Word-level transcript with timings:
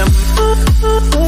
him. 0.00 1.19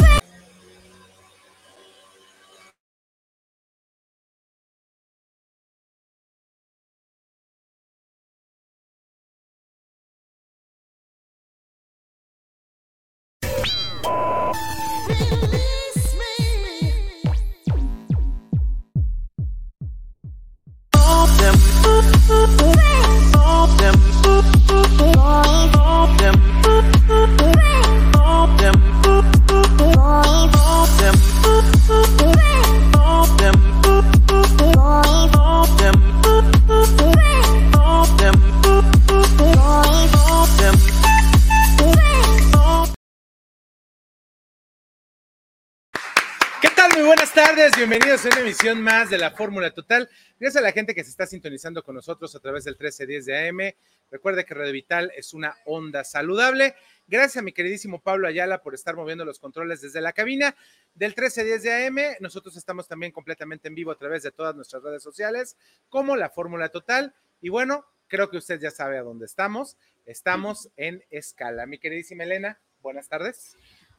Bienvenidos 48.22 48.24
una 48.24 48.40
emisión 48.40 48.82
más 48.82 49.10
de 49.10 49.18
la 49.18 49.30
Fórmula 49.32 49.70
Total. 49.72 50.08
Gracias 50.38 50.60
a 50.62 50.64
la 50.64 50.72
gente 50.72 50.94
que 50.94 51.02
se 51.02 51.10
está 51.10 51.26
sintonizando 51.26 51.82
con 51.82 51.96
nosotros 51.96 52.34
a 52.36 52.40
través 52.40 52.64
del 52.64 52.74
1310 52.74 53.24
de 53.26 53.48
AM. 53.48 53.74
Recuerde 54.10 54.44
que 54.44 54.54
Radio 54.54 54.72
Vital 54.72 55.10
es 55.16 55.34
una 55.34 55.56
onda 55.64 56.04
saludable. 56.04 56.76
Gracias 57.08 57.38
a 57.38 57.42
mi 57.42 57.52
queridísimo 57.52 58.00
Pablo 58.00 58.28
Ayala 58.28 58.62
por 58.62 58.74
estar 58.74 58.94
moviendo 58.94 59.24
los 59.24 59.40
controles 59.40 59.80
desde 59.80 60.00
la 60.00 60.12
cabina 60.12 60.54
del 60.94 61.10
1310 61.10 61.62
de 61.62 61.86
AM. 61.86 62.16
Nosotros 62.20 62.56
estamos 62.56 62.86
también 62.86 63.10
completamente 63.10 63.66
en 63.66 63.74
vivo 63.74 63.90
a 63.90 63.98
través 63.98 64.22
de 64.22 64.30
todas 64.30 64.54
nuestras 64.54 64.82
redes 64.82 65.02
sociales, 65.02 65.56
como 65.88 66.14
la 66.14 66.30
Fórmula 66.30 66.68
Total. 66.68 67.14
Y 67.40 67.48
bueno, 67.48 67.86
creo 68.06 68.30
que 68.30 68.36
usted 68.36 68.60
ya 68.60 68.70
sabe 68.70 68.98
a 68.98 69.02
dónde 69.02 69.26
estamos. 69.26 69.76
Estamos 70.06 70.68
en 70.76 71.02
escala. 71.10 71.66
Mi 71.66 71.78
queridísima 71.78 72.22
Elena, 72.22 72.60
buenas 72.82 73.08
tardes. 73.08 73.56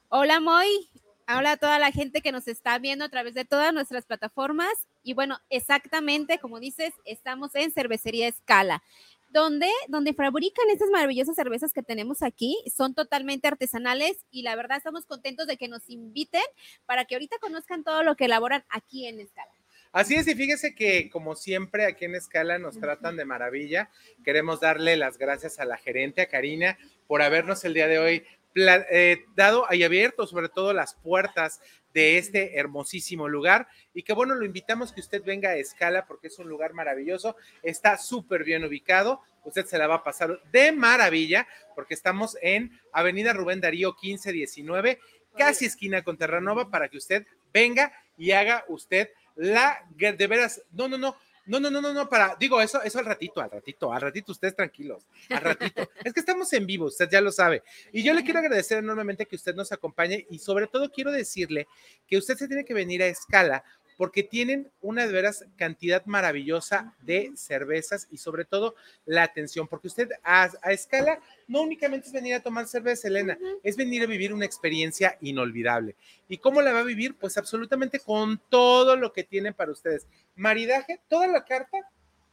Hola 0.07 0.39
Moy, 0.39 0.89
hola 1.27 1.51
a 1.51 1.57
toda 1.57 1.79
la 1.79 1.91
gente 1.91 2.21
que 2.21 2.31
nos 2.31 2.47
está 2.47 2.77
viendo 2.79 3.05
a 3.05 3.09
través 3.09 3.33
de 3.33 3.45
todas 3.45 3.73
nuestras 3.73 4.05
plataformas. 4.05 4.87
Y 5.03 5.13
bueno, 5.13 5.39
exactamente 5.49 6.39
como 6.39 6.59
dices, 6.59 6.93
estamos 7.05 7.55
en 7.55 7.71
Cervecería 7.71 8.27
Escala, 8.27 8.83
donde, 9.29 9.69
donde 9.87 10.13
fabrican 10.13 10.69
estas 10.69 10.89
maravillosas 10.89 11.35
cervezas 11.35 11.73
que 11.73 11.83
tenemos 11.83 12.21
aquí. 12.21 12.57
Son 12.75 12.93
totalmente 12.93 13.47
artesanales 13.47 14.17
y 14.31 14.43
la 14.43 14.55
verdad 14.55 14.77
estamos 14.77 15.05
contentos 15.05 15.47
de 15.47 15.57
que 15.57 15.67
nos 15.67 15.89
inviten 15.89 16.43
para 16.85 17.05
que 17.05 17.15
ahorita 17.15 17.37
conozcan 17.39 17.83
todo 17.83 18.03
lo 18.03 18.15
que 18.15 18.25
elaboran 18.25 18.63
aquí 18.69 19.07
en 19.07 19.19
Escala. 19.19 19.51
Así 19.91 20.15
es, 20.15 20.27
y 20.27 20.33
fíjese 20.33 20.73
que 20.73 21.11
como 21.11 21.35
siempre 21.35 21.85
aquí 21.85 22.05
en 22.05 22.15
Escala 22.15 22.57
nos 22.57 22.79
tratan 22.79 23.15
de 23.15 23.25
maravilla. 23.25 23.91
Queremos 24.23 24.59
darle 24.59 24.97
las 24.97 25.19
gracias 25.19 25.59
a 25.59 25.65
la 25.65 25.77
gerente, 25.77 26.23
a 26.23 26.29
Karina, 26.29 26.79
por 27.05 27.21
habernos 27.21 27.63
el 27.63 27.75
día 27.75 27.87
de 27.87 27.99
hoy 27.99 28.23
eh, 28.55 29.25
dado 29.35 29.65
y 29.71 29.83
abierto 29.83 30.27
sobre 30.27 30.49
todo 30.49 30.73
las 30.73 30.95
puertas 30.95 31.61
de 31.93 32.17
este 32.17 32.57
hermosísimo 32.57 33.29
lugar. 33.29 33.67
Y 33.93 34.03
que 34.03 34.13
bueno, 34.13 34.35
lo 34.35 34.45
invitamos 34.45 34.91
que 34.91 35.01
usted 35.01 35.23
venga 35.23 35.49
a 35.49 35.55
Escala 35.55 36.05
porque 36.05 36.27
es 36.27 36.39
un 36.39 36.49
lugar 36.49 36.73
maravilloso, 36.73 37.35
está 37.61 37.97
súper 37.97 38.43
bien 38.43 38.63
ubicado, 38.63 39.21
usted 39.43 39.65
se 39.65 39.77
la 39.77 39.87
va 39.87 39.95
a 39.95 40.03
pasar 40.03 40.41
de 40.51 40.71
maravilla 40.71 41.47
porque 41.75 41.93
estamos 41.93 42.37
en 42.41 42.79
Avenida 42.91 43.33
Rubén 43.33 43.61
Darío 43.61 43.95
1519, 44.01 44.99
casi 45.37 45.65
esquina 45.65 46.03
con 46.03 46.17
Terranova 46.17 46.69
para 46.69 46.89
que 46.89 46.97
usted 46.97 47.25
venga 47.53 47.93
y 48.17 48.31
haga 48.31 48.65
usted 48.67 49.09
la 49.35 49.83
de 49.95 50.27
veras, 50.27 50.61
no, 50.71 50.87
no, 50.87 50.97
no, 50.97 51.15
no, 51.45 51.59
no, 51.59 51.69
no, 51.69 51.81
no, 51.81 51.93
no, 51.93 52.07
para, 52.07 52.35
digo, 52.39 52.61
eso, 52.61 52.81
eso 52.83 52.99
al 52.99 53.05
ratito, 53.05 53.41
al 53.41 53.51
ratito, 53.51 53.91
al 53.91 54.01
ratito, 54.01 54.31
ustedes 54.31 54.55
tranquilos, 54.55 55.05
al 55.29 55.41
ratito. 55.41 55.89
es 56.03 56.13
que 56.13 56.19
estamos 56.19 56.51
en 56.53 56.65
vivo, 56.65 56.85
usted 56.85 57.09
ya 57.09 57.19
lo 57.19 57.31
sabe. 57.31 57.63
Y 57.91 58.01
yo 58.01 58.13
le 58.13 58.23
quiero 58.23 58.39
agradecer 58.39 58.77
enormemente 58.77 59.25
que 59.25 59.35
usted 59.35 59.53
nos 59.53 59.71
acompañe 59.71 60.25
y 60.29 60.39
sobre 60.39 60.67
todo 60.67 60.89
quiero 60.89 61.11
decirle 61.11 61.67
que 62.07 62.17
usted 62.17 62.35
se 62.35 62.47
tiene 62.47 62.63
que 62.63 62.73
venir 62.73 63.03
a 63.03 63.07
escala 63.07 63.63
porque 63.97 64.23
tienen 64.23 64.71
una 64.81 65.05
de 65.05 65.13
veras 65.13 65.45
cantidad 65.55 66.05
maravillosa 66.05 66.95
de 67.01 67.31
cervezas 67.35 68.07
y 68.11 68.17
sobre 68.17 68.45
todo 68.45 68.75
la 69.05 69.23
atención, 69.23 69.67
porque 69.67 69.87
usted 69.87 70.09
a, 70.23 70.49
a 70.61 70.71
escala 70.71 71.19
no 71.47 71.61
únicamente 71.61 72.07
es 72.07 72.13
venir 72.13 72.35
a 72.35 72.41
tomar 72.41 72.67
cerveza, 72.67 73.07
Elena, 73.07 73.37
es 73.63 73.77
venir 73.77 74.03
a 74.03 74.07
vivir 74.07 74.33
una 74.33 74.45
experiencia 74.45 75.17
inolvidable. 75.21 75.95
¿Y 76.27 76.37
cómo 76.37 76.61
la 76.61 76.73
va 76.73 76.79
a 76.79 76.83
vivir? 76.83 77.15
Pues 77.15 77.37
absolutamente 77.37 77.99
con 77.99 78.41
todo 78.49 78.95
lo 78.95 79.13
que 79.13 79.23
tienen 79.23 79.53
para 79.53 79.71
ustedes. 79.71 80.07
Maridaje, 80.35 80.99
toda 81.07 81.27
la 81.27 81.45
carta 81.45 81.77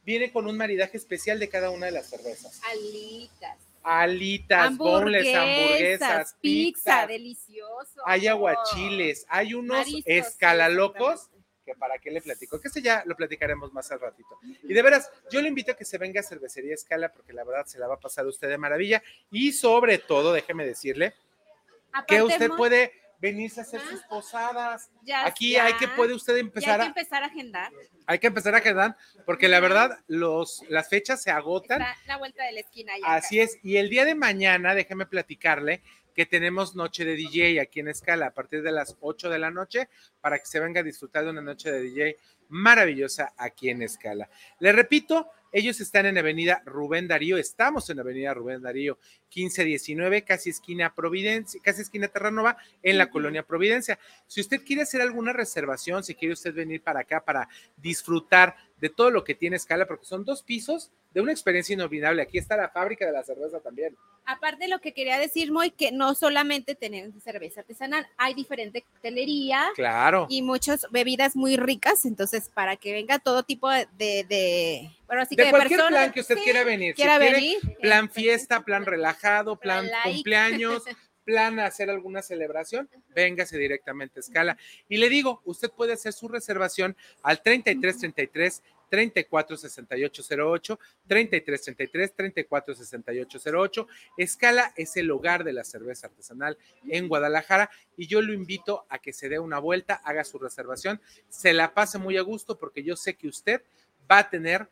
viene 0.05 0.31
con 0.31 0.47
un 0.47 0.57
maridaje 0.57 0.97
especial 0.97 1.39
de 1.39 1.49
cada 1.49 1.69
una 1.69 1.87
de 1.87 1.91
las 1.91 2.09
cervezas. 2.09 2.61
Alitas. 2.71 3.57
Alitas, 3.83 4.77
boneless, 4.77 5.35
hamburguesas, 5.35 6.35
pizza, 6.39 7.01
pizza, 7.01 7.07
delicioso. 7.07 8.01
hay 8.05 8.27
aguachiles, 8.27 9.25
hay 9.27 9.55
unos 9.55 9.77
Mariscos, 9.77 10.03
escalalocos 10.05 11.21
sí, 11.21 11.40
que 11.71 11.79
para 11.79 11.97
qué 11.97 12.11
le 12.11 12.21
platico, 12.21 12.59
que 12.59 12.67
ese 12.67 12.81
ya 12.81 13.03
lo 13.05 13.15
platicaremos 13.15 13.71
más 13.73 13.91
al 13.91 13.99
ratito. 13.99 14.39
Y 14.63 14.73
de 14.73 14.81
veras, 14.81 15.09
yo 15.31 15.41
le 15.41 15.47
invito 15.47 15.71
a 15.71 15.75
que 15.75 15.85
se 15.85 15.97
venga 15.97 16.19
a 16.19 16.23
Cervecería 16.23 16.73
Escala 16.73 17.11
porque 17.11 17.33
la 17.33 17.43
verdad 17.43 17.65
se 17.65 17.79
la 17.79 17.87
va 17.87 17.95
a 17.95 17.99
pasar 17.99 18.25
usted 18.27 18.49
de 18.49 18.57
maravilla 18.57 19.01
y 19.31 19.51
sobre 19.53 19.97
todo, 19.97 20.33
déjeme 20.33 20.65
decirle, 20.65 21.11
que 21.11 22.17
Aparte, 22.17 22.23
usted 22.23 22.47
Moy, 22.49 22.57
puede 22.57 22.93
venirse 23.19 23.59
a 23.59 23.63
hacer 23.63 23.81
Ah. 23.83 23.89
sus 23.91 24.01
posadas. 24.03 24.89
ya- 25.03 25.25
Aquí 25.25 25.51
ya- 25.51 25.65
hay 25.65 25.73
que 25.73 25.87
puede 25.89 26.13
usted 26.13 26.33
ya 26.35 26.39
empezar 26.39 26.71
hay 26.71 26.77
que 26.77 26.83
a, 26.83 26.87
empezar 26.87 27.23
a 27.23 27.25
agendar. 27.27 27.71
hay 28.07 28.19
que 28.19 28.27
empezar 28.27 28.55
a 28.55 28.61
quedar 28.61 28.97
porque 29.25 29.47
la 29.47 29.59
verdad 29.59 29.99
los 30.07 30.63
las 30.69 30.89
fechas 30.89 31.21
se 31.21 31.29
agotan. 31.31 31.81
Está 31.81 31.95
la 32.07 32.17
vuelta 32.17 32.43
de 32.45 32.51
la 32.53 32.59
esquina. 32.61 32.93
ya 32.99 33.13
Así 33.15 33.39
es. 33.39 33.59
Y 33.63 33.77
el 33.77 33.89
día 33.89 34.05
de 34.05 34.15
mañana, 34.15 34.73
déjeme 34.73 35.05
platicarle 35.05 35.81
que 36.13 36.25
tenemos 36.25 36.75
noche 36.75 37.05
de 37.05 37.15
DJ 37.15 37.59
aquí 37.59 37.79
en 37.79 37.87
Escala 37.87 38.27
a 38.27 38.33
partir 38.33 38.61
de 38.61 38.71
las 38.71 38.97
8 38.99 39.29
de 39.29 39.39
la 39.39 39.51
noche 39.51 39.89
para 40.19 40.39
que 40.39 40.45
se 40.45 40.59
venga 40.59 40.81
a 40.81 40.83
disfrutar 40.83 41.23
de 41.23 41.31
una 41.31 41.41
noche 41.41 41.71
de 41.71 41.81
DJ 41.81 42.17
maravillosa 42.49 43.33
aquí 43.37 43.69
en 43.69 43.81
Escala. 43.81 44.29
Le 44.59 44.71
repito, 44.71 45.29
ellos 45.53 45.81
están 45.81 46.05
en 46.05 46.17
Avenida 46.17 46.61
Rubén 46.65 47.07
Darío, 47.07 47.37
estamos 47.37 47.89
en 47.89 47.99
Avenida 47.99 48.33
Rubén 48.33 48.61
Darío 48.61 48.97
1519, 49.35 50.23
casi 50.23 50.49
esquina 50.49 50.93
Providencia, 50.93 51.59
casi 51.63 51.81
esquina 51.81 52.07
Terranova, 52.07 52.57
en 52.83 52.97
la 52.97 53.09
colonia 53.09 53.43
Providencia. 53.43 53.99
Si 54.27 54.41
usted 54.41 54.63
quiere 54.63 54.83
hacer 54.83 55.01
alguna 55.01 55.33
reservación, 55.33 56.03
si 56.03 56.15
quiere 56.15 56.33
usted 56.33 56.53
venir 56.53 56.81
para 56.81 57.01
acá 57.01 57.23
para 57.23 57.49
disfrutar 57.77 58.55
de 58.77 58.89
todo 58.89 59.11
lo 59.11 59.23
que 59.23 59.35
tiene 59.35 59.57
Escala, 59.57 59.87
porque 59.87 60.05
son 60.05 60.23
dos 60.23 60.43
pisos 60.43 60.91
de 61.13 61.21
una 61.21 61.31
experiencia 61.31 61.73
inolvidable. 61.73 62.21
Aquí 62.21 62.37
está 62.37 62.55
la 62.55 62.69
fábrica 62.69 63.05
de 63.05 63.11
la 63.11 63.23
cerveza 63.23 63.59
también. 63.59 63.95
Aparte 64.25 64.67
lo 64.67 64.79
que 64.79 64.93
quería 64.93 65.19
decir, 65.19 65.51
Moy, 65.51 65.71
que 65.71 65.91
no 65.91 66.15
solamente 66.15 66.75
tenemos 66.75 67.21
cerveza 67.21 67.61
artesanal, 67.61 68.07
hay 68.17 68.33
diferente 68.33 68.81
coctelería 68.83 69.69
Claro. 69.75 70.27
y 70.29 70.41
muchas 70.41 70.87
bebidas 70.91 71.35
muy 71.35 71.57
ricas, 71.57 72.05
entonces 72.05 72.49
para 72.49 72.77
que 72.77 72.93
venga 72.93 73.19
todo 73.19 73.43
tipo 73.43 73.69
de, 73.69 73.87
de, 73.97 74.89
bueno, 75.07 75.23
así 75.23 75.35
de 75.35 75.45
que 75.45 75.49
cualquier 75.49 75.79
personas 75.79 75.99
plan 75.99 76.11
que 76.13 76.21
usted 76.21 76.37
sí, 76.37 76.43
quiera 76.43 76.63
venir. 76.63 76.95
Si 76.95 77.01
quiera 77.01 77.17
quiere 77.17 77.35
venir. 77.35 77.57
plan 77.81 78.05
este, 78.05 78.21
fiesta, 78.21 78.61
plan 78.61 78.85
relajado, 78.85 79.57
plan 79.57 79.89
cumpleaños, 80.03 80.83
plan 81.25 81.59
hacer 81.59 81.89
alguna 81.89 82.21
celebración, 82.21 82.89
véngase 83.09 83.57
directamente 83.57 84.19
a 84.19 84.21
escala. 84.21 84.57
Y 84.87 84.97
le 84.97 85.09
digo, 85.09 85.41
usted 85.45 85.69
puede 85.69 85.93
hacer 85.93 86.13
su 86.13 86.27
reservación 86.27 86.95
al 87.23 87.41
3333 87.41 88.63
346808, 88.91 90.77
3333 91.07 92.13
346808. 92.15 93.87
Escala 94.17 94.73
es 94.75 94.97
el 94.97 95.09
hogar 95.09 95.43
de 95.43 95.53
la 95.53 95.63
cerveza 95.63 96.07
artesanal 96.07 96.57
en 96.87 97.07
Guadalajara 97.07 97.69
y 97.97 98.07
yo 98.07 98.21
lo 98.21 98.33
invito 98.33 98.85
a 98.89 98.99
que 98.99 99.13
se 99.13 99.29
dé 99.29 99.39
una 99.39 99.59
vuelta, 99.59 100.01
haga 100.03 100.23
su 100.23 100.37
reservación, 100.37 101.01
se 101.29 101.53
la 101.53 101.73
pase 101.73 101.97
muy 101.97 102.17
a 102.17 102.21
gusto 102.21 102.57
porque 102.57 102.83
yo 102.83 102.95
sé 102.95 103.15
que 103.15 103.27
usted 103.27 103.63
va 104.11 104.19
a 104.19 104.29
tener 104.29 104.67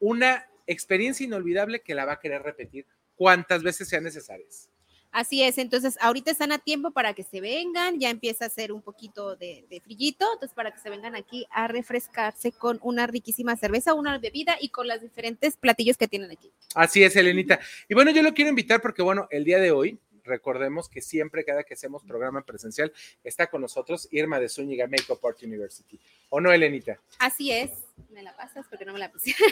una 0.00 0.48
experiencia 0.66 1.24
inolvidable 1.24 1.80
que 1.80 1.94
la 1.94 2.04
va 2.04 2.12
a 2.12 2.20
querer 2.20 2.42
repetir 2.42 2.86
cuantas 3.16 3.62
veces 3.62 3.88
sean 3.88 4.04
necesarias. 4.04 4.70
Así 5.10 5.42
es, 5.42 5.58
entonces 5.58 5.96
ahorita 6.00 6.30
están 6.30 6.52
a 6.52 6.58
tiempo 6.58 6.90
para 6.90 7.14
que 7.14 7.22
se 7.22 7.40
vengan, 7.40 7.98
ya 7.98 8.10
empieza 8.10 8.44
a 8.44 8.48
hacer 8.48 8.72
un 8.72 8.82
poquito 8.82 9.36
de, 9.36 9.66
de 9.70 9.80
frillito, 9.80 10.26
entonces 10.34 10.54
para 10.54 10.70
que 10.70 10.78
se 10.78 10.90
vengan 10.90 11.16
aquí 11.16 11.46
a 11.50 11.66
refrescarse 11.66 12.52
con 12.52 12.78
una 12.82 13.06
riquísima 13.06 13.56
cerveza, 13.56 13.94
una 13.94 14.18
bebida 14.18 14.56
y 14.60 14.68
con 14.68 14.86
los 14.86 15.00
diferentes 15.00 15.56
platillos 15.56 15.96
que 15.96 16.08
tienen 16.08 16.30
aquí. 16.30 16.52
Así 16.74 17.02
es, 17.02 17.16
Elenita. 17.16 17.58
Y 17.88 17.94
bueno, 17.94 18.10
yo 18.10 18.22
lo 18.22 18.34
quiero 18.34 18.50
invitar 18.50 18.80
porque, 18.80 19.02
bueno, 19.02 19.26
el 19.30 19.44
día 19.44 19.58
de 19.58 19.70
hoy, 19.70 19.98
recordemos 20.24 20.88
que 20.88 21.00
siempre, 21.00 21.44
cada 21.44 21.64
que 21.64 21.74
hacemos 21.74 22.04
programa 22.04 22.42
presencial, 22.42 22.92
está 23.24 23.48
con 23.48 23.62
nosotros 23.62 24.08
Irma 24.12 24.38
de 24.38 24.48
Zúñiga 24.48 24.86
Makeup 24.86 25.24
Art 25.24 25.42
University. 25.42 25.98
¿O 26.28 26.40
no, 26.40 26.52
Elenita? 26.52 27.00
Así 27.18 27.50
es. 27.50 27.87
Me 28.10 28.22
la 28.22 28.36
pasas 28.36 28.66
porque 28.68 28.84
no 28.84 28.92
me 28.92 28.98
la 28.98 29.10
puse. 29.10 29.34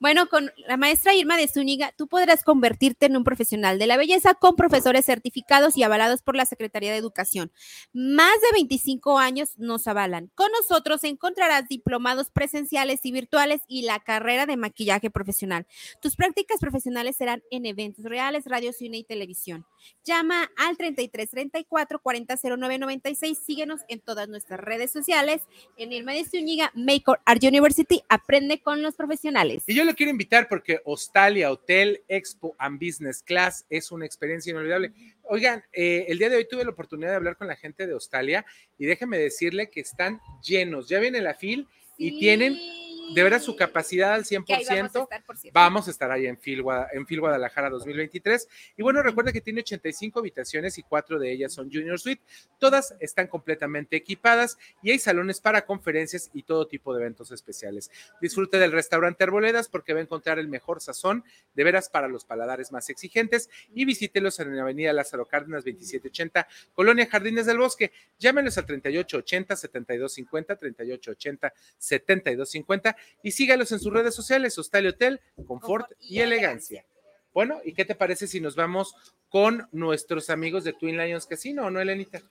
Bueno, 0.00 0.28
con 0.28 0.52
la 0.66 0.76
maestra 0.76 1.14
Irma 1.14 1.36
de 1.36 1.48
Zúñiga, 1.48 1.92
tú 1.96 2.08
podrás 2.08 2.44
convertirte 2.44 3.06
en 3.06 3.16
un 3.16 3.24
profesional 3.24 3.78
de 3.78 3.86
la 3.86 3.96
belleza 3.96 4.34
con 4.34 4.56
profesores 4.56 5.04
certificados 5.04 5.76
y 5.76 5.82
avalados 5.82 6.22
por 6.22 6.36
la 6.36 6.44
Secretaría 6.44 6.92
de 6.92 6.98
Educación. 6.98 7.52
Más 7.92 8.40
de 8.40 8.52
25 8.52 9.18
años 9.18 9.58
nos 9.58 9.86
avalan. 9.86 10.30
Con 10.34 10.50
nosotros 10.52 11.04
encontrarás 11.04 11.68
diplomados 11.68 12.30
presenciales 12.30 13.00
y 13.04 13.12
virtuales 13.12 13.62
y 13.66 13.82
la 13.82 14.00
carrera 14.00 14.46
de 14.46 14.56
maquillaje 14.56 15.10
profesional. 15.10 15.66
Tus 16.00 16.16
prácticas 16.16 16.60
profesionales 16.60 17.16
serán 17.16 17.42
en 17.50 17.66
eventos 17.66 18.04
reales, 18.04 18.44
radio, 18.46 18.72
cine 18.72 18.98
y 18.98 19.04
televisión. 19.04 19.66
Llama 20.04 20.50
al 20.56 20.76
33 20.76 21.30
34 21.30 22.00
40 22.00 22.36
09 22.56 22.78
96. 22.78 23.38
Síguenos 23.38 23.80
en 23.88 24.00
todas 24.00 24.28
nuestras 24.28 24.60
redes 24.60 24.90
sociales. 24.90 25.42
En 25.76 25.92
Irma 25.92 26.12
de 26.12 26.24
Zúñiga, 26.24 26.70
Make 26.74 27.04
Art 27.24 27.37
University, 27.46 28.02
aprende 28.08 28.60
con 28.60 28.82
los 28.82 28.94
profesionales. 28.94 29.64
Y 29.66 29.74
yo 29.74 29.84
lo 29.84 29.94
quiero 29.94 30.10
invitar 30.10 30.48
porque 30.48 30.80
Hostalia 30.84 31.50
Hotel 31.50 32.02
Expo 32.08 32.54
and 32.58 32.78
Business 32.80 33.22
Class 33.22 33.66
es 33.70 33.92
una 33.92 34.06
experiencia 34.06 34.50
inolvidable. 34.50 34.92
Oigan, 35.22 35.62
eh, 35.72 36.06
el 36.08 36.18
día 36.18 36.30
de 36.30 36.36
hoy 36.36 36.48
tuve 36.48 36.64
la 36.64 36.70
oportunidad 36.70 37.10
de 37.10 37.16
hablar 37.16 37.36
con 37.36 37.46
la 37.46 37.56
gente 37.56 37.86
de 37.86 37.94
Hostalia 37.94 38.44
y 38.78 38.86
déjeme 38.86 39.18
decirle 39.18 39.70
que 39.70 39.80
están 39.80 40.20
llenos. 40.42 40.88
Ya 40.88 40.98
viene 41.00 41.20
la 41.20 41.34
fil 41.34 41.66
y 41.96 42.18
tienen 42.18 42.56
de 43.14 43.22
veras 43.22 43.44
su 43.44 43.56
capacidad 43.56 44.14
al 44.14 44.24
100%. 44.24 44.46
Vamos 44.48 44.68
a, 44.68 45.02
estar, 45.02 45.52
vamos 45.52 45.88
a 45.88 45.90
estar 45.90 46.10
ahí 46.10 46.26
en 46.26 46.38
Fil, 46.38 46.64
en 46.92 47.06
Fil 47.06 47.20
Guadalajara 47.20 47.70
2023. 47.70 48.48
Y 48.76 48.82
bueno, 48.82 49.02
recuerda 49.02 49.32
que 49.32 49.40
tiene 49.40 49.60
85 49.60 50.18
habitaciones 50.20 50.78
y 50.78 50.82
cuatro 50.82 51.18
de 51.18 51.32
ellas 51.32 51.52
son 51.52 51.70
Junior 51.70 51.98
Suite. 51.98 52.22
Todas 52.58 52.94
están 53.00 53.26
completamente 53.26 53.96
equipadas 53.96 54.58
y 54.82 54.90
hay 54.90 54.98
salones 54.98 55.40
para 55.40 55.64
conferencias 55.64 56.30
y 56.34 56.42
todo 56.42 56.66
tipo 56.66 56.94
de 56.94 57.00
eventos 57.00 57.30
especiales. 57.30 57.90
Disfrute 58.20 58.58
del 58.58 58.72
restaurante 58.72 59.24
Arboledas 59.24 59.68
porque 59.68 59.92
va 59.92 60.00
a 60.00 60.02
encontrar 60.02 60.38
el 60.38 60.48
mejor 60.48 60.80
sazón 60.80 61.24
de 61.54 61.64
veras 61.64 61.88
para 61.88 62.08
los 62.08 62.24
paladares 62.24 62.72
más 62.72 62.90
exigentes 62.90 63.48
y 63.74 63.84
visítelos 63.84 64.38
en 64.40 64.56
la 64.56 64.62
avenida 64.62 64.92
Lázaro 64.92 65.26
Cárdenas 65.26 65.64
2780, 65.64 66.46
Colonia 66.74 67.06
Jardines 67.06 67.46
del 67.46 67.58
Bosque. 67.58 67.92
Llámenos 68.18 68.58
al 68.58 68.66
3880 68.66 69.56
7250, 69.56 70.56
3880 70.56 71.52
7250 71.78 72.96
y 73.22 73.32
sígalos 73.32 73.72
en 73.72 73.80
sus 73.80 73.92
redes 73.92 74.14
sociales, 74.14 74.58
Hostal 74.58 74.86
Hotel, 74.86 75.20
Confort 75.46 75.90
y, 76.00 76.20
Elegancia. 76.20 76.84
Bueno, 77.32 77.60
¿y 77.64 77.72
qué 77.72 77.84
te 77.84 77.94
parece 77.94 78.26
si 78.26 78.40
nos 78.40 78.56
vamos 78.56 78.94
con 79.28 79.68
nuestros 79.72 80.30
amigos 80.30 80.64
de 80.64 80.72
Twin 80.72 80.96
Lions 80.96 81.26
Casino 81.26 81.66
o 81.66 81.70
no, 81.70 81.80
Elenita? 81.80 82.22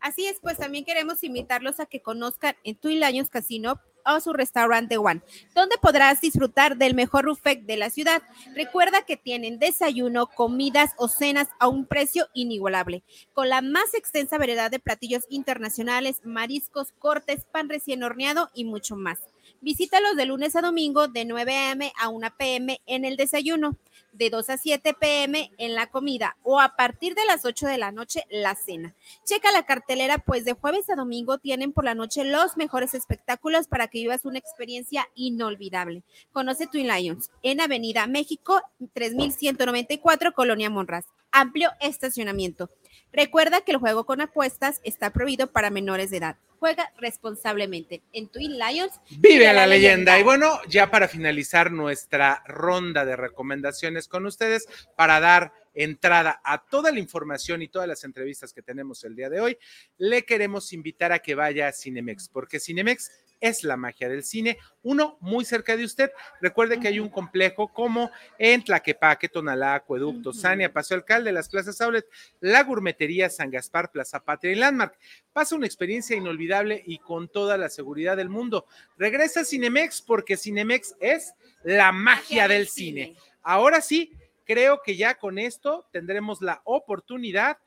Así 0.00 0.26
es, 0.26 0.38
pues 0.40 0.56
también 0.56 0.84
queremos 0.84 1.22
invitarlos 1.22 1.78
a 1.78 1.86
que 1.86 2.00
conozcan 2.00 2.56
en 2.64 2.74
Twin 2.74 3.00
Lions 3.00 3.28
Casino 3.28 3.80
o 4.06 4.18
su 4.20 4.32
restaurante 4.32 4.96
One, 4.96 5.20
donde 5.54 5.76
podrás 5.76 6.22
disfrutar 6.22 6.78
del 6.78 6.94
mejor 6.94 7.26
buffet 7.26 7.62
de 7.66 7.76
la 7.76 7.90
ciudad. 7.90 8.22
Recuerda 8.54 9.02
que 9.02 9.18
tienen 9.18 9.58
desayuno, 9.58 10.26
comidas 10.26 10.92
o 10.96 11.08
cenas 11.08 11.48
a 11.58 11.68
un 11.68 11.84
precio 11.86 12.28
inigualable, 12.32 13.02
con 13.34 13.50
la 13.50 13.60
más 13.60 13.92
extensa 13.94 14.38
variedad 14.38 14.70
de 14.70 14.78
platillos 14.78 15.24
internacionales, 15.28 16.20
mariscos, 16.24 16.92
cortes, 16.98 17.44
pan 17.44 17.68
recién 17.68 18.02
horneado 18.02 18.50
y 18.54 18.64
mucho 18.64 18.96
más. 18.96 19.18
Visítalos 19.62 20.16
de 20.16 20.24
lunes 20.24 20.56
a 20.56 20.62
domingo 20.62 21.08
de 21.08 21.26
9 21.26 21.54
a.m. 21.54 21.92
a 21.98 22.08
1 22.08 22.28
p.m. 22.38 22.80
en 22.86 23.04
el 23.04 23.18
desayuno, 23.18 23.76
de 24.12 24.30
2 24.30 24.48
a 24.48 24.56
7 24.56 24.94
p.m. 24.94 25.52
en 25.58 25.74
la 25.74 25.88
comida 25.88 26.38
o 26.42 26.60
a 26.60 26.76
partir 26.76 27.14
de 27.14 27.26
las 27.26 27.44
8 27.44 27.66
de 27.66 27.76
la 27.76 27.92
noche 27.92 28.24
la 28.30 28.54
cena. 28.54 28.94
Checa 29.24 29.52
la 29.52 29.66
cartelera, 29.66 30.16
pues 30.16 30.46
de 30.46 30.54
jueves 30.54 30.88
a 30.88 30.94
domingo 30.94 31.36
tienen 31.36 31.72
por 31.74 31.84
la 31.84 31.94
noche 31.94 32.24
los 32.24 32.56
mejores 32.56 32.94
espectáculos 32.94 33.68
para 33.68 33.88
que 33.88 33.98
vivas 33.98 34.24
una 34.24 34.38
experiencia 34.38 35.06
inolvidable. 35.14 36.04
Conoce 36.32 36.66
Twin 36.66 36.88
Lions 36.88 37.30
en 37.42 37.60
Avenida 37.60 38.06
México 38.06 38.62
3194, 38.94 40.32
Colonia 40.32 40.70
Monraz. 40.70 41.04
Amplio 41.32 41.70
estacionamiento. 41.80 42.70
Recuerda 43.12 43.60
que 43.62 43.72
el 43.72 43.78
juego 43.78 44.04
con 44.04 44.20
apuestas 44.20 44.80
está 44.84 45.10
prohibido 45.10 45.48
para 45.48 45.70
menores 45.70 46.10
de 46.10 46.18
edad 46.18 46.36
juega 46.60 46.92
responsablemente. 46.98 48.02
En 48.12 48.28
Twin 48.28 48.58
Lions. 48.58 49.00
Vive, 49.18 49.52
la, 49.52 49.66
leyenda. 49.66 50.18
Y 50.18 50.22
bueno, 50.22 50.60
ya 50.68 50.90
para 50.90 51.08
finalizar 51.08 51.72
nuestra 51.72 52.44
ronda 52.46 53.04
de 53.04 53.16
recomendaciones 53.16 54.06
con 54.06 54.26
ustedes, 54.26 54.68
para 54.94 55.18
dar 55.18 55.52
entrada 55.74 56.40
a 56.44 56.64
toda 56.64 56.92
la 56.92 56.98
información 56.98 57.62
y 57.62 57.68
todas 57.68 57.88
las 57.88 58.04
entrevistas 58.04 58.52
que 58.52 58.62
tenemos 58.62 59.04
el 59.04 59.14
día 59.14 59.30
de 59.30 59.40
hoy, 59.40 59.58
le 59.98 60.24
queremos 60.24 60.72
invitar 60.72 61.12
a 61.12 61.20
que 61.20 61.34
vaya 61.34 61.68
a 61.68 61.72
Cinemex, 61.72 62.28
porque 62.28 62.60
Cinemex 62.60 63.10
es 63.40 63.64
la 63.64 63.76
magia 63.76 64.08
del 64.08 64.22
cine. 64.22 64.58
Uno 64.82 65.16
muy 65.20 65.44
cerca 65.44 65.76
de 65.76 65.84
usted. 65.84 66.10
Recuerde 66.40 66.78
que 66.78 66.88
hay 66.88 67.00
un 67.00 67.08
complejo 67.08 67.68
como 67.72 68.10
en 68.38 68.62
Tlaquepaque, 68.62 69.28
Tonalá, 69.28 69.74
Acueducto, 69.74 70.32
Sania, 70.32 70.72
Paseo 70.72 70.98
Alcalde, 70.98 71.32
las 71.32 71.48
plazas 71.48 71.80
Outlet, 71.80 72.06
la 72.40 72.62
gourmetería 72.62 73.30
San 73.30 73.50
Gaspar, 73.50 73.90
Plaza 73.90 74.22
Patria 74.22 74.52
y 74.52 74.56
Landmark. 74.56 74.96
Pasa 75.32 75.56
una 75.56 75.66
experiencia 75.66 76.16
inolvidable 76.16 76.82
y 76.86 76.98
con 76.98 77.28
toda 77.28 77.56
la 77.56 77.70
seguridad 77.70 78.16
del 78.16 78.28
mundo. 78.28 78.66
Regresa 78.98 79.40
a 79.40 79.44
Cinemex 79.44 80.02
porque 80.02 80.36
Cinemex 80.36 80.94
es 81.00 81.32
la 81.64 81.92
magia 81.92 82.46
del 82.46 82.68
cine. 82.68 83.16
Ahora 83.42 83.80
sí, 83.80 84.12
creo 84.50 84.82
que 84.82 84.96
ya 84.96 85.14
con 85.14 85.38
esto 85.38 85.88
tendremos 85.92 86.42
la 86.42 86.60
oportunidad 86.64 87.58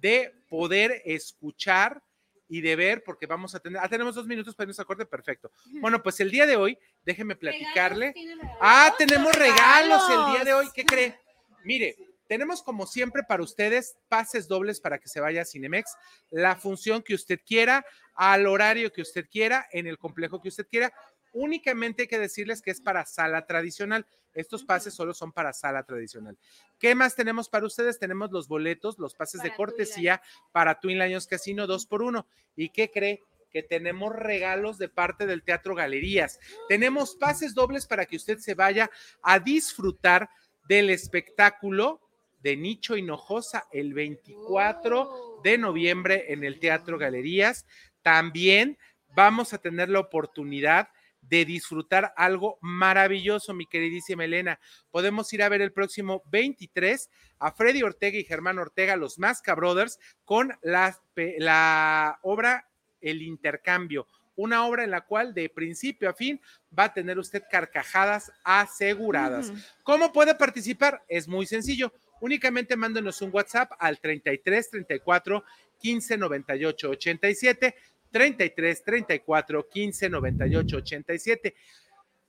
de 0.00 0.32
poder 0.48 1.02
escuchar 1.04 2.02
y 2.48 2.62
de 2.62 2.76
ver, 2.76 3.04
porque 3.04 3.26
vamos 3.26 3.54
a 3.54 3.60
tener, 3.60 3.78
ah, 3.82 3.88
tenemos 3.90 4.14
dos 4.14 4.26
minutos 4.26 4.54
para 4.54 4.64
irnos 4.64 4.80
a 4.80 4.86
corte, 4.86 5.04
perfecto. 5.04 5.52
Bueno, 5.82 6.02
pues 6.02 6.18
el 6.20 6.30
día 6.30 6.46
de 6.46 6.56
hoy, 6.56 6.78
déjeme 7.04 7.36
platicarle. 7.36 8.14
Ah, 8.58 8.94
tenemos 8.96 9.36
regalos 9.36 10.02
el 10.08 10.32
día 10.32 10.44
de 10.44 10.54
hoy, 10.54 10.68
¿qué 10.74 10.86
cree? 10.86 11.20
Mire, 11.64 11.94
tenemos 12.26 12.62
como 12.62 12.86
siempre 12.86 13.22
para 13.22 13.42
ustedes 13.42 13.98
pases 14.08 14.48
dobles 14.48 14.80
para 14.80 14.98
que 14.98 15.10
se 15.10 15.20
vaya 15.20 15.42
a 15.42 15.44
Cinemex, 15.44 15.94
la 16.30 16.56
función 16.56 17.02
que 17.02 17.14
usted 17.14 17.38
quiera, 17.44 17.84
al 18.14 18.46
horario 18.46 18.90
que 18.94 19.02
usted 19.02 19.26
quiera, 19.30 19.68
en 19.72 19.86
el 19.86 19.98
complejo 19.98 20.40
que 20.40 20.48
usted 20.48 20.66
quiera. 20.66 20.90
Únicamente 21.34 22.02
hay 22.02 22.08
que 22.08 22.18
decirles 22.18 22.62
que 22.62 22.70
es 22.70 22.80
para 22.80 23.04
sala 23.04 23.44
tradicional. 23.44 24.06
Estos 24.34 24.64
pases 24.64 24.94
solo 24.94 25.12
son 25.12 25.32
para 25.32 25.52
sala 25.52 25.82
tradicional. 25.82 26.38
¿Qué 26.78 26.94
más 26.94 27.16
tenemos 27.16 27.48
para 27.48 27.66
ustedes? 27.66 27.98
Tenemos 27.98 28.30
los 28.30 28.48
boletos, 28.48 28.98
los 28.98 29.14
pases 29.14 29.42
de 29.42 29.54
cortesía 29.54 30.22
para 30.52 30.78
Twin 30.78 30.98
Lions 30.98 31.26
Casino 31.26 31.66
2 31.66 31.86
por 31.86 32.02
1 32.02 32.26
¿Y 32.56 32.70
qué 32.70 32.90
cree? 32.90 33.22
que 33.50 33.62
tenemos 33.62 34.14
regalos 34.14 34.78
de 34.78 34.88
parte 34.88 35.26
del 35.26 35.42
Teatro 35.42 35.74
Galerías. 35.74 36.38
Tenemos 36.68 37.16
pases 37.16 37.54
dobles 37.54 37.86
para 37.86 38.06
que 38.06 38.16
usted 38.16 38.38
se 38.38 38.54
vaya 38.54 38.90
a 39.22 39.40
disfrutar 39.40 40.30
del 40.68 40.90
espectáculo 40.90 42.00
de 42.42 42.56
Nicho 42.56 42.96
Hinojosa 42.96 43.66
el 43.72 43.92
24 43.92 45.40
de 45.42 45.58
noviembre 45.58 46.32
en 46.32 46.44
el 46.44 46.58
Teatro 46.58 46.96
Galerías. 46.96 47.66
También 48.02 48.78
vamos 49.14 49.52
a 49.52 49.58
tener 49.58 49.88
la 49.88 50.00
oportunidad 50.00 50.88
de 51.30 51.44
disfrutar 51.44 52.12
algo 52.16 52.58
maravilloso, 52.60 53.54
mi 53.54 53.66
queridísima 53.66 54.24
Elena. 54.24 54.58
Podemos 54.90 55.32
ir 55.32 55.42
a 55.42 55.48
ver 55.48 55.62
el 55.62 55.72
próximo 55.72 56.22
23 56.30 57.08
a 57.38 57.52
Freddy 57.52 57.82
Ortega 57.82 58.18
y 58.18 58.24
Germán 58.24 58.58
Ortega, 58.58 58.96
los 58.96 59.18
Masca 59.18 59.54
Brothers, 59.54 59.98
con 60.24 60.52
la, 60.60 61.00
la 61.38 62.18
obra 62.22 62.68
El 63.00 63.22
Intercambio 63.22 64.06
una 64.36 64.64
obra 64.66 64.84
en 64.84 64.90
la 64.90 65.02
cual 65.02 65.34
de 65.34 65.50
principio 65.50 66.08
a 66.08 66.14
fin 66.14 66.40
va 66.76 66.84
a 66.84 66.94
tener 66.94 67.18
usted 67.18 67.42
carcajadas 67.50 68.32
aseguradas. 68.42 69.52
¿Cómo 69.82 70.14
puede 70.14 70.34
participar? 70.34 71.04
Es 71.08 71.28
muy 71.28 71.44
sencillo. 71.44 71.92
Únicamente 72.22 72.74
mándenos 72.74 73.20
un 73.20 73.30
WhatsApp 73.34 73.72
al 73.78 74.00
33 74.00 74.70
34 74.70 75.44
15 75.78 76.16
98 76.16 76.90
87 76.90 77.74
33 78.10 78.82
34 78.84 79.68
15 79.68 80.10
98 80.10 80.76
87. 80.76 81.54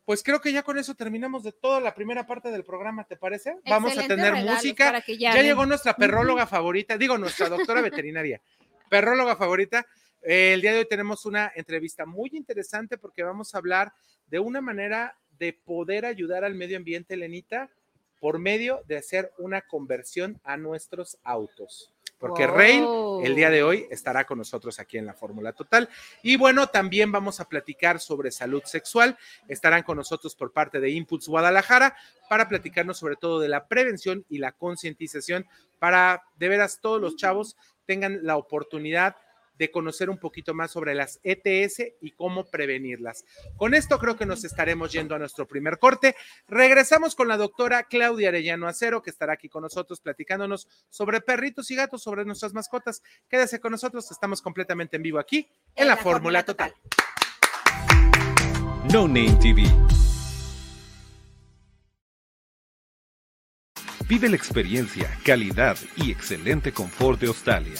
Pues 0.05 0.23
creo 0.23 0.41
que 0.41 0.51
ya 0.51 0.63
con 0.63 0.77
eso 0.77 0.95
terminamos 0.95 1.43
de 1.43 1.51
toda 1.51 1.79
la 1.79 1.93
primera 1.93 2.25
parte 2.25 2.49
del 2.51 2.63
programa, 2.63 3.03
¿te 3.05 3.15
parece? 3.15 3.55
Vamos 3.65 3.97
a 3.97 4.07
tener 4.07 4.33
música. 4.33 5.03
Ya 5.17 5.41
llegó 5.41 5.65
nuestra 5.65 5.95
perróloga 5.95 6.47
favorita, 6.47 6.97
digo, 6.97 7.17
nuestra 7.17 7.49
doctora 7.49 7.81
veterinaria, 7.81 8.41
perróloga 8.89 9.35
favorita. 9.35 9.85
el 10.21 10.61
día 10.61 10.73
de 10.73 10.79
hoy 10.79 10.87
tenemos 10.87 11.25
una 11.25 11.51
entrevista 11.55 12.05
muy 12.05 12.31
interesante 12.33 12.97
porque 12.97 13.23
vamos 13.23 13.53
a 13.53 13.59
hablar 13.59 13.93
de 14.27 14.39
una 14.39 14.61
manera 14.61 15.17
de 15.37 15.53
poder 15.53 16.05
ayudar 16.05 16.43
al 16.43 16.55
medio 16.55 16.77
ambiente, 16.77 17.15
Lenita, 17.15 17.69
por 18.19 18.37
medio 18.37 18.83
de 18.87 18.97
hacer 18.97 19.31
una 19.37 19.61
conversión 19.61 20.39
a 20.43 20.57
nuestros 20.57 21.17
autos 21.23 21.91
porque 22.21 22.45
Rey 22.45 22.85
el 23.23 23.35
día 23.35 23.49
de 23.49 23.63
hoy 23.63 23.87
estará 23.89 24.25
con 24.25 24.37
nosotros 24.37 24.79
aquí 24.79 24.99
en 24.99 25.07
la 25.07 25.15
Fórmula 25.15 25.53
Total. 25.53 25.89
Y 26.21 26.37
bueno, 26.37 26.67
también 26.67 27.11
vamos 27.11 27.39
a 27.39 27.49
platicar 27.49 27.99
sobre 27.99 28.31
salud 28.31 28.61
sexual. 28.63 29.17
Estarán 29.47 29.81
con 29.81 29.97
nosotros 29.97 30.35
por 30.35 30.53
parte 30.53 30.79
de 30.79 30.91
Impulse 30.91 31.31
Guadalajara 31.31 31.95
para 32.29 32.47
platicarnos 32.47 32.99
sobre 32.99 33.15
todo 33.15 33.39
de 33.39 33.49
la 33.49 33.67
prevención 33.67 34.23
y 34.29 34.37
la 34.37 34.51
concientización 34.51 35.47
para 35.79 36.23
de 36.37 36.47
veras 36.47 36.79
todos 36.79 37.01
los 37.01 37.15
chavos 37.15 37.57
tengan 37.87 38.19
la 38.21 38.37
oportunidad 38.37 39.15
de 39.15 39.21
conocer 39.69 40.09
un 40.09 40.17
poquito 40.17 40.53
más 40.53 40.71
sobre 40.71 40.95
las 40.95 41.19
ETS 41.23 41.83
y 42.01 42.11
cómo 42.11 42.45
prevenirlas. 42.45 43.25
Con 43.57 43.73
esto 43.73 43.99
creo 43.99 44.15
que 44.15 44.25
nos 44.25 44.43
estaremos 44.43 44.91
yendo 44.91 45.13
a 45.13 45.19
nuestro 45.19 45.47
primer 45.47 45.77
corte. 45.77 46.15
Regresamos 46.47 47.15
con 47.15 47.27
la 47.27 47.37
doctora 47.37 47.83
Claudia 47.83 48.29
Arellano 48.29 48.67
Acero, 48.67 49.01
que 49.01 49.09
estará 49.09 49.33
aquí 49.33 49.49
con 49.49 49.61
nosotros 49.61 49.99
platicándonos 49.99 50.67
sobre 50.89 51.21
perritos 51.21 51.69
y 51.69 51.75
gatos, 51.75 52.01
sobre 52.01 52.25
nuestras 52.25 52.53
mascotas. 52.53 53.03
Quédese 53.29 53.59
con 53.59 53.71
nosotros, 53.71 54.09
estamos 54.09 54.41
completamente 54.41 54.95
en 54.95 55.03
vivo 55.03 55.19
aquí 55.19 55.47
en, 55.75 55.87
la, 55.87 55.97
Fórmula 55.97 56.43
Total. 56.43 56.73
No 58.91 59.07
Name 59.07 59.37
TV. 59.41 59.63
Vive 64.07 64.27
la 64.27 64.35
experiencia, 64.35 65.09
calidad 65.23 65.77
y 65.95 66.11
excelente 66.11 66.73
confort 66.73 67.19
de 67.21 67.27
Australia. 67.27 67.79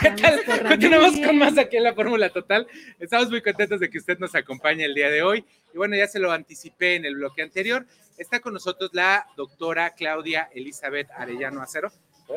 ¿Qué 0.00 0.10
tal? 0.10 0.68
Continuamos 0.68 1.18
con 1.18 1.38
más 1.38 1.58
aquí 1.58 1.76
en 1.76 1.82
la 1.82 1.94
Fórmula 1.94 2.30
Total. 2.30 2.66
Estamos 2.98 3.28
muy 3.30 3.42
contentos 3.42 3.80
de 3.80 3.90
que 3.90 3.98
usted 3.98 4.18
nos 4.18 4.34
acompañe 4.34 4.84
el 4.84 4.94
día 4.94 5.10
de 5.10 5.22
hoy. 5.22 5.44
Y 5.74 5.76
bueno, 5.76 5.96
ya 5.96 6.06
se 6.06 6.20
lo 6.20 6.30
anticipé 6.30 6.94
en 6.94 7.04
el 7.04 7.16
bloque 7.16 7.42
anterior. 7.42 7.86
Está 8.16 8.40
con 8.40 8.52
nosotros 8.52 8.90
la 8.92 9.26
doctora 9.36 9.90
Claudia 9.90 10.50
Elizabeth 10.54 11.10
Arellano 11.16 11.62
Acero. 11.62 11.90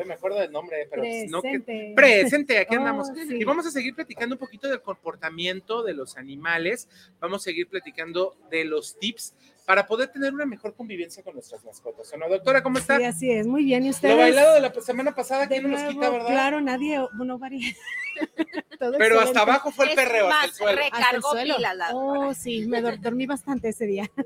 me 0.04 0.14
acuerdo 0.14 0.40
del 0.40 0.50
nombre, 0.50 0.88
pero 0.90 1.02
presente. 1.02 1.30
no 1.30 1.42
que 1.42 1.92
presente, 1.94 2.58
aquí 2.58 2.74
andamos. 2.74 3.10
Oh, 3.10 3.32
y 3.32 3.44
vamos 3.44 3.66
a 3.66 3.70
seguir 3.70 3.94
platicando 3.94 4.34
un 4.34 4.40
poquito 4.40 4.68
del 4.68 4.82
comportamiento 4.82 5.82
de 5.82 5.94
los 5.94 6.16
animales. 6.16 6.88
Vamos 7.20 7.42
a 7.42 7.44
seguir 7.44 7.68
platicando 7.68 8.36
de 8.50 8.64
los 8.64 8.98
tips 8.98 9.34
para 9.64 9.86
poder 9.86 10.08
tener 10.08 10.32
una 10.32 10.44
mejor 10.44 10.74
convivencia 10.74 11.22
con 11.22 11.34
nuestras 11.34 11.64
mascotas. 11.64 12.12
¿O 12.12 12.16
no, 12.18 12.28
doctora? 12.28 12.62
¿Cómo 12.62 12.78
está? 12.78 12.98
Sí, 12.98 13.04
así 13.04 13.30
es, 13.30 13.46
muy 13.46 13.64
bien. 13.64 13.84
¿Y 13.86 13.90
ustedes? 13.90 14.14
Lo 14.14 14.20
bailado 14.20 14.54
de 14.54 14.60
la 14.60 14.72
semana 14.80 15.14
pasada, 15.14 15.46
¿quién 15.48 15.62
no 15.62 15.70
nos 15.70 15.82
quita, 15.92 16.10
verdad? 16.10 16.26
Claro, 16.26 16.60
nadie, 16.60 17.00
no 17.14 17.38
varía. 17.38 17.74
Pero 18.98 19.20
hasta 19.20 19.40
abajo 19.40 19.70
fue 19.70 19.90
el 19.90 19.94
perreo, 19.94 20.28
hasta 20.28 20.46
el 20.46 20.52
suelo. 20.52 20.82
Recargó 20.82 21.32
pila 21.32 21.74
la 21.74 21.90
Oh, 21.92 22.34
sí, 22.34 22.66
me 22.66 22.82
dormí 22.82 23.26
bastante 23.26 23.68
ese 23.68 23.86
día. 23.86 24.10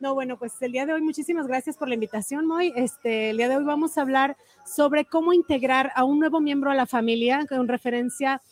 No, 0.00 0.12
bueno, 0.12 0.38
pues 0.38 0.60
el 0.60 0.72
día 0.72 0.84
de 0.84 0.92
hoy, 0.92 1.00
muchísimas 1.00 1.46
gracias 1.46 1.78
por 1.78 1.88
la 1.88 1.94
invitación, 1.94 2.46
Moy. 2.46 2.74
Este, 2.76 3.30
el 3.30 3.38
día 3.38 3.48
de 3.48 3.56
hoy 3.56 3.64
vamos 3.64 3.96
a 3.96 4.02
hablar 4.02 4.36
sobre 4.66 5.06
cómo 5.06 5.32
integrar 5.32 5.92
a 5.94 6.04
un 6.04 6.18
nuevo 6.18 6.40
miembro 6.42 6.70
a 6.70 6.74
la 6.74 6.84
familia 6.84 7.46
con 7.48 7.66
referencia 7.68 8.42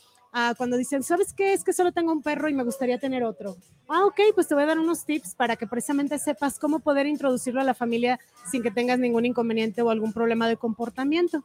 cuando 0.56 0.76
dicen, 0.76 1.02
¿sabes 1.02 1.32
qué? 1.32 1.52
Es 1.52 1.62
que 1.62 1.72
solo 1.72 1.92
tengo 1.92 2.12
un 2.12 2.22
perro 2.22 2.48
y 2.48 2.54
me 2.54 2.64
gustaría 2.64 2.98
tener 2.98 3.22
otro. 3.22 3.56
Ah, 3.88 4.06
ok, 4.06 4.20
pues 4.34 4.48
te 4.48 4.54
voy 4.54 4.64
a 4.64 4.66
dar 4.66 4.78
unos 4.78 5.04
tips 5.04 5.34
para 5.34 5.56
que 5.56 5.66
precisamente 5.66 6.18
sepas 6.18 6.58
cómo 6.58 6.78
poder 6.78 7.06
introducirlo 7.06 7.60
a 7.60 7.64
la 7.64 7.74
familia 7.74 8.18
sin 8.50 8.62
que 8.62 8.70
tengas 8.70 8.98
ningún 8.98 9.26
inconveniente 9.26 9.82
o 9.82 9.90
algún 9.90 10.12
problema 10.12 10.48
de 10.48 10.56
comportamiento 10.56 11.44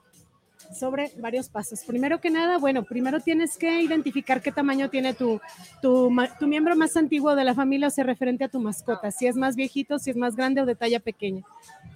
sobre 0.73 1.11
varios 1.17 1.49
pasos. 1.49 1.83
Primero 1.85 2.19
que 2.19 2.29
nada, 2.29 2.57
bueno, 2.57 2.83
primero 2.83 3.19
tienes 3.19 3.57
que 3.57 3.81
identificar 3.81 4.41
qué 4.41 4.51
tamaño 4.51 4.89
tiene 4.89 5.13
tu, 5.13 5.39
tu, 5.81 6.13
tu, 6.39 6.47
miembro 6.47 6.75
más 6.75 6.95
antiguo 6.97 7.35
de 7.35 7.43
la 7.43 7.53
familia 7.53 7.87
o 7.87 7.91
sea 7.91 8.03
referente 8.03 8.43
a 8.43 8.49
tu 8.49 8.59
mascota, 8.59 9.11
si 9.11 9.27
es 9.27 9.35
más 9.35 9.55
viejito, 9.55 9.99
si 9.99 10.11
es 10.11 10.17
más 10.17 10.35
grande 10.35 10.61
o 10.61 10.65
de 10.65 10.75
talla 10.75 10.99
pequeña. 10.99 11.43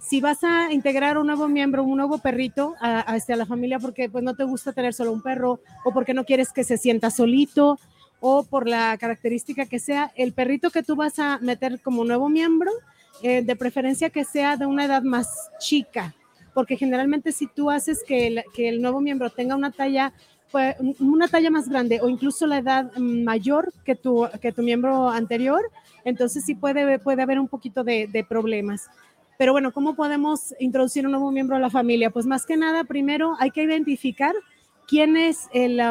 Si 0.02 0.20
vas 0.20 0.44
a 0.44 0.74
integrar 0.74 1.18
un 1.18 1.28
nuevo 1.28 1.48
miembro, 1.48 1.84
un 1.84 1.98
nuevo 1.98 2.18
perrito 2.18 2.76
este, 3.16 3.34
a 3.34 3.36
la 3.38 3.46
familia 3.46 3.80
porque 3.80 4.10
pues 4.10 4.24
no 4.24 4.36
te 4.36 4.44
gusta 4.44 4.74
tener 4.74 4.94
solo 4.94 5.14
un 5.14 5.22
perro 5.22 5.60
o 5.86 5.94
porque 5.94 6.14
no 6.14 6.26
quieres 6.26 6.52
que 6.52 6.64
se 6.64 6.78
sienta 6.78 7.12
solito 7.12 7.80
o 8.20 8.44
por 8.44 8.68
la 8.68 8.98
característica 8.98 9.66
que 9.66 9.80
sea, 9.80 10.12
el 10.16 10.34
perrito 10.34 10.70
que 10.70 10.84
tú 10.84 10.96
vas 10.96 11.20
a 11.20 11.40
meter 11.40 11.80
como 11.82 12.04
nuevo 12.04 12.30
miembro, 12.30 12.72
eh, 13.24 13.42
de 13.42 13.56
preferencia 13.56 14.10
que 14.10 14.26
sea 14.26 14.58
de 14.58 14.66
una 14.66 14.86
edad 14.86 15.04
más 15.04 15.50
chica, 15.60 16.16
porque 16.54 16.78
generalmente 16.78 17.32
si 17.32 17.48
tú 17.48 17.70
haces 17.70 18.04
que 18.06 18.44
el, 18.58 18.82
nuevo 18.82 19.02
miembro 19.02 19.30
tenga 19.30 19.56
una 19.56 19.72
talla 19.72 20.14
pues, 20.52 20.76
una 21.00 21.28
talla 21.28 21.50
más 21.50 21.70
grande 21.70 22.00
o 22.02 22.10
incluso 22.10 22.46
la 22.46 22.58
edad 22.58 22.92
mayor 22.98 23.72
que 23.86 23.96
tu, 23.96 24.28
que 24.42 24.52
tu 24.52 24.62
miembro 24.62 25.10
anterior, 25.10 25.62
entonces 26.04 26.44
sí 26.44 26.56
puede, 26.56 27.00
puede 27.00 27.22
haber 27.22 27.40
un 27.40 27.48
poquito 27.48 27.84
de, 27.84 28.26
problemas. 28.28 28.90
Pero 29.42 29.54
bueno, 29.54 29.74
¿cómo 29.74 29.96
podemos 29.96 30.54
introducir 30.60 31.04
un 31.04 31.14
nuevo 31.14 31.32
miembro 31.32 31.56
a 31.56 31.60
la 31.60 31.72
familia? 31.72 32.12
Pues 32.12 32.28
más 32.28 32.46
que 32.46 32.58
nada, 32.58 32.84
primero 32.84 33.36
hay 33.40 33.50
que 33.50 33.64
identificar 33.64 34.36
quién 34.88 35.18
es 35.18 35.50
el 35.52 35.82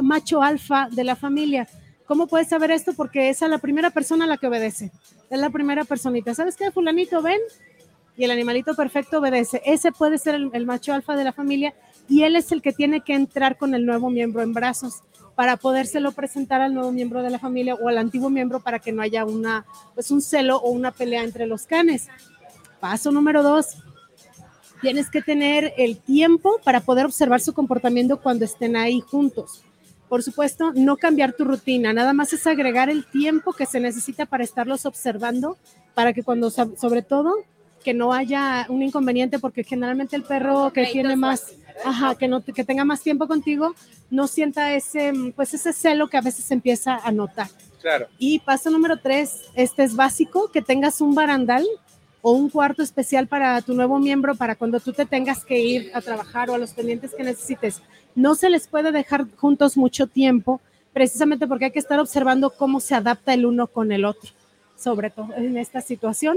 macho 0.00 0.40
alfa 0.40 0.88
de 0.88 1.02
la 1.02 1.16
familia. 1.16 1.66
¿Cómo 2.06 2.28
puedes 2.28 2.46
saber 2.46 2.70
esto? 2.70 2.92
Porque 2.92 3.28
esa 3.28 3.46
es 3.46 3.50
la 3.50 3.58
primera 3.58 3.90
persona 3.90 4.24
a 4.24 4.28
la 4.28 4.36
que 4.36 4.46
obedece. 4.46 4.92
Es 5.30 5.40
la 5.40 5.50
primera 5.50 5.82
personita. 5.82 6.32
¿Sabes 6.32 6.54
qué, 6.54 6.70
fulanito? 6.70 7.20
Ven, 7.22 7.40
y 8.16 8.22
el 8.22 8.30
animalito 8.30 8.76
perfecto 8.76 9.18
obedece. 9.18 9.60
Ese 9.64 9.90
puede 9.90 10.16
ser 10.18 10.36
el, 10.36 10.64
macho 10.64 10.94
alfa 10.94 11.16
de 11.16 11.24
la 11.24 11.32
familia 11.32 11.74
y 12.08 12.22
él 12.22 12.36
es 12.36 12.52
el 12.52 12.62
que 12.62 12.72
tiene 12.72 13.00
que 13.00 13.14
entrar 13.14 13.58
con 13.58 13.74
el 13.74 13.84
nuevo 13.84 14.10
miembro 14.10 14.42
en 14.42 14.52
brazos 14.52 15.02
para 15.34 15.56
podérselo 15.56 16.12
presentar 16.12 16.60
al 16.60 16.72
nuevo 16.72 16.92
miembro 16.92 17.20
de 17.24 17.30
la 17.30 17.40
familia 17.40 17.74
o 17.74 17.88
al 17.88 17.98
antiguo 17.98 18.30
miembro 18.30 18.60
para 18.60 18.78
que 18.78 18.92
no 18.92 19.02
haya 19.02 19.24
una, 19.24 19.66
pues 19.94 20.12
un 20.12 20.22
celo 20.22 20.58
o 20.58 20.70
una 20.70 20.92
pelea 20.92 21.24
entre 21.24 21.46
los 21.46 21.66
canes. 21.66 22.06
Paso 22.80 23.12
número 23.12 23.42
dos, 23.42 23.76
tienes 24.80 25.10
que 25.10 25.22
tener 25.22 25.74
el 25.76 25.98
tiempo 25.98 26.60
para 26.64 26.80
poder 26.80 27.06
observar 27.06 27.40
su 27.40 27.52
comportamiento 27.52 28.20
cuando 28.20 28.44
estén 28.44 28.76
ahí 28.76 29.00
juntos. 29.00 29.62
Por 30.08 30.22
supuesto, 30.22 30.72
no 30.74 30.96
cambiar 30.96 31.34
tu 31.34 31.44
rutina, 31.44 31.92
nada 31.92 32.12
más 32.12 32.32
es 32.32 32.46
agregar 32.46 32.90
el 32.90 33.06
tiempo 33.06 33.52
que 33.52 33.66
se 33.66 33.78
necesita 33.78 34.26
para 34.26 34.42
estarlos 34.42 34.86
observando, 34.86 35.56
para 35.94 36.12
que 36.12 36.24
cuando, 36.24 36.50
sobre 36.50 37.02
todo, 37.02 37.34
que 37.84 37.94
no 37.94 38.12
haya 38.12 38.66
un 38.68 38.82
inconveniente 38.82 39.38
porque 39.38 39.64
generalmente 39.64 40.16
el 40.16 40.22
perro 40.22 40.72
que 40.72 40.86
tiene 40.86 41.16
más, 41.16 41.54
ajá, 41.84 42.14
que 42.14 42.28
no 42.28 42.42
que 42.42 42.64
tenga 42.64 42.84
más 42.84 43.00
tiempo 43.00 43.26
contigo 43.26 43.74
no 44.10 44.26
sienta 44.26 44.74
ese 44.74 45.12
pues 45.34 45.54
ese 45.54 45.72
celo 45.72 46.08
que 46.08 46.18
a 46.18 46.20
veces 46.20 46.50
empieza 46.50 46.96
a 46.96 47.10
notar. 47.10 47.48
Claro. 47.80 48.08
Y 48.18 48.40
paso 48.40 48.70
número 48.70 48.98
tres, 48.98 49.44
este 49.54 49.84
es 49.84 49.96
básico, 49.96 50.50
que 50.50 50.60
tengas 50.60 51.00
un 51.00 51.14
barandal 51.14 51.66
o 52.22 52.32
un 52.32 52.50
cuarto 52.50 52.82
especial 52.82 53.26
para 53.26 53.60
tu 53.62 53.74
nuevo 53.74 53.98
miembro 53.98 54.34
para 54.34 54.56
cuando 54.56 54.80
tú 54.80 54.92
te 54.92 55.06
tengas 55.06 55.44
que 55.44 55.58
ir 55.58 55.90
a 55.94 56.00
trabajar 56.00 56.50
o 56.50 56.54
a 56.54 56.58
los 56.58 56.72
pendientes 56.72 57.14
que 57.14 57.22
necesites. 57.22 57.82
No 58.14 58.34
se 58.34 58.50
les 58.50 58.66
puede 58.66 58.92
dejar 58.92 59.26
juntos 59.36 59.76
mucho 59.76 60.06
tiempo, 60.06 60.60
precisamente 60.92 61.46
porque 61.46 61.66
hay 61.66 61.70
que 61.70 61.78
estar 61.78 61.98
observando 61.98 62.50
cómo 62.50 62.80
se 62.80 62.94
adapta 62.94 63.32
el 63.32 63.46
uno 63.46 63.66
con 63.66 63.92
el 63.92 64.04
otro, 64.04 64.30
sobre 64.76 65.10
todo 65.10 65.32
en 65.34 65.56
esta 65.56 65.80
situación. 65.80 66.36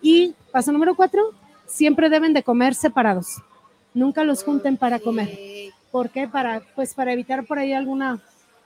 Y 0.00 0.34
paso 0.52 0.70
número 0.70 0.94
cuatro, 0.94 1.32
siempre 1.66 2.10
deben 2.10 2.34
de 2.34 2.42
comer 2.42 2.74
separados. 2.74 3.42
Nunca 3.94 4.24
los 4.24 4.44
junten 4.44 4.76
para 4.76 4.98
comer. 4.98 5.30
¿Por 5.90 6.10
qué? 6.10 6.28
Para, 6.28 6.62
pues 6.74 6.94
para 6.94 7.12
evitar 7.12 7.46
por 7.46 7.58
ahí 7.58 7.72
alguna 7.72 8.20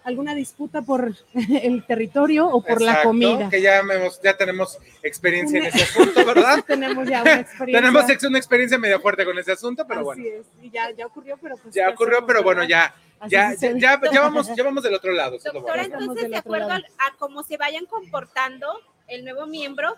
alguna 0.04 0.34
disputa 0.34 0.82
por 0.82 1.14
el 1.62 1.84
territorio 1.86 2.46
o 2.48 2.62
por 2.62 2.80
la 2.80 2.90
Exacto, 2.92 3.08
comida. 3.08 3.50
Que 3.50 3.60
ya, 3.60 3.78
hemos- 3.80 4.20
ya 4.22 4.36
tenemos 4.36 4.78
experiencia 5.02 5.58
en 5.58 5.66
ese 5.66 5.82
asunto, 5.82 6.24
¿verdad? 6.24 6.64
Tenemos 6.66 7.06
ya 7.08 7.22
una 7.22 7.34
experiencia. 7.40 7.80
tenemos 7.80 8.10
ex- 8.10 8.24
una 8.24 8.38
experiencia 8.38 8.78
media 8.78 8.98
fuerte 9.00 9.24
con 9.24 9.38
ese 9.38 9.52
asunto, 9.52 9.86
pero 9.86 10.04
bueno. 10.04 10.22
Así 10.22 10.28
es, 10.30 10.46
y 10.62 10.70
ya, 10.70 10.90
ya 10.92 11.06
ocurrió, 11.06 11.36
pero 11.40 11.56
pues. 11.56 11.74
Ya 11.74 11.86
¿qué 11.88 11.92
ocurrió, 11.94 12.24
pero 12.26 12.42
bueno, 12.42 12.64
ya, 12.64 12.94
ya, 13.28 13.54
ya, 13.54 13.72
ya, 13.72 14.00
ya 14.12 14.20
vamos, 14.20 14.50
ya 14.56 14.62
vamos 14.64 14.82
del 14.82 14.94
otro 14.94 15.12
lado. 15.12 15.38
Doctora, 15.38 15.82
bueno. 15.88 15.98
Entonces, 16.00 16.30
de 16.30 16.36
acuerdo 16.36 16.70
al- 16.72 16.86
a 16.98 17.16
cómo 17.18 17.42
se 17.42 17.56
vayan 17.56 17.84
comportando 17.86 18.66
el 19.08 19.24
nuevo 19.24 19.46
miembro, 19.46 19.96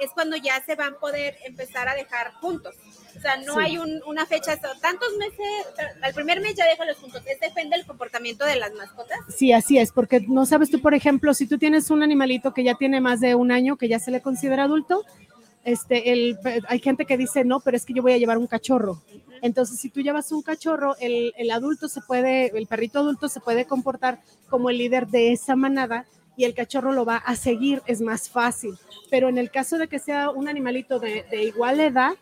es 0.00 0.10
cuando 0.12 0.36
ya 0.36 0.62
se 0.64 0.74
van 0.74 0.94
a 0.94 0.98
poder 0.98 1.36
empezar 1.44 1.88
a 1.88 1.94
dejar 1.94 2.32
juntos. 2.34 2.74
O 3.16 3.20
sea, 3.20 3.36
no 3.38 3.54
Sí. 3.54 3.60
hay 3.64 3.78
un- 3.78 4.00
una 4.06 4.26
fecha, 4.26 4.56
tantos 4.80 5.08
meses, 5.18 5.46
al 6.02 6.14
primer 6.14 6.40
mes 6.40 6.54
ya 6.54 6.66
déjalos 6.66 6.96
juntos. 6.98 7.22
Es 7.26 7.40
depende 7.40 7.76
del 7.76 7.86
comportamiento 7.86 8.44
de 8.44 8.56
las 8.56 8.72
mascotas. 8.74 9.18
Sí, 9.36 9.52
así 9.52 9.78
es, 9.78 9.90
porque 9.92 10.20
no 10.20 10.46
sabes 10.46 10.70
tú, 10.70 10.80
por 10.80 10.94
ejemplo, 10.94 11.34
si 11.34 11.46
tú 11.46 11.58
tienes 11.58 11.90
un 11.90 12.02
animalito 12.02 12.54
que 12.54 12.62
ya 12.64 12.74
tiene 12.74 13.00
más 13.00 13.20
de 13.20 13.34
un 13.34 13.50
año, 13.50 13.76
que 13.76 13.88
ya 13.88 13.98
se 13.98 14.10
le 14.10 14.20
considera 14.22 14.64
adulto, 14.64 15.04
este, 15.64 16.12
el, 16.12 16.38
hay 16.68 16.78
gente 16.78 17.04
que 17.04 17.16
dice, 17.18 17.44
no, 17.44 17.60
pero 17.60 17.76
es 17.76 17.84
que 17.84 17.92
yo 17.92 18.02
voy 18.02 18.12
a 18.12 18.18
llevar 18.18 18.38
un 18.38 18.46
cachorro. 18.46 19.02
Entonces, 19.42 19.78
si 19.78 19.90
tú 19.90 20.00
llevas 20.00 20.32
un 20.32 20.42
cachorro, 20.42 20.96
el, 21.00 21.32
el 21.36 21.50
adulto 21.50 21.88
se 21.88 22.00
puede, 22.00 22.56
el 22.56 22.66
perrito 22.66 23.00
adulto 23.00 23.28
se 23.28 23.40
puede 23.40 23.66
comportar 23.66 24.20
como 24.48 24.70
el 24.70 24.78
líder 24.78 25.08
de 25.08 25.32
esa 25.32 25.56
manada 25.56 26.06
y 26.38 26.44
el 26.44 26.54
cachorro 26.54 26.92
lo 26.92 27.04
va 27.04 27.16
a 27.16 27.34
seguir, 27.34 27.82
es 27.86 28.00
más 28.00 28.30
fácil. 28.30 28.78
Pero 29.10 29.28
en 29.28 29.38
el 29.38 29.50
caso 29.50 29.76
de 29.76 29.88
que 29.88 29.98
sea 29.98 30.30
un 30.30 30.48
animalito 30.48 31.00
de, 31.00 31.24
de 31.30 31.42
igual 31.42 31.80
edad, 31.80 32.12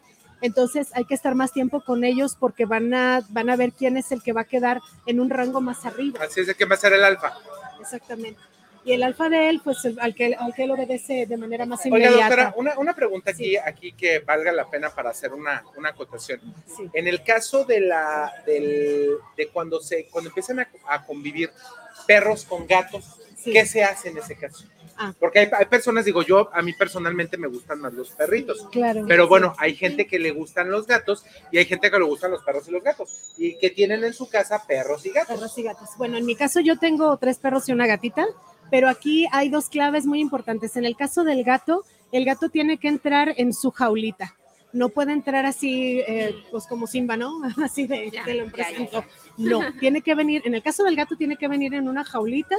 entonces 0.41 0.89
hay 0.95 1.05
que 1.05 1.15
estar 1.15 1.35
más 1.35 1.53
tiempo 1.53 1.83
con 1.85 2.03
ellos 2.03 2.35
porque 2.41 2.65
van 2.65 2.95
a, 2.95 3.23
van 3.29 3.51
a 3.51 3.57
ver 3.57 3.73
quién 3.73 3.99
es 3.99 4.11
el 4.13 4.23
que 4.23 4.33
va 4.33 4.41
a 4.41 4.45
quedar 4.45 4.81
en 5.05 5.21
un 5.21 5.29
rango 5.29 5.61
más 5.61 5.85
arriba. 5.85 6.19
Así 6.25 6.41
es 6.41 6.47
de 6.47 6.55
que 6.55 6.65
va 6.65 6.77
a 6.77 6.79
ser 6.79 6.95
el 6.95 7.05
alfa. 7.05 7.35
Exactamente. 7.79 8.41
Y 8.87 8.93
el 8.93 9.03
alfa 9.03 9.29
de 9.29 9.51
él, 9.51 9.61
pues 9.63 9.79
al 10.01 10.15
que, 10.15 10.35
al 10.35 10.55
que 10.55 10.63
él 10.65 10.71
obedece 10.71 11.27
de 11.27 11.37
manera 11.37 11.67
más 11.67 11.81
Oiga, 11.85 11.99
inmediata. 11.99 12.37
doctora, 12.37 12.55
una, 12.57 12.79
una 12.79 12.95
pregunta 12.95 13.33
aquí, 13.33 13.59
aquí 13.59 13.93
que 13.93 14.21
valga 14.21 14.51
la 14.51 14.71
pena 14.71 14.89
para 14.89 15.11
hacer 15.11 15.35
una, 15.35 15.63
una 15.77 15.91
acotación. 15.91 16.41
Sí. 16.75 16.89
En 16.95 17.07
el 17.07 17.23
caso 17.23 17.65
de 17.67 17.81
la 17.81 18.33
del, 18.47 19.11
de 19.37 19.49
cuando 19.49 19.81
se 19.81 20.07
cuando 20.07 20.31
empiezan 20.31 20.61
a, 20.61 20.69
a 20.89 21.05
convivir 21.05 21.51
perros 22.07 22.45
con 22.45 22.67
gatos, 22.67 23.19
Sí. 23.47 23.53
¿qué 23.53 23.65
se 23.65 23.85
hace 23.85 24.09
en 24.09 24.19
ese 24.19 24.37
caso? 24.37 24.67
Ah. 24.99 25.15
Porque 25.19 25.41
hay, 25.41 25.49
hay 25.57 25.67
personas, 25.67 26.05
digo 26.05 26.23
yo, 26.23 26.51
a 26.53 26.63
mí 26.63 26.73
personalmente 26.73 27.37
me 27.37 27.49
gustan 27.49 27.81
más 27.81 27.93
los 27.93 28.11
perritos. 28.11 28.67
Claro. 28.73 29.05
Pero 29.07 29.29
bueno, 29.29 29.55
hay 29.59 29.75
gente 29.75 30.07
que 30.07 30.19
le 30.19 30.31
gustan 30.33 30.71
los 30.71 30.87
gatos 30.87 31.25
y 31.53 31.59
hay 31.59 31.67
gente 31.67 31.91
que 31.91 31.99
le 31.99 32.05
gustan 32.05 32.31
los 32.31 32.43
perros 32.43 32.67
y 32.69 32.71
los 32.71 32.83
gatos 32.83 33.35
y 33.37 33.59
que 33.59 33.71
tienen 33.71 34.05
en 34.05 34.15
su 34.15 34.29
casa 34.29 34.65
perros 34.67 35.05
y 35.05 35.11
gatos. 35.11 35.37
Perros 35.37 35.59
y 35.59 35.63
gatos. 35.63 35.91
Bueno, 35.99 36.17
en 36.17 36.25
mi 36.25 36.35
caso 36.35 36.61
yo 36.61 36.79
tengo 36.79 37.17
tres 37.19 37.39
perros 37.39 37.69
y 37.69 37.73
una 37.73 37.87
gatita, 37.87 38.27
pero 38.71 38.89
aquí 38.89 39.27
hay 39.33 39.49
dos 39.49 39.69
claves 39.69 40.07
muy 40.07 40.21
importantes. 40.21 40.77
En 40.77 40.85
el 40.85 40.97
caso 40.97 41.25
del 41.25 41.45
gato, 41.45 41.85
el 42.13 42.25
gato 42.25 42.49
tiene 42.49 42.79
que 42.79 42.89
entrar 42.89 43.35
en 43.37 43.53
su 43.53 43.71
jaulita. 43.71 44.35
No 44.73 44.89
puede 44.89 45.13
entrar 45.13 45.47
así, 45.47 46.01
eh, 46.07 46.35
pues 46.51 46.67
como 46.67 46.87
Simba, 46.87 47.17
¿no? 47.17 47.41
Así 47.65 47.87
de, 47.87 48.11
Ya, 48.11 48.25
te 48.25 48.35
lo 48.35 48.47
ya, 48.47 48.53
presento. 48.53 49.05
No, 49.39 49.61
tiene 49.79 50.03
que 50.03 50.15
venir, 50.15 50.43
en 50.45 50.55
el 50.55 50.63
caso 50.63 50.85
del 50.85 50.97
gato, 50.97 51.17
tiene 51.17 51.37
que 51.37 51.49
venir 51.49 51.73
en 51.75 51.89
una 51.89 52.05
jaulita, 52.05 52.57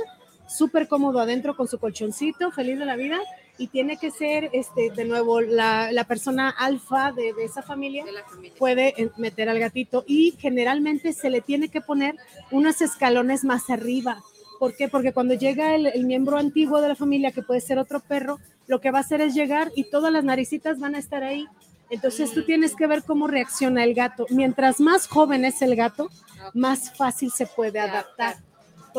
súper 0.47 0.87
cómodo 0.87 1.19
adentro 1.19 1.55
con 1.55 1.67
su 1.67 1.77
colchoncito, 1.79 2.51
feliz 2.51 2.79
de 2.79 2.85
la 2.85 2.95
vida, 2.95 3.19
y 3.57 3.67
tiene 3.67 3.97
que 3.97 4.11
ser, 4.11 4.49
este, 4.53 4.91
de 4.91 5.05
nuevo, 5.05 5.41
la, 5.41 5.91
la 5.91 6.03
persona 6.03 6.49
alfa 6.49 7.11
de, 7.11 7.33
de 7.33 7.45
esa 7.45 7.61
familia 7.61 8.05
De 8.05 8.11
la 8.11 8.23
familia. 8.23 8.55
puede 8.57 8.93
eh, 9.01 9.09
meter 9.17 9.49
al 9.49 9.59
gatito 9.59 10.03
y 10.07 10.35
generalmente 10.39 11.11
se 11.13 11.29
le 11.29 11.41
tiene 11.41 11.69
que 11.69 11.81
poner 11.81 12.15
unos 12.51 12.81
escalones 12.81 13.43
más 13.43 13.69
arriba. 13.69 14.23
¿Por 14.59 14.75
qué? 14.75 14.87
Porque 14.87 15.13
cuando 15.13 15.33
llega 15.33 15.75
el, 15.75 15.87
el 15.87 16.05
miembro 16.05 16.37
antiguo 16.37 16.81
de 16.81 16.89
la 16.89 16.95
familia, 16.95 17.31
que 17.31 17.41
puede 17.43 17.61
ser 17.61 17.79
otro 17.79 17.99
perro, 17.99 18.39
lo 18.67 18.79
que 18.81 18.91
va 18.91 18.99
a 18.99 19.01
hacer 19.01 19.21
es 19.21 19.33
llegar 19.33 19.71
y 19.75 19.89
todas 19.89 20.11
las 20.11 20.23
naricitas 20.23 20.79
van 20.79 20.95
a 20.95 20.99
estar 20.99 21.23
ahí. 21.23 21.47
Entonces 21.89 22.31
tú 22.33 22.43
tienes 22.43 22.75
que 22.75 22.85
ver 22.85 23.03
cómo 23.03 23.27
reacciona 23.27 23.83
el 23.83 23.93
gato. 23.93 24.25
Mientras 24.29 24.79
más 24.79 25.07
joven 25.07 25.45
es 25.45 25.61
el 25.61 25.75
gato, 25.75 26.09
más 26.53 26.95
fácil 26.97 27.31
se 27.31 27.45
puede 27.47 27.79
adaptar. 27.79 28.35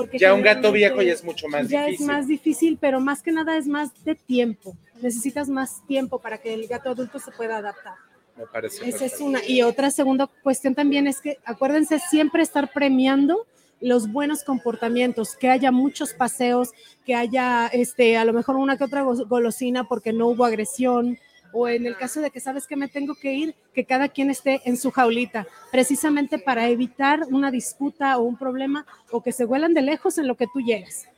Porque 0.02 0.18
Ya 0.18 0.34
un 0.34 0.42
gato 0.42 0.70
viejo 0.72 1.02
ya 1.02 1.12
es 1.12 1.24
mucho 1.24 1.48
más 1.48 1.68
ya 1.68 1.86
difícil. 1.86 2.04
es 2.04 2.06
más 2.14 2.26
difícil, 2.28 2.78
pero 2.80 3.00
más 3.00 3.22
que 3.22 3.32
nada 3.32 3.56
es 3.56 3.66
más 3.66 4.04
de 4.04 4.14
tiempo. 4.14 4.76
Necesitas 5.02 5.48
más 5.48 5.84
tiempo 5.86 6.18
para 6.20 6.38
que 6.38 6.54
el 6.54 6.66
gato 6.68 6.90
adulto 6.90 7.18
se 7.18 7.30
pueda 7.32 7.56
adaptar. 7.58 7.94
Me 8.36 8.46
parece. 8.46 8.76
Esa 8.88 8.88
es 9.06 9.12
perfecto. 9.12 9.24
una. 9.24 9.44
Y 9.46 9.62
otra 9.62 9.90
segunda 9.90 10.28
cuestión 10.42 10.74
también 10.74 11.06
es 11.08 11.20
que 11.20 11.38
acuérdense 11.44 11.98
siempre 11.98 12.42
estar 12.42 12.70
premiando 12.72 13.46
los 13.80 14.10
buenos 14.10 14.42
comportamientos, 14.44 15.36
que 15.36 15.48
haya 15.50 15.70
muchos 15.70 16.12
paseos, 16.12 16.70
que 17.06 17.14
haya 17.14 17.66
este, 17.68 18.16
a 18.16 18.24
lo 18.24 18.32
mejor 18.32 18.56
una 18.56 18.76
que 18.76 18.84
otra 18.84 19.02
go- 19.02 19.26
golosina 19.26 19.84
porque 19.84 20.12
no 20.12 20.26
hubo 20.28 20.44
agresión, 20.44 21.16
o 21.52 21.68
en 21.68 21.86
el 21.86 21.96
caso 21.96 22.20
de 22.20 22.30
que 22.30 22.40
sabes 22.40 22.66
que 22.66 22.76
me 22.76 22.88
tengo 22.88 23.14
que 23.14 23.32
ir, 23.32 23.54
que 23.74 23.84
cada 23.84 24.08
quien 24.08 24.30
esté 24.30 24.60
en 24.64 24.76
su 24.76 24.90
jaulita, 24.90 25.46
precisamente 25.70 26.38
para 26.38 26.68
evitar 26.68 27.20
una 27.30 27.50
disputa 27.50 28.18
o 28.18 28.22
un 28.22 28.36
problema, 28.36 28.86
o 29.10 29.22
que 29.22 29.32
se 29.32 29.44
huelan 29.44 29.74
de 29.74 29.82
lejos 29.82 30.18
en 30.18 30.26
lo 30.26 30.36
que 30.36 30.46
tú 30.52 30.60
llegas. 30.60 31.08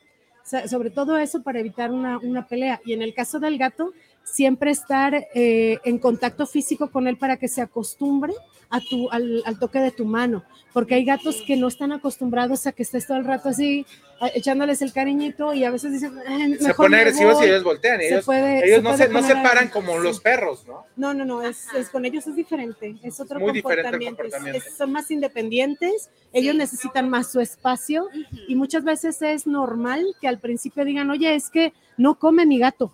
Sobre 0.67 0.89
todo 0.89 1.17
eso 1.17 1.43
para 1.43 1.59
evitar 1.59 1.91
una, 1.91 2.17
una 2.17 2.47
pelea. 2.47 2.81
Y 2.83 2.93
en 2.93 3.01
el 3.01 3.13
caso 3.13 3.39
del 3.39 3.57
gato, 3.57 3.93
siempre 4.23 4.71
estar 4.71 5.27
eh, 5.33 5.79
en 5.83 5.97
contacto 5.99 6.45
físico 6.47 6.89
con 6.91 7.07
él 7.07 7.17
para 7.17 7.37
que 7.37 7.47
se 7.47 7.61
acostumbre 7.61 8.33
a 8.69 8.79
tu, 8.79 9.09
al, 9.11 9.43
al 9.45 9.59
toque 9.59 9.79
de 9.79 9.91
tu 9.91 10.05
mano, 10.05 10.45
porque 10.73 10.95
hay 10.95 11.03
gatos 11.03 11.41
que 11.45 11.57
no 11.57 11.67
están 11.67 11.91
acostumbrados 11.91 12.65
a 12.67 12.71
que 12.71 12.83
estés 12.83 13.05
todo 13.05 13.17
el 13.17 13.25
rato 13.25 13.49
así, 13.49 13.85
a- 14.21 14.29
echándoles 14.29 14.81
el 14.81 14.93
cariñito 14.93 15.53
y 15.53 15.65
a 15.65 15.71
veces 15.71 15.91
dicen, 15.91 16.13
"Ay, 16.25 16.55
Se 16.55 16.67
mejor 16.69 16.85
ponen 16.85 16.99
agresivos 17.01 17.33
voy". 17.33 17.45
y 17.45 17.49
ellos 17.49 17.63
voltean. 17.65 17.99
Se 17.99 18.07
Ellos, 18.07 18.25
puede- 18.25 18.59
ellos 18.65 18.77
se 18.77 18.81
no, 18.81 18.89
puede 18.91 19.07
se, 19.07 19.09
no 19.13 19.23
se 19.23 19.33
paran 19.35 19.67
como 19.67 19.97
sí. 19.97 20.03
los 20.03 20.21
perros, 20.21 20.65
¿no? 20.65 20.85
No, 20.95 21.13
no, 21.13 21.25
no, 21.25 21.41
es, 21.41 21.65
es- 21.75 21.89
con 21.89 22.05
ellos 22.05 22.25
es 22.27 22.35
diferente, 22.37 22.95
es 23.03 23.19
otro 23.19 23.41
Muy 23.41 23.61
comportamiento, 23.61 24.23
es- 24.23 24.31
comportamiento. 24.31 24.69
es- 24.69 24.77
son 24.77 24.93
más 24.93 25.11
independientes, 25.11 26.09
ellos 26.31 26.53
Sí. 26.53 26.57
necesitan 26.57 27.09
más 27.09 27.29
su 27.29 27.41
espacio 27.41 28.07
y 28.47 28.55
muchas 28.55 28.85
veces 28.85 29.21
es 29.21 29.47
normal 29.47 30.05
que 30.21 30.29
al 30.29 30.39
principio 30.39 30.85
digan, 30.85 31.09
oye, 31.11 31.35
es 31.35 31.49
que 31.49 31.73
no 31.97 32.17
come 32.17 32.45
mi 32.45 32.57
gato. 32.59 32.93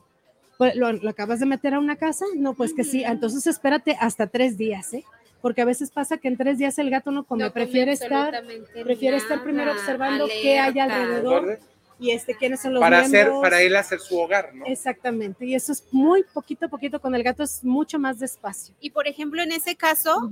Pues, 0.58 0.76
¿Lo, 0.76 0.92
lo 0.92 1.10
acabas 1.10 1.40
de 1.40 1.46
meter 1.46 1.74
a 1.74 1.80
una 1.80 1.96
casa? 1.96 2.26
No, 2.36 2.54
pues 2.54 2.74
que 2.74 2.84
sí. 2.84 3.04
Entonces 3.04 3.46
espérate 3.48 3.96
hasta 4.00 4.28
tres 4.28 4.58
días, 4.58 4.94
¿eh? 4.94 5.04
Porque 5.42 5.62
a 5.62 5.66
veces 5.66 5.92
pasa 5.92 6.18
que 6.18 6.28
en 6.28 6.36
tres 6.38 6.58
días 6.58 6.80
el 6.80 6.90
gato 6.90 7.12
no 7.12 7.24
come, 7.24 7.44
No 7.44 7.52
come 7.52 7.64
prefiere 7.66 7.92
estar 7.92 8.44
prefiere 8.84 9.18
estar 9.18 9.44
primero 9.44 9.72
observando 9.72 10.28
qué 10.28 10.58
hay 10.60 10.80
alrededor. 10.80 11.60
y 12.00 12.10
este 12.12 12.34
quiénes 12.36 12.60
son 12.62 12.74
los 12.74 12.82
Para, 12.82 13.00
hacer, 13.02 13.12
miembros. 13.28 13.42
para 13.42 13.62
él 13.62 13.76
hacer 13.76 14.00
su 14.00 14.18
hogar, 14.20 14.54
¿no? 14.56 14.66
Exactamente. 14.66 15.46
Y 15.46 15.54
eso 15.54 15.72
es 15.72 15.84
muy 15.92 16.24
poquito 16.34 16.66
a 16.66 16.70
poquito. 16.70 17.00
Con 17.00 17.14
el 17.14 17.22
gato 17.24 17.44
es 17.44 17.64
mucho 17.64 18.00
más 18.00 18.18
despacio. 18.20 18.74
Y 18.80 18.90
por 18.90 19.08
ejemplo, 19.08 19.42
en 19.44 19.52
ese 19.52 19.76
caso. 19.76 20.30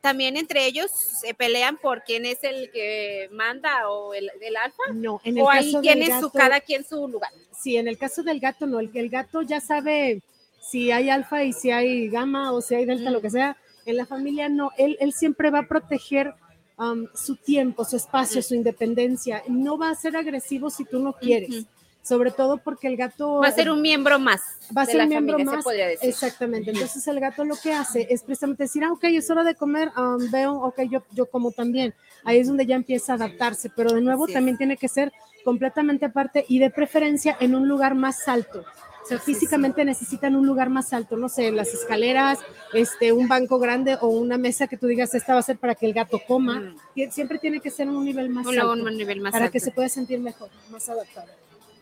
También 0.00 0.36
entre 0.36 0.66
ellos 0.66 0.90
se 1.20 1.34
pelean 1.34 1.76
por 1.78 2.02
quién 2.04 2.24
es 2.24 2.42
el 2.44 2.70
que 2.70 3.28
manda 3.32 3.88
o 3.90 4.14
el, 4.14 4.30
el 4.40 4.56
alfa. 4.56 4.82
No, 4.94 5.20
en 5.24 5.36
el 5.38 5.42
O 5.42 5.50
ahí 5.50 5.64
caso 5.72 5.80
del 5.80 5.82
tiene 5.82 6.06
su, 6.06 6.12
gato- 6.26 6.32
cada 6.32 6.60
quien 6.60 6.84
su 6.84 7.08
lugar. 7.08 7.30
Sí, 7.52 7.76
en 7.76 7.88
el 7.88 7.98
caso 7.98 8.22
del 8.22 8.38
gato 8.40 8.66
no, 8.66 8.78
el, 8.80 8.90
el 8.94 9.08
gato 9.08 9.42
ya 9.42 9.60
sabe 9.60 10.22
si 10.60 10.90
hay 10.90 11.10
alfa 11.10 11.44
y 11.44 11.52
si 11.52 11.70
hay 11.70 12.08
gamma 12.08 12.52
o 12.52 12.60
si 12.60 12.74
hay 12.74 12.84
delta, 12.84 13.10
Mm. 13.10 13.12
lo 13.12 13.20
que 13.20 13.30
sea. 13.30 13.56
En 13.84 13.96
la 13.96 14.06
familia 14.06 14.48
no, 14.48 14.70
él, 14.76 14.96
él 15.00 15.12
siempre 15.12 15.50
va 15.50 15.60
a 15.60 15.68
proteger 15.68 16.34
um, 16.78 17.06
su 17.14 17.36
tiempo, 17.36 17.84
su 17.84 17.96
espacio, 17.96 18.40
Mm. 18.40 18.42
su 18.42 18.54
independencia. 18.54 19.42
No 19.48 19.78
va 19.78 19.90
a 19.90 19.94
ser 19.94 20.16
agresivo 20.16 20.70
si 20.70 20.84
tú 20.84 20.98
no 20.98 21.12
quieres. 21.14 21.66
Sobre 22.06 22.30
todo 22.30 22.58
porque 22.58 22.86
el 22.86 22.96
gato... 22.96 23.40
Va 23.40 23.48
a 23.48 23.52
ser 23.52 23.68
un 23.68 23.82
miembro 23.82 24.18
más. 24.18 24.40
va 24.76 24.82
a 24.82 24.86
ser 24.86 25.02
un 25.02 25.08
miembro 25.08 25.34
familia, 25.34 25.52
más. 25.52 25.64
se 25.64 25.64
podría 25.64 25.88
decir. 25.88 26.08
Exactamente. 26.08 26.70
Entonces 26.70 27.06
el 27.08 27.18
gato 27.18 27.44
lo 27.44 27.56
que 27.56 27.72
hace 27.72 28.06
es 28.08 28.22
precisamente 28.22 28.64
decir, 28.64 28.84
ah, 28.84 28.92
ok, 28.92 29.04
es 29.04 29.28
hora 29.28 29.42
de 29.42 29.56
comer, 29.56 29.90
um, 29.96 30.30
veo, 30.30 30.52
ok, 30.52 30.82
yo, 30.88 31.02
yo 31.12 31.26
como 31.26 31.50
también. 31.50 31.94
Ahí 32.24 32.38
es 32.38 32.46
donde 32.46 32.64
ya 32.64 32.76
empieza 32.76 33.12
a 33.12 33.16
adaptarse, 33.16 33.70
pero 33.74 33.92
de 33.92 34.00
nuevo 34.00 34.28
también 34.28 34.56
tiene 34.56 34.76
que 34.76 34.88
ser 34.88 35.12
completamente 35.44 36.04
aparte 36.04 36.44
y 36.48 36.60
de 36.60 36.70
preferencia 36.70 37.36
en 37.40 37.56
un 37.56 37.68
lugar 37.68 37.96
más 37.96 38.28
alto. 38.28 38.64
O 39.02 39.08
sea, 39.08 39.18
físicamente 39.20 39.84
necesitan 39.84 40.34
un 40.34 40.46
lugar 40.46 40.68
más 40.68 40.92
alto, 40.92 41.16
no 41.16 41.28
sé, 41.28 41.52
las 41.52 41.72
escaleras, 41.72 42.40
este, 42.72 43.12
un 43.12 43.28
banco 43.28 43.60
grande 43.60 43.96
o 44.00 44.08
una 44.08 44.38
mesa 44.38 44.66
que 44.66 44.76
tú 44.76 44.88
digas, 44.88 45.14
esta 45.14 45.34
va 45.34 45.40
a 45.40 45.42
ser 45.44 45.58
para 45.58 45.76
que 45.76 45.86
el 45.86 45.92
gato 45.92 46.20
coma. 46.26 46.74
Siempre 47.10 47.38
tiene 47.38 47.60
que 47.60 47.70
ser 47.70 47.86
en 47.86 47.94
un 47.94 48.04
nivel 48.04 48.30
más 48.30 48.46
alto 48.46 48.72
un 48.72 48.96
nivel 48.96 49.20
más 49.20 49.30
para 49.30 49.48
que 49.48 49.60
se 49.60 49.70
pueda 49.70 49.88
sentir 49.88 50.18
mejor, 50.18 50.50
más 50.70 50.88
adaptado. 50.88 51.28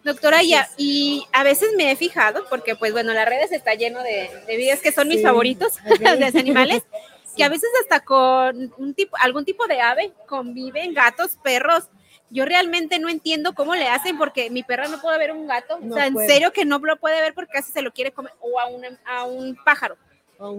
Doctora, 0.04 0.42
y 0.42 0.54
a, 0.54 0.68
y 0.76 1.26
a 1.32 1.42
veces 1.42 1.70
me 1.76 1.90
he 1.90 1.96
fijado, 1.96 2.44
porque 2.50 2.76
pues 2.76 2.92
bueno, 2.92 3.12
las 3.14 3.26
redes 3.26 3.52
está 3.52 3.74
lleno 3.74 4.02
de, 4.02 4.30
de 4.46 4.56
videos 4.56 4.80
que 4.80 4.92
son 4.92 5.08
mis 5.08 5.18
Sí, 5.18 5.22
favoritos 5.22 5.78
ok. 5.90 5.98
de 5.98 6.20
los 6.20 6.34
animales, 6.34 6.82
que 7.36 7.42
a 7.44 7.48
veces 7.48 7.70
hasta 7.82 8.00
con 8.04 8.72
un 8.76 8.94
tipo, 8.94 9.16
algún 9.20 9.44
tipo 9.44 9.66
de 9.66 9.80
ave 9.80 10.12
conviven 10.28 10.92
gatos, 10.94 11.38
perros. 11.42 11.84
Yo 12.30 12.44
realmente 12.44 12.98
no 12.98 13.08
entiendo 13.08 13.54
cómo 13.54 13.74
le 13.76 13.86
hacen 13.88 14.18
porque 14.18 14.50
mi 14.50 14.62
perra 14.62 14.88
no 14.88 15.00
puede 15.00 15.18
ver 15.18 15.32
un 15.32 15.46
gato. 15.46 15.78
No 15.80 15.94
o 15.94 15.96
sea, 15.96 16.06
en 16.06 16.16
serio 16.26 16.52
que 16.52 16.64
no 16.64 16.78
lo 16.78 16.96
puede 16.96 17.20
ver 17.20 17.32
porque 17.32 17.52
casi 17.52 17.70
se 17.72 17.80
lo 17.82 17.92
quiere 17.92 18.12
comer 18.12 18.32
o 18.40 18.58
a 18.58 18.66
un, 18.66 18.82
a 19.06 19.24
un 19.24 19.56
pájaro. 19.64 19.96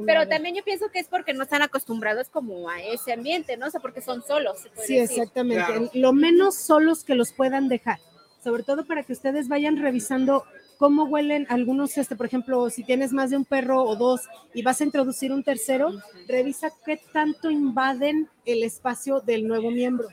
Pero 0.06 0.22
ave. 0.22 0.30
también 0.30 0.56
yo 0.56 0.64
pienso 0.64 0.90
que 0.90 1.00
es 1.00 1.08
porque 1.08 1.34
no 1.34 1.44
están 1.44 1.62
acostumbrados 1.62 2.30
como 2.30 2.70
a 2.70 2.82
ese 2.82 3.12
ambiente, 3.12 3.58
¿no? 3.58 3.68
O 3.68 3.70
sea, 3.70 3.82
porque 3.82 4.02
son 4.02 4.24
solos. 4.24 4.60
se 4.62 4.70
puede 4.70 4.88
Sí, 4.88 4.96
decir. 4.96 5.20
exactamente. 5.20 5.66
Claro. 5.66 5.90
Lo 5.94 6.14
menos 6.14 6.56
solos 6.56 7.04
que 7.04 7.14
los 7.14 7.34
puedan 7.34 7.68
dejar. 7.68 8.00
Sobre 8.46 8.62
todo 8.62 8.86
para 8.86 9.02
que 9.02 9.12
ustedes 9.12 9.48
vayan 9.48 9.76
revisando 9.76 10.44
cómo 10.78 11.06
huelen 11.06 11.48
algunos, 11.50 11.98
este, 11.98 12.16
por 12.16 12.28
ejemplo, 12.28 12.70
si 12.70 12.84
tienes 12.84 13.12
más 13.12 13.32
de 13.32 13.38
un 13.38 13.44
perro 13.44 13.82
o 13.82 13.96
dos 13.96 14.22
y 14.54 14.62
vas 14.62 14.80
a 14.80 14.84
introducir 14.84 15.32
un 15.32 15.44
tercero, 15.44 15.90
revisa 16.28 16.70
qué 16.86 17.02
tanto 17.12 17.50
invaden 17.50 18.30
el 18.46 18.62
espacio 18.62 19.20
del 19.20 19.48
nuevo 19.48 19.72
miembro, 19.72 20.10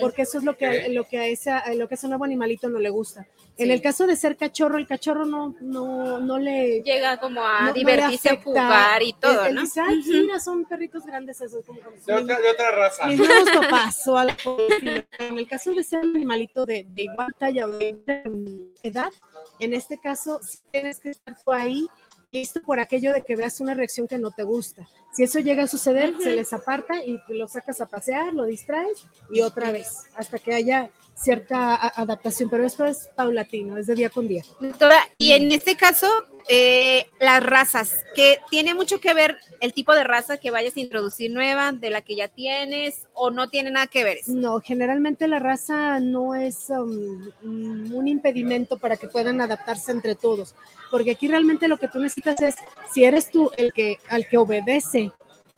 Porque 0.00 0.22
eso 0.22 0.38
es 0.38 0.44
lo 0.44 0.56
que, 0.56 0.88
lo 0.90 1.04
que 1.04 1.18
a 1.18 1.26
esa, 1.26 1.62
lo 1.74 1.88
que 1.88 1.94
a 1.94 1.96
ese 1.96 2.06
nuevo 2.08 2.24
animalito 2.24 2.68
no 2.68 2.78
le 2.78 2.90
gusta. 2.90 3.26
En 3.56 3.70
el 3.70 3.80
caso 3.80 4.06
de 4.06 4.16
ser 4.16 4.36
cachorro, 4.36 4.76
el 4.78 4.86
cachorro 4.86 5.24
no, 5.24 5.54
no, 5.60 6.18
no 6.18 6.38
le 6.38 6.82
llega 6.82 7.18
como 7.18 7.42
a 7.42 7.60
no- 7.60 7.66
no 7.68 7.72
le 7.72 7.78
divertirse, 7.78 8.30
a 8.30 8.42
jugar 8.42 9.02
y 9.02 9.12
todo, 9.14 9.50
¿no? 9.52 9.60
dice, 9.62 9.80
"Ay, 9.80 10.02
mira, 10.06 10.40
son 10.40 10.64
perritos 10.64 11.04
grandes 11.06 11.40
esos. 11.40 11.64
Como, 11.64 11.80
como- 11.80 11.96
De 12.04 12.12
otra, 12.14 12.40
de 12.40 12.50
otra 12.50 12.70
raza. 12.70 13.06
mis 13.06 13.18
nuevos 13.18 13.50
papás 13.50 14.06
o 14.08 14.16
algo. 14.18 14.56
En 15.18 15.38
el 15.38 15.46
caso 15.48 15.72
de 15.74 15.84
ser 15.84 16.00
un 16.00 16.16
animalito 16.16 16.66
de, 16.66 16.84
de 16.88 17.02
igual 17.04 17.34
talla 17.38 17.66
o 17.66 17.68
de 17.70 17.88
igual 17.90 18.72
edad, 18.82 19.12
en 19.58 19.74
este 19.74 19.98
caso 19.98 20.40
tienes 20.70 20.98
que 21.00 21.10
estar 21.10 21.36
tú 21.42 21.52
ahí 21.52 21.86
listo 22.32 22.62
por 22.62 22.80
aquello 22.80 23.12
de 23.12 23.22
que 23.22 23.36
veas 23.36 23.60
una 23.60 23.74
reacción 23.74 24.08
que 24.08 24.18
no 24.18 24.30
te 24.30 24.42
gusta. 24.42 24.88
Si 25.12 25.22
eso 25.22 25.38
llega 25.38 25.64
a 25.64 25.68
suceder, 25.68 26.14
se 26.18 26.34
les 26.34 26.52
aparta 26.54 27.04
y 27.04 27.20
lo 27.28 27.46
sacas 27.46 27.80
a 27.82 27.86
pasear, 27.86 28.32
lo 28.32 28.44
distraes 28.44 29.06
y 29.30 29.42
otra 29.42 29.70
vez, 29.70 30.04
hasta 30.16 30.38
que 30.38 30.54
haya 30.54 30.90
cierta 31.14 31.74
adaptación, 31.74 32.50
pero 32.50 32.64
esto 32.64 32.84
es 32.84 33.08
paulatino, 33.14 33.76
es 33.76 33.86
de 33.86 33.94
día 33.94 34.10
con 34.10 34.26
día. 34.28 34.42
Doctora, 34.60 34.98
y 35.18 35.32
en 35.32 35.52
este 35.52 35.76
caso, 35.76 36.08
eh, 36.48 37.06
las 37.20 37.42
razas, 37.44 37.94
que 38.14 38.38
tiene 38.50 38.74
mucho 38.74 39.00
que 39.00 39.14
ver 39.14 39.36
el 39.60 39.72
tipo 39.72 39.94
de 39.94 40.04
raza 40.04 40.38
que 40.38 40.50
vayas 40.50 40.76
a 40.76 40.80
introducir 40.80 41.30
nueva, 41.30 41.72
de 41.72 41.90
la 41.90 42.02
que 42.02 42.16
ya 42.16 42.28
tienes, 42.28 43.06
o 43.14 43.30
no 43.30 43.48
tiene 43.48 43.70
nada 43.70 43.86
que 43.86 44.04
ver. 44.04 44.18
eso? 44.18 44.32
No, 44.32 44.60
generalmente 44.60 45.28
la 45.28 45.38
raza 45.38 46.00
no 46.00 46.34
es 46.34 46.68
um, 46.70 47.30
un 47.42 48.08
impedimento 48.08 48.78
para 48.78 48.96
que 48.96 49.08
puedan 49.08 49.40
adaptarse 49.40 49.92
entre 49.92 50.14
todos, 50.14 50.54
porque 50.90 51.12
aquí 51.12 51.28
realmente 51.28 51.68
lo 51.68 51.78
que 51.78 51.88
tú 51.88 51.98
necesitas 52.00 52.40
es, 52.40 52.56
si 52.92 53.04
eres 53.04 53.30
tú 53.30 53.50
el 53.56 53.72
que 53.72 53.98
al 54.08 54.26
que 54.26 54.38
obedece 54.38 55.12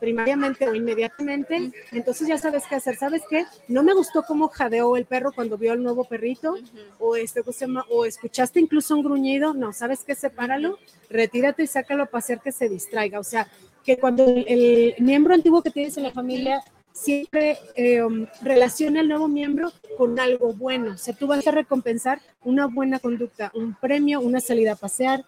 primariamente 0.04 0.68
o 0.68 0.74
inmediatamente, 0.74 1.72
entonces 1.92 2.28
ya 2.28 2.36
sabes 2.36 2.64
qué 2.68 2.76
hacer. 2.76 2.96
¿Sabes 2.96 3.22
qué? 3.28 3.46
No 3.68 3.82
me 3.82 3.94
gustó 3.94 4.22
cómo 4.22 4.48
jadeó 4.48 4.96
el 4.96 5.06
perro 5.06 5.32
cuando 5.32 5.56
vio 5.56 5.72
al 5.72 5.82
nuevo 5.82 6.04
perrito, 6.04 6.56
o 6.98 7.16
este, 7.16 7.42
o 7.90 8.04
escuchaste 8.04 8.60
incluso 8.60 8.94
un 8.94 9.02
gruñido, 9.02 9.54
no, 9.54 9.72
¿sabes 9.72 10.04
qué? 10.04 10.14
Sepáralo, 10.14 10.78
retírate 11.08 11.62
y 11.62 11.66
sácalo 11.66 12.02
a 12.02 12.06
pasear 12.06 12.42
que 12.42 12.52
se 12.52 12.68
distraiga. 12.68 13.18
O 13.18 13.24
sea, 13.24 13.48
que 13.82 13.96
cuando 13.98 14.24
el, 14.24 14.44
el 14.46 14.94
miembro 14.98 15.34
antiguo 15.34 15.62
que 15.62 15.70
tienes 15.70 15.96
en 15.96 16.04
la 16.04 16.10
familia 16.10 16.62
siempre 16.94 17.58
eh, 17.74 18.02
um, 18.02 18.26
relaciona 18.40 19.00
al 19.00 19.08
nuevo 19.08 19.28
miembro 19.28 19.72
con 19.98 20.18
algo 20.18 20.54
bueno. 20.54 20.92
O 20.92 20.96
sea, 20.96 21.12
tú 21.14 21.26
vas 21.26 21.46
a 21.46 21.50
recompensar 21.50 22.20
una 22.42 22.66
buena 22.66 23.00
conducta, 23.00 23.50
un 23.54 23.74
premio, 23.74 24.20
una 24.20 24.40
salida 24.40 24.72
a 24.72 24.76
pasear, 24.76 25.24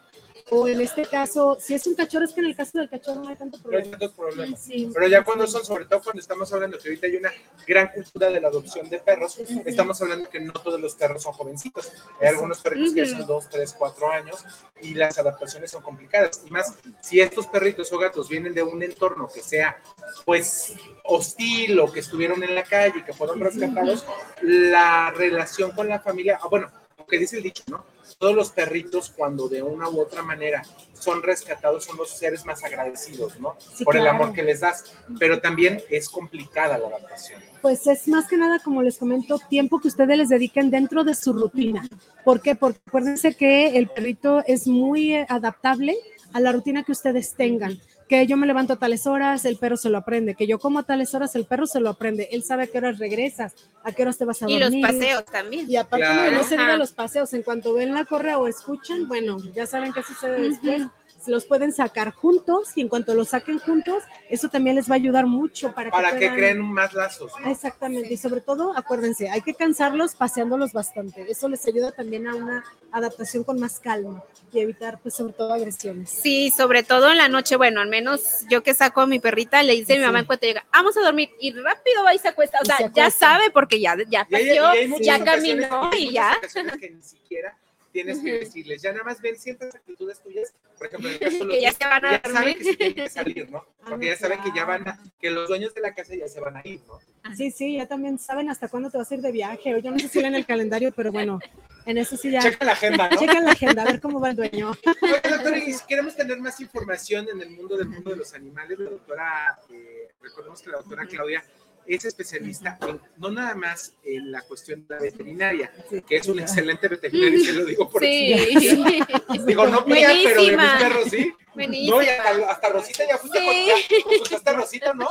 o 0.51 0.69
en 0.69 0.81
este 0.81 1.05
caso, 1.05 1.57
si 1.61 1.75
es 1.75 1.87
un 1.87 1.95
cachorro, 1.95 2.25
es 2.25 2.33
que 2.33 2.41
en 2.41 2.47
el 2.47 2.57
caso 2.57 2.79
del 2.79 2.89
cachorro 2.89 3.23
no 3.23 3.29
hay 3.29 3.37
tanto 3.37 3.59
No 3.59 3.65
hay 3.65 3.83
problema. 3.83 3.91
tantos 3.99 4.13
problemas. 4.13 4.61
Sí. 4.61 4.91
Pero 4.95 5.09
ya 5.09 5.25
cuando 5.25 5.47
son, 5.47 5.65
sobre 5.65 5.87
todo 5.87 6.03
cuando 6.03 6.21
estamos 6.21 6.53
hablando 6.53 6.79
que 6.79 6.89
ahorita 6.89 7.07
hay 7.09 7.17
una 7.17 7.33
gran 7.67 7.89
cultura 7.89 8.31
de 8.31 8.41
la 8.41 8.49
adopción 8.49 8.89
de 8.89 8.99
perros, 9.01 9.39
estamos 9.65 10.01
hablando 10.03 10.29
que 10.31 10.39
no 10.41 10.53
todos 10.53 10.81
los 10.81 10.95
perros 10.95 11.25
son 11.25 11.33
jovencitos. 11.33 11.93
Hay 12.21 12.29
algunos 12.29 12.61
perritos 12.61 12.95
que 12.95 13.07
son 13.07 13.27
dos, 13.27 13.49
tres, 13.51 13.75
cuatro 13.77 14.11
años 14.11 14.45
y 14.81 14.95
las 14.95 15.19
adaptaciones 15.19 15.71
son 15.71 15.83
complicadas. 15.83 16.43
Y 16.47 16.51
más, 16.51 16.75
si 17.01 17.21
estos 17.21 17.47
perritos 17.49 17.93
o 17.93 17.99
gatos 17.99 18.29
vienen 18.29 18.55
de 18.55 18.63
un 18.63 18.83
entorno 18.83 19.29
que 19.29 19.41
sea, 19.41 19.83
pues, 20.25 20.75
hostil 21.05 21.81
o 21.81 21.91
que 21.91 22.01
estuvieron 22.01 22.43
en 22.45 22.55
la 22.55 22.63
calle 22.63 23.01
y 23.01 23.03
que 23.03 23.13
fueron 23.13 23.41
rescatados, 23.41 24.07
la 24.43 25.11
relación 25.11 25.73
con 25.73 25.89
la 25.89 25.99
familia, 25.99 26.39
ah, 26.41 26.47
bueno, 26.49 26.71
lo 26.97 27.07
que 27.07 27.19
dice 27.19 27.39
el 27.39 27.43
dicho, 27.43 27.65
¿no? 27.69 27.96
Todos 28.19 28.35
los 28.35 28.51
perritos, 28.51 29.13
cuando 29.15 29.49
de 29.49 29.63
una 29.63 29.89
u 29.89 30.01
otra 30.01 30.23
manera 30.23 30.63
son 30.93 31.23
rescatados, 31.23 31.85
son 31.85 31.97
los 31.97 32.11
seres 32.11 32.45
más 32.47 32.65
agradecidos, 32.65 33.39
¿no? 33.39 33.57
Sí, 33.75 33.85
Por 33.85 33.97
el 33.97 34.07
amor 34.07 34.33
que 34.33 34.43
les 34.43 34.61
das. 34.61 34.85
Pero 35.19 35.41
también 35.41 35.83
es 35.91 36.09
complicada 36.09 36.79
la 36.79 36.89
adaptación. 36.89 37.43
Pues 37.63 37.87
es 37.87 38.09
más 38.09 38.27
que 38.29 38.37
nada, 38.37 38.59
como 38.61 38.83
les 38.83 38.99
comento, 38.99 39.39
tiempo 39.49 39.81
que 39.81 39.89
ustedes 39.89 40.17
les 40.17 40.29
dediquen 40.29 40.71
dentro 40.71 41.05
de 41.05 41.15
su 41.15 41.33
rutina. 41.33 41.87
¿Por 42.25 42.41
qué? 42.41 42.55
Porque 42.55 42.81
acuérdense 42.87 43.35
que 43.35 43.77
el 43.77 43.89
perrito 43.89 44.43
es 44.47 44.67
muy 44.67 45.15
adaptable 45.15 45.97
a 46.33 46.41
la 46.41 46.53
rutina 46.53 46.85
que 46.85 46.93
ustedes 46.93 47.35
tengan. 47.35 47.81
Que 48.09 48.27
yo 48.27 48.37
me 48.37 48.47
levanto 48.47 48.75
a 48.75 48.77
tales 48.77 49.07
horas, 49.07 49.45
el 49.45 49.57
perro 49.57 49.77
se 49.77 49.91
lo 49.91 49.99
aprende. 49.99 50.35
Que 50.37 50.47
yo 50.47 50.59
como 50.61 50.79
a 50.79 50.83
tales 50.85 51.13
horas, 51.15 51.35
el 51.35 51.45
perro 51.45 51.67
se 51.67 51.81
lo 51.81 51.91
aprende. 51.91 52.29
Él 52.31 52.45
sabe 52.45 52.65
a 52.65 52.67
qué 52.69 52.79
horas 52.79 52.99
regresas, 52.99 53.55
a 53.83 53.91
qué 53.93 54.03
horas 54.03 54.17
te 54.17 54.25
vas 54.25 54.41
a 54.43 54.49
Y 54.49 54.59
los 54.59 54.71
dormir. 54.71 54.87
paseos 54.87 55.25
también. 55.25 55.67
Y 55.69 55.77
aparte, 55.77 56.07
Claro. 56.07 56.31
no, 56.31 56.39
no 56.39 56.45
se 56.45 56.57
diga 56.57 56.77
los 56.77 56.93
paseos, 56.93 57.33
en 57.35 57.43
cuanto 57.43 57.75
ven 57.75 57.93
la 57.95 58.05
correa 58.05 58.39
o 58.39 58.47
escuchan, 58.47 59.09
bueno, 59.09 59.39
ya 59.55 59.67
saben 59.67 59.93
qué 59.93 60.03
sucede 60.05 60.41
después. 60.41 60.83
Los 61.29 61.45
pueden 61.47 61.73
sacar 61.73 62.13
juntos 62.13 62.71
y 62.77 62.81
en 62.83 62.89
cuanto 62.89 63.15
los 63.15 63.29
saquen 63.31 63.59
juntos, 63.59 64.03
eso 64.29 64.49
también 64.49 64.77
les 64.77 64.89
va 64.89 64.95
a 64.95 64.97
ayudar 64.97 65.27
mucho 65.27 65.73
para, 65.75 65.91
Para 65.91 66.11
que 66.13 66.19
puedan- 66.27 66.35
creen 66.35 66.61
más 66.61 66.95
lazos. 66.95 67.33
¿no? 67.41 67.51
Exactamente, 67.51 68.13
y 68.13 68.17
sobre 68.17 68.41
todo, 68.41 68.77
acuérdense, 68.77 69.29
hay 69.31 69.41
que 69.43 69.55
cansarlos 69.55 70.15
paseándolos 70.15 70.73
bastante. 70.73 71.27
Eso 71.31 71.49
les 71.49 71.67
ayuda 71.67 71.93
también 71.93 72.27
a 72.29 72.35
una 72.35 72.65
adaptación 72.93 73.45
con 73.45 73.59
más 73.61 73.81
calma 73.81 74.23
y 74.53 74.61
evitar, 74.61 74.99
pues, 75.03 75.15
sobre 75.15 75.33
todo 75.33 75.53
agresiones. 75.53 76.09
Sí, 76.11 76.51
sobre 76.57 76.83
todo 76.83 77.11
en 77.11 77.19
la 77.19 77.29
noche, 77.29 77.57
bueno, 77.57 77.81
al 77.81 77.89
menos 77.89 78.23
yo 78.49 78.63
que 78.63 78.75
saco 78.75 79.01
a 79.03 79.07
mi 79.07 79.19
perrita, 79.19 79.63
le 79.63 79.75
dice 79.75 79.95
a 79.95 79.97
mi 79.97 80.03
mamá 80.03 80.19
Sí. 80.19 80.23
en 80.23 80.27
cuanto 80.27 80.47
llega, 80.47 80.65
vamos 80.73 80.97
a 80.97 81.01
dormir 81.01 81.31
y 81.41 81.53
rápido 81.53 82.05
va 82.05 82.15
y 82.15 82.19
se 82.19 82.29
acuesta. 82.29 82.59
O 82.61 82.63
Y 82.63 82.67
sea, 82.67 82.77
se 82.77 82.83
ya 82.85 82.89
acuesta. 83.07 83.11
sabe 83.33 83.51
porque 83.51 83.81
ya, 83.81 83.97
ya 84.09 84.27
Y 84.31 84.35
y 84.35 84.39
paseó, 84.39 84.89
muchas 84.89 85.07
ya 85.07 85.17
ocasiones- 85.17 85.67
caminó 85.69 85.91
y 85.97 86.07
muchas 86.07 86.55
ya. 86.55 86.77
que 86.79 86.91
ni 86.91 87.03
siquiera 87.03 87.57
tienes 87.97 88.19
que 88.19 88.39
decirles, 88.41 88.83
ya 88.83 88.93
nada 88.93 89.05
más 89.05 89.23
ven 89.23 89.37
ciertas 89.39 89.75
actitudes 89.75 90.21
tuyas, 90.23 90.53
por 90.77 90.87
ejemplo, 90.87 91.09
en 91.09 91.15
el 91.15 91.21
caso 91.21 91.39
de 91.39 91.45
los 91.45 91.55
Que 91.55 91.61
ya 91.63 91.69
niños, 91.71 91.77
se 91.81 91.87
van 91.89 92.05
a 92.05 92.23
ya 92.23 92.31
saben 92.31 92.59
que 92.59 92.65
se 92.65 92.77
tienen 92.77 92.95
que 92.95 93.09
salir, 93.09 93.51
¿no? 93.51 93.65
Porque 93.89 94.07
ya 94.07 94.13
Ah, 94.13 94.17
saben 94.17 94.43
que 94.43 94.51
ya 94.55 94.65
van 94.67 94.87
a, 94.89 94.99
que 95.19 95.31
los 95.31 95.49
dueños 95.49 95.73
de 95.75 95.81
la 95.81 95.95
casa 95.95 96.15
ya 96.15 96.29
se 96.29 96.41
van 96.41 96.57
a 96.59 96.61
ir, 96.65 96.81
¿no? 96.87 96.99
Sí, 97.35 97.51
sí, 97.51 97.77
ya 97.77 97.87
también 97.87 98.19
saben 98.19 98.51
hasta 98.51 98.69
cuándo 98.69 98.91
te 98.91 98.99
vas 98.99 99.11
a 99.11 99.15
ir 99.15 99.21
de 99.21 99.33
viaje. 99.33 99.75
O 99.75 99.79
yo 99.79 99.91
no 99.91 99.99
sé 99.99 100.09
si 100.09 100.21
leen 100.21 100.35
el 100.35 100.45
calendario, 100.47 100.93
pero 100.93 101.11
bueno, 101.11 101.41
en 101.87 101.99
eso 101.99 102.17
sí 102.17 102.31
ya. 102.31 102.41
Checa 102.41 102.65
la 102.65 102.73
agenda, 102.73 103.09
¿no? 103.09 103.19
Checan 103.19 103.45
la 103.45 103.53
agenda, 103.53 103.83
a 103.83 103.87
ver 103.87 104.01
cómo 104.01 104.21
va 104.21 104.31
el 104.31 104.37
dueño. 104.37 104.73
Oye, 105.03 105.21
doctora, 105.29 105.59
y 105.59 105.73
si 105.73 105.85
queremos 105.87 106.15
tener 106.15 106.39
más 106.39 106.61
información 106.61 107.27
en 107.33 107.41
el 107.41 107.51
mundo 107.51 107.77
del 107.77 107.89
mundo 107.89 108.11
de 108.11 108.17
los 108.17 108.33
animales, 108.35 108.79
la 108.79 108.91
doctora, 108.91 109.59
eh, 109.71 110.09
recordemos 110.21 110.61
que 110.63 110.71
la 110.71 110.77
doctora 110.79 111.07
Claudia 111.07 111.43
es 111.89 112.05
especialista 112.05 112.79
en, 112.87 113.01
no 113.19 113.31
nada 113.31 113.55
más 113.55 113.93
en 114.05 114.31
la 114.33 114.43
cuestión 114.43 114.87
de 114.87 114.95
la 114.97 115.01
veterinaria, 115.01 115.73
que 116.09 116.17
es 116.17 116.27
un 116.27 116.41
excelente 116.41 116.89
veterinario, 116.89 117.45
se 117.45 117.53
lo 117.53 117.65
digo 117.65 117.89
por 117.89 118.03
Sí. 118.03 118.33
experiencia. 118.33 119.07
Digo, 119.47 119.67
no 119.67 119.85
mía, 119.87 120.09
pero 120.25 120.43
de 120.45 120.57
mis 120.57 120.71
perros 120.79 121.05
sí. 121.11 121.33
Buenísima. 121.55 121.97
No, 121.97 122.03
y 122.03 122.07
hasta, 122.09 122.51
hasta 122.51 122.69
Rosita 122.69 123.05
ya 123.09 123.19
fuiste 123.19 123.39
Sí. 123.39 123.71
a 123.71 124.03
consultaste 124.05 124.51
a 124.51 124.53
Rosita, 124.53 124.95
¿no? 124.95 125.09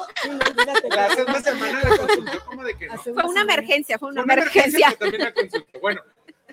La 0.96 1.06
hace 1.08 1.24
una 1.24 1.42
semana 1.42 1.82
la 1.84 1.98
consultó 1.98 2.46
como 2.46 2.64
de 2.64 2.78
que 2.78 2.88
no. 2.88 2.98
Fue 3.02 3.14
una 3.24 3.42
emergencia, 3.42 3.98
fue 3.98 4.10
una, 4.10 4.24
Una 4.24 4.34
emergencia. 4.34 4.90
que 4.92 4.96
también 4.98 5.22
la 5.24 5.34
consultó. 5.34 5.80
Bueno, 5.80 6.02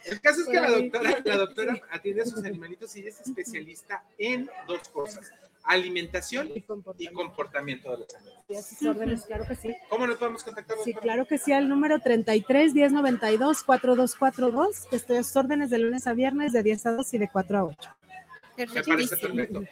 el 0.04 0.20
caso 0.20 0.40
es 0.40 0.46
que 0.48 0.54
la 0.60 0.70
doctora, 0.70 1.18
la 1.24 1.36
doctora 1.36 1.80
atiende 1.90 2.22
a 2.22 2.26
sus 2.26 2.42
animalitos 2.44 2.96
y 2.96 3.06
es 3.06 3.20
especialista 3.20 4.02
en 4.18 4.50
dos 4.66 4.88
cosas, 4.88 5.30
alimentación 5.64 6.48
Y 6.54 6.58
y 6.58 6.62
comportamiento. 6.62 7.16
comportamiento 7.18 7.90
de 7.92 7.98
los 7.98 8.14
animales. 8.14 8.76
Órdenes, 8.86 9.24
claro 9.26 9.44
que 9.46 9.54
sí. 9.56 9.74
¿Cómo 9.88 10.06
nos 10.06 10.16
podemos 10.16 10.42
contactar? 10.44 10.76
Sí, 10.84 10.92
doctora? 10.92 11.02
claro 11.14 11.26
que 11.26 11.38
sí, 11.38 11.52
al 11.52 11.68
número 11.68 12.00
33 12.00 12.74
1092 12.74 13.62
4242, 13.64 14.86
que 14.90 14.96
estoy 14.96 15.16
a 15.18 15.22
sus 15.22 15.36
órdenes 15.36 15.70
de 15.70 15.78
lunes 15.78 16.06
a 16.06 16.12
viernes 16.12 16.52
de 16.52 16.62
10 16.62 16.86
a 16.86 16.92
2 16.92 17.14
y 17.14 17.18
de 17.18 17.28
4 17.28 17.58
a 17.58 17.64
8. 17.64 17.90
Me 18.58 18.66
parece 18.82 19.16
perfecto. 19.16 19.62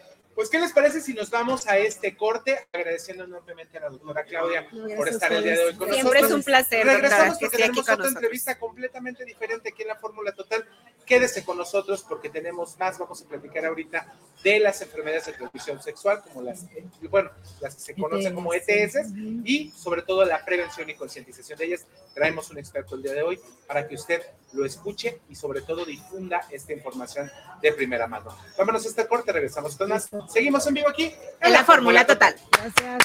Pues, 0.41 0.49
¿qué 0.49 0.59
les 0.59 0.73
parece 0.73 1.03
si 1.03 1.13
nos 1.13 1.29
vamos 1.29 1.67
a 1.67 1.77
este 1.77 2.17
corte? 2.17 2.67
Agradeciendo 2.73 3.25
enormemente 3.25 3.77
a 3.77 3.83
la 3.83 3.89
doctora 3.91 4.25
Claudia 4.25 4.67
gracias 4.73 4.97
por 4.97 5.09
estar 5.11 5.33
el 5.35 5.45
día 5.45 5.53
de 5.53 5.65
hoy 5.67 5.75
con 5.75 5.93
Siempre 5.93 6.01
es 6.01 6.23
nosotros. 6.23 6.33
un 6.33 6.43
placer, 6.45 6.87
Regresamos 6.87 7.37
que 7.37 7.45
porque 7.45 7.57
tenemos 7.59 7.79
otra 7.81 7.97
nosotros. 7.97 8.15
entrevista 8.15 8.59
completamente 8.59 9.27
diferente 9.27 9.69
aquí 9.69 9.83
en 9.83 9.89
la 9.89 9.97
Fórmula 9.97 10.33
Total. 10.33 10.67
Quédese 11.05 11.45
con 11.45 11.59
nosotros 11.59 12.07
porque 12.09 12.31
tenemos 12.31 12.79
más. 12.79 12.99
Vamos 12.99 13.21
a 13.21 13.29
platicar 13.29 13.67
ahorita 13.67 14.15
de 14.43 14.61
las 14.61 14.81
enfermedades 14.81 15.27
de 15.27 15.35
transmisión 15.35 15.83
sexual, 15.83 16.23
como 16.23 16.41
las, 16.41 16.63
eh, 16.75 16.87
bueno, 17.11 17.31
las 17.61 17.75
que 17.75 17.83
se 17.83 17.95
conocen 17.95 18.35
como 18.35 18.55
ETS, 18.55 19.13
y 19.45 19.71
sobre 19.73 20.01
todo 20.01 20.25
la 20.25 20.43
prevención 20.43 20.89
y 20.89 20.95
concientización 20.95 21.59
de 21.59 21.67
ellas 21.67 21.87
traemos 22.15 22.49
un 22.49 22.57
experto 22.57 22.95
el 22.95 23.03
día 23.03 23.13
de 23.13 23.23
hoy 23.23 23.39
para 23.67 23.87
que 23.87 23.95
usted 23.95 24.23
lo 24.53 24.65
escuche 24.65 25.21
y 25.29 25.35
sobre 25.35 25.63
todo 25.63 25.85
difunda 25.85 26.43
esta 26.51 26.73
información 26.73 27.31
de 27.63 27.73
primera 27.73 28.07
mano. 28.07 28.37
Vámonos 28.59 28.85
a 28.85 28.89
este 28.89 29.07
corte, 29.07 29.33
regresamos 29.33 29.77
con 29.77 29.89
más. 29.89 30.09
Seguimos 30.29 30.67
en 30.67 30.75
vivo 30.75 30.89
aquí 30.89 31.13
En 31.41 31.53
la 31.53 31.65
Fórmula 31.65 32.07
Total. 32.07 32.35
Gracias. 32.53 33.03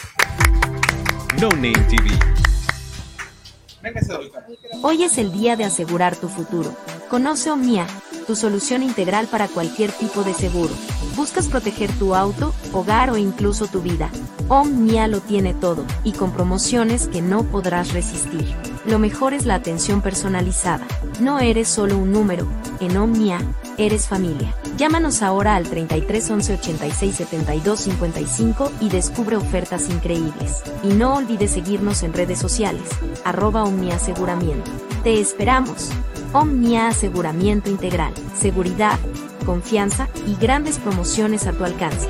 No 1.40 1.50
Name 1.50 1.74
TV. 1.90 2.10
Hoy 4.82 5.04
es 5.04 5.18
el 5.20 5.32
día 5.32 5.56
de 5.56 5.64
asegurar 5.64 6.16
tu 6.16 6.28
futuro. 6.28 6.76
Conoce 7.08 7.52
Omnia, 7.52 7.86
tu 8.26 8.36
solución 8.36 8.82
integral 8.82 9.28
para 9.28 9.48
cualquier 9.48 9.92
tipo 9.92 10.24
de 10.24 10.34
seguro. 10.34 10.74
¿Buscas 11.16 11.48
proteger 11.48 11.92
tu 12.00 12.16
auto, 12.16 12.54
hogar 12.74 13.12
o 13.12 13.18
incluso 13.18 13.68
tu 13.68 13.82
vida? 13.82 14.10
Omnia 14.48 15.08
lo 15.08 15.22
tiene 15.22 15.54
todo, 15.54 15.86
y 16.04 16.14
con 16.14 16.34
promociones 16.34 17.08
que 17.08 17.22
no 17.22 17.44
podrás 17.44 17.94
resistir. 17.94 18.56
Lo 18.88 19.00
mejor 19.00 19.34
es 19.34 19.46
la 19.46 19.56
atención 19.56 20.02
personalizada. 20.02 20.86
No 21.20 21.40
eres 21.40 21.68
solo 21.68 21.98
un 21.98 22.12
número, 22.12 22.48
en 22.80 22.98
Omnia, 22.98 23.40
eres 23.78 24.08
familia. 24.08 24.56
Llámanos 24.78 25.24
ahora 25.24 25.56
al 25.56 25.68
33 25.68 26.30
11 26.30 26.54
86 26.54 27.16
72 27.16 27.80
55 27.80 28.72
y 28.82 28.90
descubre 28.90 29.38
ofertas 29.38 29.90
increíbles. 29.90 30.62
Y 30.84 30.90
no 30.90 31.16
olvides 31.16 31.52
seguirnos 31.52 32.04
en 32.04 32.14
redes 32.14 32.38
sociales, 32.38 32.84
arroba 33.24 33.64
Omnia 33.64 33.96
Aseguramiento. 33.96 34.70
Te 35.04 35.20
esperamos. 35.20 35.90
Omnia 36.34 36.90
Aseguramiento 36.90 37.70
Integral, 37.70 38.14
seguridad, 38.40 39.00
confianza 39.46 40.10
y 40.28 40.36
grandes 40.36 40.78
promociones 40.78 41.48
a 41.48 41.54
tu 41.54 41.64
alcance. 41.64 42.10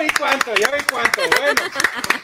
Ven 0.00 0.08
cuánto, 0.16 0.54
ya 0.54 0.70
ven 0.70 0.84
cuánto. 0.90 1.20
Bueno, 1.38 1.60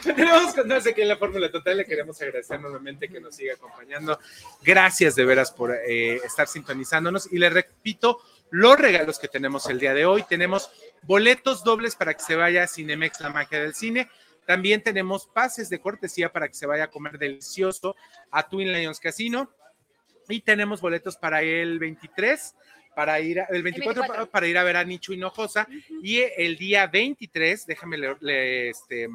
tenemos 0.15 0.55
con 0.55 0.67
nosotros 0.67 0.87
aquí 0.87 1.01
en 1.03 1.09
la 1.09 1.17
Fórmula 1.17 1.51
Total. 1.51 1.77
Le 1.77 1.85
queremos 1.85 2.19
agradecer 2.19 2.59
nuevamente 2.59 3.07
que 3.07 3.19
nos 3.19 3.35
siga 3.35 3.53
acompañando. 3.53 4.19
Gracias 4.63 5.13
de 5.15 5.23
veras 5.23 5.51
por 5.51 5.71
eh, 5.71 6.15
estar 6.15 6.47
sintonizándonos. 6.47 7.31
Y 7.31 7.37
le 7.37 7.51
repito 7.51 8.19
los 8.49 8.79
regalos 8.79 9.19
que 9.19 9.27
tenemos 9.27 9.69
el 9.69 9.79
día 9.79 9.93
de 9.93 10.07
hoy. 10.07 10.23
Tenemos 10.27 10.71
boletos 11.03 11.63
dobles 11.63 11.95
para 11.95 12.15
que 12.15 12.23
se 12.23 12.35
vaya 12.35 12.63
a 12.63 12.67
Cinemex, 12.67 13.21
la 13.21 13.29
magia 13.29 13.61
del 13.61 13.75
cine. 13.75 14.09
También 14.47 14.81
tenemos 14.81 15.27
pases 15.27 15.69
de 15.69 15.79
cortesía 15.79 16.33
para 16.33 16.47
que 16.47 16.55
se 16.55 16.65
vaya 16.65 16.85
a 16.85 16.89
comer 16.89 17.19
delicioso 17.19 17.95
a 18.31 18.49
Twin 18.49 18.73
Lions 18.73 18.99
Casino. 18.99 19.51
Y 20.27 20.41
tenemos 20.41 20.81
boletos 20.81 21.15
para 21.15 21.43
el 21.43 21.77
23 21.77 22.55
para 22.97 23.19
ir, 23.19 23.39
a- 23.39 23.43
el 23.51 23.61
24, 23.61 24.01
24. 24.01 24.31
Para, 24.31 24.47
ir 24.47 24.57
a 24.57 24.63
ver 24.63 24.75
a 24.75 24.83
Nicho 24.83 25.13
Hinojosa 25.13 25.67
y 26.01 26.17
el 26.35 26.57
día 26.57 26.87
23, 26.87 27.67
déjame 27.67 27.95
le, 27.95 28.17
le- 28.21 28.69
este, 28.71 29.07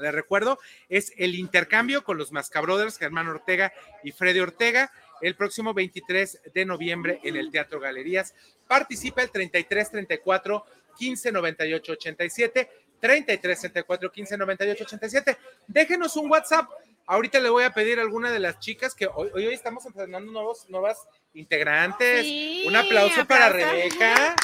le 0.00 0.10
recuerdo, 0.10 0.58
es 0.88 1.12
el 1.16 1.36
intercambio 1.36 2.02
con 2.02 2.18
los 2.18 2.32
Mascabrothers, 2.32 2.98
Germán 2.98 3.28
Ortega 3.28 3.72
y 4.02 4.10
Freddy 4.10 4.40
Ortega, 4.40 4.90
el 5.20 5.36
próximo 5.36 5.72
23 5.72 6.40
de 6.52 6.64
noviembre 6.64 7.20
en 7.22 7.36
el 7.36 7.52
Teatro 7.52 7.78
Galerías. 7.78 8.34
Participa 8.66 9.22
el 9.22 9.30
33 9.30 9.88
34 9.92 10.66
15 10.98 11.30
98 11.30 11.92
87, 11.92 12.68
33 12.98 13.60
34 13.60 14.10
15 14.10 14.36
98 14.38 14.84
87. 14.84 15.36
Déjenos 15.68 16.16
un 16.16 16.28
WhatsApp. 16.28 16.68
Ahorita 17.06 17.40
le 17.40 17.50
voy 17.50 17.64
a 17.64 17.72
pedir 17.72 17.98
a 17.98 18.02
alguna 18.02 18.30
de 18.30 18.38
las 18.38 18.58
chicas 18.60 18.94
que 18.94 19.06
hoy, 19.06 19.30
hoy 19.34 19.46
estamos 19.46 19.84
empezando 19.86 20.20
nuevos, 20.20 20.68
nuevas 20.68 21.06
integrantes. 21.34 22.24
Sí, 22.24 22.64
un 22.66 22.76
aplauso, 22.76 23.26
para. 23.26 23.48
Rebeca. 23.48 24.36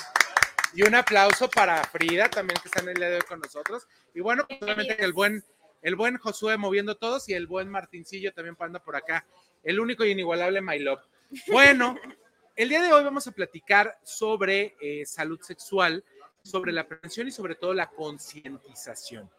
Y 0.74 0.82
un 0.82 0.94
aplauso 0.94 1.48
para 1.48 1.82
Frida 1.84 2.28
también 2.28 2.60
que 2.60 2.68
están 2.68 2.88
el 2.88 2.96
día 2.96 3.08
de 3.08 3.16
hoy 3.16 3.22
con 3.22 3.40
nosotros. 3.40 3.86
Y 4.14 4.20
bueno, 4.20 4.44
pues, 4.46 4.60
obviamente 4.62 4.96
que 4.96 5.04
el 5.04 5.12
buen, 5.12 5.42
el 5.80 5.96
buen 5.96 6.18
Josué 6.18 6.56
moviendo 6.58 6.96
todos 6.96 7.28
y 7.28 7.34
el 7.34 7.46
buen 7.46 7.68
Martincillo 7.68 8.32
también 8.32 8.56
anda 8.58 8.82
por 8.82 8.96
acá. 8.96 9.24
El 9.62 9.80
único 9.80 10.04
y 10.04 10.10
inigualable 10.10 10.60
My 10.60 10.78
Love. 10.78 11.00
Bueno, 11.46 11.96
el 12.54 12.68
día 12.68 12.82
de 12.82 12.92
hoy 12.92 13.02
vamos 13.02 13.26
a 13.26 13.32
platicar 13.32 13.98
sobre 14.02 14.76
eh, 14.80 15.06
salud 15.06 15.40
sexual, 15.40 16.04
sobre 16.42 16.72
la 16.72 16.86
prevención 16.86 17.28
y 17.28 17.30
sobre 17.30 17.54
todo 17.54 17.72
la 17.72 17.88
concientización. 17.88 19.30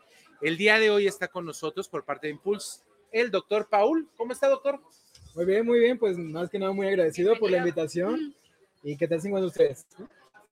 El 0.42 0.58
día 0.58 0.80
de 0.80 0.90
hoy 0.90 1.06
está 1.06 1.28
con 1.28 1.46
nosotros 1.46 1.88
por 1.90 2.06
parte 2.06 2.28
de 2.28 2.34
Impulse 2.34 2.80
el 3.12 3.32
doctor 3.32 3.68
Paul. 3.70 4.08
¿Cómo 4.18 4.34
está, 4.34 4.48
doctor? 4.48 4.80
Muy 5.36 5.46
bien, 5.46 5.66
muy 5.66 5.80
bien, 5.80 5.98
pues 5.98 6.18
más 6.18 6.50
que 6.50 6.60
nada 6.60 6.72
muy 6.72 6.88
agradecido 6.88 7.38
por 7.38 7.52
la 7.52 7.58
invitación. 7.58 8.34
¿Y 8.84 8.98
qué 8.98 9.08
tal 9.08 9.22
se 9.22 9.28
encuentran 9.28 9.48
ustedes? 9.48 9.86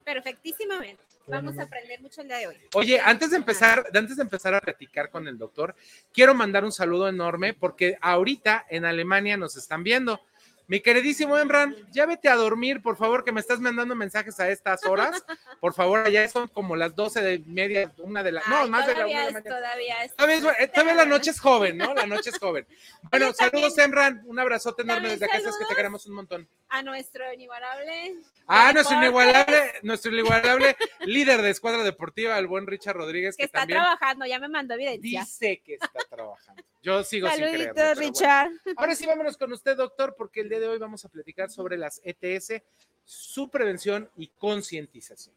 Perfectísimamente. 0.03 1.01
Vamos 1.27 1.57
a 1.59 1.63
aprender 1.63 1.99
mucho 1.99 2.21
el 2.21 2.27
día 2.29 2.37
de 2.37 2.47
hoy. 2.47 2.55
Oye, 2.73 3.01
antes 3.01 3.31
de 3.31 3.37
empezar, 3.37 3.85
antes 3.93 4.15
de 4.15 4.23
empezar 4.23 4.53
a 4.55 4.61
platicar 4.61 5.09
con 5.09 5.27
el 5.27 5.37
doctor, 5.37 5.75
quiero 6.13 6.33
mandar 6.33 6.63
un 6.63 6.71
saludo 6.71 7.09
enorme 7.09 7.53
porque 7.53 7.97
ahorita 8.01 8.65
en 8.69 8.85
Alemania 8.85 9.35
nos 9.35 9.57
están 9.57 9.83
viendo. 9.83 10.21
Mi 10.69 10.81
queridísimo 10.81 11.37
Emran, 11.37 11.73
ya 11.91 12.05
vete 12.05 12.27
a 12.27 12.35
dormir, 12.35 12.81
por 12.81 12.97
favor, 12.97 13.23
que 13.23 13.31
me 13.31 13.39
estás 13.39 13.61
mandando 13.61 13.95
mensajes 13.95 14.37
a 14.41 14.49
estas 14.49 14.85
horas. 14.85 15.23
Por 15.61 15.73
favor, 15.73 15.99
allá 16.05 16.27
son 16.27 16.49
como 16.49 16.75
las 16.75 16.93
12 16.93 17.21
de 17.21 17.39
media, 17.47 17.93
una 17.99 18.21
de 18.21 18.33
la, 18.33 18.41
no, 18.49 18.57
Ay, 18.57 18.69
más 18.69 18.85
de 18.85 18.93
la 18.95 19.05
una 19.05 19.07
todavía 19.07 19.17
de 19.17 19.23
la 19.23 19.27
es- 19.27 19.33
mañana. 19.45 19.55
Todavía 19.61 20.03
es. 20.03 20.15
Todavía, 20.15 20.35
es- 20.37 20.59
eh, 20.59 20.67
todavía 20.67 20.93
la 20.95 21.05
noche 21.05 21.31
es 21.31 21.39
joven, 21.39 21.77
¿no? 21.77 21.93
La 21.93 22.05
noche 22.05 22.31
es 22.31 22.37
joven. 22.37 22.67
Bueno, 23.09 23.31
saludos, 23.31 23.77
Emran. 23.77 24.21
Un 24.25 24.37
abrazote 24.39 24.81
enorme 24.81 25.07
desde 25.07 25.25
acá, 25.25 25.39
sabes 25.39 25.55
que 25.57 25.63
te 25.65 25.75
queremos 25.75 26.05
un 26.07 26.15
montón. 26.15 26.49
A 26.67 26.81
nuestro 26.83 27.31
inigualable. 27.31 28.15
Ah, 28.45 28.71
nuestro 28.73 28.97
inigualable, 28.97 29.71
nuestro 29.83 30.11
inigualable 30.11 30.75
líder 31.05 31.41
de 31.41 31.49
escuadra 31.51 31.83
deportiva, 31.83 32.37
el 32.37 32.47
buen 32.47 32.67
Richard 32.67 32.97
Rodríguez, 32.97 33.37
Que 33.37 33.43
que, 33.43 33.45
está 33.45 33.59
también 33.59 33.79
trabajando, 33.79 34.25
ya 34.25 34.39
me 34.39 34.49
mandó 34.49 34.73
evidencia. 34.73 35.21
dice 35.21 35.61
que 35.63 35.75
está 35.75 35.99
trabajando. 36.09 36.61
Yo 36.83 37.03
sigo 37.03 37.27
sin 37.29 37.37
creerlo. 37.37 37.57
Saluditos, 37.57 37.75
pero 37.75 37.95
bueno. 37.95 38.01
Richard. 38.09 38.51
Ahora 38.77 38.95
sí, 38.95 39.05
vámonos 39.05 39.37
con 39.37 39.51
usted, 39.53 39.75
doctor, 39.75 40.15
porque 40.17 40.41
el 40.41 40.49
día 40.57 40.67
de 40.67 40.73
hoy 40.73 40.79
vamos 40.79 41.05
a 41.05 41.09
platicar 41.09 41.49
sobre 41.51 41.77
las 41.77 42.01
ETS, 42.03 42.63
su 43.05 43.49
prevención 43.49 44.09
y 44.17 44.27
concientización. 44.27 45.35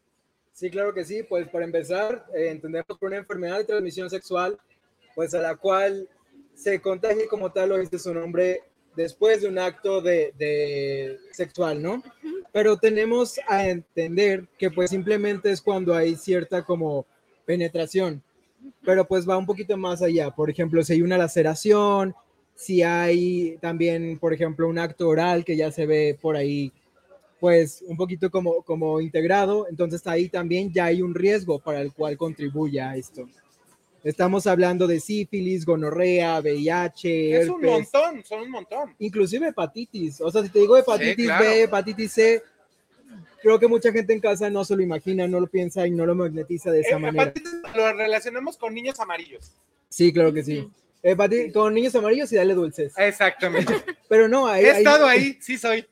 Sí, 0.51 0.69
claro 0.69 0.93
que 0.93 1.05
sí. 1.05 1.23
Pues 1.23 1.47
para 1.49 1.65
empezar, 1.65 2.25
eh, 2.33 2.49
entendemos 2.49 2.97
por 2.97 3.09
una 3.09 3.17
enfermedad 3.17 3.59
de 3.59 3.65
transmisión 3.65 4.09
sexual, 4.09 4.59
pues 5.15 5.33
a 5.33 5.41
la 5.41 5.55
cual 5.55 6.09
se 6.55 6.81
contagia 6.81 7.27
como 7.29 7.51
tal, 7.51 7.69
lo 7.69 7.77
dice 7.77 7.99
su 7.99 8.13
nombre, 8.13 8.63
después 8.95 9.41
de 9.41 9.47
un 9.47 9.59
acto 9.59 10.01
de, 10.01 10.33
de 10.37 11.19
sexual, 11.31 11.81
¿no? 11.81 12.03
Pero 12.51 12.77
tenemos 12.77 13.39
a 13.47 13.67
entender 13.67 14.47
que 14.57 14.69
pues 14.69 14.89
simplemente 14.89 15.51
es 15.51 15.61
cuando 15.61 15.93
hay 15.93 16.15
cierta 16.15 16.63
como 16.63 17.05
penetración, 17.45 18.21
pero 18.83 19.07
pues 19.07 19.27
va 19.27 19.37
un 19.37 19.45
poquito 19.45 19.77
más 19.77 20.01
allá. 20.01 20.31
Por 20.31 20.49
ejemplo, 20.49 20.83
si 20.83 20.93
hay 20.93 21.01
una 21.01 21.17
laceración, 21.17 22.13
si 22.55 22.83
hay 22.83 23.57
también, 23.59 24.17
por 24.19 24.33
ejemplo, 24.33 24.67
un 24.67 24.77
acto 24.79 25.07
oral 25.07 25.43
que 25.43 25.55
ya 25.55 25.71
se 25.71 25.85
ve 25.85 26.17
por 26.21 26.35
ahí, 26.35 26.71
pues 27.39 27.83
un 27.87 27.97
poquito 27.97 28.29
como, 28.29 28.61
como 28.61 29.01
integrado, 29.01 29.67
entonces 29.67 30.05
ahí 30.05 30.29
también 30.29 30.71
ya 30.71 30.85
hay 30.85 31.01
un 31.01 31.15
riesgo 31.15 31.57
para 31.59 31.81
el 31.81 31.91
cual 31.91 32.17
contribuye 32.17 32.79
a 32.81 32.95
esto. 32.95 33.27
Estamos 34.03 34.47
hablando 34.47 34.87
de 34.87 34.99
sífilis, 34.99 35.63
gonorrea, 35.65 36.39
VIH, 36.39 37.37
Es 37.41 37.49
un 37.49 37.63
herpes, 37.63 37.71
montón, 37.93 38.23
son 38.25 38.41
un 38.41 38.49
montón. 38.51 38.95
inclusive 38.99 39.47
hepatitis. 39.49 40.21
O 40.21 40.31
sea, 40.31 40.41
si 40.43 40.49
te 40.49 40.59
digo 40.59 40.75
hepatitis 40.77 41.25
claro. 41.27 41.45
B, 41.45 41.61
hepatitis 41.63 42.11
C, 42.11 42.43
creo 43.43 43.59
que 43.59 43.67
mucha 43.67 43.91
gente 43.91 44.13
en 44.13 44.19
casa 44.19 44.49
no 44.49 44.65
se 44.65 44.75
lo 44.75 44.81
imagina, 44.81 45.27
no 45.27 45.39
lo 45.39 45.45
piensa 45.47 45.85
y 45.85 45.91
no 45.91 46.05
lo 46.07 46.15
magnetiza 46.15 46.71
de 46.71 46.81
esa 46.81 46.95
Eh, 46.95 46.99
manera. 46.99 47.23
hepatitis 47.25 47.53
lo 47.75 47.93
relacionamos 47.93 48.57
con 48.57 48.73
niños 48.73 48.99
amarillos. 48.99 49.51
Sí, 49.89 50.11
claro 50.11 50.33
que 50.33 50.43
sí. 50.43 50.67
Hepati- 51.03 51.51
con 51.51 51.73
niños 51.73 51.95
amarillos 51.95 52.31
y 52.31 52.35
dale 52.35 52.53
dulces. 52.53 52.93
Exactamente. 52.95 53.73
Pero 54.09 54.27
no, 54.27 54.45
ahí, 54.47 54.65
He 54.65 54.69
estado 54.77 55.07
ahí, 55.07 55.37
sí 55.41 55.57
soy. 55.57 55.85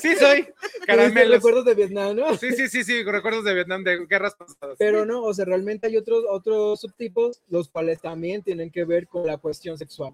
Sí 0.00 0.14
soy. 0.16 0.46
Caramelos. 0.86 1.36
recuerdos 1.36 1.64
de 1.64 1.74
Vietnam, 1.74 2.16
¿no? 2.16 2.36
Sí, 2.36 2.52
sí, 2.52 2.68
sí, 2.68 2.84
sí, 2.84 3.02
recuerdos 3.02 3.44
de 3.44 3.54
Vietnam, 3.54 3.82
de 3.84 4.06
guerras 4.06 4.34
pasadas. 4.34 4.76
Pero 4.78 5.06
no, 5.06 5.22
o 5.22 5.32
sea, 5.32 5.46
realmente 5.46 5.86
hay 5.86 5.96
otros, 5.96 6.24
otros 6.28 6.80
subtipos, 6.80 7.40
los 7.48 7.68
cuales 7.68 8.00
también 8.00 8.42
tienen 8.42 8.70
que 8.70 8.84
ver 8.84 9.06
con 9.08 9.26
la 9.26 9.38
cuestión 9.38 9.78
sexual. 9.78 10.12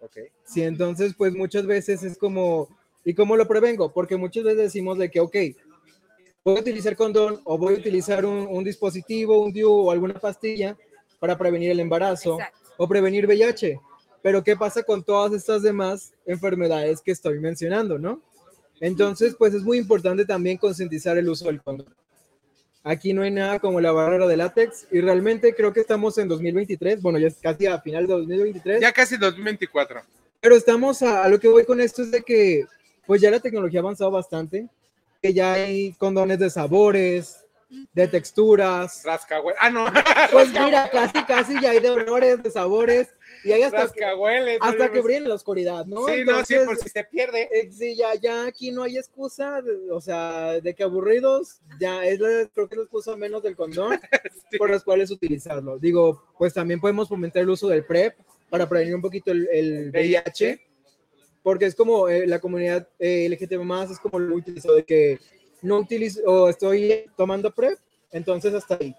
Ok. 0.00 0.18
Sí, 0.44 0.62
entonces, 0.62 1.14
pues 1.16 1.34
muchas 1.34 1.66
veces 1.66 2.02
es 2.04 2.16
como, 2.16 2.68
¿y 3.04 3.12
cómo 3.14 3.36
lo 3.36 3.46
prevengo? 3.46 3.92
Porque 3.92 4.16
muchas 4.16 4.44
veces 4.44 4.58
decimos 4.62 4.96
de 4.98 5.10
que, 5.10 5.20
ok, 5.20 5.36
voy 6.42 6.56
a 6.56 6.60
utilizar 6.60 6.96
condón 6.96 7.40
o 7.44 7.58
voy 7.58 7.74
a 7.74 7.78
utilizar 7.78 8.24
un, 8.24 8.46
un 8.50 8.64
dispositivo, 8.64 9.40
un 9.42 9.52
DIU 9.52 9.70
o 9.70 9.90
alguna 9.90 10.14
pastilla 10.14 10.76
para 11.18 11.36
prevenir 11.38 11.70
el 11.70 11.80
embarazo 11.80 12.34
Exacto. 12.38 12.58
O 12.76 12.88
prevenir 12.88 13.26
VIH. 13.26 13.80
Pero 14.22 14.42
¿qué 14.42 14.56
pasa 14.56 14.82
con 14.82 15.02
todas 15.02 15.32
estas 15.32 15.62
demás 15.62 16.12
enfermedades 16.26 17.00
que 17.02 17.12
estoy 17.12 17.38
mencionando, 17.40 17.98
no? 17.98 18.22
Entonces, 18.80 19.34
pues 19.38 19.54
es 19.54 19.62
muy 19.62 19.78
importante 19.78 20.24
también 20.24 20.56
concientizar 20.56 21.16
el 21.18 21.28
uso 21.28 21.46
del 21.46 21.62
condón. 21.62 21.94
Aquí 22.82 23.12
no 23.12 23.22
hay 23.22 23.30
nada 23.30 23.58
como 23.58 23.80
la 23.80 23.92
barrera 23.92 24.26
de 24.26 24.36
látex 24.36 24.86
y 24.90 25.00
realmente 25.00 25.54
creo 25.54 25.72
que 25.72 25.80
estamos 25.80 26.18
en 26.18 26.28
2023, 26.28 27.00
bueno, 27.00 27.18
ya 27.18 27.28
es 27.28 27.36
casi 27.36 27.66
a 27.66 27.80
final 27.80 28.06
de 28.06 28.14
2023. 28.14 28.80
Ya 28.80 28.92
casi 28.92 29.16
2024. 29.16 30.02
Pero 30.40 30.56
estamos 30.56 31.02
a, 31.02 31.24
a 31.24 31.28
lo 31.28 31.40
que 31.40 31.48
voy 31.48 31.64
con 31.64 31.80
esto 31.80 32.02
es 32.02 32.10
de 32.10 32.22
que 32.22 32.66
pues 33.06 33.20
ya 33.20 33.30
la 33.30 33.40
tecnología 33.40 33.80
ha 33.80 33.82
avanzado 33.82 34.10
bastante, 34.10 34.68
que 35.22 35.32
ya 35.32 35.54
hay 35.54 35.92
condones 35.94 36.38
de 36.38 36.50
sabores, 36.50 37.43
de 37.92 38.08
texturas. 38.08 39.02
Rascahuele. 39.04 39.58
Ah, 39.60 39.70
no. 39.70 39.86
Pues 40.32 40.48
mira, 40.50 40.88
casi 40.90 41.24
casi 41.24 41.60
ya 41.60 41.70
hay 41.70 41.80
de 41.80 41.90
olores, 41.90 42.42
de 42.42 42.50
sabores 42.50 43.08
y 43.44 43.52
hay 43.52 43.62
hasta 43.62 43.78
que, 43.92 44.00
Rascahuele. 44.00 44.58
hasta 44.60 44.90
que 44.90 45.00
brillen 45.00 45.22
en 45.24 45.28
la 45.28 45.34
oscuridad, 45.34 45.84
¿no? 45.86 46.06
Sí, 46.06 46.24
no, 46.24 46.44
sí, 46.44 46.54
Entonces, 46.54 46.64
por 46.66 46.76
si 46.78 46.88
se 46.88 47.04
pierde. 47.04 47.48
eh, 47.52 47.70
sí, 47.72 47.96
ya, 47.96 48.14
ya 48.14 48.46
aquí 48.46 48.70
no 48.70 48.82
hay 48.82 48.96
excusa, 48.98 49.60
de- 49.62 49.90
o 49.90 50.00
sea, 50.00 50.60
de 50.60 50.74
que 50.74 50.82
aburridos, 50.82 51.60
ya 51.80 52.04
es 52.04 52.20
la, 52.20 52.48
creo 52.54 52.68
que 52.68 52.76
la 52.76 52.82
excusa 52.82 53.16
menos 53.16 53.42
del 53.42 53.56
condón 53.56 54.00
Sí. 54.50 54.58
por 54.58 54.70
las 54.70 54.82
cuales 54.84 55.10
utilizarlo. 55.10 55.78
Digo, 55.78 56.22
pues 56.38 56.54
también 56.54 56.80
podemos 56.80 57.08
fomentar 57.08 57.42
el 57.42 57.50
uso 57.50 57.68
del 57.68 57.84
PrEP 57.84 58.14
para 58.50 58.68
prevenir 58.68 58.94
un 58.94 59.02
poquito 59.02 59.30
el, 59.32 59.48
el 59.52 59.90
VIH, 59.90 60.60
porque 61.42 61.66
es 61.66 61.74
como 61.74 62.08
eh, 62.08 62.26
la 62.26 62.40
comunidad 62.40 62.88
eh, 62.98 63.28
LGTB 63.28 63.62
más 63.64 63.90
es 63.90 63.98
como 63.98 64.18
lo 64.18 64.34
utilizado 64.36 64.76
de 64.76 64.84
que 64.84 65.18
no 65.64 65.78
utilizo 65.78 66.20
o 66.24 66.48
estoy 66.48 67.06
tomando 67.16 67.50
PrEP, 67.50 67.78
entonces 68.12 68.54
hasta 68.54 68.78
ahí. 68.80 68.94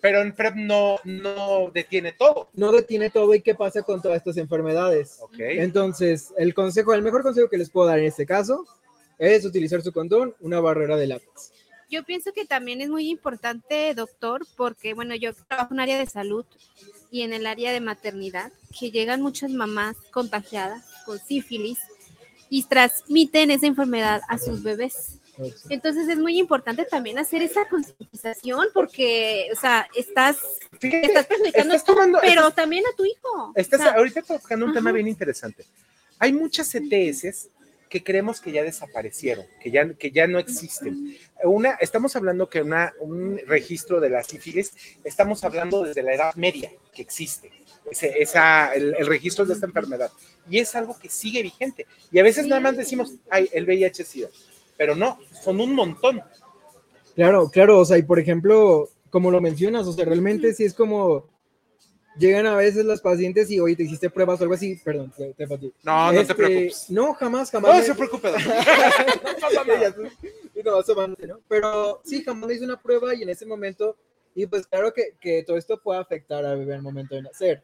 Pero 0.00 0.22
en 0.22 0.34
PrEP 0.34 0.54
no, 0.54 0.96
no 1.04 1.70
detiene 1.72 2.12
todo. 2.12 2.48
No 2.54 2.72
detiene 2.72 3.10
todo 3.10 3.34
y 3.34 3.42
qué 3.42 3.54
pasa 3.54 3.82
con 3.82 4.00
todas 4.00 4.18
estas 4.18 4.36
enfermedades. 4.36 5.18
Ok. 5.20 5.38
Entonces, 5.38 6.32
el 6.36 6.54
consejo, 6.54 6.94
el 6.94 7.02
mejor 7.02 7.22
consejo 7.22 7.48
que 7.48 7.58
les 7.58 7.70
puedo 7.70 7.88
dar 7.88 7.98
en 7.98 8.06
este 8.06 8.24
caso 8.24 8.64
es 9.18 9.44
utilizar 9.44 9.82
su 9.82 9.92
condón, 9.92 10.34
una 10.40 10.60
barrera 10.60 10.96
de 10.96 11.08
látex. 11.08 11.52
Yo 11.90 12.04
pienso 12.04 12.32
que 12.32 12.44
también 12.44 12.80
es 12.80 12.90
muy 12.90 13.08
importante, 13.08 13.94
doctor, 13.94 14.46
porque, 14.56 14.94
bueno, 14.94 15.14
yo 15.16 15.32
trabajo 15.32 15.74
en 15.74 15.80
área 15.80 15.98
de 15.98 16.06
salud 16.06 16.44
y 17.10 17.22
en 17.22 17.32
el 17.32 17.46
área 17.46 17.72
de 17.72 17.80
maternidad, 17.80 18.52
que 18.78 18.90
llegan 18.90 19.22
muchas 19.22 19.50
mamás 19.50 19.96
contagiadas 20.12 20.84
con 21.06 21.18
sífilis 21.18 21.78
y 22.50 22.64
transmiten 22.64 23.50
esa 23.50 23.66
enfermedad 23.66 24.20
a 24.28 24.38
sus 24.38 24.62
bebés. 24.62 25.17
Entonces 25.68 26.08
es 26.08 26.18
muy 26.18 26.38
importante 26.38 26.84
también 26.84 27.18
hacer 27.18 27.42
esa 27.42 27.68
concientización 27.68 28.68
porque, 28.74 29.48
o 29.52 29.56
sea, 29.60 29.88
estás, 29.94 30.38
Fíjate, 30.80 31.06
estás 31.06 31.26
perjudicando 31.26 31.74
estás 31.74 31.84
tú, 31.86 31.92
tomando- 31.94 32.18
pero 32.20 32.40
estás- 32.42 32.54
también 32.54 32.84
a 32.92 32.96
tu 32.96 33.04
hijo. 33.04 33.52
Estás 33.54 33.80
O 33.80 33.82
sea, 33.84 33.92
ahorita 33.94 34.22
tocando 34.22 34.66
un 34.66 34.74
tema 34.74 34.92
bien 34.92 35.08
interesante. 35.08 35.64
Hay 36.18 36.32
muchas 36.32 36.74
ETS 36.74 37.48
que 37.88 38.02
creemos 38.04 38.40
que 38.40 38.52
ya 38.52 38.62
desaparecieron, 38.62 39.46
que 39.62 39.70
ya, 39.70 39.94
que 39.94 40.10
ya 40.10 40.26
no 40.26 40.38
existen. 40.38 41.16
Una, 41.44 41.70
estamos 41.80 42.14
hablando 42.16 42.48
que 42.50 42.60
una, 42.60 42.92
un 43.00 43.40
registro 43.46 43.98
de 44.00 44.10
la 44.10 44.22
sífilis, 44.22 44.72
estamos 45.04 45.42
hablando 45.44 45.84
desde 45.84 46.02
la 46.02 46.12
Edad 46.14 46.34
Media 46.34 46.70
que 46.92 47.00
existe, 47.00 47.50
ese, 47.90 48.20
esa, 48.20 48.74
el, 48.74 48.94
el 48.98 49.06
registro 49.06 49.46
de 49.46 49.54
esta 49.54 49.64
enfermedad. 49.64 50.10
Y 50.50 50.58
es 50.58 50.74
algo 50.74 50.98
que 50.98 51.08
sigue 51.08 51.42
vigente. 51.42 51.86
Y 52.12 52.18
a 52.18 52.22
veces 52.22 52.46
nada 52.46 52.60
más 52.60 52.76
decimos, 52.76 53.14
ay, 53.30 53.48
el 53.52 53.64
VIH 53.64 54.04
SIDA. 54.04 54.28
Pero 54.78 54.96
no, 54.96 55.18
son 55.42 55.60
un 55.60 55.74
montón. 55.74 56.22
Claro, 57.14 57.50
claro, 57.50 57.80
o 57.80 57.84
sea, 57.84 57.98
y 57.98 58.02
por 58.02 58.18
ejemplo, 58.18 58.88
como 59.10 59.30
lo 59.30 59.42
mencionas, 59.42 59.86
o 59.86 59.92
sea, 59.92 60.06
realmente 60.06 60.54
sí 60.54 60.64
es 60.64 60.72
como 60.72 61.26
llegan 62.18 62.46
a 62.46 62.56
veces 62.56 62.84
las 62.84 63.00
pacientes 63.00 63.50
y, 63.50 63.60
oye, 63.60 63.76
te 63.76 63.84
hiciste 63.84 64.10
pruebas 64.10 64.40
o 64.40 64.44
algo 64.44 64.54
así, 64.54 64.76
perdón, 64.84 65.12
te, 65.16 65.32
te. 65.34 65.46
No, 65.82 66.12
no 66.12 66.14
Este, 66.20 66.26
te 66.26 66.34
preocupes. 66.34 66.90
No, 66.90 67.14
jamás, 67.14 67.50
jamás. 67.50 67.72
No 67.72 67.78
me- 67.78 67.84
se 67.84 67.94
preocupe, 67.94 68.32
no, 70.64 70.82
¿no? 71.26 71.40
Pero 71.48 72.00
sí, 72.04 72.22
jamás 72.24 72.48
le 72.48 72.54
hice 72.56 72.64
una 72.64 72.80
prueba 72.80 73.14
y 73.14 73.22
en 73.22 73.28
ese 73.28 73.46
momento, 73.46 73.96
y 74.34 74.46
pues 74.46 74.66
claro 74.66 74.92
que, 74.92 75.14
que 75.20 75.42
todo 75.44 75.56
esto 75.56 75.80
puede 75.80 76.00
afectar 76.00 76.44
al 76.44 76.58
bebé 76.58 76.74
al 76.74 76.82
momento 76.82 77.14
de 77.14 77.22
nacer. 77.22 77.62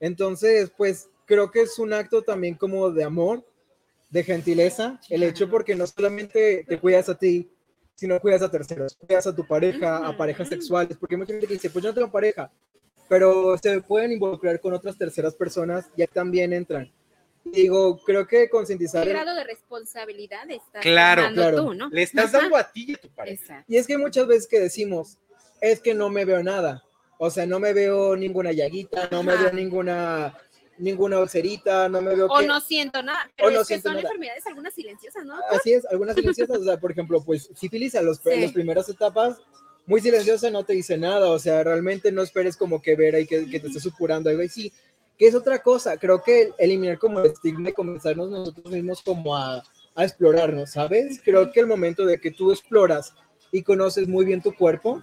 Entonces, 0.00 0.70
pues 0.76 1.08
creo 1.24 1.50
que 1.50 1.62
es 1.62 1.78
un 1.78 1.92
acto 1.92 2.22
también 2.22 2.54
como 2.54 2.90
de 2.90 3.04
amor, 3.04 3.44
de 4.16 4.24
gentileza, 4.24 4.98
el 5.10 5.22
hecho 5.22 5.48
porque 5.50 5.74
no 5.74 5.86
solamente 5.86 6.64
te 6.66 6.78
cuidas 6.78 7.08
a 7.10 7.18
ti, 7.18 7.50
sino 7.94 8.18
cuidas 8.18 8.40
a 8.42 8.50
terceros, 8.50 8.96
cuidas 8.96 9.26
a 9.26 9.36
tu 9.36 9.46
pareja, 9.46 9.98
a 10.06 10.16
parejas 10.16 10.48
sexuales, 10.48 10.96
porque 10.98 11.14
hay 11.14 11.18
mucha 11.18 11.32
gente 11.34 11.46
que 11.46 11.52
dice, 11.54 11.68
pues 11.68 11.82
yo 11.82 11.90
no 11.90 11.94
tengo 11.94 12.10
pareja, 12.10 12.50
pero 13.08 13.56
se 13.58 13.80
pueden 13.82 14.12
involucrar 14.12 14.58
con 14.58 14.72
otras 14.72 14.96
terceras 14.96 15.34
personas 15.34 15.90
y 15.96 16.00
ahí 16.02 16.08
también 16.12 16.52
entran. 16.54 16.90
Digo, 17.44 17.98
creo 18.04 18.26
que 18.26 18.48
concientizar... 18.48 19.04
¿Qué 19.04 19.10
el- 19.10 19.16
grado 19.16 19.34
de 19.36 19.44
responsabilidad 19.44 20.50
estás 20.50 20.82
Claro, 20.82 21.22
claro. 21.32 21.64
tú, 21.64 21.74
no? 21.74 21.88
Le 21.90 22.02
estás 22.02 22.34
Ajá. 22.34 22.38
dando 22.40 22.56
a 22.56 22.72
ti 22.72 22.86
y 22.88 22.94
a 22.94 22.96
tu 22.96 23.08
pareja. 23.10 23.40
Exacto. 23.42 23.64
Y 23.72 23.76
es 23.76 23.86
que 23.86 23.98
muchas 23.98 24.26
veces 24.26 24.48
que 24.48 24.58
decimos, 24.60 25.18
es 25.60 25.80
que 25.80 25.94
no 25.94 26.08
me 26.08 26.24
veo 26.24 26.42
nada. 26.42 26.82
O 27.18 27.30
sea, 27.30 27.46
no 27.46 27.60
me 27.60 27.72
veo 27.72 28.16
ninguna 28.16 28.50
llaguita, 28.52 29.08
no 29.12 29.22
me 29.22 29.36
veo 29.36 29.52
ninguna 29.52 30.36
ninguna 30.78 31.18
ulcerita, 31.20 31.88
no 31.88 32.00
me 32.02 32.14
veo 32.14 32.26
O 32.26 32.38
que- 32.38 32.46
no 32.46 32.60
siento 32.60 33.02
nada, 33.02 33.30
pero 33.36 33.48
O 33.48 33.50
no 33.52 33.60
es 33.62 33.68
que 33.68 33.80
son 33.80 33.92
nada. 33.94 34.02
enfermedades 34.02 34.46
algunas 34.46 34.74
silenciosas, 34.74 35.24
¿no? 35.24 35.34
Así 35.50 35.72
es, 35.72 35.84
algunas 35.86 36.14
silenciosas, 36.16 36.58
o 36.58 36.64
sea, 36.64 36.78
por 36.78 36.90
ejemplo, 36.92 37.22
pues 37.22 37.48
sífilis 37.54 37.94
a 37.94 38.02
los, 38.02 38.18
Sí. 38.18 38.40
las 38.40 38.52
primeras 38.52 38.88
etapas, 38.88 39.38
muy 39.86 40.00
silenciosa, 40.00 40.50
no 40.50 40.64
te 40.64 40.72
dice 40.72 40.98
nada, 40.98 41.30
o 41.30 41.38
sea, 41.38 41.62
realmente 41.62 42.10
no 42.12 42.22
esperes 42.22 42.56
como 42.56 42.82
que 42.82 42.96
ver 42.96 43.14
ahí 43.14 43.26
que, 43.26 43.48
que 43.48 43.60
te 43.60 43.68
estés 43.68 43.82
supurando 43.82 44.28
algo 44.30 44.42
y 44.42 44.48
sí, 44.48 44.72
que 45.16 45.26
es 45.28 45.34
otra 45.34 45.62
cosa, 45.62 45.96
creo 45.96 46.22
que 46.22 46.52
eliminar 46.58 46.98
como 46.98 47.20
el 47.20 47.26
estigma 47.30 47.70
y 47.70 47.72
comenzarnos 47.72 48.28
nosotros 48.28 48.66
mismos 48.72 49.00
como 49.02 49.34
a, 49.36 49.62
a 49.94 50.04
explorarnos, 50.04 50.72
¿sabes? 50.72 51.20
Creo 51.24 51.50
que 51.52 51.60
el 51.60 51.66
momento 51.66 52.04
de 52.04 52.18
que 52.20 52.30
tú 52.30 52.50
exploras 52.52 53.14
y 53.52 53.62
conoces 53.62 54.08
muy 54.08 54.24
bien 54.26 54.42
tu 54.42 54.54
cuerpo, 54.54 55.02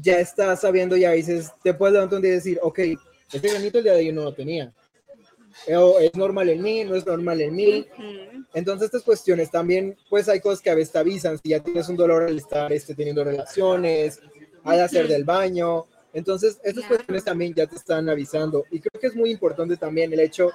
ya 0.00 0.18
estás 0.20 0.60
sabiendo, 0.60 0.96
ya 0.96 1.10
dices, 1.12 1.52
te 1.62 1.74
puedes 1.74 1.94
levantar 1.94 2.16
un 2.18 2.22
día 2.22 2.32
y 2.32 2.34
decir, 2.36 2.58
ok, 2.62 2.78
este 3.32 3.48
granito 3.48 3.78
el 3.78 3.84
día 3.84 3.92
de 3.94 3.98
hoy 4.06 4.12
no 4.12 4.22
lo 4.24 4.32
tenía. 4.34 4.72
Eh, 5.66 5.76
Es 6.00 6.14
normal 6.14 6.48
en 6.48 6.62
mí, 6.62 6.84
no 6.84 6.94
es 6.94 7.06
normal 7.06 7.40
en 7.40 7.54
mí. 7.54 7.86
Ujú. 7.92 8.44
Entonces, 8.54 8.86
estas 8.86 9.02
cuestiones 9.02 9.50
también, 9.50 9.96
pues 10.08 10.28
hay 10.28 10.40
cosas 10.40 10.60
que 10.60 10.70
a 10.70 10.74
veces 10.74 10.92
te 10.92 10.98
avisan 10.98 11.38
si 11.38 11.50
ya 11.50 11.60
tienes 11.60 11.88
un 11.88 11.96
dolor 11.96 12.24
al 12.24 12.36
estar 12.38 12.72
este, 12.72 12.94
teniendo 12.94 13.24
relaciones, 13.24 14.20
al 14.64 14.80
hacer 14.80 15.08
del 15.08 15.24
baño. 15.24 15.86
Entonces, 16.12 16.58
estas 16.64 16.84
Claro. 16.84 16.88
cuestiones 16.96 17.24
también 17.24 17.54
ya 17.54 17.66
te 17.66 17.76
están 17.76 18.08
avisando. 18.08 18.64
Y 18.70 18.80
creo 18.80 19.00
que 19.00 19.06
es 19.08 19.14
muy 19.14 19.30
importante 19.30 19.76
también 19.76 20.12
el 20.12 20.20
hecho 20.20 20.50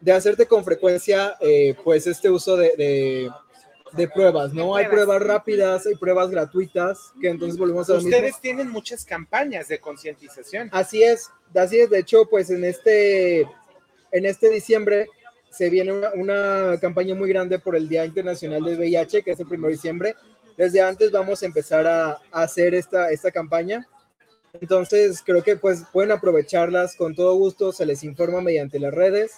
de 0.00 0.12
hacerte 0.12 0.46
con 0.46 0.64
frecuencia, 0.64 1.36
eh, 1.40 1.74
pues, 1.84 2.06
este 2.06 2.30
uso 2.30 2.56
de, 2.56 2.72
de, 2.76 3.30
de 3.92 4.08
pruebas, 4.08 4.52
¿no? 4.54 4.74
Hay 4.74 4.86
pruebas. 4.86 5.22
rápidas, 5.22 5.86
hay 5.86 5.94
pruebas 5.94 6.30
gratuitas, 6.30 7.12
que 7.20 7.28
entonces 7.28 7.58
volvemos 7.58 7.88
a 7.90 7.92
lo 7.94 7.98
mismo. 7.98 8.10
Ustedes 8.16 8.40
tienen 8.40 8.70
muchas 8.70 9.04
campañas 9.04 9.68
de 9.68 9.78
concientización. 9.78 10.68
Así 10.72 11.02
es, 11.02 11.28
así 11.54 11.78
es. 11.80 11.90
De 11.90 11.98
hecho, 11.98 12.24
pues 12.28 12.48
en 12.50 12.64
este, 12.64 13.46
en 14.12 14.26
este 14.26 14.50
diciembre 14.50 15.08
se 15.50 15.68
viene 15.68 15.92
una, 15.92 16.12
una 16.14 16.78
campaña 16.80 17.14
muy 17.14 17.28
grande 17.28 17.58
por 17.58 17.74
el 17.74 17.88
Día 17.88 18.04
Internacional 18.04 18.62
del 18.62 18.78
VIH, 18.78 19.22
que 19.22 19.32
es 19.32 19.40
el 19.40 19.46
1 19.46 19.66
de 19.66 19.72
diciembre. 19.72 20.14
Desde 20.56 20.80
antes 20.80 21.10
vamos 21.10 21.42
a 21.42 21.46
empezar 21.46 21.86
a, 21.86 22.10
a 22.10 22.42
hacer 22.42 22.74
esta, 22.74 23.10
esta 23.10 23.30
campaña. 23.30 23.86
Entonces, 24.60 25.22
creo 25.24 25.42
que 25.42 25.56
pues 25.56 25.84
pueden 25.92 26.12
aprovecharlas 26.12 26.96
con 26.96 27.14
todo 27.14 27.34
gusto, 27.34 27.72
se 27.72 27.86
les 27.86 28.02
informa 28.04 28.40
mediante 28.40 28.78
las 28.78 28.92
redes. 28.92 29.32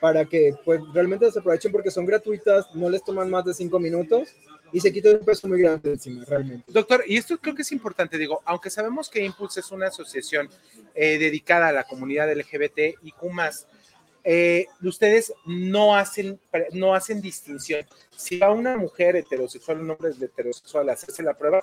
para 0.00 0.26
que 0.26 0.54
pues 0.64 0.80
realmente 0.92 1.30
se 1.32 1.38
aprovechen 1.38 1.72
porque 1.72 1.90
son 1.90 2.04
gratuitas, 2.06 2.66
no 2.74 2.88
les 2.88 3.02
toman 3.02 3.30
más 3.30 3.44
de 3.44 3.54
cinco 3.54 3.78
minutos 3.78 4.28
y 4.72 4.80
se 4.80 4.92
quita 4.92 5.10
un 5.10 5.24
peso 5.24 5.48
muy 5.48 5.60
grande 5.60 5.92
encima, 5.92 6.24
realmente. 6.24 6.64
Doctor, 6.70 7.04
y 7.06 7.16
esto 7.16 7.38
creo 7.38 7.54
que 7.54 7.62
es 7.62 7.72
importante, 7.72 8.18
digo, 8.18 8.42
aunque 8.44 8.68
sabemos 8.68 9.08
que 9.08 9.24
Impulse 9.24 9.60
es 9.60 9.70
una 9.70 9.88
asociación 9.88 10.48
eh, 10.94 11.18
dedicada 11.18 11.68
a 11.68 11.72
la 11.72 11.84
comunidad 11.84 12.30
LGBT 12.30 12.98
y 13.02 13.12
Q+, 13.12 13.30
eh, 14.28 14.66
ustedes 14.82 15.32
no 15.46 15.94
hacen, 15.94 16.40
no 16.72 16.94
hacen 16.94 17.22
distinción. 17.22 17.86
Si 18.16 18.38
va 18.38 18.50
una 18.50 18.76
mujer 18.76 19.14
heterosexual, 19.14 19.80
un 19.80 19.90
hombre 19.90 20.10
heterosexual 20.20 20.88
a 20.88 20.94
hacerse 20.94 21.22
la 21.22 21.38
prueba, 21.38 21.62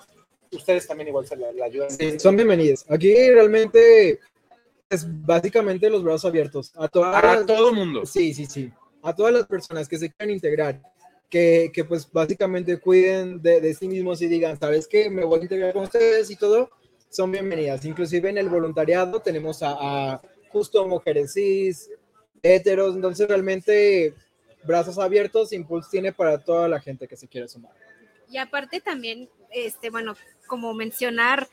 ustedes 0.50 0.86
también 0.86 1.08
igual 1.08 1.26
se 1.26 1.36
la, 1.36 1.52
la 1.52 1.66
ayudan. 1.66 1.90
Sí, 1.90 2.18
son 2.18 2.36
bienvenidas. 2.36 2.86
Aquí 2.88 3.12
realmente 3.30 4.18
es 4.88 5.06
básicamente 5.06 5.90
los 5.90 6.02
brazos 6.02 6.24
abiertos 6.24 6.72
a, 6.76 6.88
todas 6.88 7.22
A 7.22 7.44
todo 7.44 7.74
mundo. 7.74 8.06
Sí, 8.06 8.32
sí, 8.32 8.46
sí. 8.46 8.72
A 9.02 9.14
todas 9.14 9.34
las 9.34 9.46
personas 9.46 9.86
que 9.86 9.98
se 9.98 10.10
quieran 10.10 10.34
integrar, 10.34 10.80
que, 11.28 11.70
que 11.70 11.84
pues 11.84 12.10
básicamente 12.10 12.80
cuiden 12.80 13.42
de, 13.42 13.60
de 13.60 13.74
sí 13.74 13.88
mismos 13.88 14.22
y 14.22 14.26
digan, 14.26 14.58
¿sabes 14.58 14.88
qué? 14.88 15.10
Me 15.10 15.22
voy 15.22 15.40
a 15.40 15.42
integrar 15.42 15.74
con 15.74 15.82
ustedes 15.82 16.30
y 16.30 16.36
todo, 16.36 16.70
son 17.10 17.30
bienvenidas. 17.30 17.84
Inclusive 17.84 18.30
en 18.30 18.38
el 18.38 18.48
voluntariado 18.48 19.20
tenemos 19.20 19.62
a, 19.62 19.76
a 20.14 20.22
justo 20.48 20.88
mujeres 20.88 21.34
cis, 21.34 21.90
heteros, 22.54 22.94
entonces 22.94 23.26
realmente 23.26 24.14
brazos 24.62 24.98
abiertos, 24.98 25.52
Impulse 25.52 25.88
tiene 25.90 26.12
para 26.12 26.38
toda 26.38 26.68
la 26.68 26.78
gente 26.80 27.08
que 27.08 27.16
se 27.16 27.26
quiera 27.26 27.48
sumar. 27.48 27.72
Y 28.30 28.36
aparte 28.38 28.80
también, 28.80 29.28
este, 29.50 29.90
bueno, 29.90 30.14
como 30.46 30.74
mencionar, 30.74 31.48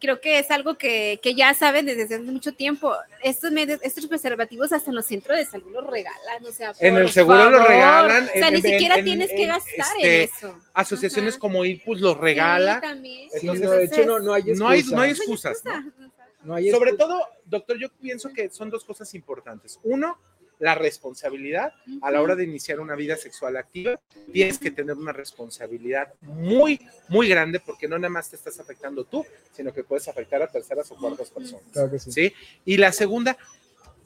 creo 0.00 0.20
que 0.20 0.38
es 0.38 0.50
algo 0.50 0.76
que, 0.78 1.20
que 1.22 1.34
ya 1.34 1.52
saben 1.54 1.84
desde 1.86 2.04
hace 2.04 2.18
mucho 2.20 2.52
tiempo. 2.52 2.92
Estos 3.22 3.52
medios, 3.52 3.78
estos 3.82 4.06
preservativos 4.06 4.72
hasta 4.72 4.90
en 4.90 4.96
los 4.96 5.06
centros 5.06 5.36
de 5.36 5.44
salud 5.44 5.72
los 5.72 5.86
regalan, 5.86 6.44
o 6.44 6.52
sea, 6.52 6.72
En 6.80 6.96
el 6.96 7.10
seguro 7.10 7.50
favor. 7.50 7.68
regalan. 7.68 8.24
O 8.24 8.32
sea, 8.32 8.48
en- 8.48 8.54
ni 8.54 8.60
en- 8.60 8.66
siquiera 8.66 8.96
en- 8.96 9.04
tienes 9.04 9.30
que 9.30 9.46
gastar 9.46 9.96
este, 9.98 10.22
en 10.24 10.30
eso. 10.34 10.58
Asociaciones 10.72 11.34
Ajá. 11.34 11.40
como 11.40 11.64
Impulse 11.64 12.02
los 12.02 12.16
regala. 12.16 12.76
Sí, 12.76 12.80
también. 12.80 13.28
Entonces, 13.34 13.64
no, 13.64 13.70
de 13.72 13.84
hecho, 13.84 14.06
no, 14.06 14.18
no 14.20 14.32
hay 14.32 14.42
no 14.56 14.68
hay, 14.68 14.78
excusa. 14.80 14.96
no 14.96 15.02
hay 15.02 15.10
excusas. 15.10 15.64
¿no? 15.64 15.80
No 15.82 16.10
hay 16.48 16.70
Sobre 16.70 16.94
todo, 16.94 17.20
doctor, 17.44 17.78
yo 17.78 17.88
pienso 18.00 18.32
que 18.32 18.48
son 18.50 18.70
dos 18.70 18.84
cosas 18.84 19.14
importantes. 19.14 19.78
Uno, 19.82 20.18
la 20.60 20.74
responsabilidad 20.74 21.72
a 22.02 22.10
la 22.10 22.20
hora 22.20 22.36
de 22.36 22.44
iniciar 22.44 22.80
una 22.80 22.94
vida 22.94 23.16
sexual 23.16 23.56
activa. 23.56 23.98
Tienes 24.30 24.58
que 24.58 24.70
tener 24.70 24.94
una 24.94 25.12
responsabilidad 25.12 26.12
muy, 26.20 26.78
muy 27.08 27.28
grande 27.28 27.60
porque 27.60 27.88
no 27.88 27.98
nada 27.98 28.10
más 28.10 28.30
te 28.30 28.36
estás 28.36 28.60
afectando 28.60 29.04
tú, 29.04 29.24
sino 29.52 29.72
que 29.72 29.82
puedes 29.82 30.06
afectar 30.06 30.42
a 30.42 30.46
terceras 30.46 30.90
o 30.92 30.96
cuartas 30.96 31.30
personas. 31.30 31.64
Claro 31.72 31.90
que 31.90 31.98
sí. 31.98 32.12
¿sí? 32.12 32.34
Y 32.66 32.76
la 32.76 32.92
segunda, 32.92 33.38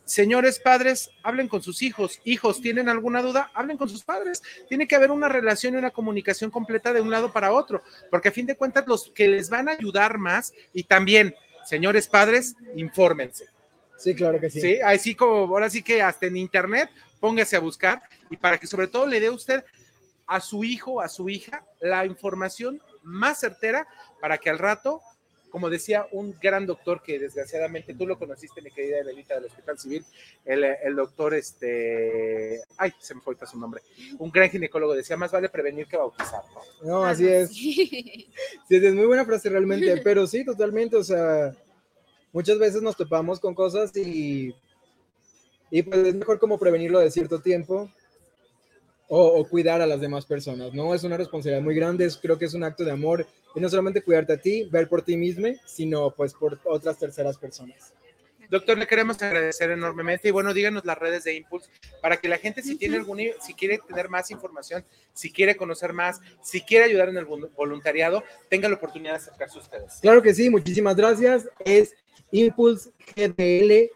señores 0.05 0.61
padres, 0.61 1.11
hablen 1.25 1.49
con 1.49 1.61
sus 1.61 1.83
hijos. 1.83 2.21
Hijos, 2.23 2.61
¿tienen 2.61 2.89
alguna 2.89 3.21
duda? 3.21 3.51
Hablen 3.53 3.77
con 3.77 3.89
sus 3.89 4.05
padres. 4.05 4.41
Tiene 4.69 4.87
que 4.87 4.95
haber 4.95 5.11
una 5.11 5.29
relación 5.29 5.75
y 5.75 5.79
una 5.79 5.91
comunicación 5.91 6.53
completa 6.53 6.93
de 6.93 7.01
un 7.01 7.11
lado 7.11 7.33
para 7.33 7.53
otro, 7.53 7.83
porque 8.13 8.29
a 8.29 8.33
fin 8.33 8.47
de 8.47 8.57
cuentas 8.57 8.87
los 8.87 9.11
que 9.11 9.27
les 9.27 9.51
van 9.51 9.69
a 9.69 9.73
ayudar 9.73 10.19
más 10.19 10.55
y 10.73 10.85
también, 10.85 11.35
señores 11.65 12.09
padres, 12.09 12.57
infórmense. 12.77 13.47
Sí, 13.97 14.15
claro 14.15 14.41
que 14.41 14.51
sí. 14.51 14.61
Sí, 14.61 14.81
así 14.81 15.15
como 15.15 15.55
ahora 15.55 15.71
sí 15.71 15.83
que 15.83 16.03
hasta 16.03 16.27
en 16.27 16.37
internet, 16.37 16.91
póngase 17.21 17.57
a 17.57 17.61
buscar 17.61 18.03
y 18.31 18.37
para 18.37 18.59
que 18.59 18.67
sobre 18.67 18.89
todo 18.89 19.07
le 19.07 19.21
dé 19.21 19.31
usted 19.31 19.65
a 20.27 20.41
su 20.41 20.65
hijo, 20.65 21.01
a 21.01 21.09
su 21.09 21.29
hija, 21.29 21.65
la 21.81 22.05
información 22.07 22.83
más 23.03 23.41
certera 23.41 23.87
para 24.21 24.39
que 24.39 24.51
al 24.51 24.59
rato, 24.59 25.01
como 25.55 25.71
decía 25.71 26.09
un 26.11 26.35
gran 26.43 26.67
doctor 26.67 27.01
que 27.01 27.17
desgraciadamente 27.17 27.95
tú 27.95 28.09
lo 28.09 28.19
conociste, 28.19 28.61
mi 28.61 28.73
querida 28.73 28.99
Evelita 28.99 29.37
del 29.37 29.45
Hospital 29.45 29.79
Civil, 29.79 30.05
el, 30.45 30.65
el 30.65 30.97
doctor, 30.97 31.33
este, 31.33 32.61
ay, 32.77 32.93
se 32.99 33.15
me 33.15 33.21
fue 33.21 33.31
ahorita 33.31 33.47
su 33.47 33.61
nombre, 33.61 33.81
un 34.19 34.33
gran 34.33 34.51
ginecólogo 34.51 34.97
decía, 34.97 35.17
más 35.17 35.31
vale 35.31 35.49
prevenir 35.49 35.87
que 35.87 35.97
bautizar, 35.97 36.43
¿no? 36.83 36.89
No, 36.91 37.05
así 37.05 37.29
es. 37.29 37.51
Sí. 37.51 38.29
Sí, 38.69 38.77
es 38.85 38.95
muy 38.95 39.07
buena 39.07 39.25
frase 39.25 39.49
realmente, 39.49 39.97
pero 40.03 40.27
sí, 40.27 40.45
totalmente, 40.45 40.97
o 40.97 41.05
sea, 41.05 41.55
muchas 42.33 42.59
veces 42.59 42.83
nos 42.83 42.97
topamos 42.97 43.39
con 43.39 43.55
cosas 43.55 43.97
y, 43.97 44.53
y 45.71 45.83
pues 45.85 46.05
es 46.05 46.17
mejor 46.17 46.41
como 46.41 46.59
prevenirlo 46.59 46.99
de 46.99 47.13
cierto 47.13 47.41
tiempo 47.41 47.89
o, 49.09 49.23
o 49.39 49.49
cuidar 49.49 49.81
a 49.83 49.87
las 49.87 50.01
demás 50.01 50.25
personas, 50.27 50.73
¿no? 50.73 50.95
Es 50.95 51.05
una 51.05 51.17
responsabilidad 51.17 51.63
muy 51.63 51.75
grande, 51.75 52.05
es- 52.07 52.17
creo 52.17 52.39
que 52.39 52.47
es 52.47 52.55
un 52.55 52.65
acto 52.65 52.85
de 52.85 52.91
amor 52.91 53.27
y 53.55 53.61
no 53.61 53.69
solamente 53.69 54.03
cuidarte 54.03 54.33
a 54.33 54.37
ti, 54.41 54.69
ver 54.71 54.89
por 54.89 55.03
ti 55.03 55.17
mismo, 55.17 55.49
sino 55.67 56.11
pues 56.11 56.33
por 56.35 56.59
otras 56.65 56.99
terceras 56.99 57.37
personas. 57.39 57.93
Doctor, 58.51 58.77
le 58.77 58.87
queremos 58.87 59.21
agradecer 59.23 59.71
enormemente 59.71 60.29
y 60.29 60.31
bueno, 60.31 60.53
díganos 60.53 60.85
las 60.85 60.99
redes 60.99 61.25
de 61.25 61.35
Impulse 61.35 61.69
para 62.03 62.19
que 62.19 62.29
la 62.29 62.37
gente 62.39 62.63
si 62.63 62.77
tiene 62.77 62.97
algún, 62.97 63.19
si 63.41 63.55
quiere 63.55 63.79
tener 63.89 64.09
más 64.11 64.31
información, 64.31 64.85
si 65.15 65.33
quiere 65.33 65.57
conocer 65.57 65.93
más, 65.95 66.21
si 66.43 66.61
quiere 66.61 66.85
ayudar 66.85 67.09
en 67.09 67.17
el 67.17 67.27
vol- 67.27 67.51
voluntariado, 67.57 68.23
tenga 68.51 68.69
la 68.69 68.75
oportunidad 68.77 69.13
de 69.13 69.17
acercarse 69.17 69.59
a 69.59 69.63
ustedes. 69.63 69.95
Claro 70.03 70.21
que 70.23 70.35
sí, 70.35 70.51
muchísimas 70.51 70.95
gracias. 70.95 71.49
Es 71.65 71.95
Impulse 72.31 72.91
GDL 73.17 73.91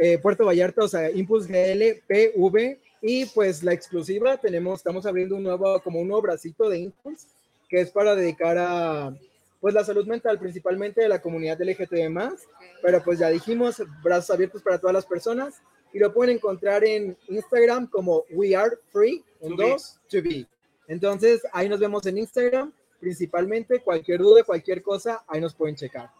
eh, 0.00 0.18
Puerto 0.22 0.44
Vallarta, 0.46 0.84
o 0.84 0.88
sea, 0.88 1.10
Impulse 1.10 1.48
GDL 1.48 2.02
PV. 2.06 2.78
Y 3.00 3.26
pues 3.26 3.62
la 3.62 3.72
exclusiva, 3.72 4.36
tenemos, 4.36 4.80
estamos 4.80 5.06
abriendo 5.06 5.36
un 5.36 5.44
nuevo, 5.44 5.80
como 5.80 6.00
un 6.00 6.08
nuevo 6.08 6.22
bracito 6.22 6.68
de 6.68 6.78
Impulse, 6.78 7.28
que 7.68 7.80
es 7.80 7.90
para 7.90 8.14
dedicar 8.14 8.56
a 8.58 9.16
pues 9.60 9.74
la 9.74 9.84
salud 9.84 10.06
mental, 10.06 10.38
principalmente 10.38 11.00
de 11.00 11.08
la 11.08 11.20
comunidad 11.20 11.60
LGTB 11.60 12.36
pero 12.80 13.02
pues 13.02 13.18
ya 13.18 13.28
dijimos, 13.28 13.82
brazos 14.02 14.30
abiertos 14.30 14.62
para 14.62 14.78
todas 14.78 14.94
las 14.94 15.06
personas. 15.06 15.60
Y 15.92 15.98
lo 15.98 16.12
pueden 16.12 16.36
encontrar 16.36 16.84
en 16.84 17.16
Instagram 17.28 17.88
como 17.88 18.24
We 18.30 18.54
Are 18.54 18.76
Free, 18.92 19.24
un 19.40 19.56
To 19.56 19.56
be. 19.56 19.76
to 20.10 20.22
be. 20.22 20.46
Entonces, 20.86 21.42
ahí 21.52 21.68
nos 21.68 21.80
vemos 21.80 22.04
en 22.06 22.18
Instagram, 22.18 22.72
principalmente. 23.00 23.80
Cualquier 23.80 24.20
duda, 24.20 24.44
cualquier 24.44 24.82
cosa, 24.82 25.24
ahí 25.26 25.40
nos 25.40 25.54
pueden 25.54 25.76
checar. 25.76 26.10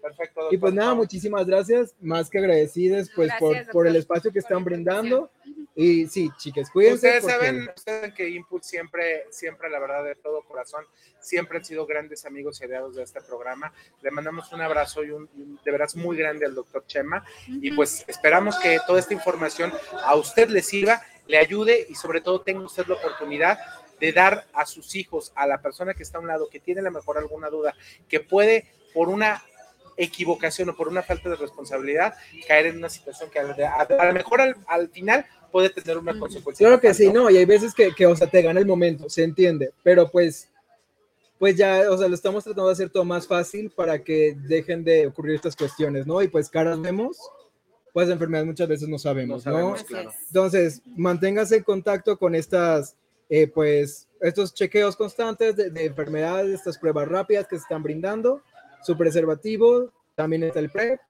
Perfecto. 0.00 0.40
Y 0.40 0.42
doctor. 0.44 0.60
pues 0.60 0.74
nada, 0.74 0.94
muchísimas 0.94 1.46
gracias, 1.46 1.94
más 2.00 2.30
que 2.30 2.38
agradecidas 2.38 3.10
pues 3.14 3.28
Gracias, 3.28 3.64
por, 3.66 3.72
por 3.72 3.86
el 3.86 3.96
espacio 3.96 4.30
que 4.32 4.40
por 4.40 4.50
están 4.50 4.64
brindando. 4.64 5.30
Y 5.74 6.06
sí, 6.08 6.28
chicas, 6.38 6.70
cuídense. 6.70 6.96
Ustedes 7.06 7.22
porque- 7.22 7.34
saben, 7.36 7.60
ustedes 7.68 7.82
saben 7.84 8.14
que 8.14 8.28
Impulse 8.28 8.68
siempre, 8.70 9.24
siempre, 9.30 9.70
la 9.70 9.78
verdad, 9.78 10.04
de 10.04 10.16
todo 10.16 10.42
corazón, 10.42 10.84
siempre 11.20 11.58
han 11.58 11.64
sido 11.64 11.86
grandes 11.86 12.24
amigos 12.24 12.60
y 12.60 12.64
aliados 12.64 12.96
de 12.96 13.02
este 13.04 13.20
programa. 13.20 13.72
Le 14.02 14.10
mandamos 14.10 14.52
un 14.52 14.60
abrazo 14.60 15.04
y 15.04 15.10
un, 15.10 15.28
y 15.36 15.42
un- 15.42 15.60
de 15.64 15.70
veras 15.70 15.94
muy 15.94 16.16
grande 16.16 16.46
al 16.46 16.54
doctor 16.54 16.84
Chema. 16.86 17.24
Y 17.46 17.70
pues 17.72 18.04
esperamos 18.08 18.58
que 18.58 18.78
toda 18.86 18.98
esta 18.98 19.14
información 19.14 19.72
a 20.04 20.16
usted 20.16 20.48
le 20.48 20.62
sirva, 20.62 21.00
le 21.28 21.38
ayude 21.38 21.86
y 21.88 21.94
sobre 21.94 22.20
todo 22.22 22.40
tenga 22.40 22.64
usted 22.64 22.86
la 22.86 22.94
oportunidad 22.94 23.58
de 24.00 24.12
dar 24.12 24.46
a 24.52 24.64
sus 24.64 24.94
hijos, 24.94 25.32
a 25.34 25.46
la 25.46 25.60
persona 25.60 25.92
que 25.94 26.02
está 26.02 26.18
a 26.18 26.20
un 26.20 26.28
lado, 26.28 26.48
que 26.48 26.60
tiene 26.60 26.80
a 26.80 26.84
lo 26.84 26.90
mejor 26.92 27.18
alguna 27.18 27.50
duda, 27.50 27.74
que 28.08 28.20
puede 28.20 28.66
por 28.94 29.08
una 29.08 29.42
equivocación 29.98 30.68
o 30.70 30.76
por 30.76 30.88
una 30.88 31.02
falta 31.02 31.28
de 31.28 31.36
responsabilidad 31.36 32.14
caer 32.46 32.66
en 32.66 32.76
una 32.78 32.88
situación 32.88 33.28
que 33.30 33.38
a, 33.38 33.42
a- 33.72 33.82
a 33.82 34.06
lo 34.06 34.12
mejor 34.14 34.40
al, 34.40 34.56
al 34.66 34.88
final 34.88 35.26
puede 35.52 35.68
tener 35.70 35.98
una 35.98 36.18
consecuencia. 36.18 36.66
Claro 36.66 36.80
que 36.80 36.88
fatal, 36.88 37.06
sí, 37.06 37.12
no, 37.12 37.28
y 37.30 37.36
hay 37.36 37.44
veces 37.44 37.74
que, 37.74 37.92
que, 37.94 38.06
o 38.06 38.14
sea, 38.16 38.26
te 38.28 38.40
gana 38.42 38.60
el 38.60 38.66
momento, 38.66 39.08
se 39.10 39.24
entiende, 39.24 39.72
pero 39.82 40.10
pues, 40.10 40.50
pues 41.38 41.56
ya, 41.56 41.82
o 41.90 41.96
sea, 41.98 42.08
lo 42.08 42.14
estamos 42.14 42.44
tratando 42.44 42.66
de 42.68 42.72
hacer 42.72 42.90
todo 42.90 43.04
más 43.04 43.26
fácil 43.26 43.70
para 43.70 44.02
que 44.02 44.36
dejen 44.46 44.84
de 44.84 45.06
ocurrir 45.06 45.34
estas 45.36 45.56
cuestiones, 45.56 46.06
¿no? 46.06 46.20
Y 46.22 46.28
pues 46.28 46.48
caras 46.50 46.80
vemos, 46.80 47.18
pues 47.92 48.08
enfermedades 48.08 48.46
muchas 48.46 48.68
veces 48.68 48.88
no 48.88 48.98
sabemos, 48.98 49.44
No 49.46 49.52
¿no? 49.52 49.56
sabemos, 49.58 49.80
Así 49.80 49.88
claro. 49.88 50.10
es. 50.10 50.16
Entonces, 50.26 50.82
manténgase 50.96 51.56
en 51.56 51.62
contacto 51.62 52.18
con 52.18 52.34
estas, 52.34 52.94
eh, 53.30 53.46
pues, 53.46 54.06
estos 54.20 54.52
chequeos 54.52 54.96
constantes 54.96 55.56
de, 55.56 55.70
de 55.70 55.86
enfermedades, 55.86 56.52
estas 56.54 56.76
pruebas 56.78 57.08
rápidas 57.08 57.46
que 57.48 57.56
se 57.56 57.62
están 57.62 57.82
brindando, 57.82 58.42
su 58.82 58.96
preservativo, 58.96 59.92
también 60.14 60.42
está 60.42 60.60
el 60.60 60.70
PrEP, 60.70 61.00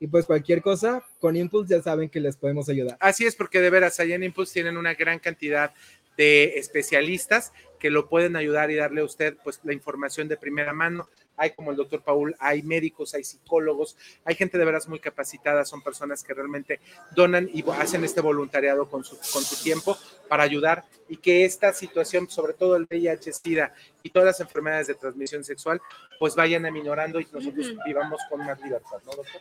y 0.00 0.06
pues 0.06 0.26
cualquier 0.26 0.62
cosa, 0.62 1.04
con 1.18 1.36
Impulse 1.36 1.74
ya 1.76 1.82
saben 1.82 2.08
que 2.08 2.20
les 2.20 2.36
podemos 2.36 2.68
ayudar. 2.68 2.96
Así 3.00 3.26
es, 3.26 3.34
porque 3.34 3.60
de 3.60 3.70
veras, 3.70 3.98
allá 3.98 4.14
en 4.14 4.22
Impulse 4.22 4.54
tienen 4.54 4.76
una 4.76 4.94
gran 4.94 5.18
cantidad 5.18 5.72
de 6.16 6.58
especialistas 6.58 7.52
que 7.78 7.90
lo 7.90 8.08
pueden 8.08 8.36
ayudar 8.36 8.70
y 8.70 8.76
darle 8.76 9.00
a 9.00 9.04
usted 9.04 9.36
pues 9.42 9.60
la 9.64 9.72
información 9.72 10.28
de 10.28 10.36
primera 10.36 10.72
mano. 10.72 11.08
Hay 11.36 11.52
como 11.52 11.70
el 11.70 11.76
doctor 11.76 12.02
Paul, 12.02 12.34
hay 12.40 12.62
médicos, 12.62 13.14
hay 13.14 13.22
psicólogos, 13.22 13.96
hay 14.24 14.34
gente 14.34 14.58
de 14.58 14.64
veras 14.64 14.88
muy 14.88 14.98
capacitada, 14.98 15.64
son 15.64 15.82
personas 15.82 16.24
que 16.24 16.34
realmente 16.34 16.80
donan 17.14 17.48
y 17.52 17.64
hacen 17.70 18.02
este 18.04 18.20
voluntariado 18.20 18.88
con 18.88 19.04
su, 19.04 19.16
con 19.32 19.42
su 19.42 19.62
tiempo 19.62 19.96
para 20.28 20.42
ayudar 20.42 20.84
y 21.08 21.16
que 21.16 21.44
esta 21.44 21.72
situación, 21.72 22.28
sobre 22.28 22.54
todo 22.54 22.76
el 22.76 22.86
VIH, 22.90 23.32
SIDA 23.32 23.72
y 24.02 24.10
todas 24.10 24.26
las 24.26 24.40
enfermedades 24.40 24.88
de 24.88 24.94
transmisión 24.94 25.44
sexual, 25.44 25.80
pues 26.18 26.34
vayan 26.34 26.66
aminorando 26.66 27.20
y 27.20 27.28
nosotros 27.32 27.72
vivamos 27.86 28.20
con 28.28 28.44
más 28.44 28.60
libertad, 28.60 28.98
¿no, 29.06 29.12
doctor? 29.12 29.40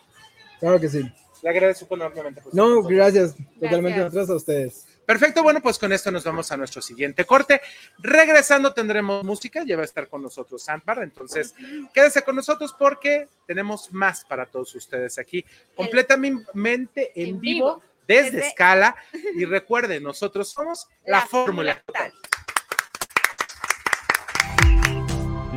Claro 0.60 0.80
que 0.80 0.90
sí. 0.90 1.12
Le 1.44 1.50
agradezco 1.50 1.96
enormemente. 1.96 2.42
con 2.42 2.52
No, 2.54 2.82
gracias, 2.84 3.36
totalmente 3.60 4.00
Gracias. 4.00 4.14
nosotros 4.14 4.30
a 4.30 4.36
ustedes. 4.36 4.97
Perfecto, 5.08 5.42
bueno, 5.42 5.62
pues 5.62 5.80
con 5.80 5.94
esto 5.94 6.12
nos 6.12 6.26
vamos 6.26 6.52
a 6.52 6.58
nuestro 6.58 6.82
siguiente 6.82 7.24
corte. 7.24 7.62
Regresando 8.00 8.74
tendremos 8.74 9.24
música, 9.24 9.64
ya 9.66 9.78
va 9.78 9.84
a 9.84 9.86
estar 9.86 10.10
con 10.10 10.22
nosotros 10.22 10.62
Sandbar, 10.62 11.02
entonces 11.02 11.56
quédese 11.94 12.24
con 12.24 12.36
nosotros 12.36 12.76
porque 12.78 13.30
tenemos 13.46 13.94
más 13.94 14.26
para 14.26 14.46
todos 14.48 14.76
ustedes 14.76 15.18
aquí, 15.18 15.46
completamente 15.78 17.14
en 17.16 17.36
En 17.36 17.40
vivo, 17.40 17.76
vivo. 17.78 17.84
desde 18.06 18.32
Desde- 18.32 18.48
escala. 18.50 18.98
Y 19.38 19.46
recuerden, 19.46 20.04
nosotros 20.04 20.50
somos 20.52 20.88
la, 21.06 21.26
fórmula 21.26 21.82
total. 21.86 22.12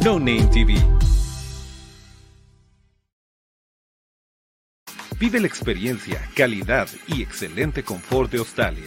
No 0.04 0.20
Name 0.20 0.48
TV. 0.52 0.74
Vive 5.18 5.40
la 5.40 5.48
experiencia, 5.48 6.22
calidad 6.36 6.88
y 7.08 7.20
excelente 7.22 7.82
confort 7.82 8.30
de 8.30 8.38
Australia. 8.38 8.86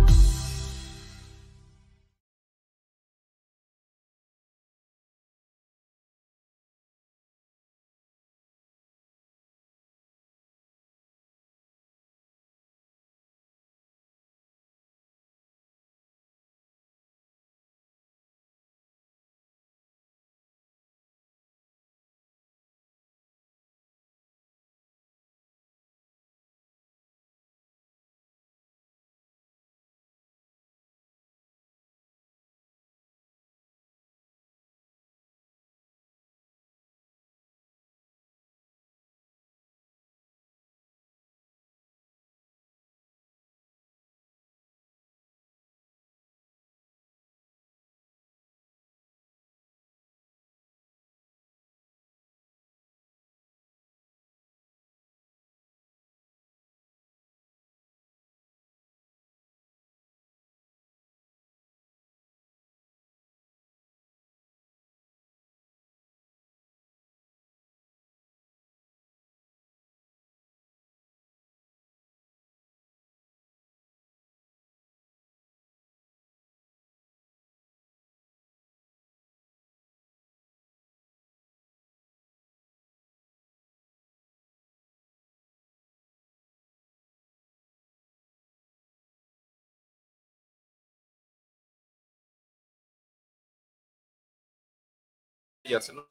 Y 95.63 95.73
hacernos 95.73 96.05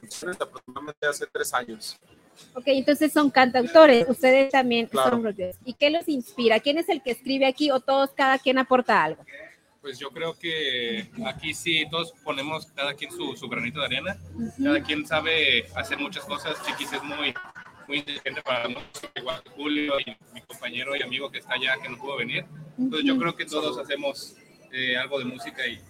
canciones 0.00 0.40
aproximadamente 0.40 1.06
hace 1.06 1.26
tres 1.26 1.52
años. 1.54 1.96
Ok, 2.54 2.64
entonces 2.66 3.12
son 3.12 3.30
cantautores, 3.30 4.06
ustedes 4.08 4.50
también 4.52 4.86
Claro. 4.86 5.10
son 5.10 5.24
rockers. 5.24 5.56
¿Y 5.64 5.74
qué 5.74 5.90
los 5.90 6.08
inspira? 6.08 6.60
¿Quién 6.60 6.78
es 6.78 6.88
el 6.88 7.02
que 7.02 7.12
escribe 7.12 7.46
aquí 7.46 7.70
o 7.70 7.80
todos, 7.80 8.10
cada 8.12 8.38
quien 8.38 8.58
aporta 8.58 9.02
algo? 9.02 9.24
Pues 9.80 9.98
yo 9.98 10.10
creo 10.10 10.34
que 10.36 11.08
aquí 11.24 11.54
sí 11.54 11.86
todos 11.90 12.12
ponemos 12.24 12.66
cada 12.74 12.94
quien 12.94 13.10
su, 13.12 13.36
su 13.36 13.48
granito 13.48 13.78
de 13.80 13.86
arena. 13.86 14.18
Ujú. 14.34 14.64
Cada 14.64 14.82
quien 14.82 15.06
sabe 15.06 15.66
hacer 15.76 15.98
muchas 15.98 16.24
cosas. 16.24 16.60
Chiquis 16.66 16.92
es 16.92 17.02
muy, 17.04 17.32
muy 17.86 17.98
inteligente 17.98 18.42
para 18.42 18.68
música, 18.68 19.08
igual 19.14 19.42
que 19.44 19.50
Julio 19.50 20.00
y 20.00 20.16
mi 20.34 20.40
compañero 20.42 20.96
y 20.96 21.02
amigo 21.02 21.30
que 21.30 21.38
está 21.38 21.54
allá 21.54 21.76
que 21.80 21.88
no 21.88 21.96
pudo 21.98 22.16
venir. 22.16 22.44
Entonces 22.76 23.06
yo 23.06 23.12
Ujú. 23.14 23.22
creo 23.22 23.36
que 23.36 23.46
todos 23.46 23.78
hacemos 23.78 24.34
eh, 24.72 24.96
algo 24.96 25.20
de 25.20 25.24
música 25.26 25.64
y 25.66 25.80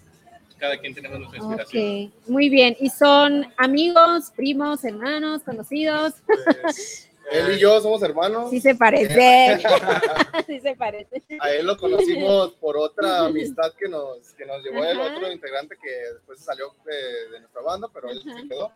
cada 0.57 0.77
quien 0.77 0.93
tenemos 0.93 1.19
nuestra 1.19 1.37
inspiración. 1.39 2.11
Ok, 2.23 2.29
muy 2.29 2.49
bien. 2.49 2.75
¿Y 2.79 2.89
son 2.89 3.45
amigos, 3.57 4.31
primos, 4.35 4.83
hermanos, 4.83 5.43
conocidos? 5.43 6.13
Él 7.31 7.55
y 7.57 7.59
yo 7.59 7.81
somos 7.81 8.01
hermanos. 8.03 8.49
Sí 8.49 8.61
se 8.61 8.73
parecen. 8.73 9.59
sí 10.47 10.59
se 10.61 10.75
parecen. 10.77 11.21
A 11.41 11.51
él 11.51 11.65
lo 11.67 11.75
conocimos 11.75 12.53
por 12.53 12.77
otra 12.77 13.25
amistad 13.25 13.73
que 13.77 13.89
nos, 13.89 14.19
que 14.37 14.45
nos 14.45 14.63
llevó 14.63 14.85
el 14.85 14.97
Ajá. 14.97 15.13
otro 15.13 15.29
integrante 15.29 15.75
que 15.75 15.89
después 16.13 16.39
salió 16.39 16.73
de, 16.85 17.31
de 17.33 17.39
nuestra 17.41 17.61
banda, 17.61 17.89
pero 17.93 18.09
él 18.09 18.21
Ajá. 18.25 18.41
se 18.41 18.47
quedó. 18.47 18.71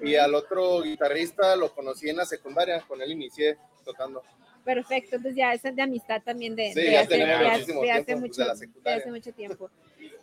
Y 0.00 0.14
al 0.14 0.36
otro 0.36 0.82
guitarrista 0.82 1.56
lo 1.56 1.74
conocí 1.74 2.08
en 2.08 2.18
la 2.18 2.26
secundaria, 2.26 2.80
con 2.86 3.02
él 3.02 3.10
inicié 3.10 3.56
tocando. 3.84 4.22
Perfecto, 4.64 5.16
entonces 5.16 5.36
ya 5.36 5.52
esa 5.54 5.70
es 5.70 5.76
de 5.76 5.82
amistad 5.82 6.22
también 6.24 6.54
de, 6.54 6.72
Sí, 6.74 6.80
de 6.82 6.92
ya 6.92 7.00
hace, 7.00 7.16
de 7.16 7.22
hace- 7.24 7.72
de 7.72 7.90
hace 7.90 8.04
tiempo, 8.04 8.26
mucho, 8.26 8.44
de 8.44 8.92
hace 8.92 9.10
mucho 9.10 9.32
tiempo. 9.32 9.70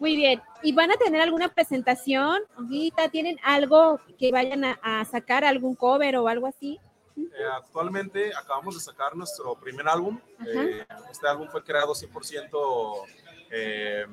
Muy 0.03 0.17
bien. 0.17 0.41
¿Y 0.61 0.73
van 0.73 0.91
a 0.91 0.97
tener 0.97 1.21
alguna 1.21 1.47
presentación? 1.47 2.41
Ahorita 2.57 3.07
tienen 3.07 3.39
algo 3.41 4.01
que 4.19 4.33
vayan 4.33 4.65
a, 4.65 4.77
a 4.83 5.05
sacar, 5.05 5.45
algún 5.45 5.75
cover 5.75 6.17
o 6.17 6.27
algo 6.27 6.45
así. 6.45 6.77
Eh, 7.15 7.45
actualmente 7.55 8.35
acabamos 8.35 8.75
de 8.75 8.81
sacar 8.81 9.15
nuestro 9.15 9.55
primer 9.55 9.87
álbum. 9.87 10.19
Eh, 10.45 10.85
este 11.09 11.25
álbum 11.25 11.47
fue 11.47 11.63
creado 11.63 11.93
100% 11.93 13.05
eh, 13.49 14.05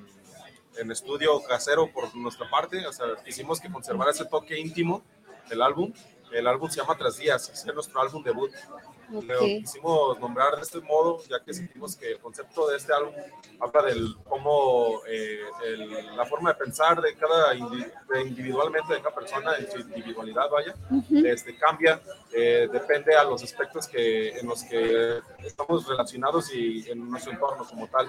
en 0.79 0.93
estudio 0.93 1.43
casero 1.43 1.93
por 1.93 2.15
nuestra 2.15 2.49
parte. 2.49 2.87
O 2.87 2.93
sea, 2.93 3.07
quisimos 3.25 3.61
que 3.61 3.69
conservara 3.69 4.13
ese 4.13 4.27
toque 4.27 4.61
íntimo 4.61 5.03
del 5.49 5.61
álbum. 5.61 5.93
El 6.31 6.47
álbum 6.47 6.71
se 6.71 6.77
llama 6.77 6.97
Tras 6.97 7.17
Días, 7.17 7.49
es 7.49 7.75
nuestro 7.75 8.01
álbum 8.01 8.23
debut. 8.23 8.53
Ok. 9.13 9.25
Lo 9.25 9.41
quisimos 9.41 10.21
nombrar 10.21 10.57
de 10.57 10.63
este 10.63 10.81
modo, 10.81 11.23
ya 11.29 11.41
que 11.45 11.53
sentimos 11.53 11.97
que 11.97 12.13
el 12.13 12.19
concepto 12.19 12.69
de 12.69 12.77
este 12.77 12.93
álbum 12.93 13.13
habla 13.61 13.83
del 13.83 14.17
cómo 14.29 15.01
eh, 15.07 15.41
el- 15.65 16.17
la 16.17 16.25
forma 16.27 16.53
de 16.53 16.59
pensar 16.59 17.01
de 17.01 17.15
cada 17.17 17.55
indi- 17.55 17.91
de 18.09 18.23
individualmente 18.23 18.95
de 18.95 19.01
cada 19.03 19.15
persona 19.15 19.57
en 19.57 19.71
su 19.71 19.79
individualidad, 19.81 20.49
vaya, 20.51 20.75
Ujú. 20.91 21.27
este, 21.27 21.57
cambia, 21.57 22.01
eh, 22.33 22.69
depende 22.73 23.15
a 23.17 23.25
los 23.25 23.43
aspectos 23.43 23.87
que, 23.89 24.39
en 24.39 24.47
los 24.47 24.63
que 24.65 25.21
estamos 25.45 25.87
relacionados 25.87 26.53
y 26.55 26.89
en 26.91 27.11
nuestro 27.11 27.33
entorno 27.33 27.65
como 27.69 27.87
tal. 27.89 28.09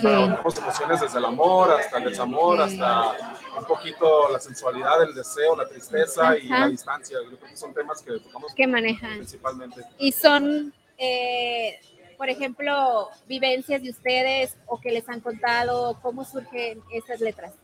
Tenemos 0.00 0.56
emociones 0.58 1.00
desde 1.00 1.18
el 1.18 1.24
amor 1.24 1.70
hasta 1.72 1.98
el 1.98 2.04
desamor, 2.04 2.60
Ok. 2.60 2.66
hasta 2.66 3.38
un 3.58 3.64
poquito 3.64 4.28
la 4.30 4.38
sensualidad, 4.40 5.02
el 5.02 5.14
deseo, 5.14 5.56
la 5.56 5.66
tristeza 5.68 6.36
y 6.38 6.46
Ajá. 6.50 6.60
la 6.60 6.68
distancia. 6.68 7.18
Yo 7.22 7.36
creo 7.38 7.50
que 7.50 7.56
son 7.56 7.72
temas 7.72 8.02
que 8.02 8.18
tocamos 8.18 8.52
Que 8.54 8.66
manejan. 8.66 9.16
principalmente. 9.16 9.82
Y 9.98 10.12
son, 10.20 10.72
eh, 10.98 11.78
por 12.16 12.28
ejemplo, 12.28 13.08
vivencias 13.26 13.82
de 13.82 13.90
ustedes 13.90 14.56
o 14.66 14.80
que 14.80 14.90
les 14.90 15.08
han 15.08 15.20
contado, 15.20 15.98
cómo 16.02 16.24
surgen 16.24 16.82
esas 16.92 17.20
letras. 17.20 17.54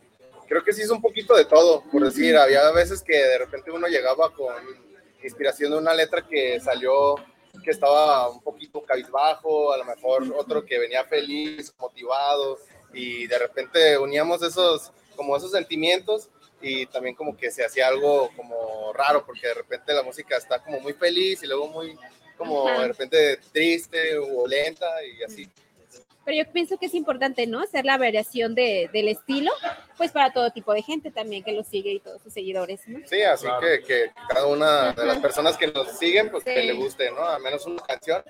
Creo 0.47 0.63
que 0.63 0.73
sí 0.73 0.81
es 0.81 0.89
un 0.89 1.01
poquito 1.01 1.35
de 1.35 1.45
todo, 1.45 1.83
por 1.91 2.03
decir, 2.03 2.37
había 2.37 2.69
veces 2.71 3.01
que 3.01 3.17
de 3.17 3.37
repente 3.39 3.71
uno 3.71 3.87
llegaba 3.87 4.31
con 4.33 4.53
inspiración 5.23 5.71
de 5.71 5.77
una 5.77 5.93
letra 5.93 6.27
que 6.27 6.59
salió 6.59 7.15
que 7.63 7.71
estaba 7.71 8.29
un 8.29 8.41
poquito 8.41 8.83
cabizbajo, 8.83 9.71
a 9.71 9.77
lo 9.77 9.85
mejor 9.85 10.23
otro 10.37 10.65
que 10.65 10.79
venía 10.79 11.05
feliz, 11.05 11.73
motivado, 11.79 12.57
y 12.93 13.25
de 13.27 13.39
repente 13.39 13.97
uníamos 13.97 14.41
esos, 14.43 14.91
como 15.15 15.35
esos 15.37 15.51
sentimientos 15.51 16.29
y 16.61 16.85
también 16.87 17.15
como 17.15 17.35
que 17.35 17.51
se 17.51 17.65
hacía 17.65 17.87
algo 17.87 18.29
como 18.35 18.93
raro, 18.93 19.25
porque 19.25 19.47
de 19.47 19.53
repente 19.53 19.93
la 19.93 20.03
música 20.03 20.37
está 20.37 20.63
como 20.63 20.79
muy 20.79 20.93
feliz 20.93 21.43
y 21.43 21.47
luego 21.47 21.67
muy 21.67 21.97
como 22.37 22.67
Ajá. 22.67 22.81
de 22.81 22.87
repente 22.89 23.39
triste 23.51 24.17
o 24.17 24.47
lenta 24.47 24.85
y 25.05 25.23
así. 25.23 25.49
Pero 26.25 26.37
yo 26.45 26.51
pienso 26.53 26.77
que 26.77 26.85
es 26.85 26.93
importante, 26.93 27.45
¿no? 27.47 27.59
Hacer 27.59 27.83
la 27.83 27.97
variación 27.97 28.55
de, 28.55 28.89
del 28.93 29.09
estilo, 29.09 29.51
pues 29.97 30.11
para 30.13 30.31
todo 30.31 30.51
tipo 30.51 30.73
de 30.73 30.81
gente 30.81 31.11
también 31.11 31.43
que 31.43 31.51
lo 31.51 31.63
sigue 31.65 31.91
y 31.91 31.99
todos 31.99 32.21
sus 32.21 32.31
seguidores, 32.33 32.79
¿no? 32.87 32.99
Sí, 33.05 33.21
así 33.23 33.45
que, 33.59 33.83
que 33.85 34.11
cada 34.29 34.45
una 34.47 34.93
de 34.93 35.05
las 35.05 35.17
personas 35.17 35.57
que 35.57 35.67
nos 35.67 35.97
siguen, 35.97 36.31
pues 36.31 36.45
que 36.45 36.61
Sí. 36.61 36.67
le 36.67 36.73
guste, 36.73 37.11
¿no? 37.11 37.25
Al 37.27 37.41
menos 37.41 37.65
una 37.65 37.81
canción. 37.81 38.23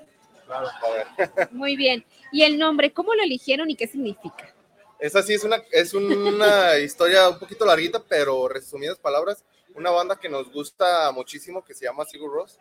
A 0.50 0.62
ver. 0.90 1.30
Muy 1.52 1.76
bien. 1.76 2.04
¿Y 2.32 2.42
el 2.42 2.58
nombre, 2.58 2.92
cómo 2.92 3.14
lo 3.14 3.22
eligieron 3.22 3.70
y 3.70 3.76
qué 3.76 3.86
significa? 3.88 4.52
Esa 5.00 5.22
sí 5.22 5.34
es 5.36 5.44
una, 5.44 5.62
es 5.72 5.94
una 5.94 6.78
historia 6.80 7.30
un 7.30 7.38
poquito 7.38 7.64
larguita, 7.64 8.04
pero 8.08 8.48
resumidas 8.48 8.98
palabras, 8.98 9.44
una 9.76 9.90
banda 9.92 10.16
que 10.20 10.30
nos 10.30 10.52
gusta 10.52 11.12
muchísimo 11.12 11.64
que 11.64 11.74
se 11.74 11.86
llama 11.86 12.06
Sigur 12.06 12.32
Rós. 12.32 12.58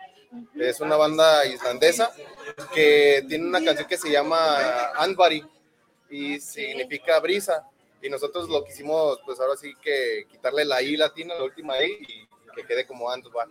Es 0.58 0.80
una 0.80 0.96
banda 0.96 1.44
islandesa 1.46 2.10
que 2.74 3.24
tiene 3.28 3.46
una 3.46 3.62
canción 3.62 3.86
que 3.86 3.98
se 3.98 4.10
llama 4.10 4.90
Andvari 4.96 5.44
y 6.10 6.40
significa 6.40 7.18
brisa. 7.20 7.66
Y 8.00 8.08
nosotros 8.10 8.48
lo 8.48 8.64
quisimos, 8.64 9.20
pues 9.24 9.38
ahora 9.40 9.56
sí 9.56 9.74
que 9.82 10.26
quitarle 10.30 10.64
la 10.64 10.82
I 10.82 10.96
latina, 10.96 11.34
la 11.34 11.44
última 11.44 11.80
I, 11.82 11.92
y 12.00 12.28
que 12.54 12.66
quede 12.66 12.86
como 12.86 13.10
Andvar. 13.10 13.48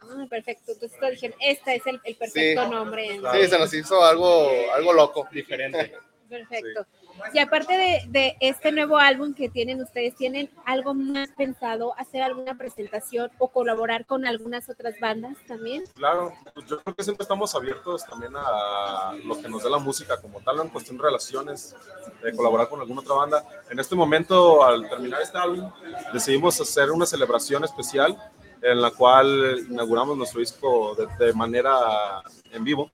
Ah, 0.00 0.26
perfecto. 0.28 0.72
Entonces 0.72 0.98
dijeron, 1.12 1.36
este 1.40 1.76
es 1.76 1.86
el, 1.86 2.00
el 2.04 2.16
perfecto 2.16 2.64
Sí. 2.64 2.70
nombre. 2.70 3.20
Sí, 3.34 3.48
se 3.48 3.58
nos 3.58 3.72
hizo 3.74 4.02
algo, 4.04 4.50
algo 4.72 4.92
loco. 4.92 5.28
Diferente. 5.32 5.94
Perfecto. 6.32 6.86
Y 7.32 7.38
aparte 7.38 8.04
de, 8.08 8.36
este 8.40 8.72
nuevo 8.72 8.98
álbum 8.98 9.34
que 9.34 9.48
tienen 9.48 9.80
ustedes, 9.80 10.14
¿tienen 10.16 10.50
algo 10.64 10.94
más 10.94 11.28
pensado, 11.30 11.94
hacer 11.98 12.22
alguna 12.22 12.56
presentación 12.56 13.30
o 13.38 13.48
colaborar 13.48 14.06
con 14.06 14.26
algunas 14.26 14.68
otras 14.68 14.98
bandas 15.00 15.36
también? 15.46 15.84
Claro, 15.94 16.32
pues 16.54 16.66
yo 16.66 16.80
creo 16.80 16.94
que 16.94 17.04
siempre 17.04 17.22
estamos 17.22 17.54
abiertos 17.54 18.04
también 18.06 18.32
a 18.36 19.14
lo 19.24 19.40
que 19.40 19.48
nos 19.48 19.62
dé 19.62 19.70
la 19.70 19.78
música 19.78 20.20
como 20.20 20.40
tal, 20.40 20.60
en 20.60 20.68
cuestión 20.68 20.98
de 20.98 21.04
relaciones, 21.04 21.74
de 22.22 22.34
colaborar 22.34 22.68
con 22.68 22.80
alguna 22.80 23.00
otra 23.00 23.14
banda. 23.14 23.44
En 23.70 23.78
este 23.78 23.94
momento, 23.94 24.64
al 24.64 24.88
terminar 24.88 25.22
este 25.22 25.38
álbum, 25.38 25.70
decidimos 26.12 26.60
hacer 26.60 26.90
una 26.90 27.06
celebración 27.06 27.64
especial 27.64 28.16
en 28.62 28.80
la 28.80 28.90
cual 28.92 29.66
inauguramos 29.68 30.16
nuestro 30.16 30.40
disco 30.40 30.96
de, 31.18 31.32
manera 31.32 32.22
en 32.52 32.62
vivo. 32.62 32.90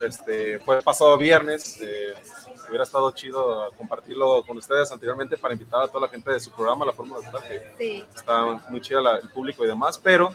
Este, 0.00 0.58
fue 0.58 0.82
pasado 0.82 1.16
viernes, 1.16 1.80
eh, 1.80 2.14
hubiera 2.68 2.84
estado 2.84 3.10
chido 3.12 3.70
compartirlo 3.76 4.42
con 4.46 4.56
ustedes 4.58 4.90
anteriormente 4.92 5.36
para 5.36 5.54
invitar 5.54 5.82
a 5.82 5.88
toda 5.88 6.02
la 6.02 6.08
gente 6.08 6.30
de 6.32 6.40
su 6.40 6.50
programa, 6.50 6.84
La 6.84 6.92
Fórmula 6.92 7.20
Total, 7.30 7.48
que 7.48 7.74
Sí. 7.78 8.04
está 8.14 8.44
muy 8.68 8.80
chida 8.80 9.00
la- 9.00 9.18
el 9.18 9.28
público 9.30 9.64
y 9.64 9.68
demás, 9.68 9.98
pero 9.98 10.30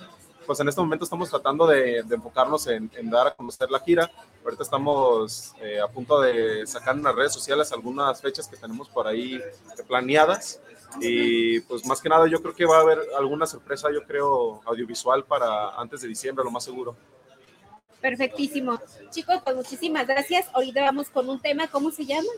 pues 0.45 0.59
en 0.61 0.67
este 0.67 0.82
momento 0.82 1.03
estamos 1.03 1.30
tratando 1.30 1.67
de, 1.67 2.01
de 2.03 2.15
enfocarnos 2.15 2.65
en, 2.67 2.89
en 2.95 3.09
dar 3.11 3.27
a 3.27 3.36
conocer 3.36 3.69
la 3.69 3.80
gira. 3.82 4.09
Ahorita 4.43 4.63
estamos 4.63 5.53
eh, 5.61 5.80
a 5.80 5.88
punto 5.88 6.19
de 6.21 6.65
sacar 6.65 6.95
en 6.95 7.03
las 7.03 7.13
redes 7.13 7.34
sociales 7.34 7.71
algunas 7.71 8.19
fechas 8.19 8.47
que 8.47 8.57
tenemos 8.57 8.89
por 8.89 9.05
ahí 9.05 9.39
planeadas 9.88 10.59
y 10.99 11.59
pues 11.61 11.86
más 11.86 12.01
que 12.01 12.09
nada 12.09 12.25
yo 12.27 12.41
creo 12.41 12.55
que 12.55 12.65
va 12.65 12.77
a 12.77 12.82
haber 12.82 12.99
alguna 13.15 13.45
sorpresa, 13.45 13.89
yo 13.91 14.03
creo, 14.05 14.61
audiovisual 14.65 15.23
para 15.23 15.75
antes 15.80 16.01
de 16.01 16.07
diciembre, 16.07 16.43
lo 16.43 16.49
más 16.51 16.63
seguro. 16.63 16.95
Perfectísimo. 18.02 18.80
Chicos, 19.10 19.41
pues 19.43 19.56
muchísimas 19.56 20.08
gracias. 20.08 20.47
Ahorita 20.54 20.82
vamos 20.82 21.10
con 21.10 21.30
un 21.30 21.39
tema, 21.39 21.68
¿cómo 21.68 21.91
se 21.91 22.06
llama? 22.06 22.30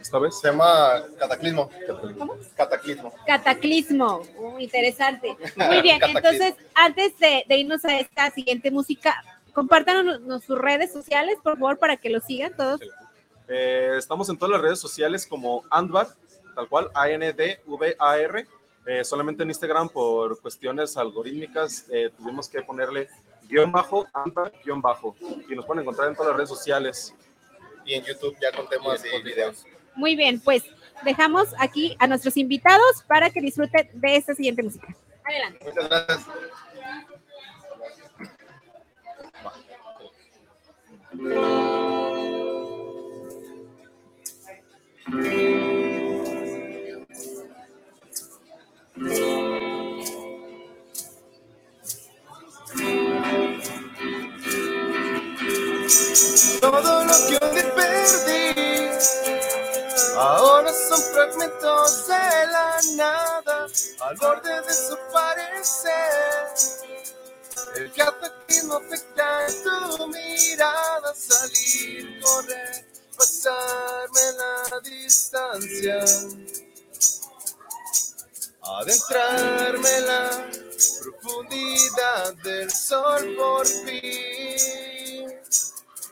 Esta 0.00 0.18
vez 0.18 0.38
se 0.38 0.48
llama 0.48 1.04
Cataclismo. 1.18 1.70
¿Cómo? 2.18 2.36
Cataclismo. 2.54 3.12
Cataclismo. 3.26 4.22
Muy 4.38 4.64
interesante. 4.64 5.36
Muy 5.56 5.80
bien, 5.80 6.00
entonces, 6.02 6.54
antes 6.74 7.18
de, 7.18 7.44
de 7.48 7.56
irnos 7.56 7.84
a 7.84 7.98
esta 7.98 8.30
siguiente 8.30 8.70
música, 8.70 9.14
compártanos 9.52 10.20
sus 10.44 10.58
redes 10.58 10.92
sociales, 10.92 11.38
por 11.42 11.54
favor, 11.54 11.78
para 11.78 11.96
que 11.96 12.10
lo 12.10 12.20
sigan 12.20 12.54
todos. 12.54 12.80
Eh, 13.48 13.94
estamos 13.96 14.28
en 14.28 14.36
todas 14.36 14.52
las 14.52 14.60
redes 14.60 14.78
sociales 14.78 15.26
como 15.26 15.64
Andvar, 15.70 16.08
tal 16.54 16.68
cual, 16.68 16.90
A-N-D-V-A-R. 16.94 18.46
Eh, 18.86 19.04
solamente 19.04 19.42
en 19.42 19.48
Instagram 19.48 19.88
por 19.88 20.40
cuestiones 20.40 20.96
algorítmicas 20.96 21.86
eh, 21.90 22.10
tuvimos 22.16 22.48
que 22.48 22.62
ponerle 22.62 23.08
guion 23.48 23.72
bajo, 23.72 24.06
Andvar, 24.12 24.52
guion 24.64 24.80
bajo. 24.80 25.16
Y 25.48 25.54
nos 25.54 25.64
pueden 25.64 25.82
encontrar 25.82 26.08
en 26.08 26.14
todas 26.14 26.28
las 26.28 26.36
redes 26.36 26.48
sociales. 26.50 27.14
Y 27.84 27.94
en 27.94 28.04
YouTube 28.04 28.36
ya 28.40 28.50
con 28.56 28.68
temas 28.68 29.02
y 29.04 29.22
videos. 29.22 29.64
Muy 29.94 30.16
bien, 30.16 30.40
pues 30.40 30.64
dejamos 31.04 31.54
aquí 31.58 31.96
a 31.98 32.06
nuestros 32.06 32.36
invitados 32.36 33.04
para 33.06 33.30
que 33.30 33.40
disfruten 33.40 33.88
de 33.94 34.16
esta 34.16 34.34
siguiente 34.34 34.62
música. 34.62 34.94
Adelante. 35.24 35.64
Muchas 35.64 35.88
gracias. 35.88 36.26
Que 57.26 57.38
día 57.38 57.74
perdí, 57.74 58.90
ahora 60.16 60.72
son 60.72 61.02
fragmentos 61.12 62.06
de 62.06 62.46
la 62.52 62.80
nada, 62.94 63.66
al 64.00 64.16
borde 64.16 64.48
de 64.48 64.60
desaparecer. 64.62 65.94
El 67.76 67.92
cataclismo 67.92 68.74
afecta 68.76 69.46
en 69.46 69.62
tu 69.62 70.08
mirada, 70.08 71.14
salir, 71.14 72.20
correr, 72.20 72.86
pasarme 73.16 74.20
la 74.38 74.80
distancia, 74.80 76.04
adentrarme 78.62 79.96
en 79.96 80.06
la 80.06 80.50
profundidad 81.00 82.34
del 82.42 82.70
sol 82.70 83.34
por 83.36 83.66
fin 83.66 84.95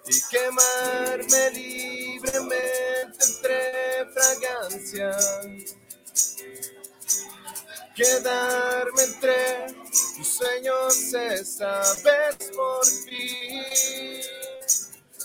y 0.07 0.21
quemarme 0.31 1.51
libremente 1.51 3.25
entre 3.25 4.07
fragancias. 4.13 5.75
Quedarme 7.97 9.03
entre 9.05 9.67
tus 10.17 10.29
sueños 10.29 11.15
esta 11.15 11.81
vez 12.03 12.51
por 12.55 12.85
fin. 12.87 13.63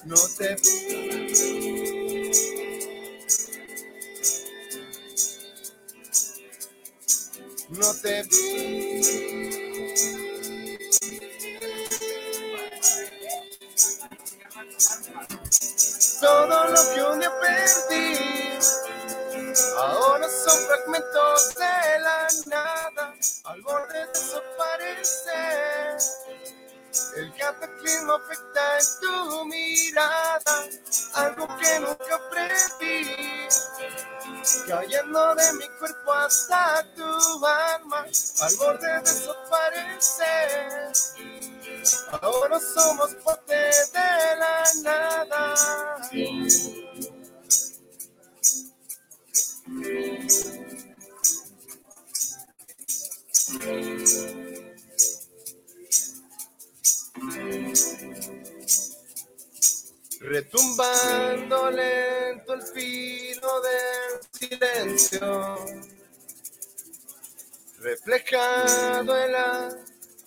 No 0.05 0.15
te 0.37 0.55
vi. 0.55 1.79
No 7.69 7.93
te 8.01 8.23
Todo 16.19 16.65
lo 16.65 16.93
que 16.93 17.01
un 17.01 17.19
día 17.19 17.31
perdí, 17.39 18.59
ahora 19.77 20.27
son 20.27 20.59
fragmentos 20.67 21.55
de 21.55 21.99
la 21.99 22.27
nada, 22.47 23.15
al 23.45 23.61
borde 23.61 23.99
de 23.99 24.07
desaparecer. 24.07 25.97
El 27.15 27.33
cataclismo 27.35 28.13
afecta 28.13 28.79
en 28.79 28.85
tu 28.99 29.45
mirada, 29.45 30.65
algo 31.13 31.47
que 31.57 31.79
nunca 31.79 32.19
preví, 32.29 33.47
cayendo 34.67 35.35
de 35.35 35.53
mi 35.53 35.69
cuerpo 35.79 36.11
hasta 36.11 36.85
tu 36.95 37.45
alma, 37.45 38.05
al 38.41 38.55
borde 38.57 38.87
de 38.87 39.01
desaparecer. 39.03 40.91
Ahora 42.21 42.59
somos 42.59 43.15
parte 43.15 43.53
de 43.53 44.35
la 44.39 44.63
nada. 44.83 45.55
Retumbando 60.21 61.71
lento 61.71 62.53
el 62.53 62.61
filo 62.61 63.61
del 63.61 64.49
silencio, 64.49 65.57
reflejado 67.79 69.17
en 69.17 69.31
la 69.31 69.69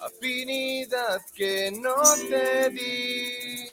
afinidad 0.02 1.22
que 1.34 1.70
no 1.70 1.94
te 2.28 2.70
di. 2.70 3.68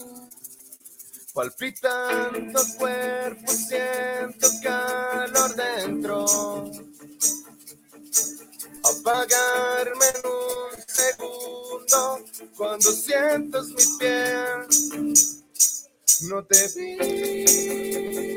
Palpitando 1.34 2.62
cuerpo, 2.78 3.52
siento 3.52 4.48
calor 4.62 5.56
dentro. 5.56 6.26
Apagarme 8.84 10.06
en 10.16 10.22
un 10.26 10.84
segundo 10.88 12.26
cuando 12.56 12.92
sientas 12.92 13.68
mi 13.68 13.84
piel. 14.00 15.14
No 16.30 16.44
te 16.46 16.68
vi. 16.76 18.29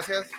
Gracias. 0.00 0.30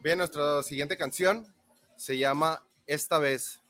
Bien, 0.00 0.18
nuestra 0.18 0.62
siguiente 0.62 0.98
canción 0.98 1.46
se 1.96 2.18
llama 2.18 2.62
Esta 2.86 3.18
vez. 3.18 3.61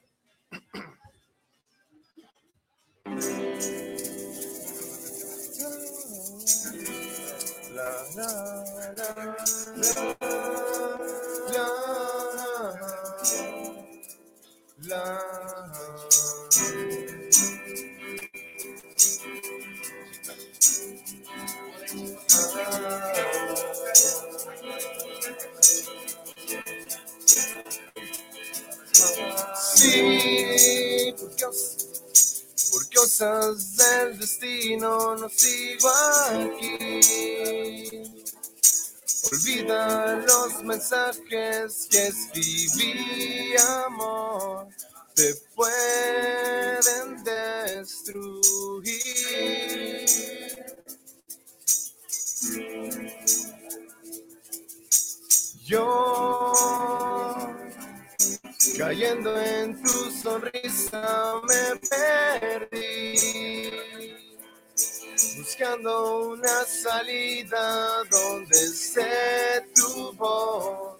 Donde 68.10 68.56
esté 68.56 69.66
tu 69.74 70.12
voz. 70.12 70.98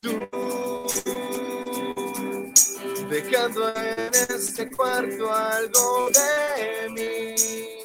Tú, 0.00 0.86
dejando 3.08 3.72
en 3.76 4.10
este 4.34 4.68
cuarto 4.72 5.32
algo 5.32 6.10
de 6.10 6.88
mí. 6.90 7.81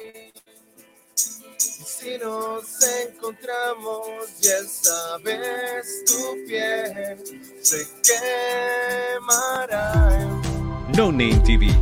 Si 2.00 2.16
nos 2.18 2.64
encontramos 3.10 4.06
y 4.40 4.46
esta 4.46 5.18
vez 5.24 6.04
tu 6.06 6.46
piel 6.46 7.18
se 7.60 7.84
quemará. 9.16 10.20
No 10.96 11.10
Name 11.10 11.40
TV. 11.44 11.74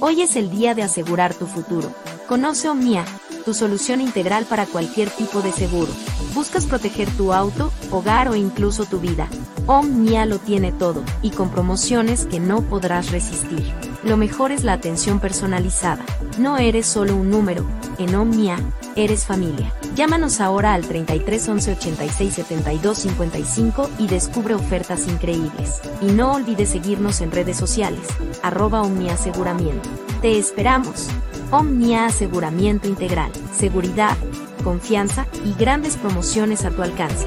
Hoy 0.00 0.22
es 0.22 0.36
el 0.36 0.50
día 0.50 0.74
de 0.74 0.84
asegurar 0.84 1.34
tu 1.34 1.46
futuro. 1.46 1.92
Conoce 2.26 2.70
Omnia, 2.70 3.04
tu 3.44 3.52
solución 3.52 4.00
integral 4.00 4.46
para 4.46 4.64
cualquier 4.64 5.10
tipo 5.10 5.42
de 5.42 5.52
seguro. 5.52 5.92
¿Buscas 6.32 6.64
proteger 6.64 7.14
tu 7.18 7.34
auto, 7.34 7.70
hogar 7.90 8.30
o 8.30 8.36
incluso 8.36 8.86
tu 8.86 9.00
vida? 9.00 9.28
Omnia 9.66 10.24
lo 10.24 10.38
tiene 10.38 10.72
todo, 10.72 11.04
y 11.20 11.30
con 11.30 11.50
promociones 11.50 12.24
que 12.24 12.40
no 12.40 12.62
podrás 12.62 13.10
resistir. 13.10 13.89
Lo 14.02 14.16
mejor 14.16 14.50
es 14.50 14.64
la 14.64 14.72
atención 14.72 15.20
personalizada. 15.20 16.04
No 16.38 16.56
eres 16.56 16.86
solo 16.86 17.14
un 17.16 17.30
número, 17.30 17.66
en 17.98 18.14
Omnia, 18.14 18.58
eres 18.96 19.26
familia. 19.26 19.74
Llámanos 19.94 20.40
ahora 20.40 20.72
al 20.72 20.86
33 20.86 21.48
11 21.48 21.72
86 21.72 22.34
72 22.34 22.98
55 22.98 23.90
y 23.98 24.06
descubre 24.06 24.54
ofertas 24.54 25.06
increíbles. 25.06 25.82
Y 26.00 26.06
no 26.06 26.32
olvides 26.32 26.70
seguirnos 26.70 27.20
en 27.20 27.30
redes 27.30 27.58
sociales, 27.58 28.00
arroba 28.42 28.80
Omnia 28.82 29.14
Aseguramiento. 29.14 29.88
Te 30.22 30.38
esperamos. 30.38 31.08
Omnia 31.50 32.06
Aseguramiento 32.06 32.88
Integral, 32.88 33.32
seguridad, 33.54 34.16
confianza 34.64 35.26
y 35.44 35.52
grandes 35.54 35.96
promociones 35.96 36.64
a 36.64 36.70
tu 36.70 36.82
alcance. 36.82 37.26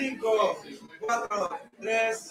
5, 0.00 0.62
4, 1.00 1.60
3. 1.78 2.30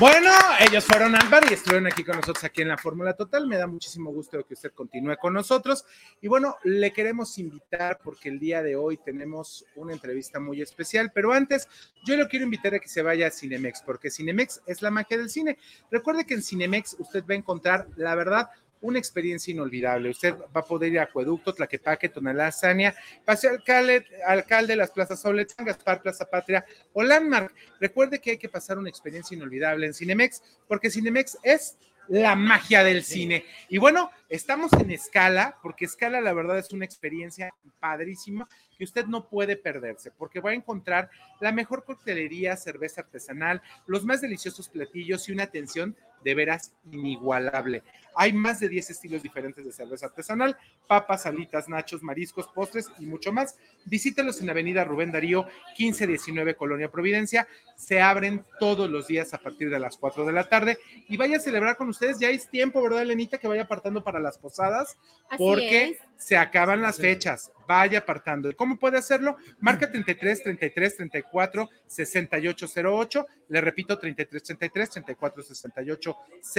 Bueno, 0.00 0.32
ellos 0.58 0.84
fueron 0.84 1.14
al 1.14 1.28
bar 1.28 1.44
y 1.48 1.54
estuvieron 1.54 1.86
aquí 1.86 2.02
con 2.02 2.16
nosotros 2.16 2.42
aquí 2.42 2.62
en 2.62 2.68
la 2.68 2.76
Fórmula 2.76 3.14
Total. 3.14 3.46
Me 3.46 3.56
da 3.56 3.68
muchísimo 3.68 4.10
gusto 4.10 4.44
que 4.44 4.54
usted 4.54 4.72
continúe 4.72 5.16
con 5.16 5.32
nosotros. 5.32 5.84
Y 6.20 6.26
bueno, 6.26 6.56
le 6.64 6.92
queremos 6.92 7.38
invitar 7.38 8.00
porque 8.02 8.30
el 8.30 8.40
día 8.40 8.64
de 8.64 8.74
hoy 8.74 8.96
tenemos 8.96 9.64
una 9.76 9.92
entrevista 9.92 10.40
muy 10.40 10.60
especial. 10.60 11.12
Pero 11.14 11.32
antes, 11.32 11.68
yo 12.04 12.16
lo 12.16 12.26
quiero 12.26 12.46
invitar 12.46 12.74
a 12.74 12.80
que 12.80 12.88
se 12.88 13.02
vaya 13.02 13.28
a 13.28 13.30
Cinemex, 13.30 13.82
porque 13.82 14.10
Cinemex 14.10 14.60
es 14.66 14.82
la 14.82 14.90
magia 14.90 15.18
del 15.18 15.30
cine. 15.30 15.56
Recuerde 15.88 16.26
que 16.26 16.34
en 16.34 16.42
Cinemex 16.42 16.96
usted 16.98 17.22
va 17.30 17.34
a 17.34 17.38
encontrar, 17.38 17.86
la 17.94 18.16
verdad, 18.16 18.50
una 18.80 18.98
experiencia 18.98 19.52
inolvidable. 19.52 20.10
Usted 20.10 20.34
va 20.34 20.60
a 20.60 20.64
poder 20.64 20.92
ir 20.92 20.98
a 21.00 21.04
Acueducto, 21.04 21.52
Tlaquepaque, 21.52 22.08
Tonalá, 22.08 22.50
Sania, 22.50 22.94
Paseo 23.24 23.50
Alcalde, 23.50 24.06
Alcalde, 24.26 24.76
las 24.76 24.90
plazas 24.90 25.20
Solet, 25.20 25.50
San 25.50 25.66
Gaspar, 25.66 26.02
Plaza 26.02 26.24
Patria 26.24 26.64
o 26.92 27.02
Landmark. 27.02 27.54
Recuerde 27.78 28.20
que 28.20 28.32
hay 28.32 28.38
que 28.38 28.48
pasar 28.48 28.78
una 28.78 28.88
experiencia 28.88 29.36
inolvidable 29.36 29.86
en 29.86 29.94
Cinemex, 29.94 30.42
porque 30.66 30.90
Cinemex 30.90 31.38
es 31.42 31.76
la 32.08 32.34
magia 32.34 32.82
del 32.82 33.04
cine. 33.04 33.44
Y 33.68 33.78
bueno, 33.78 34.10
estamos 34.30 34.72
en 34.74 34.90
Escala, 34.90 35.58
porque 35.62 35.84
Escala 35.84 36.20
la 36.20 36.32
verdad 36.32 36.58
es 36.58 36.72
una 36.72 36.84
experiencia 36.84 37.52
padrísima 37.80 38.48
que 38.78 38.84
usted 38.84 39.04
no 39.06 39.28
puede 39.28 39.56
perderse, 39.56 40.10
porque 40.10 40.40
va 40.40 40.50
a 40.50 40.54
encontrar 40.54 41.10
la 41.40 41.52
mejor 41.52 41.84
coctelería, 41.84 42.56
cerveza 42.56 43.02
artesanal, 43.02 43.60
los 43.86 44.04
más 44.04 44.22
deliciosos 44.22 44.68
platillos 44.68 45.28
y 45.28 45.32
una 45.32 45.42
atención 45.42 45.96
de 46.24 46.34
veras 46.34 46.72
inigualable. 46.90 47.82
Hay 48.14 48.32
más 48.32 48.60
de 48.60 48.68
10 48.68 48.90
estilos 48.90 49.22
diferentes 49.22 49.64
de 49.64 49.72
cerveza 49.72 50.06
artesanal, 50.06 50.56
papas, 50.86 51.22
salitas, 51.22 51.68
nachos, 51.68 52.02
mariscos, 52.02 52.48
postres 52.48 52.90
y 52.98 53.06
mucho 53.06 53.32
más. 53.32 53.56
Visítelos 53.84 54.40
en 54.40 54.50
Avenida 54.50 54.84
Rubén 54.84 55.12
Darío, 55.12 55.44
1519 55.78 56.56
Colonia 56.56 56.90
Providencia. 56.90 57.46
Se 57.76 58.00
abren 58.00 58.44
todos 58.58 58.90
los 58.90 59.06
días 59.06 59.32
a 59.32 59.38
partir 59.38 59.70
de 59.70 59.78
las 59.78 59.96
4 59.96 60.26
de 60.26 60.32
la 60.32 60.48
tarde 60.48 60.78
y 61.08 61.16
vaya 61.16 61.36
a 61.36 61.40
celebrar 61.40 61.76
con 61.76 61.88
ustedes. 61.88 62.18
Ya 62.18 62.28
es 62.30 62.48
tiempo, 62.50 62.82
¿verdad, 62.82 63.02
Elenita? 63.02 63.38
Que 63.38 63.48
vaya 63.48 63.62
apartando 63.62 64.02
para 64.02 64.19
las 64.20 64.38
posadas 64.38 64.96
Así 65.28 65.38
porque 65.38 65.84
es. 65.84 65.98
se 66.16 66.36
acaban 66.36 66.82
las 66.82 66.96
fechas. 66.98 67.50
Vaya 67.66 68.00
apartando. 68.00 68.50
¿Y 68.50 68.54
¿Cómo 68.54 68.78
puede 68.78 68.98
hacerlo? 68.98 69.36
Marca 69.60 69.90
33 69.90 70.42
33 70.42 70.96
34 70.96 71.68
6808. 71.86 73.26
Le 73.48 73.60
repito, 73.60 73.98
33 73.98 74.42
33 74.42 74.90
34 74.90 75.42
68 75.42 76.16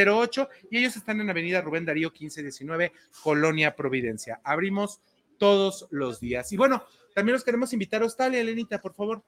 08. 0.08 0.50
Y 0.70 0.78
ellos 0.78 0.96
están 0.96 1.20
en 1.20 1.30
Avenida 1.30 1.62
Rubén 1.62 1.86
Darío 1.86 2.10
1519, 2.12 2.94
Colonia 3.24 3.76
Providencia. 3.76 4.40
Abrimos 4.44 5.02
todos 5.38 5.88
los 5.90 6.20
días. 6.20 6.52
Y 6.52 6.58
bueno, 6.58 6.86
también 7.14 7.34
los 7.34 7.44
queremos 7.44 7.74
invitar 7.74 8.02
a 8.02 8.06
Australia, 8.06 8.40
Elenita, 8.40 8.80
por 8.82 8.94
favor. 8.94 9.24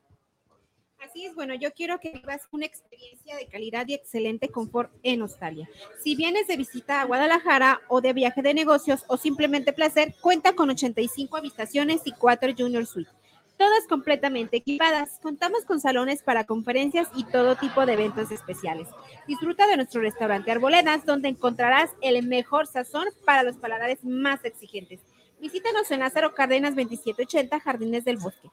Así 1.04 1.26
es, 1.26 1.36
bueno, 1.36 1.54
yo 1.54 1.74
quiero 1.74 2.00
que 2.00 2.12
vivas 2.12 2.48
una 2.52 2.66
experiencia 2.66 3.36
de 3.36 3.48
calidad 3.48 3.86
y 3.90 3.94
excelente 3.94 4.48
confort 4.48 4.90
en 5.04 5.22
Australia. 5.22 5.70
Si 6.02 6.16
vienes 6.16 6.48
de 6.48 6.56
visita 6.56 7.02
a 7.02 7.06
Guadalajara 7.06 7.82
o 7.90 8.00
de 8.00 8.14
viaje 8.14 8.42
de 8.42 8.54
negocios 8.54 9.04
o 9.08 9.18
simplemente 9.18 9.74
placer, 9.74 10.16
cuenta 10.22 10.54
con 10.54 10.70
85 10.70 11.36
habitaciones 11.36 12.04
y 12.06 12.14
4 12.14 12.54
Junior 12.58 12.86
Suite. 12.86 13.12
Todas 13.58 13.86
completamente 13.88 14.58
equipadas. 14.58 15.20
Contamos 15.22 15.66
con 15.66 15.82
salones 15.82 16.24
para 16.24 16.46
conferencias 16.46 17.10
y 17.16 17.26
todo 17.26 17.58
tipo 17.58 17.86
de 17.86 17.94
eventos 17.94 18.32
especiales. 18.32 18.88
Disfruta 19.28 19.68
de 19.68 19.76
nuestro 19.76 20.02
restaurante 20.02 20.52
Arboledas, 20.52 21.06
donde 21.06 21.28
encontrarás 21.28 21.92
el 22.02 22.26
mejor 22.26 22.66
sazón 22.66 23.08
para 23.26 23.44
los 23.44 23.58
paladares 23.58 24.06
más 24.06 24.46
exigentes. 24.46 25.02
Visítanos 25.42 25.92
en 25.92 26.00
Lázaro 26.00 26.34
Cárdenas 26.34 26.76
2780, 26.76 27.60
Jardines 27.60 28.06
del 28.06 28.16
Bosque. 28.16 28.50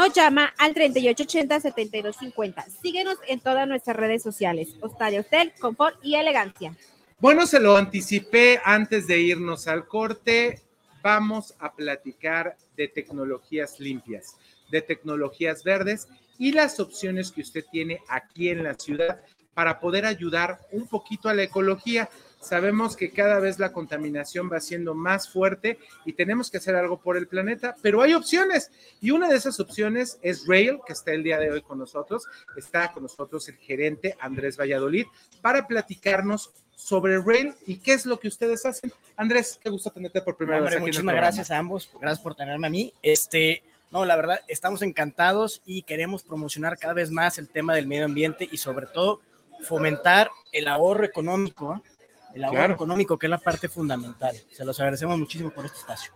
O 0.00 0.06
llama 0.12 0.54
al 0.58 0.74
3880-7250. 0.74 2.66
Síguenos 2.80 3.16
en 3.26 3.40
todas 3.40 3.66
nuestras 3.66 3.96
redes 3.96 4.22
sociales. 4.22 4.76
Hostalia 4.80 5.22
Hotel, 5.22 5.52
Confort 5.58 5.96
y 6.04 6.14
Elegancia. 6.14 6.72
Bueno, 7.18 7.46
se 7.46 7.58
lo 7.58 7.76
anticipé 7.76 8.60
antes 8.64 9.08
de 9.08 9.18
irnos 9.18 9.66
al 9.66 9.86
corte. 9.88 10.62
vamos 11.02 11.54
a 11.58 11.72
platicar 11.74 12.56
de 12.76 12.86
tecnologías 12.86 13.80
limpias, 13.80 14.36
de 14.70 14.82
tecnologías 14.82 15.64
verdes 15.64 16.08
y 16.38 16.52
las 16.52 16.78
opciones 16.80 17.32
que 17.32 17.40
usted 17.40 17.64
tiene 17.70 18.00
aquí 18.08 18.50
en 18.50 18.62
la 18.62 18.74
ciudad 18.74 19.20
para 19.54 19.80
poder 19.80 20.06
ayudar 20.06 20.60
un 20.70 20.86
poquito 20.86 21.28
a 21.28 21.34
la 21.34 21.42
ecología. 21.42 22.08
Sabemos 22.40 22.96
que 22.96 23.10
cada 23.10 23.40
vez 23.40 23.58
la 23.58 23.72
contaminación 23.72 24.50
va 24.50 24.60
siendo 24.60 24.94
más 24.94 25.28
fuerte 25.28 25.78
y 26.04 26.12
tenemos 26.12 26.50
que 26.50 26.58
hacer 26.58 26.76
algo 26.76 27.00
por 27.00 27.16
el 27.16 27.26
planeta, 27.26 27.74
pero 27.82 28.00
hay 28.00 28.14
opciones. 28.14 28.70
Y 29.00 29.10
una 29.10 29.28
de 29.28 29.36
esas 29.36 29.58
opciones 29.60 30.18
es 30.22 30.46
Rail, 30.46 30.78
que 30.86 30.92
está 30.92 31.12
el 31.12 31.24
día 31.24 31.38
de 31.38 31.50
hoy 31.50 31.62
con 31.62 31.78
nosotros. 31.78 32.24
Está 32.56 32.92
con 32.92 33.02
nosotros 33.02 33.48
el 33.48 33.56
gerente 33.56 34.16
Andrés 34.20 34.56
Valladolid 34.58 35.06
para 35.42 35.66
platicarnos 35.66 36.52
sobre 36.76 37.18
Rail 37.18 37.54
y 37.66 37.78
qué 37.78 37.92
es 37.92 38.06
lo 38.06 38.20
que 38.20 38.28
ustedes 38.28 38.64
hacen. 38.64 38.92
Andrés, 39.16 39.58
qué 39.62 39.68
gusto 39.68 39.90
tenerte 39.90 40.22
por 40.22 40.36
primera 40.36 40.58
Hombre, 40.58 40.70
vez 40.70 40.76
aquí 40.76 40.86
muchísimas 40.86 41.16
gracias 41.16 41.50
a 41.50 41.58
ambos, 41.58 41.90
gracias 42.00 42.20
por 42.20 42.36
tenerme 42.36 42.68
a 42.68 42.70
mí. 42.70 42.94
Este, 43.02 43.64
no, 43.90 44.04
la 44.04 44.14
verdad, 44.14 44.40
estamos 44.46 44.82
encantados 44.82 45.60
y 45.66 45.82
queremos 45.82 46.22
promocionar 46.22 46.78
cada 46.78 46.94
vez 46.94 47.10
más 47.10 47.36
el 47.38 47.48
tema 47.48 47.74
del 47.74 47.88
medio 47.88 48.04
ambiente 48.04 48.48
y 48.50 48.58
sobre 48.58 48.86
todo 48.86 49.20
fomentar 49.62 50.30
el 50.52 50.68
ahorro 50.68 51.04
económico, 51.04 51.74
¿eh? 51.74 51.97
El 52.38 52.44
ahorro 52.44 52.56
Claro. 52.58 52.74
económico 52.74 53.18
que 53.18 53.26
es 53.26 53.30
la 53.30 53.38
parte 53.38 53.68
fundamental. 53.68 54.34
Se 54.50 54.64
los 54.64 54.78
agradecemos 54.80 55.18
muchísimo 55.18 55.50
por 55.50 55.66
este 55.66 55.78
espacio. 55.78 56.12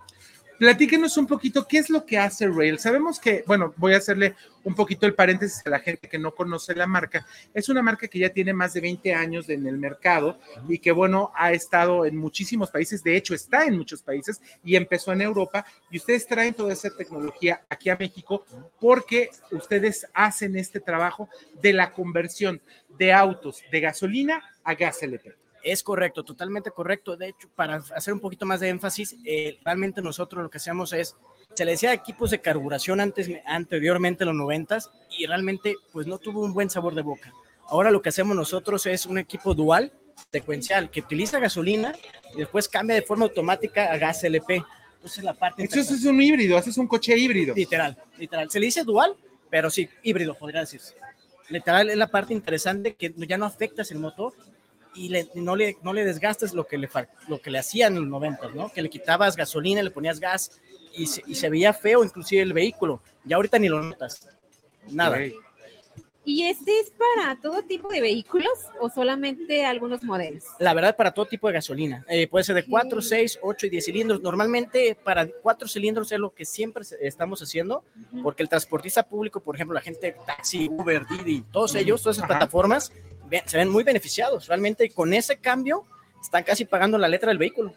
Platíquenos 0.58 1.16
un 1.16 1.26
poquito 1.26 1.66
qué 1.66 1.78
es 1.78 1.90
lo 1.90 2.06
que 2.06 2.16
hace 2.18 2.46
Rail. 2.46 2.78
Sabemos 2.78 3.18
que, 3.18 3.42
bueno, 3.48 3.74
voy 3.76 3.94
a 3.94 3.96
hacerle 3.96 4.36
un 4.62 4.76
poquito 4.76 5.06
el 5.06 5.14
paréntesis 5.14 5.60
a 5.66 5.70
la 5.70 5.80
gente 5.80 6.08
que 6.08 6.20
no 6.20 6.32
conoce 6.32 6.72
la 6.76 6.86
marca. 6.86 7.26
Es 7.52 7.68
una 7.68 7.82
marca 7.82 8.06
que 8.06 8.20
ya 8.20 8.28
tiene 8.28 8.52
más 8.52 8.72
de 8.74 8.80
20 8.80 9.12
años 9.12 9.48
en 9.48 9.66
el 9.66 9.76
mercado 9.76 10.38
y 10.68 10.78
que, 10.78 10.92
bueno, 10.92 11.32
ha 11.34 11.50
estado 11.50 12.06
en 12.06 12.16
muchísimos 12.16 12.70
países. 12.70 13.02
De 13.02 13.16
hecho, 13.16 13.34
está 13.34 13.64
en 13.64 13.76
muchos 13.76 14.02
países 14.02 14.40
y 14.62 14.76
empezó 14.76 15.12
en 15.12 15.22
Europa. 15.22 15.66
Y 15.90 15.96
ustedes 15.96 16.28
traen 16.28 16.54
toda 16.54 16.72
esa 16.74 16.90
tecnología 16.96 17.62
aquí 17.68 17.90
a 17.90 17.96
México 17.96 18.44
porque 18.78 19.30
ustedes 19.50 20.06
hacen 20.14 20.56
este 20.56 20.78
trabajo 20.78 21.28
de 21.60 21.72
la 21.72 21.92
conversión 21.92 22.60
de 22.96 23.12
autos 23.12 23.62
de 23.72 23.80
gasolina 23.80 24.40
a 24.62 24.74
gas 24.74 25.02
LP. 25.02 25.41
Es 25.62 25.82
correcto, 25.82 26.24
totalmente 26.24 26.70
correcto. 26.70 27.16
De 27.16 27.28
hecho, 27.28 27.48
para 27.54 27.76
hacer 27.76 28.12
un 28.12 28.20
poquito 28.20 28.46
más 28.46 28.60
de 28.60 28.68
énfasis, 28.68 29.16
eh, 29.24 29.58
realmente 29.64 30.02
nosotros 30.02 30.42
lo 30.42 30.50
que 30.50 30.58
hacemos 30.58 30.92
es, 30.92 31.16
se 31.54 31.64
le 31.64 31.72
decía 31.72 31.92
equipos 31.92 32.30
de 32.30 32.40
carburación 32.40 33.00
antes, 33.00 33.30
anteriormente 33.46 34.24
en 34.24 34.28
los 34.28 34.36
noventas 34.36 34.90
y 35.16 35.26
realmente 35.26 35.76
pues 35.92 36.06
no 36.06 36.18
tuvo 36.18 36.40
un 36.40 36.52
buen 36.52 36.70
sabor 36.70 36.94
de 36.94 37.02
boca. 37.02 37.32
Ahora 37.68 37.90
lo 37.90 38.02
que 38.02 38.08
hacemos 38.08 38.36
nosotros 38.36 38.86
es 38.86 39.06
un 39.06 39.18
equipo 39.18 39.54
dual, 39.54 39.92
secuencial, 40.32 40.90
que 40.90 41.00
utiliza 41.00 41.38
gasolina 41.38 41.94
y 42.34 42.38
después 42.38 42.68
cambia 42.68 42.96
de 42.96 43.02
forma 43.02 43.26
automática 43.26 43.92
a 43.92 43.98
gas 43.98 44.24
LP. 44.24 44.64
Entonces 44.96 45.22
la 45.22 45.34
parte... 45.34 45.62
Entonces 45.62 45.98
es 45.98 46.04
un 46.04 46.20
híbrido, 46.20 46.56
haces 46.56 46.76
un 46.78 46.88
coche 46.88 47.16
híbrido. 47.16 47.54
Literal, 47.54 47.96
literal. 48.18 48.50
Se 48.50 48.58
le 48.58 48.66
dice 48.66 48.82
dual, 48.82 49.14
pero 49.48 49.70
sí, 49.70 49.88
híbrido 50.02 50.34
podría 50.34 50.60
decirse. 50.60 50.94
Literal 51.48 51.90
es 51.90 51.96
la 51.96 52.06
parte 52.08 52.32
interesante 52.32 52.94
que 52.94 53.14
ya 53.16 53.36
no 53.36 53.44
afectas 53.44 53.90
el 53.90 53.98
motor 53.98 54.32
y 54.94 55.08
le- 55.08 55.28
no, 55.34 55.56
le, 55.56 55.76
no 55.82 55.92
le 55.92 56.04
desgastas 56.04 56.52
lo 56.54 56.66
que 56.66 56.78
le, 56.78 56.88
lo 57.28 57.40
que 57.40 57.50
le 57.50 57.58
hacían 57.58 57.94
en 57.94 58.00
los 58.02 58.08
90, 58.10 58.48
¿no? 58.50 58.70
Que 58.72 58.82
le 58.82 58.90
quitabas 58.90 59.36
gasolina, 59.36 59.82
le 59.82 59.90
ponías 59.90 60.20
gas 60.20 60.60
y 60.94 61.06
se, 61.06 61.22
y 61.26 61.34
se 61.34 61.48
veía 61.48 61.72
feo 61.72 62.04
inclusive 62.04 62.42
el 62.42 62.52
vehículo. 62.52 63.00
Ya 63.24 63.36
ahorita 63.36 63.58
ni 63.58 63.68
lo 63.68 63.82
notas. 63.82 64.28
Nada. 64.90 65.18
¿Y 66.24 66.44
este 66.44 66.78
es 66.78 66.92
para 66.92 67.40
todo 67.40 67.62
tipo 67.64 67.88
de 67.88 68.00
vehículos 68.00 68.52
o 68.80 68.88
solamente 68.88 69.64
algunos 69.64 70.04
modelos? 70.04 70.44
La 70.60 70.72
verdad, 70.72 70.94
para 70.94 71.10
todo 71.12 71.26
tipo 71.26 71.48
de 71.48 71.54
gasolina. 71.54 72.04
Eh, 72.08 72.28
puede 72.28 72.44
ser 72.44 72.54
de 72.54 72.64
4, 72.64 73.02
6, 73.02 73.40
8 73.42 73.66
y 73.66 73.70
10 73.70 73.84
cilindros. 73.84 74.22
Normalmente 74.22 74.94
para 75.02 75.26
4 75.26 75.66
cilindros 75.66 76.12
es 76.12 76.20
lo 76.20 76.30
que 76.32 76.44
siempre 76.44 76.84
estamos 77.00 77.42
haciendo, 77.42 77.82
porque 78.22 78.44
el 78.44 78.48
transportista 78.48 79.02
público, 79.02 79.40
por 79.40 79.56
ejemplo, 79.56 79.74
la 79.74 79.80
gente 79.80 80.12
de 80.12 80.16
taxi, 80.24 80.68
Uber, 80.70 81.04
Didi, 81.08 81.42
todos 81.50 81.74
ellos, 81.74 82.00
todas 82.00 82.18
esas 82.18 82.30
Ajá. 82.30 82.38
plataformas, 82.38 82.92
ve- 82.92 83.02
se 83.44 83.56
ven 83.56 83.68
muy 83.68 83.84
beneficiados. 83.84 84.46
Realmente 84.48 84.90
con 84.90 85.12
ese 85.14 85.38
cambio 85.38 85.84
están 86.20 86.44
casi 86.44 86.64
pagando 86.64 86.98
la 86.98 87.08
letra 87.08 87.28
del 87.28 87.38
vehículo. 87.38 87.72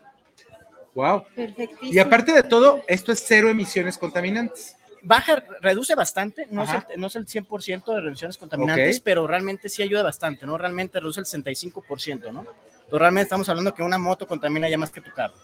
Wow. 0.94 1.26
Perfectísimo. 1.36 1.94
Y 1.94 2.00
aparte 2.00 2.32
de 2.32 2.44
todo, 2.44 2.84
esto 2.88 3.12
es 3.12 3.24
cero 3.26 3.50
emisiones 3.50 3.98
contaminantes. 3.98 4.76
Baja, 5.02 5.44
reduce 5.62 5.94
bastante, 5.94 6.48
no 6.50 6.64
es, 6.64 6.70
el, 6.72 7.00
no 7.00 7.08
es 7.08 7.16
el 7.16 7.28
100% 7.28 7.94
de 7.94 8.02
reducciones 8.02 8.38
contaminantes, 8.38 9.00
pero 9.02 9.28
realmente 9.28 9.70
sí 9.70 9.84
ayuda 9.84 10.02
bastante, 10.02 10.48
¿no? 10.48 10.58
Realmente 10.58 11.00
reduce 11.00 11.20
el 11.20 11.28
65%, 11.28 12.32
¿no? 12.32 12.44
Pero 12.86 12.98
realmente 12.98 13.24
estamos 13.24 13.48
hablando 13.48 13.72
que 13.72 13.84
una 13.84 14.00
moto 14.00 14.28
contamina 14.28 14.68
ya 14.68 14.80
más 14.80 14.90
que 14.90 15.02
tu 15.02 15.12
carro. 15.12 15.36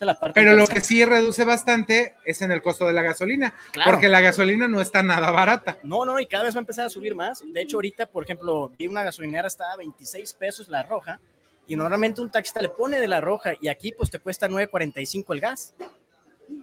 La 0.00 0.14
parte 0.18 0.38
Pero 0.40 0.54
lo 0.54 0.66
que 0.66 0.80
sí 0.80 1.04
reduce 1.04 1.44
bastante 1.44 2.14
es 2.24 2.42
en 2.42 2.52
el 2.52 2.60
costo 2.62 2.86
de 2.86 2.92
la 2.92 3.02
gasolina, 3.02 3.54
Claro. 3.72 3.90
porque 3.90 4.08
la 4.08 4.20
gasolina 4.20 4.68
no 4.68 4.80
está 4.80 5.02
nada 5.02 5.30
barata. 5.30 5.78
No, 5.82 6.04
no, 6.04 6.20
y 6.20 6.26
cada 6.26 6.44
vez 6.44 6.54
va 6.54 6.58
a 6.58 6.60
empezar 6.60 6.86
a 6.86 6.90
subir 6.90 7.14
más. 7.14 7.42
De 7.46 7.62
hecho, 7.62 7.78
ahorita, 7.78 8.06
por 8.06 8.24
ejemplo, 8.24 8.70
vi 8.78 8.86
una 8.86 9.02
gasolinera 9.02 9.48
está 9.48 9.72
a 9.72 9.76
26 9.76 10.34
pesos 10.34 10.68
la 10.68 10.82
roja 10.82 11.18
y 11.66 11.76
normalmente 11.76 12.20
un 12.20 12.30
taxista 12.30 12.60
le 12.60 12.68
pone 12.68 13.00
de 13.00 13.08
la 13.08 13.20
roja 13.20 13.54
y 13.60 13.68
aquí 13.68 13.92
pues 13.92 14.10
te 14.10 14.18
cuesta 14.18 14.48
9.45 14.48 15.32
el 15.34 15.40
gas. 15.40 15.74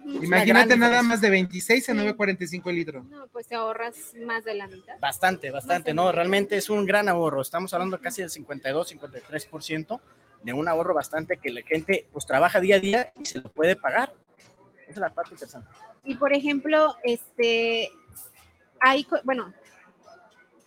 Imagínate 0.06 0.76
nada 0.76 1.02
más 1.02 1.20
de 1.20 1.30
26 1.30 1.90
a 1.90 1.92
9.45 1.92 2.70
el 2.70 2.76
litro. 2.76 3.02
No, 3.04 3.26
pues 3.28 3.46
te 3.46 3.54
ahorras 3.54 3.94
más 4.24 4.44
de 4.44 4.54
la 4.54 4.66
mitad. 4.66 4.94
Bastante, 5.00 5.50
bastante, 5.50 5.92
no, 5.92 6.10
realmente 6.10 6.56
es 6.56 6.70
un 6.70 6.86
gran 6.86 7.08
ahorro. 7.08 7.42
Estamos 7.42 7.72
hablando 7.74 8.00
casi 8.00 8.22
del 8.22 8.30
52, 8.30 8.94
53% 8.94 10.00
de 10.44 10.52
un 10.52 10.68
ahorro 10.68 10.94
bastante 10.94 11.38
que 11.38 11.50
la 11.50 11.62
gente 11.62 12.06
pues 12.12 12.26
trabaja 12.26 12.60
día 12.60 12.76
a 12.76 12.80
día 12.80 13.12
y 13.20 13.24
se 13.24 13.40
lo 13.40 13.48
puede 13.50 13.74
pagar. 13.76 14.12
Esa 14.82 14.90
es 14.90 14.96
la 14.98 15.10
parte 15.10 15.32
interesante. 15.32 15.68
Y 16.04 16.14
por 16.16 16.32
ejemplo, 16.34 16.94
este, 17.02 17.90
hay, 18.78 19.06
bueno, 19.24 19.52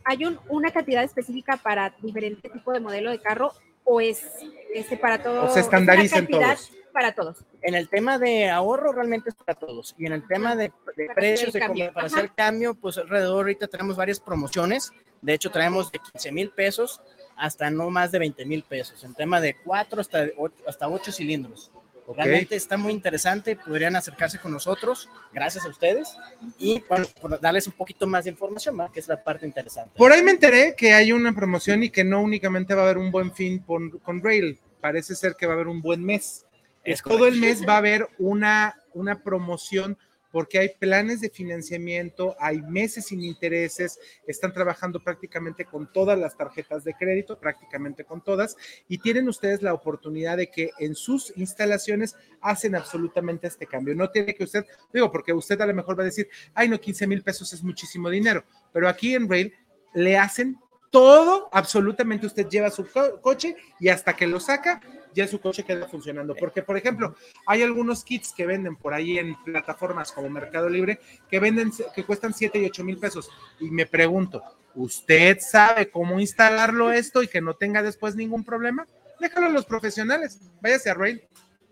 hay 0.03 0.25
un- 0.25 0.39
una 0.49 0.71
cantidad 0.71 1.03
específica 1.03 1.57
para 1.57 1.93
diferente 2.01 2.49
tipo 2.49 2.71
de 2.73 2.80
modelo 2.80 3.11
de 3.11 3.19
carro 3.19 3.53
o 3.84 4.01
es 4.01 4.25
este 4.73 4.97
para 4.97 5.21
todos. 5.21 5.51
O 5.51 5.53
se 5.53 5.59
estandarizan 5.59 6.23
es 6.23 6.30
una 6.30 6.39
cantidad 6.39 6.55
todos. 6.57 6.71
Para 6.91 7.13
todos. 7.13 7.38
En 7.61 7.75
el 7.75 7.89
tema 7.89 8.17
de 8.17 8.49
ahorro 8.49 8.91
realmente 8.91 9.30
es 9.30 9.36
para 9.36 9.53
todos. 9.59 9.93
Y 9.99 10.07
en 10.07 10.13
el 10.13 10.25
tema 10.28 10.55
de, 10.55 10.71
de 10.95 11.07
precios, 11.13 11.53
de 11.53 11.59
cambio. 11.59 11.93
para 11.93 12.07
Ajá. 12.07 12.17
hacer 12.17 12.32
cambio, 12.34 12.73
pues 12.73 12.97
alrededor 12.97 13.36
ahorita 13.45 13.67
tenemos 13.67 13.95
varias 13.95 14.19
promociones. 14.19 14.91
De 15.21 15.34
hecho, 15.36 15.51
traemos 15.51 15.91
de 15.91 15.99
15 15.99 16.32
mil 16.32 16.49
pesos 16.49 16.99
hasta 17.38 17.69
no 17.69 17.89
más 17.89 18.11
de 18.11 18.19
20 18.19 18.45
mil 18.45 18.63
pesos. 18.63 19.03
En 19.03 19.13
tema 19.13 19.39
de 19.39 19.55
4 19.63 20.01
hasta 20.01 20.27
8, 20.38 20.55
hasta 20.67 20.88
8 20.88 21.11
cilindros. 21.11 21.71
Realmente 22.15 22.55
está 22.55 22.77
muy 22.77 22.93
interesante. 22.93 23.57
Podrían 23.57 23.95
acercarse 23.95 24.39
con 24.39 24.53
nosotros, 24.53 25.09
gracias 25.33 25.65
a 25.65 25.69
ustedes. 25.69 26.15
Y 26.57 26.81
bueno, 26.88 27.05
por 27.19 27.39
darles 27.39 27.67
un 27.67 27.73
poquito 27.73 28.07
más 28.07 28.23
de 28.23 28.31
información, 28.31 28.77
que 28.93 29.01
es 29.01 29.07
la 29.09 29.21
parte 29.21 29.45
interesante. 29.45 29.91
Por 29.97 30.11
ahí 30.11 30.23
me 30.23 30.31
enteré 30.31 30.73
que 30.75 30.93
hay 30.93 31.11
una 31.11 31.35
promoción 31.35 31.83
y 31.83 31.89
que 31.89 32.05
no 32.05 32.21
únicamente 32.21 32.73
va 32.73 32.83
a 32.83 32.85
haber 32.85 32.97
un 32.97 33.11
buen 33.11 33.33
fin 33.33 33.59
con, 33.59 33.89
con 33.99 34.23
Rail, 34.23 34.57
parece 34.79 35.15
ser 35.15 35.35
que 35.35 35.45
va 35.45 35.53
a 35.53 35.55
haber 35.55 35.67
un 35.67 35.81
buen 35.81 36.03
mes. 36.03 36.45
Es 36.85 37.01
Todo 37.01 37.27
el 37.27 37.33
correcto. 37.35 37.45
mes 37.45 37.67
va 37.67 37.73
a 37.73 37.77
haber 37.77 38.07
una, 38.17 38.81
una 38.93 39.21
promoción 39.21 39.97
porque 40.32 40.59
hay 40.59 40.69
planes 40.80 41.21
de 41.21 41.30
financiamiento, 41.30 42.36
hay 42.39 42.61
meses 42.61 43.05
sin 43.05 43.21
intereses, 43.21 43.99
están 44.25 44.53
trabajando 44.53 45.01
prácticamente 45.03 45.65
con 45.65 45.91
todas 45.91 46.17
las 46.17 46.36
tarjetas 46.38 46.84
de 46.84 46.93
crédito, 46.93 47.39
prácticamente 47.39 48.03
con 48.03 48.23
todas, 48.23 48.55
y 48.88 48.97
tienen 48.97 49.28
ustedes 49.30 49.61
la 49.61 49.73
oportunidad 49.73 50.38
de 50.38 50.49
que 50.49 50.71
en 50.80 50.95
sus 50.95 51.34
instalaciones 51.38 52.15
hacen 52.41 52.75
absolutamente 52.75 53.47
este 53.47 53.67
cambio. 53.67 53.95
No 53.95 54.09
tiene 54.09 54.36
que 54.36 54.43
usted, 54.43 54.65
digo, 54.93 55.11
porque 55.11 55.34
usted 55.34 55.59
a 55.61 55.65
lo 55.65 55.73
mejor 55.73 55.97
va 55.97 56.03
a 56.03 56.05
decir, 56.05 56.30
ay, 56.53 56.69
no, 56.69 56.80
15 56.80 57.07
mil 57.07 57.23
pesos 57.23 57.51
es 57.53 57.63
muchísimo 57.63 58.09
dinero, 58.09 58.43
pero 58.73 58.88
aquí 58.89 59.15
en 59.15 59.30
Rail 59.30 59.53
le 59.93 60.17
hacen 60.17 60.57
todo, 60.91 61.49
absolutamente 61.51 62.25
usted 62.28 62.47
lleva 62.47 62.69
su 62.69 62.89
co- 62.89 63.19
coche 63.21 63.55
y 63.80 63.89
hasta 63.89 64.15
que 64.15 64.25
lo 64.28 64.39
saca, 64.39 64.82
ya 65.18 65.28
su 65.28 65.41
coche 65.41 65.63
queda 65.63 65.88
funcionando. 65.88 66.36
Porque, 66.36 66.61
por 66.61 66.78
ejemplo, 66.78 67.15
hay 67.45 67.63
algunos 67.63 68.03
kits 68.03 68.32
que 68.32 68.45
venden 68.45 68.76
por 68.76 68.93
ahí 68.93 69.18
en 69.18 69.36
plataformas 69.43 70.11
como 70.11 70.30
Mercado 70.30 70.70
Libre 70.70 70.99
que 71.30 71.39
venden, 71.39 71.72
que 71.93 72.05
cuestan 72.05 72.34
7 72.34 72.59
y 72.59 72.65
8 72.65 72.84
mil 72.84 72.97
pesos. 72.97 73.30
Y 73.59 73.72
me 73.72 73.88
pregunto, 73.88 74.43
¿usted 74.76 75.39
sabe 75.39 75.89
cómo 75.89 76.20
instalarlo 76.20 76.91
esto 76.91 77.24
y 77.24 77.28
que 77.28 77.41
no 77.41 77.55
tenga 77.55 77.82
después 77.82 78.15
ningún 78.15 78.43
problema? 78.43 78.86
Déjalo 79.20 79.47
a 79.47 79.49
los 79.49 79.65
profesionales, 79.65 80.39
váyase 80.61 80.91
a 80.91 80.93
Rail. 80.93 81.24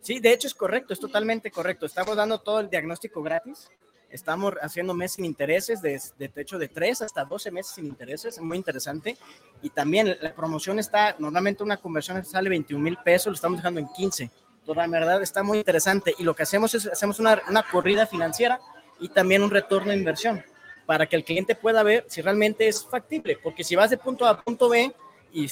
Sí, 0.01 0.19
de 0.19 0.33
hecho 0.33 0.47
es 0.47 0.55
correcto, 0.55 0.93
es 0.93 0.99
totalmente 0.99 1.51
correcto. 1.51 1.85
Estamos 1.85 2.15
dando 2.15 2.39
todo 2.39 2.59
el 2.59 2.69
diagnóstico 2.69 3.21
gratis. 3.21 3.69
Estamos 4.09 4.53
haciendo 4.61 4.93
meses 4.93 5.15
sin 5.15 5.25
intereses, 5.25 5.81
de, 5.81 6.01
de 6.17 6.29
techo 6.29 6.57
de 6.57 6.67
3 6.67 7.01
hasta 7.01 7.25
12 7.25 7.51
meses 7.51 7.73
sin 7.75 7.85
intereses, 7.85 8.39
muy 8.39 8.57
interesante. 8.57 9.17
Y 9.61 9.69
también 9.69 10.17
la 10.21 10.33
promoción 10.33 10.79
está, 10.79 11.15
normalmente 11.19 11.63
una 11.63 11.77
conversión 11.77 12.23
sale 12.23 12.49
21 12.49 12.83
mil 12.83 12.97
pesos, 13.03 13.27
lo 13.27 13.33
estamos 13.33 13.57
dejando 13.57 13.79
en 13.79 13.87
15. 13.87 14.23
Entonces, 14.59 14.75
la 14.75 14.87
verdad 14.87 15.21
está 15.21 15.43
muy 15.43 15.59
interesante. 15.59 16.15
Y 16.17 16.23
lo 16.23 16.35
que 16.35 16.43
hacemos 16.43 16.73
es, 16.73 16.87
hacemos 16.87 17.19
una, 17.19 17.41
una 17.49 17.63
corrida 17.63 18.07
financiera 18.07 18.59
y 18.99 19.09
también 19.09 19.43
un 19.43 19.51
retorno 19.51 19.91
de 19.91 19.97
inversión 19.97 20.43
para 20.85 21.05
que 21.07 21.15
el 21.15 21.23
cliente 21.23 21.55
pueda 21.55 21.83
ver 21.83 22.05
si 22.07 22.21
realmente 22.21 22.67
es 22.67 22.85
factible. 22.85 23.37
Porque 23.41 23.63
si 23.63 23.75
vas 23.75 23.89
de 23.89 23.97
punto 23.97 24.25
A 24.25 24.31
a 24.31 24.41
punto 24.41 24.69
B 24.69 24.91
y 25.33 25.47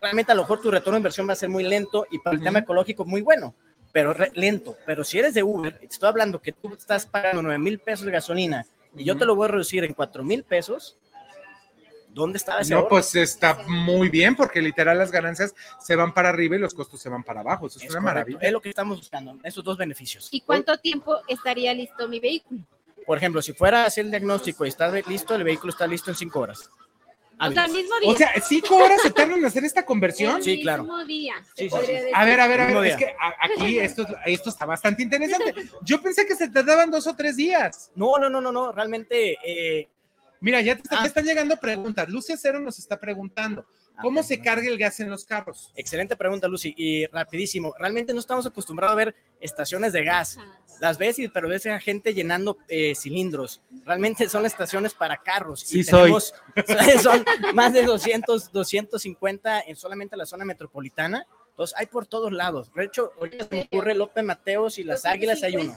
realmente 0.00 0.32
a 0.32 0.34
lo 0.34 0.42
mejor 0.42 0.60
tu 0.60 0.70
retorno 0.70 0.94
de 0.94 1.00
inversión 1.00 1.28
va 1.28 1.32
a 1.32 1.36
ser 1.36 1.48
muy 1.48 1.64
lento 1.64 2.06
y 2.10 2.18
para 2.18 2.36
el 2.36 2.42
tema 2.42 2.60
ecológico 2.60 3.04
muy 3.04 3.20
bueno. 3.20 3.54
Pero 3.92 4.12
re- 4.12 4.32
lento. 4.34 4.76
Pero 4.86 5.04
si 5.04 5.18
eres 5.18 5.34
de 5.34 5.42
Uber, 5.42 5.78
estoy 5.82 6.08
hablando 6.08 6.40
que 6.40 6.52
tú 6.52 6.72
estás 6.74 7.06
pagando 7.06 7.42
9 7.42 7.58
mil 7.58 7.78
pesos 7.78 8.04
de 8.06 8.12
gasolina 8.12 8.66
y 8.96 9.04
yo 9.04 9.16
te 9.16 9.24
lo 9.24 9.34
voy 9.34 9.46
a 9.46 9.52
reducir 9.52 9.84
en 9.84 9.94
4 9.94 10.24
mil 10.24 10.44
pesos, 10.44 10.96
¿dónde 12.08 12.38
está 12.38 12.60
ese 12.60 12.70
No, 12.72 12.78
ahorro? 12.78 12.88
pues 12.90 13.14
está 13.14 13.62
muy 13.66 14.08
bien, 14.08 14.34
porque 14.34 14.60
literal 14.62 14.98
las 14.98 15.10
ganancias 15.12 15.54
se 15.80 15.94
van 15.94 16.12
para 16.14 16.30
arriba 16.30 16.56
y 16.56 16.58
los 16.58 16.74
costos 16.74 17.00
se 17.00 17.08
van 17.08 17.22
para 17.22 17.40
abajo. 17.40 17.66
Eso 17.66 17.78
es, 17.78 17.84
Es 17.84 17.90
una 17.90 18.00
correcto, 18.00 18.14
maravilla. 18.14 18.38
Es 18.46 18.52
lo 18.52 18.60
que 18.60 18.68
estamos 18.70 18.98
buscando, 18.98 19.36
esos 19.44 19.62
dos 19.62 19.76
beneficios. 19.76 20.28
¿Y 20.32 20.40
cuánto 20.40 20.76
tiempo 20.78 21.16
estaría 21.28 21.72
listo 21.74 22.08
mi 22.08 22.18
vehículo? 22.20 22.60
Por 23.06 23.16
ejemplo, 23.18 23.40
si 23.40 23.52
fuera 23.52 23.84
a 23.84 23.86
hacer 23.86 24.04
el 24.04 24.10
diagnóstico 24.10 24.66
y 24.66 24.68
está 24.68 24.90
listo, 25.08 25.34
el 25.34 25.44
vehículo 25.44 25.70
está 25.70 25.86
listo 25.86 26.10
en 26.10 26.16
5 26.16 26.40
horas. 26.40 26.70
O 27.40 27.50
sea, 27.52 27.64
el 27.66 27.72
mismo 27.72 27.98
día. 28.00 28.10
O 28.10 28.16
sea, 28.16 28.32
¿cinco 28.40 28.76
horas 28.76 29.00
se 29.02 29.10
tardan 29.10 29.38
en 29.38 29.44
hacer 29.44 29.64
esta 29.64 29.84
conversión? 29.84 30.42
Sí, 30.42 30.60
claro. 30.62 30.82
El 30.82 30.88
mismo 30.88 31.04
día. 31.04 31.34
Sí, 31.54 31.64
sí, 31.64 31.68
podría 31.68 31.86
sí. 31.86 31.92
decir. 31.94 32.10
A 32.14 32.24
ver, 32.24 32.40
a 32.40 32.46
ver, 32.48 32.60
a 32.60 32.66
ver, 32.80 32.86
es 32.86 32.96
que 32.96 33.14
aquí 33.40 33.78
esto, 33.80 34.02
es- 34.02 34.08
esto 34.26 34.50
está 34.50 34.66
bastante 34.66 35.02
interesante. 35.02 35.54
Yo 35.82 36.00
pensé 36.02 36.26
que 36.26 36.34
se 36.34 36.48
tardaban 36.48 36.90
dos 36.90 37.06
o 37.06 37.14
tres 37.14 37.36
días. 37.36 37.90
No, 37.94 38.18
no, 38.18 38.28
no, 38.28 38.40
no, 38.40 38.50
no, 38.52 38.72
realmente... 38.72 39.36
eh, 39.44 39.88
Mira, 40.40 40.60
ya, 40.60 40.76
te 40.76 40.82
está- 40.82 41.02
Ah. 41.02 41.06
están 41.06 41.24
llegando 41.24 41.56
preguntas. 41.56 42.08
Lucia 42.08 42.36
Cero 42.36 42.60
nos 42.60 42.78
está 42.78 42.98
preguntando, 42.98 43.66
¿cómo 44.00 44.22
se 44.22 44.40
carga 44.40 44.68
el 44.68 44.78
gas 44.78 45.00
en 45.00 45.10
los 45.10 45.24
carros? 45.24 45.72
Excelente 45.74 46.16
pregunta, 46.16 46.46
Lucy. 46.48 46.74
Y 46.76 47.06
rapidísimo, 47.06 47.74
realmente 47.78 48.12
no 48.14 48.20
estamos 48.20 48.46
acostumbrados 48.46 48.92
a 48.92 48.96
ver 48.96 49.14
estaciones 49.40 49.92
de 49.92 50.04
gas. 50.04 50.38
Las 50.80 50.96
ves, 50.96 51.18
y- 51.18 51.26
pero 51.26 51.48
ves 51.48 51.66
a 51.66 51.80
gente 51.80 52.14
llenando 52.14 52.56
eh, 52.68 52.94
cilindros. 52.94 53.60
Realmente 53.84 54.28
son 54.28 54.46
estaciones 54.46 54.94
para 54.94 55.16
carros. 55.16 55.60
Sí 55.62 55.80
y 55.80 55.84
soy. 55.84 56.02
tenemos- 56.02 56.32
son 57.02 57.24
más 57.54 57.72
de 57.72 57.82
200, 57.82 58.52
250 58.52 59.60
en 59.62 59.74
solamente 59.74 60.16
la 60.16 60.24
zona 60.24 60.44
metropolitana. 60.44 61.26
Entonces, 61.50 61.76
hay 61.76 61.86
por 61.86 62.06
todos 62.06 62.30
lados. 62.32 62.70
De 62.72 62.84
hecho, 62.84 63.12
ahorita 63.18 63.48
se 63.48 63.54
me 63.56 63.62
ocurre 63.62 63.92
López 63.96 64.22
Mateos 64.22 64.78
y 64.78 64.84
las 64.84 65.04
Águilas 65.04 65.42
hay 65.42 65.56
uno. 65.56 65.76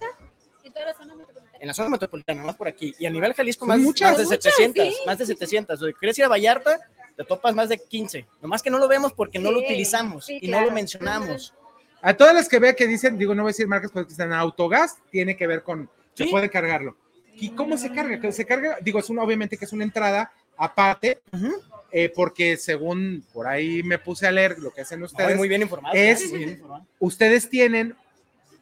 En 0.63 0.71
toda 0.71 0.85
la 0.85 0.93
zona 0.93 1.15
metropolitana. 1.15 1.30
En 1.61 1.67
la 1.67 1.73
zona 1.75 1.89
metropolitana, 1.89 2.43
más 2.43 2.55
por 2.55 2.67
aquí. 2.67 2.95
Y 2.97 3.05
a 3.05 3.09
nivel 3.11 3.33
Jalisco, 3.35 3.67
más, 3.67 3.77
muchas. 3.79 4.09
más 4.09 4.17
de 4.17 4.23
muchas, 4.25 4.43
700. 4.55 4.87
sí. 4.87 4.95
Más 5.05 5.17
de 5.19 5.25
700. 5.27 5.79
O 5.81 5.85
sea, 5.85 5.93
¿Quieres 5.93 6.17
ir 6.17 6.25
a 6.25 6.27
Vallarta? 6.27 6.79
Te 7.15 7.23
topas 7.23 7.53
más 7.53 7.69
de 7.69 7.77
15. 7.77 8.25
Nomás 8.41 8.63
que 8.63 8.71
no 8.71 8.79
lo 8.79 8.87
vemos 8.87 9.13
porque 9.13 9.37
no 9.37 9.51
lo 9.51 9.59
Sí, 9.59 9.65
utilizamos 9.65 10.25
sí, 10.25 10.39
y 10.41 10.47
no 10.47 10.53
lo 10.57 10.63
claro. 10.63 10.71
mencionamos. 10.75 11.53
A 12.01 12.15
todas 12.17 12.33
las 12.33 12.49
que 12.49 12.57
vea 12.57 12.73
que 12.73 12.87
dicen, 12.87 13.15
digo, 13.15 13.35
no 13.35 13.43
voy 13.43 13.49
a 13.51 13.53
decir 13.53 13.67
marcas 13.67 13.91
porque 13.91 14.11
están 14.11 14.33
autogas, 14.33 14.97
tiene 15.11 15.37
que 15.37 15.45
ver 15.45 15.61
con, 15.61 15.87
se 16.15 16.23
Sí. 16.23 16.31
puede 16.31 16.49
cargarlo. 16.49 16.97
¿Y 17.35 17.51
cómo 17.51 17.77
se 17.77 17.91
carga? 17.91 18.19
Que 18.19 18.31
Se 18.31 18.43
carga, 18.45 18.77
digo, 18.81 18.97
es 18.97 19.09
una, 19.11 19.21
obviamente 19.21 19.55
que 19.55 19.65
es 19.65 19.71
una 19.73 19.83
entrada 19.83 20.31
aparte, 20.57 21.21
eh, 21.91 22.11
porque 22.15 22.57
según 22.57 23.23
por 23.33 23.45
ahí 23.47 23.83
me 23.83 23.99
puse 23.99 24.25
a 24.25 24.31
leer 24.31 24.57
lo 24.57 24.71
que 24.71 24.81
hacen 24.81 25.03
ustedes, 25.03 25.29
Ay, 25.31 25.35
muy 25.37 25.47
bien 25.47 25.61
informado. 25.61 25.93
es- 25.95 26.27
muy 26.29 26.37
bien 26.39 26.49
informado. 26.51 26.85
ustedes 26.99 27.49
tienen 27.49 27.95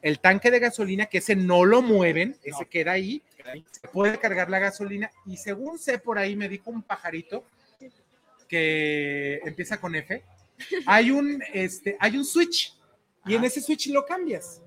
el 0.02 0.20
tanque 0.20 0.50
de 0.52 0.60
gasolina, 0.60 1.06
que 1.08 1.18
ese 1.20 1.36
no 1.36 1.66
lo 1.66 1.82
mueven, 1.82 2.38
ese 2.44 2.66
queda 2.66 2.94
ahí, 2.94 3.22
se 3.72 3.88
puede 3.88 4.18
cargar 4.20 4.50
la 4.50 4.60
gasolina, 4.60 5.12
y 5.26 5.38
según 5.38 5.78
sé 5.80 6.00
por 6.00 6.18
ahí, 6.18 6.36
me 6.36 6.48
dijo 6.50 6.70
un 6.72 6.82
pajarito 6.84 7.44
que 8.48 9.40
empieza 9.46 9.80
con 9.80 9.96
F, 9.96 10.24
hay 10.86 11.12
un, 11.12 11.42
este, 11.54 11.98
hay 12.00 12.18
un 12.18 12.26
switch, 12.26 12.74
y 13.26 13.36
en 13.36 13.44
ese 13.44 13.62
switch 13.62 13.88
lo 13.88 14.06
cambias. 14.06 14.62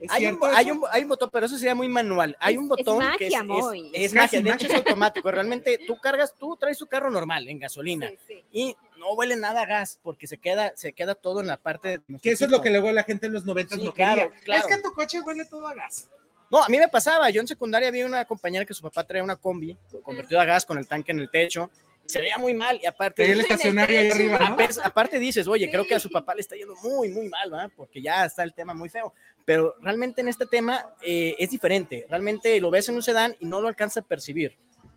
¿Es 0.00 0.10
Hay 0.10 0.26
un, 0.26 0.38
hay, 0.54 0.70
un, 0.70 0.82
hay 0.90 1.02
un 1.04 1.08
botón, 1.08 1.30
pero 1.32 1.46
eso 1.46 1.56
sería 1.56 1.74
muy 1.74 1.88
manual. 1.88 2.36
Hay 2.38 2.52
Es- 2.54 2.58
un 2.60 2.64
es 2.66 2.68
botón 2.68 2.98
que 3.16 3.28
es, 3.28 3.32
magia, 3.32 3.38
es- 3.40 3.44
Moy. 3.46 3.90
es 3.94 4.04
Es 4.04 4.14
magia. 4.14 4.42
De 4.42 4.50
hecho, 4.50 4.66
es 4.66 4.74
automático. 4.74 5.30
Realmente 5.30 5.80
tú 5.86 5.96
cargas, 5.98 6.34
tú 6.38 6.54
traes 6.60 6.76
tu 6.76 6.86
carro 6.86 7.10
normal 7.10 7.48
en 7.48 7.58
gasolina 7.58 8.10
Sí, 8.10 8.18
sí. 8.28 8.44
y 8.52 8.76
no 8.98 9.12
huele 9.14 9.36
nada 9.36 9.62
a 9.62 9.66
gas 9.66 9.98
porque 10.02 10.26
se 10.26 10.38
queda, 10.38 10.72
se 10.76 10.92
queda 10.92 11.14
todo 11.14 11.40
en 11.40 11.46
la 11.46 11.56
parte 11.56 11.98
de 11.98 12.18
Que 12.20 12.32
eso 12.32 12.44
es 12.44 12.50
lo 12.50 12.60
que 12.62 12.70
luego 12.70 12.90
la 12.92 13.04
gente 13.04 13.26
en 13.26 13.32
los 13.32 13.44
90 13.44 13.76
Sí, 13.76 13.84
no 13.84 13.92
claro, 13.92 14.30
quería. 14.30 14.44
claro. 14.44 14.68
Es 14.68 14.76
que 14.76 14.82
tu 14.82 14.92
coche 14.92 15.20
huele 15.20 15.44
todo 15.44 15.66
a 15.66 15.74
gas. 15.74 16.08
No, 16.50 16.62
a 16.62 16.68
mí 16.68 16.78
me 16.78 16.88
pasaba. 16.88 17.28
Yo 17.30 17.40
en 17.40 17.48
secundaria 17.48 17.90
vi 17.90 18.02
una 18.02 18.24
compañera 18.24 18.64
que 18.64 18.74
su 18.74 18.82
papá 18.82 19.04
traía 19.04 19.24
una 19.24 19.36
combi 19.36 19.76
convertida 20.02 20.42
a 20.42 20.44
gas 20.44 20.64
con 20.64 20.78
el 20.78 20.86
tanque 20.86 21.10
en 21.12 21.18
el 21.18 21.28
techo. 21.30 21.70
y 22.04 22.08
Se 22.08 22.20
veía 22.20 22.38
muy 22.38 22.54
mal 22.54 22.78
y 22.80 22.86
aparte... 22.86 23.30
El 23.30 23.40
estacionario 23.40 23.98
ahí 23.98 24.10
arriba, 24.10 24.38
¿no? 24.38 24.46
Aparte, 24.54 24.80
aparte 24.82 25.18
dices, 25.18 25.48
oye, 25.48 25.68
creo 25.70 25.84
que 25.84 25.96
a 25.96 26.00
su 26.00 26.08
papá 26.08 26.34
le 26.34 26.40
está 26.42 26.54
yendo 26.54 26.76
muy, 26.76 27.08
muy 27.08 27.28
mal, 27.28 27.50
¿verdad? 27.50 27.70
Porque 27.76 28.00
ya 28.00 28.24
está 28.24 28.44
el 28.44 28.54
tema 28.54 28.74
muy 28.74 28.88
feo. 28.88 29.12
Pero 29.44 29.74
realmente 29.80 30.20
en 30.20 30.28
este 30.28 30.46
tema 30.46 30.94
eh, 31.02 31.34
es 31.38 31.50
diferente. 31.50 32.06
Realmente 32.08 32.60
lo 32.60 32.70
ves 32.70 32.88
en 32.88 32.94
un 32.94 33.02
sedán 33.02 33.36
y 33.40 33.46
no 33.46 33.60
lo 33.60 33.66
alcanza 33.68 34.00
a 34.00 34.02
percibir. 34.04 34.56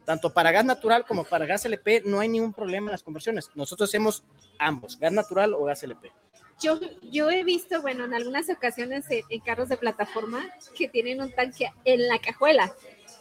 Tanto 0.09 0.33
para 0.33 0.51
gas 0.51 0.65
natural 0.65 1.05
como 1.05 1.23
para 1.23 1.45
gas 1.45 1.65
LP 1.65 2.01
no 2.03 2.19
hay 2.19 2.27
ningún 2.27 2.51
problema 2.51 2.87
en 2.87 2.93
las 2.93 3.03
conversiones. 3.03 3.51
Nosotros 3.53 3.91
hacemos 3.91 4.23
ambos, 4.57 4.97
gas 4.97 5.11
natural 5.13 5.53
o 5.53 5.65
gas 5.65 5.83
LP. 5.83 6.11
Yo, 6.59 6.79
yo 7.11 7.29
he 7.29 7.43
visto, 7.43 7.79
bueno, 7.83 8.05
en 8.05 8.15
algunas 8.15 8.49
ocasiones 8.49 9.05
en, 9.11 9.21
en 9.29 9.39
carros 9.41 9.69
de 9.69 9.77
plataforma 9.77 10.43
que 10.75 10.87
tienen 10.87 11.21
un 11.21 11.31
tanque 11.31 11.71
en 11.85 12.07
la 12.07 12.17
cajuela. 12.17 12.73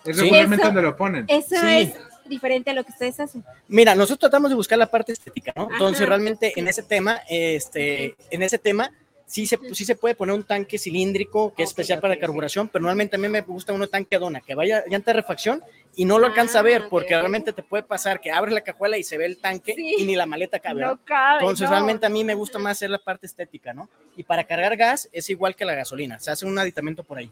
Es 0.02 0.16
Sí. 0.16 0.22
regularmente 0.22 0.62
Eso- 0.62 0.64
donde 0.68 0.80
lo 0.80 0.96
ponen. 0.96 1.26
Eso 1.28 1.56
Sí. 1.60 1.66
es 1.66 1.94
diferente 2.24 2.70
a 2.70 2.72
lo 2.72 2.82
que 2.84 2.92
ustedes 2.92 3.20
hacen. 3.20 3.44
Mira, 3.68 3.94
nosotros 3.94 4.20
tratamos 4.20 4.48
de 4.48 4.56
buscar 4.56 4.78
la 4.78 4.90
parte 4.90 5.12
estética, 5.12 5.52
¿no? 5.54 5.68
Entonces, 5.70 6.08
realmente 6.08 6.54
en 6.58 6.68
ese 6.68 6.82
tema, 6.82 7.20
este, 7.28 8.16
en 8.30 8.42
ese 8.42 8.56
tema, 8.56 8.90
sí 9.28 9.46
se, 9.46 9.58
sí 9.74 9.84
se 9.84 9.94
puede 9.94 10.14
poner 10.14 10.34
un 10.34 10.42
tanque 10.42 10.78
cilíndrico 10.78 11.52
que 11.54 11.62
es 11.62 11.68
especial 11.68 12.00
para 12.00 12.18
carburación, 12.18 12.68
pero 12.68 12.82
normalmente 12.82 13.16
a 13.16 13.18
mí 13.18 13.28
me 13.28 13.42
gusta 13.42 13.72
uno 13.74 13.86
tanque 13.86 14.18
dona, 14.18 14.40
que 14.40 14.54
vaya 14.54 14.82
llanta 14.88 15.12
de 15.12 15.20
refacción 15.20 15.62
y 15.94 16.04
no 16.06 16.18
lo 16.18 16.26
alcanza 16.26 16.60
a 16.60 16.62
ver, 16.62 16.82
Ah, 16.84 16.88
porque 16.88 17.10
realmente 17.10 17.52
te 17.52 17.62
puede 17.62 17.82
pasar 17.82 18.20
que 18.20 18.30
abres 18.32 18.54
la 18.54 18.62
cajuela 18.62 18.96
y 18.96 19.04
se 19.04 19.18
ve 19.18 19.26
el 19.26 19.36
tanque 19.38 19.74
Sí. 19.74 19.96
y 19.98 20.04
ni 20.04 20.16
la 20.16 20.24
maleta 20.26 20.58
cabe. 20.58 20.80
¿no? 20.80 20.86
No 20.92 21.04
cabe. 21.04 21.40
Entonces, 21.40 21.66
no. 21.66 21.72
realmente 21.72 22.06
a 22.06 22.08
mí 22.08 22.24
me 22.24 22.34
gusta 22.34 22.58
más 22.58 22.78
hacer 22.78 22.88
la 22.90 22.98
parte 22.98 23.26
estética, 23.26 23.74
¿no? 23.74 23.88
Y 24.16 24.22
para 24.22 24.44
cargar 24.44 24.76
gas 24.76 25.08
es 25.12 25.28
igual 25.28 25.54
que 25.54 25.64
la 25.66 25.74
gasolina, 25.74 26.18
se 26.18 26.30
hace 26.30 26.46
un 26.46 26.58
aditamento 26.58 27.04
por 27.04 27.18
ahí. 27.18 27.30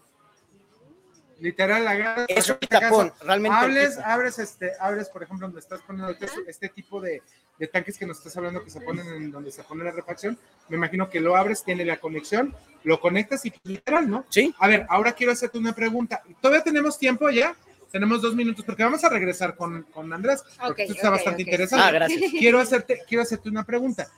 Literal, 1.39 1.85
la 1.85 1.95
gas. 1.95 2.27
Es 2.29 2.49
un 2.49 2.59
tapón, 2.59 3.13
realmente. 3.23 3.57
Hables, 3.59 3.99
abres, 3.99 4.39
este, 4.39 4.73
abres, 4.81 5.09
por 5.11 5.23
ejemplo, 5.23 5.47
donde 5.47 5.61
estás 5.61 5.81
poniendo 5.87 6.13
este, 6.13 6.27
este 6.49 6.69
tipo 6.71 7.01
de, 7.01 7.23
de 7.59 7.67
tanques 7.67 7.99
que 7.99 8.07
nos 8.07 8.19
estás 8.19 8.37
hablando 8.37 8.63
que 8.63 8.71
se 8.71 8.81
ponen 8.81 9.07
en 9.09 9.31
donde 9.31 9.51
se 9.51 9.63
pone 9.63 9.85
la 9.85 9.93
refacción. 9.93 10.39
Me 10.69 10.77
imagino 10.77 11.09
que 11.09 11.21
lo 11.21 11.37
abres, 11.37 11.65
tiene 11.65 11.85
la 11.85 11.99
conexión, 11.99 12.55
lo 12.85 13.01
conectas 13.01 13.45
y 13.47 13.53
literal, 13.65 14.09
¿no? 14.09 14.25
Sí. 14.29 14.55
A 14.59 14.69
ver, 14.69 14.87
ahora 14.89 15.13
quiero 15.13 15.33
hacerte 15.33 15.59
una 15.59 15.75
pregunta. 15.75 16.23
¿Todavía 16.41 16.63
tenemos 16.63 16.99
tiempo 16.99 17.31
ya? 17.31 17.57
Tenemos 17.91 18.21
dos 18.21 18.35
minutos 18.35 18.65
porque 18.65 18.83
vamos 18.83 19.03
a 19.05 19.09
regresar 19.09 19.57
con, 19.57 19.85
con 19.85 20.13
Andrés, 20.13 20.43
porque 20.59 20.71
Ok, 20.85 20.91
esto 20.91 20.95
está 20.95 21.11
bastante 21.11 21.43
interesante. 21.43 21.85
Ah, 21.87 21.91
gracias. 21.91 22.31
Quiero 22.39 22.59
hacerte, 22.59 23.03
quiero 23.09 23.23
hacerte 23.23 23.49
una 23.49 23.65
pregunta. 23.65 24.09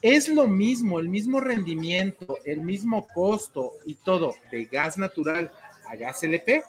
¿Es 0.00 0.28
lo 0.28 0.46
mismo, 0.46 1.00
el 1.00 1.08
mismo 1.08 1.40
rendimiento, 1.40 2.38
el 2.44 2.60
mismo 2.60 3.08
costo 3.08 3.72
y 3.84 3.96
todo 3.96 4.36
de 4.52 4.66
gas 4.66 4.96
natural 4.96 5.50
a 5.88 5.96
gas 5.96 6.22
LP? 6.22 6.62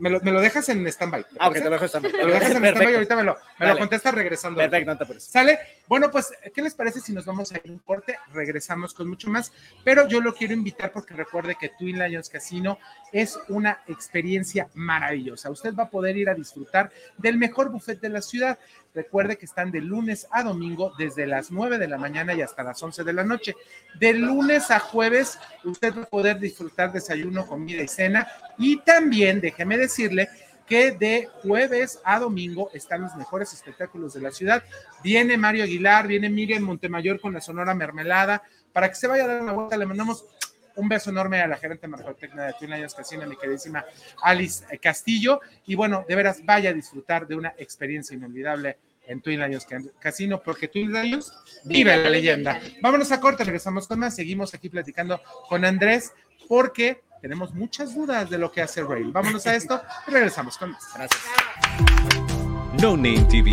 Me 0.00 0.10
lo, 0.10 0.20
me 0.20 0.32
lo 0.32 0.40
dejas 0.40 0.68
en 0.68 0.86
stand-by. 0.86 1.22
¿te 1.24 1.28
Ah, 1.38 1.48
ok, 1.48 1.54
parece? 1.54 1.60
te 1.60 1.64
lo 1.64 1.70
dejo 1.72 1.84
estar. 1.86 2.02
Me 2.02 2.10
lo 2.10 2.26
dejas 2.26 2.50
en 2.50 2.56
stand-by 2.64 2.90
y 2.90 2.94
ahorita 2.94 3.16
me 3.16 3.24
lo, 3.24 3.36
me 3.58 3.66
lo 3.66 3.78
contestas 3.78 4.14
regresando. 4.14 4.58
Perfecto, 4.58 4.90
no 4.90 4.98
te 4.98 5.04
apures. 5.04 5.24
¿Sale? 5.24 5.58
Bueno, 5.86 6.10
pues, 6.10 6.32
¿qué 6.54 6.62
les 6.62 6.74
parece 6.74 7.00
si 7.00 7.12
nos 7.12 7.24
vamos 7.24 7.50
a 7.52 7.56
ir 7.56 7.62
a 7.66 7.72
un 7.72 7.78
corte? 7.78 8.18
Regresamos 8.32 8.92
con 8.94 9.08
mucho 9.08 9.28
más, 9.30 9.52
pero 9.84 10.06
yo 10.08 10.20
lo 10.20 10.34
quiero 10.34 10.52
invitar 10.54 10.92
porque 10.92 11.14
recuerde 11.14 11.56
que 11.58 11.70
Twin 11.70 11.98
Lions 11.98 12.28
Casino 12.28 12.78
es 13.12 13.38
una 13.48 13.82
experiencia 13.86 14.68
maravillosa. 14.74 15.50
Usted 15.50 15.74
va 15.74 15.84
a 15.84 15.90
poder 15.90 16.16
ir 16.16 16.28
a 16.28 16.34
disfrutar 16.34 16.90
del 17.16 17.38
mejor 17.38 17.70
buffet 17.70 18.00
de 18.00 18.08
la 18.10 18.20
ciudad. 18.22 18.58
Recuerde 18.94 19.36
que 19.36 19.44
están 19.44 19.70
de 19.70 19.80
lunes 19.80 20.26
a 20.30 20.42
domingo 20.42 20.92
desde 20.98 21.26
las 21.26 21.50
9 21.50 21.78
de 21.78 21.88
la 21.88 21.98
mañana 21.98 22.34
y 22.34 22.42
hasta 22.42 22.62
las 22.62 22.82
11 22.82 23.04
de 23.04 23.12
la 23.12 23.24
noche. 23.24 23.54
De 23.98 24.12
lunes 24.14 24.70
a 24.70 24.80
jueves 24.80 25.38
usted 25.64 25.94
va 25.96 26.02
a 26.02 26.06
poder 26.06 26.38
disfrutar 26.38 26.92
desayuno, 26.92 27.46
comida 27.46 27.82
y 27.82 27.88
cena. 27.88 28.26
Y 28.58 28.78
también, 28.78 29.40
déjeme 29.40 29.76
decirle, 29.76 30.28
que 30.68 30.92
de 30.92 31.28
jueves 31.42 32.00
a 32.04 32.18
domingo 32.18 32.70
están 32.74 33.00
los 33.00 33.16
mejores 33.16 33.52
espectáculos 33.52 34.12
de 34.12 34.20
la 34.20 34.30
ciudad. 34.30 34.62
Viene 35.02 35.38
Mario 35.38 35.64
Aguilar, 35.64 36.06
viene 36.06 36.28
Miriam 36.28 36.62
Montemayor 36.62 37.20
con 37.20 37.32
la 37.32 37.40
Sonora 37.40 37.74
Mermelada. 37.74 38.42
Para 38.72 38.88
que 38.88 38.94
se 38.94 39.06
vaya 39.06 39.24
a 39.24 39.28
dar 39.28 39.42
una 39.42 39.52
vuelta, 39.52 39.76
le 39.76 39.86
mandamos 39.86 40.26
un 40.78 40.88
beso 40.88 41.10
enorme 41.10 41.40
a 41.40 41.46
la 41.46 41.56
gerente 41.56 41.86
mercadotecnia 41.86 42.44
de 42.44 42.52
Twin 42.58 42.70
Lions 42.70 42.94
Casino, 42.94 43.26
mi 43.26 43.36
queridísima 43.36 43.84
Alice 44.22 44.64
eh, 44.70 44.78
Castillo. 44.78 45.40
Y 45.66 45.74
bueno, 45.74 46.04
de 46.08 46.14
veras, 46.14 46.40
vaya 46.44 46.70
a 46.70 46.72
disfrutar 46.72 47.26
de 47.26 47.34
una 47.36 47.52
experiencia 47.58 48.16
inolvidable 48.16 48.78
en 49.06 49.20
Twin 49.20 49.40
Lions 49.40 49.64
Ca- 49.64 49.80
Casino, 49.98 50.40
porque 50.42 50.68
Twin 50.68 50.92
Lions 50.92 51.32
vive 51.64 51.96
la 51.96 52.08
leyenda. 52.10 52.60
Vámonos 52.82 53.10
a 53.12 53.20
corte, 53.20 53.44
regresamos 53.44 53.86
con 53.86 53.98
más. 53.98 54.14
Seguimos 54.16 54.52
aquí 54.54 54.68
platicando 54.68 55.20
con 55.48 55.64
Andrés, 55.64 56.12
porque 56.48 57.02
tenemos 57.20 57.52
muchas 57.54 57.94
dudas 57.94 58.30
de 58.30 58.38
lo 58.38 58.52
que 58.52 58.62
hace 58.62 58.82
Rail. 58.82 59.10
Vámonos 59.10 59.46
a 59.46 59.54
esto 59.54 59.82
y 60.06 60.10
regresamos 60.10 60.56
con 60.58 60.70
más. 60.72 60.84
Gracias. 60.94 61.20
No 62.80 62.96
Name 62.96 63.24
TV. 63.30 63.52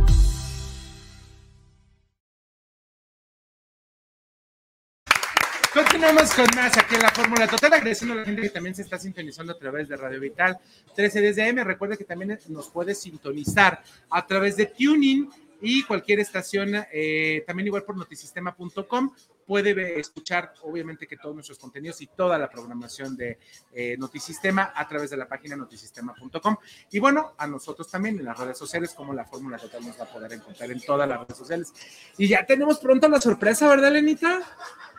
Continuamos 5.73 6.33
con 6.33 6.47
más 6.53 6.77
aquí 6.77 6.95
en 6.95 7.01
la 7.01 7.11
Fórmula 7.11 7.47
Total, 7.47 7.71
agradeciendo 7.71 8.13
a 8.13 8.17
la 8.17 8.25
gente 8.25 8.41
que 8.41 8.49
también 8.49 8.75
se 8.75 8.81
está 8.81 8.99
sintonizando 8.99 9.53
a 9.53 9.57
través 9.57 9.87
de 9.87 9.95
Radio 9.95 10.19
Vital 10.19 10.59
13 10.93 11.21
desde 11.21 11.47
M. 11.47 11.63
Recuerde 11.63 11.97
que 11.97 12.03
también 12.03 12.37
nos 12.49 12.69
puede 12.69 12.93
sintonizar 12.93 13.81
a 14.09 14.27
través 14.27 14.57
de 14.57 14.65
Tuning 14.65 15.29
y 15.61 15.83
cualquier 15.83 16.19
estación, 16.19 16.73
eh, 16.91 17.43
también 17.47 17.67
igual 17.67 17.83
por 17.83 17.95
notisistema.com, 17.95 19.11
puede 19.45 19.99
escuchar 19.99 20.53
obviamente 20.63 21.07
que 21.07 21.15
todos 21.15 21.35
nuestros 21.35 21.57
contenidos 21.57 22.01
y 22.01 22.07
toda 22.07 22.37
la 22.37 22.49
programación 22.49 23.15
de 23.15 23.37
eh, 23.71 23.95
Notisistema 23.97 24.73
a 24.75 24.87
través 24.87 25.09
de 25.09 25.17
la 25.17 25.27
página 25.27 25.55
notisistema.com. 25.55 26.57
Y 26.91 26.99
bueno, 26.99 27.33
a 27.37 27.47
nosotros 27.47 27.89
también 27.89 28.19
en 28.19 28.25
las 28.25 28.37
redes 28.37 28.57
sociales, 28.57 28.93
como 28.93 29.13
la 29.13 29.23
Fórmula 29.23 29.57
Total 29.57 29.85
nos 29.85 29.97
va 29.99 30.03
a 30.03 30.11
poder 30.11 30.33
encontrar 30.33 30.69
en 30.69 30.81
todas 30.81 31.07
las 31.07 31.19
redes 31.19 31.37
sociales. 31.37 31.73
Y 32.17 32.27
ya 32.27 32.45
tenemos 32.45 32.79
pronto 32.79 33.07
la 33.07 33.21
sorpresa, 33.21 33.69
¿verdad, 33.69 33.91
Lenita? 33.91 34.41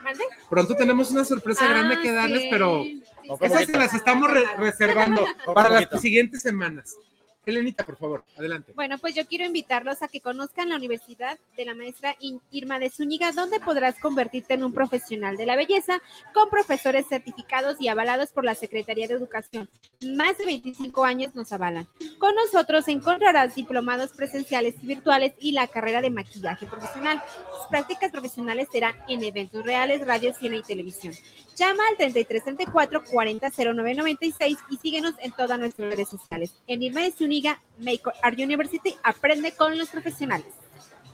¿Mande? 0.02 0.24
Pronto 0.50 0.74
tenemos 0.76 1.10
una 1.10 1.24
sorpresa 1.24 1.64
Ah, 1.64 1.68
grande 1.70 2.00
que 2.02 2.12
darles, 2.12 2.42
sí. 2.42 2.48
pero 2.50 2.84
esas 3.40 3.66
se 3.66 3.72
las 3.78 3.94
estamos 3.94 4.30
re- 4.30 4.44
reservando 4.58 5.24
para 5.54 5.68
las 5.68 6.00
siguientes 6.00 6.42
semanas. 6.42 6.96
Elenita, 7.44 7.84
por 7.84 7.96
favor, 7.96 8.24
adelante. 8.36 8.72
Bueno, 8.74 8.98
pues 8.98 9.16
yo 9.16 9.26
quiero 9.26 9.44
invitarlos 9.44 10.00
a 10.02 10.08
que 10.08 10.20
conozcan 10.20 10.68
la 10.68 10.76
Universidad 10.76 11.38
de 11.56 11.64
la 11.64 11.74
Maestra 11.74 12.14
Irma 12.52 12.78
de 12.78 12.88
Zúñiga, 12.88 13.32
donde 13.32 13.58
podrás 13.58 13.98
convertirte 13.98 14.54
en 14.54 14.62
un 14.62 14.72
profesional 14.72 15.36
de 15.36 15.46
la 15.46 15.56
belleza 15.56 16.00
con 16.32 16.50
profesores 16.50 17.06
certificados 17.08 17.80
y 17.80 17.88
avalados 17.88 18.30
por 18.30 18.44
la 18.44 18.54
Secretaría 18.54 19.08
de 19.08 19.14
Educación. 19.14 19.68
Más 20.06 20.38
de 20.38 20.46
25 20.46 21.04
años 21.04 21.34
nos 21.34 21.52
avalan. 21.52 21.88
Con 22.18 22.32
nosotros 22.36 22.86
encontrarás 22.86 23.56
diplomados 23.56 24.12
presenciales 24.12 24.76
y 24.80 24.86
virtuales 24.86 25.34
y 25.40 25.50
la 25.50 25.66
carrera 25.66 26.00
de 26.00 26.10
maquillaje 26.10 26.66
profesional. 26.66 27.22
Sus 27.56 27.66
prácticas 27.66 28.12
profesionales 28.12 28.68
serán 28.70 28.94
en 29.08 29.24
eventos 29.24 29.64
reales, 29.64 30.06
radio, 30.06 30.32
cine 30.32 30.58
y 30.58 30.62
televisión. 30.62 31.12
Llama 31.56 31.82
al 31.90 31.96
3334 31.96 33.04
400996 33.04 34.58
y 34.70 34.76
síguenos 34.78 35.14
en 35.20 35.32
todas 35.32 35.58
nuestras 35.58 35.90
redes 35.90 36.08
sociales. 36.08 36.54
En 36.66 36.82
Irma 36.82 37.02
de 37.02 37.12
Zúñiga, 37.12 37.60
Make 37.78 38.02
Art 38.22 38.38
University, 38.38 38.94
aprende 39.02 39.52
con 39.52 39.76
los 39.76 39.88
profesionales. 39.90 40.46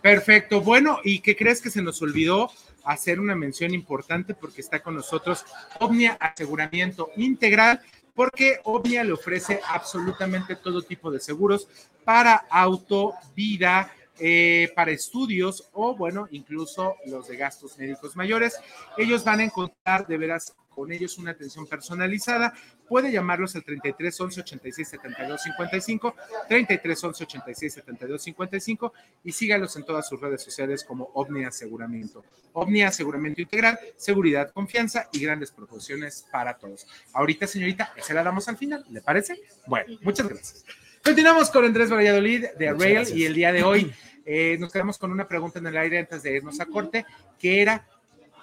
Perfecto. 0.01 0.61
Bueno, 0.61 1.01
¿y 1.03 1.21
qué 1.21 1.37
crees 1.37 1.61
que 1.61 1.71
se 1.71 1.83
nos 1.83 2.01
olvidó 2.03 2.51
hacer 2.85 3.19
una 3.19 3.35
mención 3.35 3.75
importante 3.75 4.35
porque 4.35 4.61
está 4.61 4.81
con 4.81 4.95
nosotros 4.95 5.45
Omnia 5.81 6.17
Aseguramiento 6.21 7.11
Integral? 7.17 7.81
Porque 8.15 8.61
Omnia 8.65 9.05
le 9.05 9.13
ofrece 9.13 9.61
absolutamente 9.69 10.57
todo 10.57 10.83
tipo 10.83 11.11
de 11.11 11.21
seguros 11.21 11.69
para 12.05 12.47
auto, 12.49 13.15
vida, 13.35 13.93
eh, 14.21 14.71
para 14.75 14.91
estudios 14.91 15.69
o, 15.73 15.95
bueno, 15.95 16.29
incluso 16.31 16.97
los 17.07 17.29
de 17.29 17.37
gastos 17.37 17.79
médicos 17.79 18.17
mayores. 18.17 18.59
Ellos 18.97 19.25
van 19.25 19.41
a 19.41 19.45
encontrar 19.45 20.07
de 20.07 20.19
veras 20.19 20.55
con 20.79 20.93
ellos 20.93 21.19
una 21.19 21.33
atención 21.33 21.67
personalizada. 21.67 22.55
Puede 22.89 23.11
llamarlos 23.11 23.57
al 23.57 23.65
33 23.65 24.21
11 24.21 24.41
86 24.43 24.89
72 24.89 25.43
55, 25.43 26.15
33 26.49 27.05
11 27.05 27.25
86 27.25 27.75
72 27.75 28.23
55 28.23 28.93
y 29.25 29.33
sígalos 29.33 29.75
en 29.77 29.85
todas 29.85 30.09
sus 30.09 30.21
redes 30.21 30.41
sociales 30.41 30.85
como 30.85 31.11
OVNI 31.15 31.47
Aseguramiento. 31.47 32.25
OVNI 32.53 32.85
Aseguramiento 32.85 33.43
Integral, 33.43 33.77
seguridad, 33.97 34.53
confianza 34.53 35.09
y 35.13 35.19
grandes 35.19 35.51
proporciones 35.51 36.25
para 36.31 36.57
todos. 36.57 36.87
Ahorita, 37.13 37.49
señorita, 37.49 37.93
se 38.01 38.15
la 38.15 38.23
damos 38.23 38.49
al 38.49 38.57
final, 38.57 38.85
¿le 38.89 39.01
parece? 39.01 39.41
Bueno, 39.67 39.99
muchas 40.03 40.29
gracias. 40.29 40.65
Continuamos 41.05 41.51
con 41.51 41.65
Andrés 41.65 41.91
Valladolid 41.91 42.47
de 42.59 42.73
Rail 42.73 43.09
y 43.17 43.25
el 43.25 43.35
día 43.35 43.53
de 43.53 43.63
hoy 43.63 43.93
eh, 44.27 44.57
nos 44.59 44.73
quedamos 44.73 44.99
con 44.99 45.11
una 45.11 45.27
pregunta 45.27 45.59
en 45.59 45.67
el 45.67 45.77
aire 45.77 45.99
antes 45.99 46.23
de 46.23 46.37
irnos 46.37 46.61
a 46.61 46.67
corte, 46.67 47.07
que 47.39 47.63
era, 47.63 47.87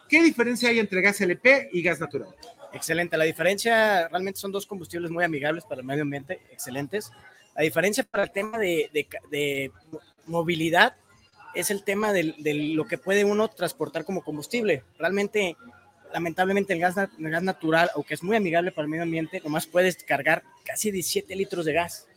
¿qué 0.09 0.23
diferencia 0.23 0.69
hay 0.69 0.79
entre 0.79 1.01
gas 1.01 1.21
LP 1.21 1.69
y 1.73 1.81
gas 1.81 1.99
natural? 1.99 2.29
Excelente. 2.73 3.17
La 3.17 3.23
diferencia 3.25 4.07
realmente 4.07 4.39
son 4.39 4.51
dos 4.51 4.65
combustibles 4.65 5.11
muy 5.11 5.23
amigables 5.23 5.63
para 5.63 5.81
el 5.81 5.87
medio 5.87 6.01
ambiente, 6.03 6.41
excelentes. 6.51 7.11
La 7.55 7.63
diferencia 7.63 8.03
para 8.03 8.23
el 8.23 8.31
tema 8.31 8.57
de, 8.57 8.89
de 8.93 9.07
de 9.31 9.71
mo- 9.91 10.01
movilidad 10.25 10.95
es 11.53 11.71
el 11.71 11.83
tema 11.83 12.11
del- 12.11 12.35
de, 12.39 12.53
lo 12.53 12.85
que 12.85 12.97
puede 12.97 13.23
uno 13.23 13.47
transportar 13.49 14.03
como 14.03 14.23
combustible. 14.23 14.83
Realmente, 14.99 15.55
lamentablemente, 16.13 16.73
el 16.73 16.79
gas, 16.79 16.95
el 16.97 17.29
gas 17.29 17.43
natural, 17.43 17.89
aunque 17.95 18.15
es 18.15 18.23
muy 18.23 18.35
amigable 18.35 18.71
para 18.73 18.83
el 18.83 18.89
medio 18.89 19.03
ambiente, 19.03 19.39
nomás 19.41 19.67
puedes 19.67 20.03
cargar 20.03 20.43
casi 20.65 20.91
17 20.91 21.33
litros 21.35 21.63
de 21.65 21.71
gas. 21.73 22.07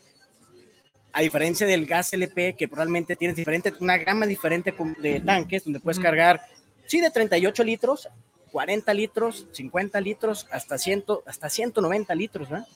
A 1.19 1.23
diferencia 1.23 1.67
del 1.67 1.85
gas 1.85 2.13
LP, 2.13 2.55
que 2.57 2.69
realmente 2.69 3.17
tienes 3.17 3.37
diferente, 3.37 3.73
una 3.81 3.99
gama 3.99 4.25
diferente 4.27 4.73
de 4.99 5.21
tanques, 5.21 5.65
donde 5.65 5.81
puedes 5.81 5.99
cargar, 5.99 6.41
sí, 6.87 7.01
de 7.01 7.11
38 7.11 7.65
litros 7.65 8.09
40 8.51 8.95
litros, 8.95 9.47
50 9.53 10.01
litros, 10.01 10.47
hasta, 10.51 10.79
100, 10.79 11.05
hasta 11.27 11.49
190 11.49 12.15
litros, 12.15 12.49
¿verdad? 12.49 12.67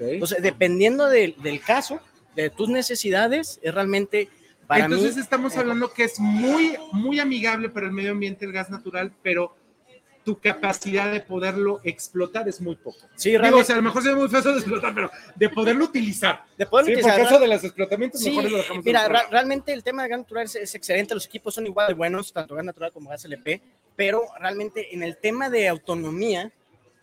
Entonces, 0.00 0.42
dependiendo 0.42 1.08
del, 1.08 1.36
del 1.42 1.60
caso, 1.60 2.00
de 2.34 2.50
tus 2.50 2.68
necesidades, 2.68 3.58
es 3.62 3.74
realmente 3.74 4.28
para 4.66 4.84
Entonces 4.84 5.16
mí... 5.16 5.22
estamos 5.22 5.56
hablando 5.56 5.92
que 5.92 6.04
es 6.04 6.18
muy, 6.18 6.76
muy 6.92 7.20
amigable 7.20 7.68
para 7.68 7.86
el 7.86 7.92
medio 7.92 8.12
ambiente 8.12 8.44
el 8.44 8.52
gas 8.52 8.70
natural, 8.70 9.12
pero 9.22 9.54
tu 10.28 10.38
capacidad 10.38 11.10
de 11.10 11.20
poderlo 11.20 11.80
explotar 11.84 12.46
es 12.50 12.60
muy 12.60 12.76
poco. 12.76 12.98
Sí, 13.16 13.30
Digo, 13.30 13.40
realmente- 13.40 13.62
o 13.62 13.64
sea, 13.64 13.76
a 13.76 13.78
lo 13.78 13.82
mejor 13.84 14.02
se 14.02 14.10
ve 14.10 14.14
muy 14.14 14.28
fácil 14.28 14.52
de 14.52 14.58
explotar, 14.58 14.94
pero 14.94 15.10
de 15.34 15.48
poderlo 15.48 15.86
utilizar. 15.86 16.44
De 16.58 16.66
poder 16.66 16.84
Sí, 16.84 16.92
utilizar, 16.92 17.18
¿verdad? 17.18 17.40
de 17.40 17.48
los 17.48 17.64
explotamientos 17.64 18.20
Sí, 18.20 18.28
mejor 18.28 18.50
lo 18.50 18.58
dejamos 18.58 18.84
de 18.84 18.88
mira, 18.90 19.08
ra- 19.08 19.26
realmente 19.30 19.72
el 19.72 19.82
tema 19.82 20.02
de 20.02 20.10
gas 20.10 20.18
natural 20.18 20.44
es, 20.44 20.54
es 20.56 20.74
excelente, 20.74 21.14
los 21.14 21.24
equipos 21.24 21.54
son 21.54 21.64
igual 21.64 21.88
de 21.88 21.94
buenos, 21.94 22.30
tanto 22.30 22.54
gas 22.56 22.64
natural 22.66 22.92
como 22.92 23.08
gas 23.08 23.24
LP, 23.24 23.62
pero 23.96 24.20
realmente 24.38 24.94
en 24.94 25.02
el 25.02 25.16
tema 25.16 25.48
de 25.48 25.66
autonomía, 25.66 26.52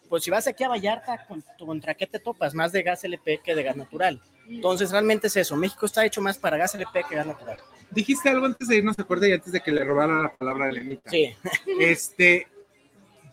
pues 0.08 0.24
si 0.24 0.30
vas 0.30 0.46
aquí 0.46 0.64
a 0.64 0.70
Vallarta, 0.70 1.26
con- 1.28 1.44
¿contra 1.58 1.96
qué 1.96 2.06
te 2.06 2.20
topas? 2.20 2.54
Más 2.54 2.72
de 2.72 2.84
gas 2.84 3.04
LP 3.06 3.40
que 3.44 3.56
de 3.56 3.64
gas 3.64 3.76
natural. 3.76 4.22
Entonces, 4.48 4.92
realmente 4.92 5.26
es 5.26 5.36
eso. 5.38 5.56
México 5.56 5.88
está 5.88 6.06
hecho 6.06 6.22
más 6.22 6.38
para 6.38 6.58
gas 6.58 6.76
LP 6.76 7.04
que 7.10 7.16
gas 7.16 7.26
natural. 7.26 7.58
Dijiste 7.90 8.30
algo 8.30 8.46
antes 8.46 8.68
de 8.68 8.76
irnos, 8.76 9.00
acuerda, 9.00 9.28
y 9.28 9.32
antes 9.32 9.52
de 9.52 9.62
que 9.62 9.72
le 9.72 9.84
robara 9.84 10.22
la 10.22 10.36
palabra 10.36 10.66
a 10.68 10.72
Lenita. 10.72 11.10
Sí. 11.10 11.34
Este, 11.80 12.48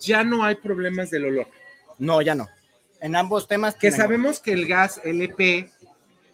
ya 0.02 0.24
no 0.24 0.44
hay 0.44 0.56
problemas 0.56 1.10
del 1.10 1.26
olor. 1.26 1.46
No, 1.98 2.20
ya 2.22 2.34
no. 2.34 2.48
En 3.00 3.16
ambos 3.16 3.48
temas. 3.48 3.74
Que 3.74 3.90
sabemos 3.90 4.40
que 4.40 4.52
el 4.52 4.66
gas 4.66 5.00
LP 5.04 5.70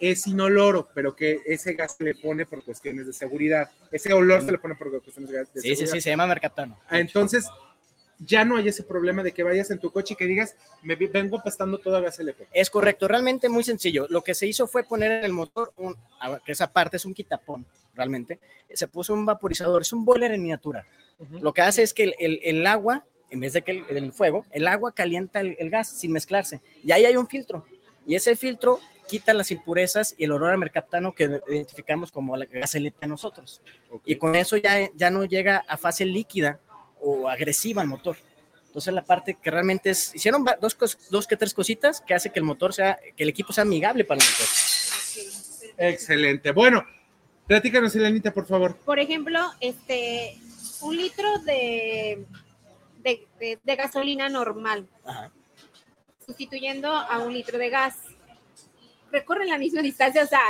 es 0.01 0.27
inoloro, 0.27 0.89
pero 0.95 1.16
que 1.16 1.40
ese 1.47 1.73
gas 1.74 1.97
se 1.97 2.05
le 2.05 2.15
pone 2.15 2.47
por 2.47 2.62
cuestiones 2.62 3.07
de 3.07 3.12
seguridad. 3.12 3.70
Ese 3.90 4.12
olor 4.12 4.43
se 4.45 4.53
le 4.53 4.59
pone 4.59 4.74
por 4.74 4.90
cuestiones 5.03 5.31
de, 5.31 5.39
de 5.39 5.45
Sí, 5.47 5.51
sí, 5.55 5.61
seguridad. 5.77 5.93
sí, 5.95 6.01
se 6.01 6.11
llama 6.11 6.27
mercaptano. 6.27 6.78
Ah, 6.89 6.99
Entonces, 7.01 7.47
ya 8.20 8.45
no 8.45 8.57
hay 8.57 8.69
ese 8.69 8.82
problema 8.82 9.23
de 9.23 9.32
que 9.32 9.43
vayas 9.43 9.70
en 9.70 9.78
tu 9.78 9.90
coche 9.90 10.15
y 10.15 10.16
que 10.16 10.27
digas, 10.27 10.55
me 10.82 10.95
vengo 10.97 11.40
pastando 11.43 11.78
todo 11.78 11.97
a 11.97 12.01
gas 12.01 12.19
LP. 12.20 12.49
Es 12.53 12.69
correcto, 12.70 13.09
realmente 13.09 13.49
muy 13.49 13.65
sencillo. 13.65 14.07
Lo 14.11 14.23
que 14.23 14.35
se 14.35 14.47
hizo 14.47 14.66
fue 14.66 14.85
poner 14.85 15.12
en 15.12 15.24
el 15.24 15.32
motor, 15.32 15.73
un, 15.77 15.97
que 16.45 16.53
esa 16.53 16.73
parte 16.73 16.97
es 16.97 17.05
un 17.05 17.15
quitapón, 17.15 17.65
realmente. 17.95 18.39
Se 18.74 18.86
puso 18.89 19.15
un 19.15 19.24
vaporizador, 19.24 19.82
es 19.82 19.93
un 19.93 20.05
boiler 20.05 20.32
en 20.32 20.43
miniatura. 20.43 20.85
Lo 21.40 21.53
que 21.53 21.62
hace 21.62 21.82
es 21.82 21.93
que 21.95 22.05
el, 22.05 22.15
el- 22.20 22.40
el 22.45 22.66
agua, 22.66 23.05
en 23.31 23.41
vez 23.41 23.53
de 23.53 23.63
que 23.63 23.73
el, 23.73 23.85
el 23.97 24.13
fuego, 24.13 24.45
el 24.51 24.67
agua 24.67 24.93
calienta 24.93 25.41
el, 25.41 25.57
el 25.59 25.71
gas 25.71 25.89
sin 25.89 26.13
mezclarse. 26.13 26.61
Y 26.85 26.93
ahí 26.93 27.05
hay 27.05 27.17
un 27.17 27.27
filtro. 27.27 27.65
Y 28.07 28.15
ese 28.15 28.37
filtro 28.37 28.81
quita 29.09 29.35
las 29.35 29.51
impurezas 29.51 30.15
y 30.17 30.25
el 30.25 30.33
olor 30.33 30.53
a 30.53 30.57
mercaptano 30.57 31.13
que 31.13 31.41
identificamos 31.49 32.13
como 32.13 32.37
la 32.37 32.45
gas 32.45 32.75
LP 32.75 33.05
a 33.05 33.09
nosotros. 33.09 33.61
Y 34.05 34.17
con 34.17 34.37
eso 34.37 34.57
ya, 34.57 34.89
ya 34.95 35.11
no 35.11 35.25
llega 35.25 35.65
a 35.67 35.77
fase 35.77 36.05
líquida 36.05 36.61
o 37.01 37.29
agresiva 37.29 37.83
al 37.83 37.89
motor. 37.89 38.17
Entonces 38.67 38.95
la 38.95 39.05
parte 39.05 39.37
que 39.43 39.51
realmente 39.51 39.91
es, 39.91 40.15
hicieron 40.15 40.45
dos, 40.61 40.77
dos 41.11 41.27
que 41.27 41.37
tres 41.37 41.55
cositas 41.55 42.01
que 42.01 42.15
hace 42.15 42.31
que 42.31 42.39
el 42.39 42.45
motor 42.45 42.73
sea, 42.73 42.99
que 43.17 43.25
el 43.25 43.31
equipo 43.31 43.53
sea 43.53 43.63
amigable 43.63 44.05
para 44.05 44.21
el 44.21 44.27
motor. 44.31 44.47
Excelente. 45.79 46.53
Bueno, 46.53 46.85
platícanos, 47.47 47.97
Elenita, 47.97 48.33
por 48.33 48.47
favor. 48.47 48.77
Por 48.77 48.99
ejemplo, 48.99 49.41
este, 49.61 50.39
un 50.83 50.97
litro 50.97 51.39
de, 51.41 52.25
de, 53.03 53.27
de- 53.39 53.59
de 53.62 53.77
gasolina 53.77 54.29
normal, 54.29 54.87
sustituyendo 56.25 56.89
a 56.93 57.19
un 57.19 57.33
litro 57.33 57.59
de 57.59 57.70
gas. 57.70 57.97
Recorren 59.11 59.49
la 59.49 59.59
misma 59.59 59.81
distancia, 59.83 60.23
o 60.23 60.27
sea, 60.27 60.41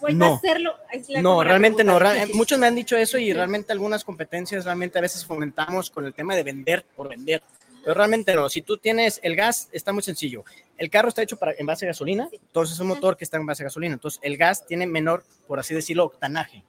puedes 0.00 0.16
No. 0.16 0.34
hacerlo. 0.34 0.74
es 0.92 1.08
la- 1.08 1.22
No, 1.22 1.42
realmente 1.44 1.84
no. 1.84 1.98
muchos 2.34 2.58
me 2.58 2.66
han 2.66 2.74
dicho 2.74 2.96
eso 2.96 3.18
y 3.18 3.32
realmente 3.32 3.72
algunas 3.72 4.04
competencias 4.04 4.64
realmente 4.64 4.98
a 4.98 5.02
veces 5.02 5.24
fomentamos 5.24 5.90
con 5.90 6.04
el 6.04 6.14
tema 6.14 6.34
de 6.34 6.42
vender 6.42 6.84
por 6.96 7.08
vender. 7.08 7.42
Pero 7.84 7.94
realmente 7.94 8.34
no. 8.34 8.48
Si 8.50 8.60
tú 8.62 8.76
tienes 8.76 9.20
el 9.22 9.36
gas, 9.36 9.68
está 9.72 9.92
muy 9.92 10.02
sencillo. 10.02 10.44
El 10.76 10.90
carro 10.90 11.08
está 11.08 11.22
hecho 11.22 11.36
para, 11.36 11.54
en 11.56 11.64
base 11.64 11.86
a 11.86 11.88
gasolina, 11.88 12.28
entonces 12.32 12.74
es 12.74 12.80
un 12.80 12.88
motor 12.88 13.16
que 13.16 13.24
está 13.24 13.36
en 13.36 13.46
base 13.46 13.62
a 13.62 13.66
gasolina. 13.66 13.94
Entonces 13.94 14.18
el 14.22 14.36
gas 14.36 14.66
tiene 14.66 14.86
menor, 14.86 15.24
por 15.46 15.60
así 15.60 15.74
decirlo, 15.74 16.04
octanaje. 16.04 16.64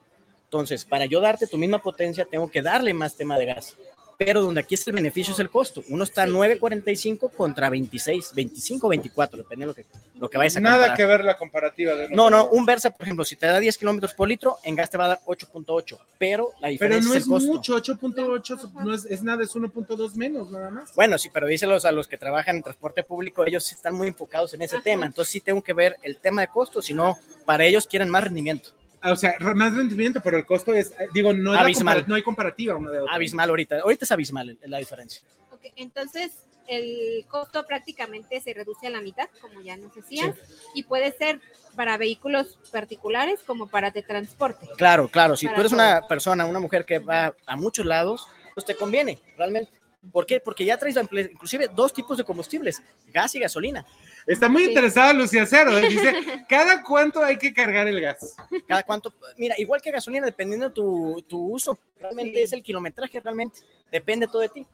Entonces, 0.46 0.86
para 0.86 1.06
yo 1.06 1.20
darte 1.20 1.46
tu 1.48 1.58
misma 1.58 1.80
potencia, 1.80 2.26
tengo 2.26 2.50
que 2.50 2.62
darle 2.62 2.94
más 2.94 3.16
tema 3.16 3.38
de 3.38 3.46
gas. 3.48 3.76
Pero 4.20 4.42
donde 4.42 4.60
aquí 4.60 4.76
está 4.76 4.90
el 4.92 4.96
beneficio 4.96 5.34
es 5.34 5.40
el 5.40 5.50
costo. 5.50 5.82
Uno 5.88 6.04
está 6.04 6.28
9.45 6.28 7.32
contra 7.32 7.70
26, 7.70 8.34
25, 8.36 8.90
24, 8.90 9.38
depende 9.38 9.64
de 9.64 9.68
lo 9.68 9.74
que, 9.74 9.86
lo 10.20 10.30
que 10.30 10.38
vayas 10.38 10.58
a 10.58 10.60
Nada 10.60 10.76
comparar. 10.76 10.98
que 10.98 11.06
ver 11.06 11.24
la 11.24 11.38
comparativa. 11.38 11.96
De 11.96 12.10
No, 12.10 12.30
no, 12.30 12.50
un 12.50 12.66
Versa, 12.66 12.90
por 12.92 13.04
ejemplo, 13.04 13.24
si 13.24 13.38
te 13.38 13.46
da 13.48 13.58
10 13.62 13.78
kilómetros 13.78 14.14
por 14.14 14.28
litro, 14.28 14.58
en 14.66 14.76
gas 14.76 14.90
te 14.90 14.98
va 14.98 15.06
a 15.06 15.08
dar 15.08 15.20
8.8, 15.26 15.98
pero 16.18 16.50
la 16.60 16.68
Pero 16.68 16.72
diferencia 16.72 17.08
no 17.08 17.14
es 17.16 17.22
es 17.22 17.24
el 17.28 17.30
costo. 17.32 17.48
mucho, 17.54 17.76
8.8 17.78 18.74
no 18.84 18.94
es, 18.94 19.06
es 19.06 19.24
nada, 19.24 19.42
es 19.42 19.56
1.2 19.56 20.14
menos, 20.16 20.52
nada 20.52 20.70
más. 20.70 20.94
Bueno, 20.96 21.18
sí, 21.18 21.30
pero 21.34 21.48
díselos 21.48 21.86
a 21.86 21.94
los 21.94 22.06
que 22.10 22.18
trabajan 22.18 22.58
en 22.58 22.64
transporte 22.64 23.04
público, 23.04 23.46
ellos 23.46 23.72
están 23.72 23.96
muy 23.96 24.10
enfocados 24.10 24.54
en 24.54 24.62
ese 24.62 24.82
tema, 24.82 25.06
entonces 25.06 25.32
sí 25.32 25.40
tengo 25.40 25.62
que 25.62 25.72
ver 25.72 25.96
el 26.04 26.18
tema 26.18 26.42
de 26.42 26.50
costo, 26.50 26.82
si 26.82 26.94
no, 26.94 27.18
para 27.46 27.64
ellos 27.64 27.88
quieren 27.88 28.10
más 28.10 28.26
rendimiento. 28.26 28.72
O 29.04 29.16
sea, 29.16 29.36
más 29.56 29.74
rendimiento, 29.76 30.20
pero 30.24 30.38
el 30.38 30.46
costo 30.46 30.74
es, 30.74 30.92
eh, 31.00 31.08
digo, 31.14 31.34
no, 31.34 31.54
Abismal. 31.54 32.04
no 32.08 32.16
hay 32.16 32.22
comparativa 32.24 32.76
una 32.76 32.92
de 32.92 33.00
otra. 33.00 33.16
Abismal 33.16 33.50
ahorita, 33.50 33.80
ahorita 33.80 34.06
es 34.06 34.12
abismal 34.12 34.58
la 34.64 34.78
diferencia. 34.78 35.22
Ok, 35.52 35.62
entonces, 35.76 36.32
el 36.68 37.26
costo 37.28 37.66
prácticamente 37.66 38.40
se 38.42 38.54
reduce 38.54 38.88
a 38.88 38.90
la 38.90 39.02
mitad, 39.02 39.28
como 39.42 39.62
ya 39.62 39.76
nos 39.78 39.94
decías, 39.96 40.36
y 40.76 40.84
puede 40.84 41.12
ser 41.14 41.42
para 41.76 41.98
vehículos 41.98 42.60
particulares 42.72 43.40
como 43.46 43.68
para 43.68 43.90
de 43.92 44.04
transporte. 44.04 44.68
Claro, 44.78 45.08
claro, 45.08 45.36
si 45.36 45.46
Para 45.48 45.56
tú 45.56 45.62
eres 45.62 45.72
todo. 45.72 45.82
una 45.82 46.08
persona, 46.08 46.46
una 46.46 46.60
mujer 46.60 46.86
que 46.86 47.00
va 47.00 47.34
a 47.46 47.56
muchos 47.56 47.86
lados, 47.86 48.28
pues 48.54 48.66
te 48.66 48.76
conviene, 48.76 49.20
realmente. 49.38 49.72
¿Por 50.12 50.26
qué? 50.26 50.40
Porque 50.40 50.64
ya 50.64 50.78
traes 50.78 50.96
inclusive 50.98 51.70
dos 51.76 51.92
tipos 51.92 52.18
de 52.18 52.24
combustibles, 52.24 52.82
gas 53.08 53.36
y 53.36 53.40
gasolina. 53.40 53.86
Está 54.26 54.50
muy 54.50 54.66
interesada 54.66 55.14
Lucía 55.14 55.46
Cero, 55.46 55.78
¿eh? 55.78 55.90
dice, 55.90 56.14
¿cada 56.50 56.84
cuánto 56.84 57.24
hay 57.24 57.38
que 57.38 57.54
cargar 57.54 57.88
el 57.88 58.00
gas? 58.02 58.36
Cada 58.68 58.84
cuánto, 58.84 59.14
mira, 59.38 59.56
igual 59.58 59.82
que 59.82 59.92
gasolina, 59.92 60.26
dependiendo 60.26 60.70
de 60.70 60.76
tu, 60.76 61.24
tu 61.28 61.54
uso, 61.54 61.78
realmente 62.00 62.44
es 62.44 62.54
el 62.54 62.64
kilometraje, 62.64 63.20
realmente, 63.20 63.60
depende 63.92 64.28
todo 64.28 64.42
de 64.42 64.50
ti. 64.50 64.68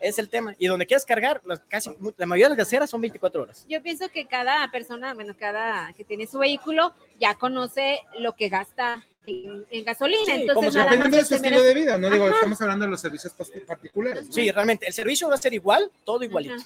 Es 0.00 0.18
el 0.18 0.28
tema. 0.28 0.54
Y 0.58 0.66
donde 0.66 0.86
quieras 0.86 1.04
cargar, 1.04 1.42
las, 1.44 1.60
casi, 1.68 1.90
la 2.16 2.26
mayoría 2.26 2.46
de 2.46 2.50
las 2.50 2.58
gaseras 2.58 2.88
son 2.88 3.00
24 3.00 3.42
horas. 3.42 3.66
Yo 3.68 3.82
pienso 3.82 4.08
que 4.08 4.26
cada 4.26 4.70
persona, 4.70 5.14
bueno, 5.14 5.34
cada 5.38 5.92
que 5.92 6.04
tiene 6.04 6.26
su 6.26 6.38
vehículo, 6.38 6.94
ya 7.18 7.34
conoce 7.34 8.00
lo 8.18 8.34
que 8.34 8.48
gasta 8.48 9.04
en, 9.26 9.66
en 9.70 9.84
gasolina. 9.84 10.24
Sí, 10.24 10.30
entonces, 10.32 10.74
como 10.74 10.90
depende 10.90 11.18
de 11.18 11.24
su 11.24 11.34
estilo 11.34 11.62
de 11.62 11.74
vida, 11.74 11.98
no 11.98 12.10
digo, 12.10 12.24
Ajá. 12.24 12.34
estamos 12.34 12.60
hablando 12.62 12.84
de 12.86 12.90
los 12.92 13.00
servicios 13.00 13.34
particulares. 13.66 14.26
¿no? 14.26 14.32
Sí, 14.32 14.50
realmente, 14.50 14.86
el 14.86 14.92
servicio 14.92 15.28
va 15.28 15.34
a 15.34 15.38
ser 15.38 15.54
igual, 15.54 15.90
todo 16.04 16.22
igualito. 16.22 16.62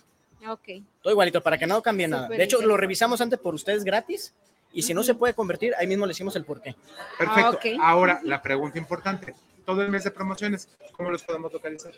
Ok. 0.48 0.68
Todo 1.02 1.12
igualito, 1.12 1.42
para 1.42 1.58
que 1.58 1.66
no 1.66 1.82
cambie 1.82 2.08
nada. 2.08 2.28
De 2.28 2.42
hecho, 2.42 2.60
lo 2.62 2.76
revisamos 2.76 3.20
antes 3.20 3.38
por 3.38 3.54
ustedes 3.54 3.84
gratis. 3.84 4.34
Y 4.72 4.82
si 4.82 4.94
no 4.94 5.02
se 5.02 5.14
puede 5.14 5.34
convertir, 5.34 5.74
ahí 5.76 5.86
mismo 5.86 6.06
le 6.06 6.10
decimos 6.10 6.36
el 6.36 6.44
porqué. 6.44 6.76
Perfecto. 7.18 7.58
Ah. 7.80 7.90
Ahora, 7.90 8.20
la 8.22 8.40
pregunta 8.40 8.78
importante. 8.78 9.34
Todo 9.66 9.82
el 9.82 9.90
mes 9.90 10.04
de 10.04 10.12
promociones, 10.12 10.68
¿cómo 10.92 11.10
los 11.10 11.22
podemos 11.24 11.52
localizar? 11.52 11.92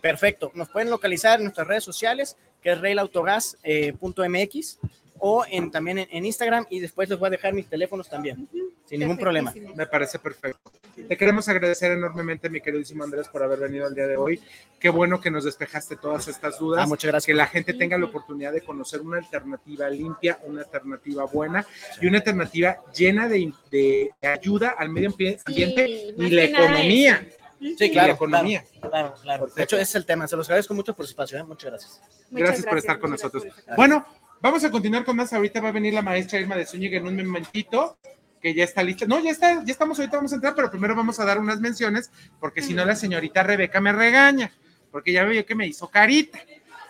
Perfecto. 0.00 0.52
Nos 0.54 0.68
pueden 0.68 0.90
localizar 0.90 1.38
en 1.38 1.44
nuestras 1.44 1.66
redes 1.66 1.84
sociales, 1.84 2.36
que 2.62 2.72
es 2.72 2.80
reilautogás.mx, 2.80 4.78
o 5.18 5.44
en, 5.50 5.70
también 5.70 5.98
en, 5.98 6.08
en 6.10 6.26
Instagram, 6.26 6.66
y 6.70 6.80
después 6.80 7.08
les 7.08 7.18
voy 7.18 7.28
a 7.28 7.30
dejar 7.30 7.52
mis 7.52 7.66
teléfonos 7.66 8.08
también, 8.08 8.48
sin 8.90 8.98
ningún 8.98 9.16
problema. 9.16 9.54
Me 9.76 9.86
parece 9.86 10.18
perfecto. 10.18 10.72
Te 11.08 11.16
queremos 11.16 11.48
agradecer 11.48 11.92
enormemente, 11.92 12.50
mi 12.50 12.60
queridísimo 12.60 13.04
Andrés, 13.04 13.28
por 13.28 13.40
haber 13.42 13.60
venido 13.60 13.86
el 13.86 13.94
día 13.94 14.08
de 14.08 14.16
hoy. 14.16 14.42
Qué 14.80 14.90
bueno 14.90 15.20
que 15.20 15.30
nos 15.30 15.44
despejaste 15.44 15.94
todas 15.94 16.26
estas 16.26 16.58
dudas. 16.58 16.82
Ah, 16.82 16.88
muchas 16.88 17.12
gracias. 17.12 17.26
Que 17.26 17.34
la 17.34 17.46
gente 17.46 17.72
tenga 17.74 17.96
la 17.96 18.06
oportunidad 18.06 18.52
de 18.52 18.62
conocer 18.62 19.00
una 19.00 19.18
alternativa 19.18 19.88
limpia, 19.88 20.40
una 20.42 20.62
alternativa 20.62 21.24
buena 21.26 21.64
y 22.00 22.08
una 22.08 22.18
alternativa 22.18 22.78
llena 22.92 23.28
de, 23.28 23.52
de 23.70 24.10
ayuda 24.22 24.74
al 24.76 24.88
medio 24.88 25.10
ambiente 25.10 26.12
y 26.16 26.30
la 26.30 26.44
economía. 26.44 27.28
Sí, 27.60 27.76
Y 27.78 27.90
claro. 27.92 28.08
la 28.08 28.14
economía. 28.14 28.64
Claro, 28.80 28.88
claro, 28.90 29.14
claro. 29.22 29.46
De 29.54 29.62
hecho, 29.62 29.76
ese 29.76 29.82
es 29.84 29.94
el 29.94 30.04
tema. 30.06 30.26
Se 30.26 30.34
los 30.34 30.48
agradezco 30.48 30.74
mucho 30.74 30.94
por 30.96 31.06
su 31.06 31.10
espacio. 31.10 31.38
¿eh? 31.38 31.44
Muchas 31.44 31.70
gracias. 31.70 32.00
Gracias, 32.30 32.66
por 32.66 32.78
estar 32.78 32.98
con 32.98 33.10
nosotros. 33.10 33.44
Bueno, 33.76 34.04
vamos 34.40 34.64
a 34.64 34.70
continuar 34.70 35.04
con 35.04 35.14
más. 35.14 35.32
Ahorita 35.32 35.60
va 35.60 35.68
a 35.68 35.72
venir 35.72 35.94
la 35.94 36.02
maestra 36.02 36.40
Irma 36.40 36.56
de 36.56 36.66
Zúñiga 36.66 36.96
en 36.98 37.06
un 37.06 37.16
momentito, 37.16 37.98
que 38.40 38.54
ya 38.54 38.64
está 38.64 38.82
lista. 38.82 39.06
No, 39.06 39.20
ya 39.20 39.30
está, 39.30 39.64
ya 39.64 39.72
estamos, 39.72 39.98
ahorita 39.98 40.16
vamos 40.16 40.32
a 40.32 40.36
entrar, 40.36 40.54
pero 40.54 40.70
primero 40.70 40.96
vamos 40.96 41.20
a 41.20 41.24
dar 41.24 41.38
unas 41.38 41.60
menciones, 41.60 42.10
porque 42.38 42.62
si 42.62 42.74
no 42.74 42.84
la 42.84 42.96
señorita 42.96 43.42
Rebeca 43.42 43.80
me 43.80 43.92
regaña, 43.92 44.52
porque 44.90 45.12
ya 45.12 45.24
veo 45.24 45.44
que 45.44 45.54
me 45.54 45.66
hizo 45.66 45.88
carita. 45.88 46.40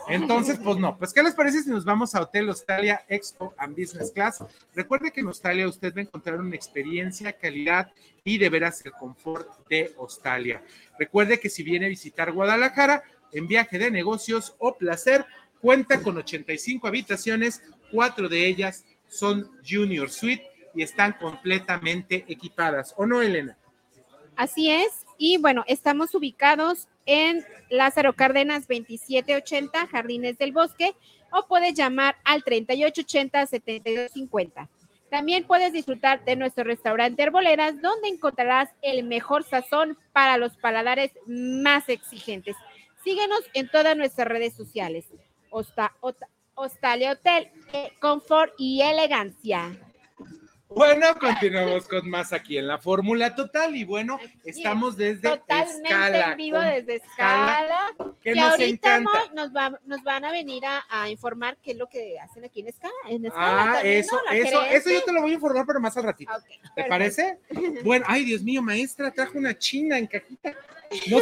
Entonces, 0.08 0.58
pues 0.62 0.76
no, 0.78 0.96
pues 0.96 1.12
¿qué 1.12 1.22
les 1.22 1.34
parece 1.34 1.62
si 1.62 1.70
nos 1.70 1.84
vamos 1.84 2.14
a 2.14 2.22
Hotel 2.22 2.48
Australia 2.48 3.04
Expo 3.08 3.54
and 3.56 3.76
Business 3.78 4.10
Class? 4.10 4.42
Recuerde 4.74 5.12
que 5.12 5.20
en 5.20 5.28
Australia 5.28 5.68
usted 5.68 5.94
va 5.94 6.00
a 6.00 6.02
encontrar 6.02 6.40
una 6.40 6.56
experiencia, 6.56 7.32
calidad 7.32 7.92
y 8.24 8.38
de 8.38 8.48
veras 8.48 8.84
el 8.84 8.92
confort 8.92 9.68
de 9.68 9.94
Australia. 9.98 10.62
Recuerde 10.98 11.38
que 11.38 11.50
si 11.50 11.62
viene 11.62 11.86
a 11.86 11.90
visitar 11.90 12.32
Guadalajara 12.32 13.04
en 13.32 13.46
viaje 13.46 13.78
de 13.78 13.90
negocios 13.90 14.56
o 14.58 14.76
placer, 14.76 15.26
cuenta 15.60 16.02
con 16.02 16.16
85 16.16 16.88
habitaciones, 16.88 17.62
cuatro 17.92 18.28
de 18.28 18.46
ellas 18.46 18.84
son 19.06 19.50
Junior 19.68 20.10
Suite 20.10 20.44
y 20.74 20.82
están 20.82 21.12
completamente 21.14 22.24
equipadas. 22.28 22.92
¿O 22.96 23.06
no, 23.06 23.22
Elena? 23.22 23.56
Así 24.36 24.70
es. 24.70 25.04
Y 25.18 25.38
bueno, 25.38 25.64
estamos 25.66 26.14
ubicados 26.14 26.86
en 27.06 27.44
Lázaro 27.68 28.12
Cárdenas 28.14 28.68
2780, 28.68 29.86
Jardines 29.88 30.38
del 30.38 30.52
Bosque, 30.52 30.94
o 31.32 31.46
puedes 31.46 31.74
llamar 31.74 32.16
al 32.24 32.42
3880-7250. 32.44 34.68
También 35.10 35.44
puedes 35.44 35.72
disfrutar 35.72 36.24
de 36.24 36.36
nuestro 36.36 36.62
restaurante 36.64 37.22
Herboleras, 37.22 37.80
donde 37.82 38.08
encontrarás 38.08 38.70
el 38.80 39.02
mejor 39.04 39.44
sazón 39.44 39.98
para 40.12 40.36
los 40.38 40.56
paladares 40.56 41.10
más 41.26 41.88
exigentes. 41.88 42.56
Síguenos 43.02 43.40
en 43.54 43.68
todas 43.70 43.96
nuestras 43.96 44.28
redes 44.28 44.54
sociales. 44.54 45.06
Hosta- 45.50 45.94
Ota- 46.00 46.28
Hostalia 46.54 47.12
Hotel, 47.12 47.50
eh, 47.72 47.90
confort 48.00 48.52
y 48.58 48.82
elegancia. 48.82 49.76
Bueno, 50.72 51.06
continuamos 51.18 51.88
con 51.88 52.08
más 52.08 52.32
aquí 52.32 52.56
en 52.56 52.68
la 52.68 52.78
Fórmula 52.78 53.34
Total 53.34 53.74
y 53.74 53.84
bueno, 53.84 54.20
estamos 54.44 54.96
desde 54.96 55.28
Totalmente 55.28 55.88
Escala. 55.88 56.30
en 56.30 56.36
vivo 56.36 56.60
desde 56.60 56.94
Escala. 56.96 57.92
que 58.22 58.32
Que 58.32 58.34
nos 58.40 58.50
ahorita 58.52 58.96
encanta. 58.96 59.32
Nos, 59.34 59.52
va- 59.54 59.80
nos 59.84 60.02
van 60.04 60.24
a 60.24 60.30
venir 60.30 60.64
a, 60.64 60.84
a 60.88 61.10
informar 61.10 61.56
qué 61.62 61.72
es 61.72 61.76
lo 61.76 61.88
que 61.88 62.18
hacen 62.20 62.44
aquí 62.44 62.60
en 62.60 62.68
Escala. 62.68 62.92
En 63.08 63.24
Escala 63.26 63.62
Ah, 63.62 63.72
también, 63.74 63.98
eso, 63.98 64.16
eso, 64.30 64.62
eso 64.62 64.90
yo 64.90 65.02
te 65.02 65.12
lo 65.12 65.22
voy 65.22 65.32
a 65.32 65.34
informar, 65.34 65.66
pero 65.66 65.80
más 65.80 65.96
al 65.96 66.04
ratito. 66.04 66.32
¿Te 66.32 66.84
perfecto. 66.84 66.88
parece? 66.88 67.38
Bueno, 67.82 68.04
ay, 68.08 68.24
Dios 68.24 68.42
mío, 68.42 68.62
maestra, 68.62 69.10
trajo 69.10 69.38
una 69.38 69.58
china 69.58 69.98
en 69.98 70.06
cajita. 70.06 70.54
No, 71.08 71.18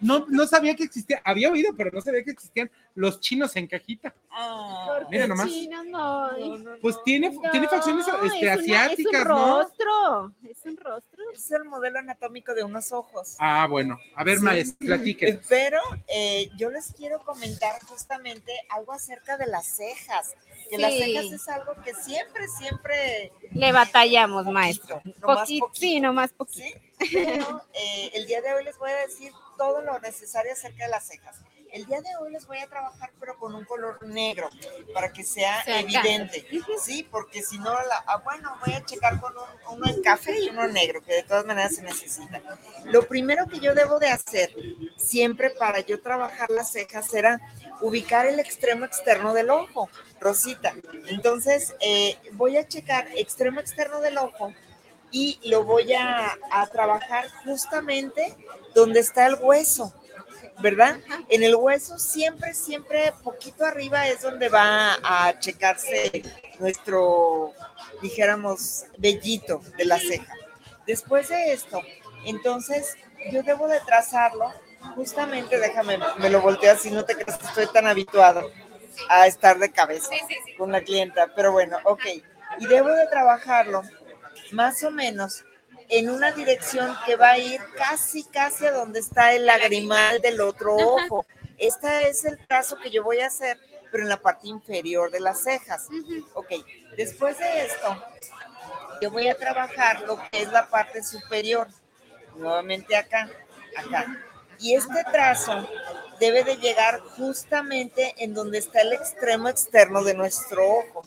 no, 0.00 0.26
no 0.28 0.46
sabía 0.46 0.74
que 0.74 0.82
existía, 0.84 1.22
había 1.24 1.50
oído, 1.50 1.72
pero 1.76 1.90
no 1.92 2.00
sabía 2.00 2.24
que 2.24 2.32
existían 2.32 2.70
los 2.94 3.20
chinos 3.20 3.54
en 3.56 3.66
cajita. 3.68 4.12
¿Por 4.30 5.08
Mira 5.10 5.26
nomás. 5.28 5.46
Moy? 5.46 6.64
Pues 6.80 6.96
tiene, 7.04 7.30
tiene 7.52 7.68
facciones 7.68 8.06
No, 8.08 8.14
este, 8.24 8.36
es 8.38 8.42
una- 8.42 8.52
asiáticas, 8.54 9.12
es 9.14 9.20
un 9.22 9.28
¿no? 9.28 9.58
rostro, 9.62 10.32
es 10.50 10.58
un 10.64 10.76
rostro. 10.76 11.22
Es 11.32 11.50
el 11.52 11.64
modelo 11.64 11.98
anatómico 12.00 12.52
de 12.54 12.64
unos 12.64 12.90
ojos. 12.92 13.36
Ah, 13.38 13.66
bueno. 13.70 13.98
A 14.16 14.24
ver, 14.24 14.38
Sí. 14.38 14.44
maestra, 14.44 14.86
platique. 14.86 15.40
Pero 15.48 15.78
eh, 16.08 16.50
yo 16.56 16.70
les 16.70 16.92
quiero 16.92 17.20
comentar 17.20 17.80
justamente 17.84 18.52
algo 18.70 18.92
acerca 18.92 19.36
de 19.36 19.46
las 19.46 19.66
cejas. 19.66 20.34
Que 20.68 20.78
las 20.78 20.92
Sí. 20.92 20.98
cejas 21.02 21.24
es 21.32 21.48
algo 21.48 21.74
que 21.84 21.94
siempre, 21.94 22.48
siempre 22.48 23.32
Le 23.52 23.72
batallamos, 23.72 24.46
maestro. 24.46 25.00
nomás 25.20 25.48
Poqui- 25.48 25.60
sí, 25.74 26.00
nomás 26.00 26.32
poquito. 26.32 26.78
Pero 27.12 27.62
eh, 27.74 28.10
el 28.14 28.26
día 28.26 28.40
de 28.42 28.52
hoy 28.52 28.64
les 28.64 28.76
voy 28.78 28.90
a 28.90 28.96
decir 28.96 29.32
todo 29.58 29.80
lo 29.82 29.98
necesario 30.00 30.52
acerca 30.52 30.84
de 30.84 30.90
las 30.90 31.06
cejas. 31.06 31.36
El 31.72 31.86
día 31.86 32.02
de 32.02 32.10
hoy 32.20 32.30
les 32.30 32.46
voy 32.46 32.58
a 32.58 32.66
trabajar, 32.66 33.10
pero 33.18 33.38
con 33.38 33.54
un 33.54 33.64
color 33.64 34.04
negro, 34.06 34.50
para 34.92 35.10
que 35.10 35.24
sea 35.24 35.62
evidente. 35.80 36.46
Sí, 36.78 37.08
porque 37.10 37.42
si 37.42 37.56
no, 37.58 37.72
la, 37.72 38.04
ah, 38.06 38.18
bueno, 38.18 38.54
voy 38.64 38.74
a 38.74 38.84
checar 38.84 39.18
con 39.18 39.32
un- 39.34 39.78
uno 39.78 39.86
en 39.90 40.02
café 40.02 40.38
y 40.38 40.50
uno 40.50 40.68
negro, 40.68 41.00
que 41.02 41.14
de 41.14 41.22
todas 41.22 41.46
maneras 41.46 41.74
se 41.76 41.80
necesita. 41.82 42.42
Lo 42.84 43.08
primero 43.08 43.46
que 43.46 43.58
yo 43.58 43.74
debo 43.74 43.98
de 43.98 44.08
hacer, 44.08 44.54
siempre 44.98 45.48
para 45.48 45.80
yo 45.80 46.02
trabajar 46.02 46.50
las 46.50 46.70
cejas, 46.72 47.06
será 47.06 47.40
ubicar 47.80 48.26
el 48.26 48.38
extremo 48.38 48.84
externo 48.84 49.32
del 49.32 49.48
ojo, 49.48 49.88
Rosita. 50.20 50.74
Entonces, 51.06 51.74
eh, 51.80 52.18
voy 52.32 52.58
a 52.58 52.68
checar 52.68 53.08
extremo 53.16 53.60
externo 53.60 54.00
del 54.00 54.18
ojo 54.18 54.52
y 55.12 55.38
lo 55.44 55.62
voy 55.64 55.92
a, 55.92 56.36
a 56.50 56.66
trabajar 56.66 57.28
justamente 57.44 58.34
donde 58.74 59.00
está 59.00 59.26
el 59.26 59.36
hueso, 59.40 59.94
¿verdad? 60.58 60.98
En 61.28 61.42
el 61.42 61.54
hueso 61.54 61.98
siempre, 61.98 62.54
siempre 62.54 63.12
poquito 63.22 63.64
arriba 63.64 64.08
es 64.08 64.22
donde 64.22 64.48
va 64.48 64.96
a 65.02 65.38
checarse 65.38 66.22
nuestro, 66.58 67.52
dijéramos, 68.00 68.84
vellito 68.96 69.60
de 69.76 69.84
la 69.84 69.98
ceja. 69.98 70.34
Después 70.86 71.28
de 71.28 71.52
esto, 71.52 71.80
entonces 72.24 72.96
yo 73.30 73.42
debo 73.42 73.68
de 73.68 73.80
trazarlo, 73.80 74.50
justamente, 74.96 75.58
déjame, 75.58 75.98
me 76.18 76.30
lo 76.30 76.40
volteo 76.40 76.72
así, 76.72 76.90
no 76.90 77.04
te 77.04 77.14
creas 77.14 77.38
que 77.38 77.46
estoy 77.46 77.66
tan 77.66 77.86
habituado 77.86 78.50
a 79.08 79.26
estar 79.26 79.58
de 79.58 79.70
cabeza 79.70 80.10
con 80.58 80.72
la 80.72 80.80
clienta, 80.82 81.30
pero 81.36 81.52
bueno, 81.52 81.78
ok. 81.84 82.04
Y 82.58 82.66
debo 82.66 82.88
de 82.88 83.06
trabajarlo 83.06 83.82
más 84.52 84.82
o 84.84 84.90
menos 84.90 85.44
en 85.88 86.10
una 86.10 86.32
dirección 86.32 86.96
que 87.04 87.16
va 87.16 87.32
a 87.32 87.38
ir 87.38 87.60
casi, 87.76 88.24
casi 88.24 88.66
a 88.66 88.72
donde 88.72 89.00
está 89.00 89.34
el 89.34 89.46
lagrimal 89.46 90.20
del 90.20 90.40
otro 90.40 90.74
ojo. 90.74 91.26
Este 91.58 92.08
es 92.08 92.24
el 92.24 92.38
trazo 92.46 92.76
que 92.78 92.90
yo 92.90 93.02
voy 93.02 93.20
a 93.20 93.26
hacer, 93.26 93.58
pero 93.90 94.04
en 94.04 94.08
la 94.08 94.16
parte 94.16 94.48
inferior 94.48 95.10
de 95.10 95.20
las 95.20 95.42
cejas. 95.42 95.88
Ok, 96.34 96.50
después 96.96 97.38
de 97.38 97.66
esto, 97.66 98.04
yo 99.00 99.10
voy 99.10 99.28
a 99.28 99.36
trabajar 99.36 100.02
lo 100.02 100.16
que 100.16 100.42
es 100.42 100.50
la 100.50 100.68
parte 100.68 101.02
superior. 101.02 101.68
Nuevamente 102.36 102.96
acá, 102.96 103.28
acá. 103.76 104.06
Y 104.58 104.74
este 104.74 105.04
trazo 105.12 105.68
debe 106.18 106.44
de 106.44 106.56
llegar 106.56 107.00
justamente 107.00 108.14
en 108.18 108.32
donde 108.32 108.58
está 108.58 108.80
el 108.80 108.92
extremo 108.92 109.48
externo 109.48 110.02
de 110.04 110.14
nuestro 110.14 110.66
ojo. 110.66 111.04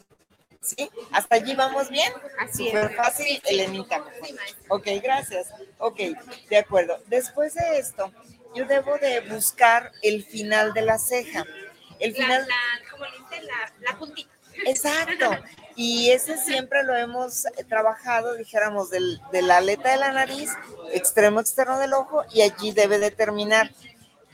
¿Sí? 0.66 0.90
¿Hasta 1.12 1.36
allí 1.36 1.54
vamos 1.54 1.90
bien? 1.90 2.12
Así 2.40 2.68
es. 2.68 2.74
Súper 2.74 2.96
fácil, 2.96 3.42
Elenita. 3.46 4.04
Ok, 4.70 4.88
gracias. 5.04 5.50
Ok, 5.78 6.00
de 6.50 6.58
acuerdo. 6.58 7.00
Después 7.06 7.54
de 7.54 7.78
esto, 7.78 8.12
yo 8.56 8.66
debo 8.66 8.98
de 8.98 9.20
buscar 9.22 9.92
el 10.02 10.24
final 10.26 10.74
de 10.74 10.82
la 10.82 10.98
ceja. 10.98 11.46
El 12.00 12.14
La, 12.14 12.18
final... 12.18 12.48
la, 12.48 12.90
como 12.90 13.06
le 13.06 13.12
dicen, 13.12 13.46
la, 13.46 13.74
la 13.92 13.98
puntita. 13.98 14.32
Exacto. 14.66 15.30
Y 15.78 16.12
ese 16.12 16.38
siempre 16.38 16.84
lo 16.84 16.96
hemos 16.96 17.44
trabajado, 17.68 18.36
dijéramos, 18.36 18.90
del, 18.90 19.20
de 19.34 19.42
la 19.42 19.58
aleta 19.58 19.92
de 19.92 19.98
la 19.98 20.14
nariz, 20.14 20.50
extremo 20.94 21.42
externo 21.42 21.78
del 21.80 21.92
ojo, 21.92 22.24
y 22.32 22.44
allí 22.44 22.72
debe 22.72 22.98
de 22.98 23.12
terminar. 23.12 23.72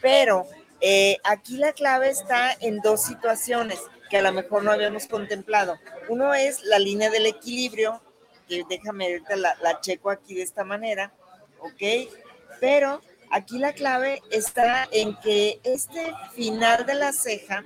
Pero 0.04 0.46
eh, 0.82 1.18
aquí 1.24 1.58
la 1.58 1.74
clave 1.74 2.12
está 2.12 2.56
en 2.60 2.78
dos 2.82 3.02
situaciones 3.04 3.80
que 4.12 4.18
a 4.18 4.22
lo 4.22 4.34
mejor 4.34 4.64
no 4.64 4.74
habíamos 4.74 5.08
contemplado. 5.08 5.80
Uno 6.10 6.34
es 6.34 6.66
la 6.66 6.78
línea 6.78 7.10
del 7.10 7.26
equilibrio, 7.26 8.02
que 8.46 8.66
déjame 8.68 9.06
ahorita 9.06 9.38
la, 9.38 9.56
la 9.62 9.80
checo 9.80 10.10
aquí 10.10 10.36
de 10.36 10.44
esta 10.44 10.66
manera, 10.66 11.14
¿ok? 11.60 12.12
Pero 12.60 13.02
aquí 13.32 13.58
la 13.58 13.72
clave 13.72 14.22
está 14.30 14.86
en 14.92 15.18
que 15.22 15.62
este 15.64 16.14
final 16.36 16.86
de 16.86 16.96
la 16.96 17.14
ceja 17.14 17.64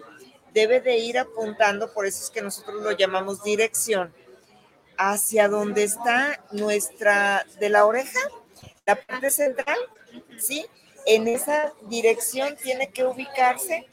debe 0.54 0.82
de 0.82 0.98
ir 1.00 1.18
apuntando, 1.18 1.92
por 1.92 2.06
eso 2.06 2.24
es 2.24 2.30
que 2.30 2.44
nosotros 2.44 2.84
lo 2.84 2.92
llamamos 2.92 3.44
dirección, 3.44 4.14
hacia 4.98 5.50
donde 5.50 5.84
está 5.84 6.40
nuestra, 6.52 7.44
de 7.60 7.70
la 7.70 7.88
oreja, 7.88 8.20
la 8.86 8.96
parte 8.96 9.32
central, 9.32 9.80
¿sí? 10.38 10.68
En 11.08 11.28
esa 11.28 11.74
dirección 11.90 12.56
tiene 12.56 12.92
que 12.92 13.04
ubicarse 13.04 13.88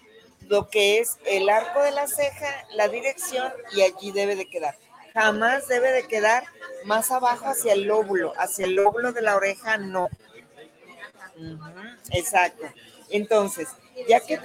lo 0.53 0.69
que 0.69 0.99
es 0.99 1.17
el 1.25 1.49
arco 1.49 1.83
de 1.83 1.93
la 1.93 2.07
ceja, 2.07 2.67
la 2.75 2.87
dirección, 2.87 3.51
y 3.75 3.81
allí 3.81 4.13
debe 4.13 4.37
de 4.37 4.51
quedar. 4.51 4.77
Jamás 5.15 5.67
debe 5.67 5.93
de 5.93 6.07
quedar 6.07 6.45
más 6.85 7.11
abajo 7.11 7.47
hacia 7.47 7.73
el 7.73 7.85
lóbulo, 7.85 8.35
hacia 8.37 8.67
el 8.67 8.75
lóbulo 8.75 9.15
de 9.15 9.23
la 9.23 9.35
oreja 9.35 9.79
no. 9.79 10.11
Exacto. 12.11 12.67
Entonces, 13.09 13.67
ya 14.07 14.21
que 14.21 14.39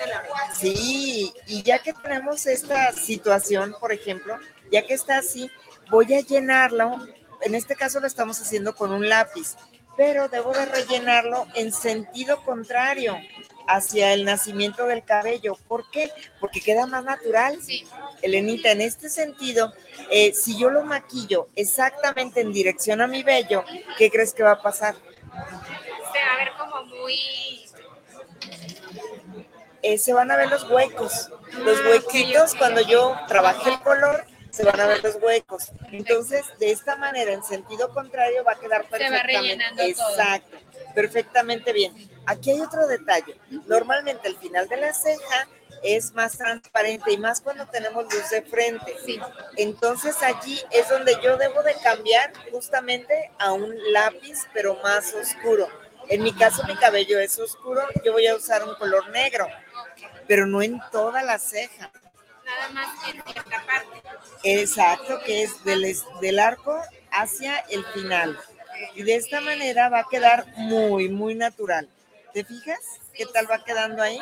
sí, 0.57 1.33
y 1.45 1.63
ya 1.63 1.79
que 1.79 1.91
tenemos 1.91 2.45
esta 2.45 2.93
situación, 2.93 3.75
por 3.77 3.91
ejemplo, 3.91 4.39
ya 4.71 4.87
que 4.87 4.93
está 4.93 5.17
así, 5.17 5.51
voy 5.89 6.13
a 6.13 6.21
llenarlo. 6.21 7.05
En 7.41 7.53
este 7.53 7.75
caso 7.75 7.99
lo 7.99 8.07
estamos 8.07 8.39
haciendo 8.39 8.73
con 8.73 8.93
un 8.93 9.09
lápiz, 9.09 9.57
pero 9.97 10.29
debo 10.29 10.53
de 10.53 10.67
rellenarlo 10.67 11.47
en 11.53 11.73
sentido 11.73 12.41
contrario 12.45 13.17
hacia 13.67 14.13
el 14.13 14.25
nacimiento 14.25 14.85
del 14.87 15.03
cabello. 15.03 15.57
¿Por 15.67 15.89
qué? 15.91 16.11
Porque 16.39 16.61
queda 16.61 16.85
más 16.87 17.03
natural. 17.03 17.59
Elenita, 18.21 18.71
en 18.71 18.81
este 18.81 19.09
sentido, 19.09 19.73
eh, 20.09 20.33
si 20.33 20.57
yo 20.57 20.69
lo 20.69 20.83
maquillo 20.83 21.49
exactamente 21.55 22.41
en 22.41 22.51
dirección 22.53 23.01
a 23.01 23.07
mi 23.07 23.23
vello, 23.23 23.63
¿qué 23.97 24.09
crees 24.09 24.33
que 24.33 24.43
va 24.43 24.51
a 24.53 24.61
pasar? 24.61 24.95
Se 24.95 26.19
va 26.19 26.33
a 26.33 26.37
ver 26.37 26.51
como 26.57 26.83
muy. 26.85 27.19
eh, 29.83 29.97
se 29.97 30.13
van 30.13 30.31
a 30.31 30.37
ver 30.37 30.49
los 30.49 30.69
huecos. 30.69 31.29
Los 31.63 31.79
Ah, 31.79 31.89
huequitos, 31.89 32.55
cuando 32.55 32.81
yo 32.81 33.15
trabajé 33.27 33.69
el 33.69 33.79
color, 33.81 34.25
se 34.49 34.63
van 34.63 34.79
a 34.79 34.87
ver 34.87 35.03
los 35.03 35.15
huecos. 35.21 35.71
Entonces, 35.91 36.45
de 36.59 36.71
esta 36.71 36.95
manera, 36.97 37.31
en 37.31 37.43
sentido 37.43 37.93
contrario, 37.93 38.43
va 38.43 38.53
a 38.53 38.59
quedar 38.59 38.81
Se 38.81 38.85
va 38.85 38.97
perfectamente. 38.97 39.27
rellenando 39.39 39.83
todo. 39.95 40.15
Perfectamente 40.97 41.73
bien. 41.73 41.93
Aquí 42.25 42.49
hay 42.49 42.59
otro 42.59 42.87
detalle. 42.87 43.39
Normalmente 43.67 44.27
el 44.27 44.35
final 44.35 44.67
de 44.67 44.77
la 44.77 44.91
ceja 44.95 45.47
es 45.83 46.11
más 46.13 46.39
transparente 46.39 47.11
y 47.11 47.17
más 47.19 47.39
cuando 47.39 47.67
tenemos 47.67 48.11
luz 48.11 48.27
de 48.31 48.41
frente. 48.41 48.95
Entonces 49.57 50.15
allí 50.23 50.59
es 50.71 50.89
donde 50.89 51.15
yo 51.23 51.37
debo 51.37 51.61
de 51.61 51.75
cambiar 51.83 52.33
justamente 52.51 53.29
a 53.37 53.53
un 53.53 53.75
lápiz, 53.93 54.39
pero 54.55 54.73
más 54.81 55.13
oscuro. 55.13 55.69
En 56.09 56.23
mi 56.23 56.33
caso 56.33 56.63
mi 56.63 56.75
cabello 56.75 57.19
es 57.19 57.37
oscuro, 57.37 57.83
yo 58.03 58.13
voy 58.13 58.25
a 58.25 58.35
usar 58.35 58.67
un 58.67 58.73
color 58.73 59.07
negro, 59.11 59.47
pero 60.27 60.47
no 60.47 60.63
en 60.63 60.81
toda 60.91 61.21
la 61.21 61.37
ceja. 61.37 61.91
Nada 62.43 62.69
más 62.69 62.87
en 63.13 63.21
cierta 63.21 63.63
parte. 63.67 64.01
Exacto, 64.43 65.19
que 65.23 65.43
es 65.43 65.63
del, 65.63 65.85
es- 65.85 66.05
del 66.21 66.39
arco 66.39 66.81
hacia 67.11 67.59
el 67.69 67.85
final. 67.93 68.35
Y 68.95 69.03
de 69.03 69.15
esta 69.15 69.41
manera 69.41 69.89
va 69.89 69.99
a 69.99 70.07
quedar 70.09 70.45
muy, 70.57 71.09
muy 71.09 71.35
natural. 71.35 71.87
¿Te 72.33 72.43
fijas? 72.43 72.79
¿Qué 73.13 73.25
tal 73.25 73.49
va 73.49 73.63
quedando 73.63 74.03
ahí? 74.03 74.19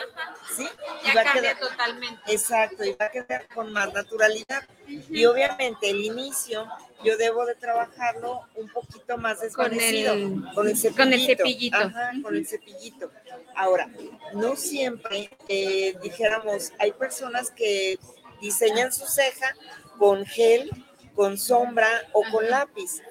¿Sí? 0.56 0.66
Y 1.04 1.08
Ya 1.08 1.16
va 1.16 1.30
a 1.30 1.34
quedar- 1.34 1.60
totalmente. 1.60 2.22
Exacto, 2.32 2.86
y 2.86 2.94
va 2.94 3.06
a 3.06 3.12
quedar 3.12 3.46
con 3.54 3.74
más 3.74 3.92
naturalidad. 3.94 4.64
Y 4.88 5.26
obviamente 5.26 5.90
el 5.90 6.02
inicio 6.06 6.66
yo 7.04 7.18
debo 7.18 7.46
de 7.46 7.56
trabajarlo 7.56 8.44
un 8.56 8.70
poquito 8.70 9.18
más 9.18 9.42
desvanecido. 9.42 10.14
el- 10.14 10.44
con 10.54 10.68
el 10.70 10.78
cepillito. 10.78 10.96
con 11.04 11.14
el 11.14 11.26
cepillito. 11.26 11.78
Ajá, 11.78 12.12
con 12.24 12.36
el 12.38 12.48
cepillito. 12.48 13.12
Ahora, 13.56 13.90
no 14.34 14.56
siempre, 14.56 15.30
eh, 15.50 15.96
dijéramos, 16.02 16.72
hay 16.80 16.94
personas 16.94 17.52
que 17.52 18.00
diseñan 18.40 18.94
su 18.94 19.06
ceja 19.08 19.54
con 19.98 20.26
gel 20.26 20.70
con 21.16 21.38
sombra 21.38 21.88
o 22.14 22.24
con 22.32 22.50
lápiz. 22.50 23.02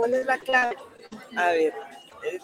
¿Cuál 0.00 0.14
es 0.14 0.24
la 0.26 0.38
clave? 0.38 0.76
A 1.36 1.50
ver, 1.50 1.74
eh, 2.24 2.38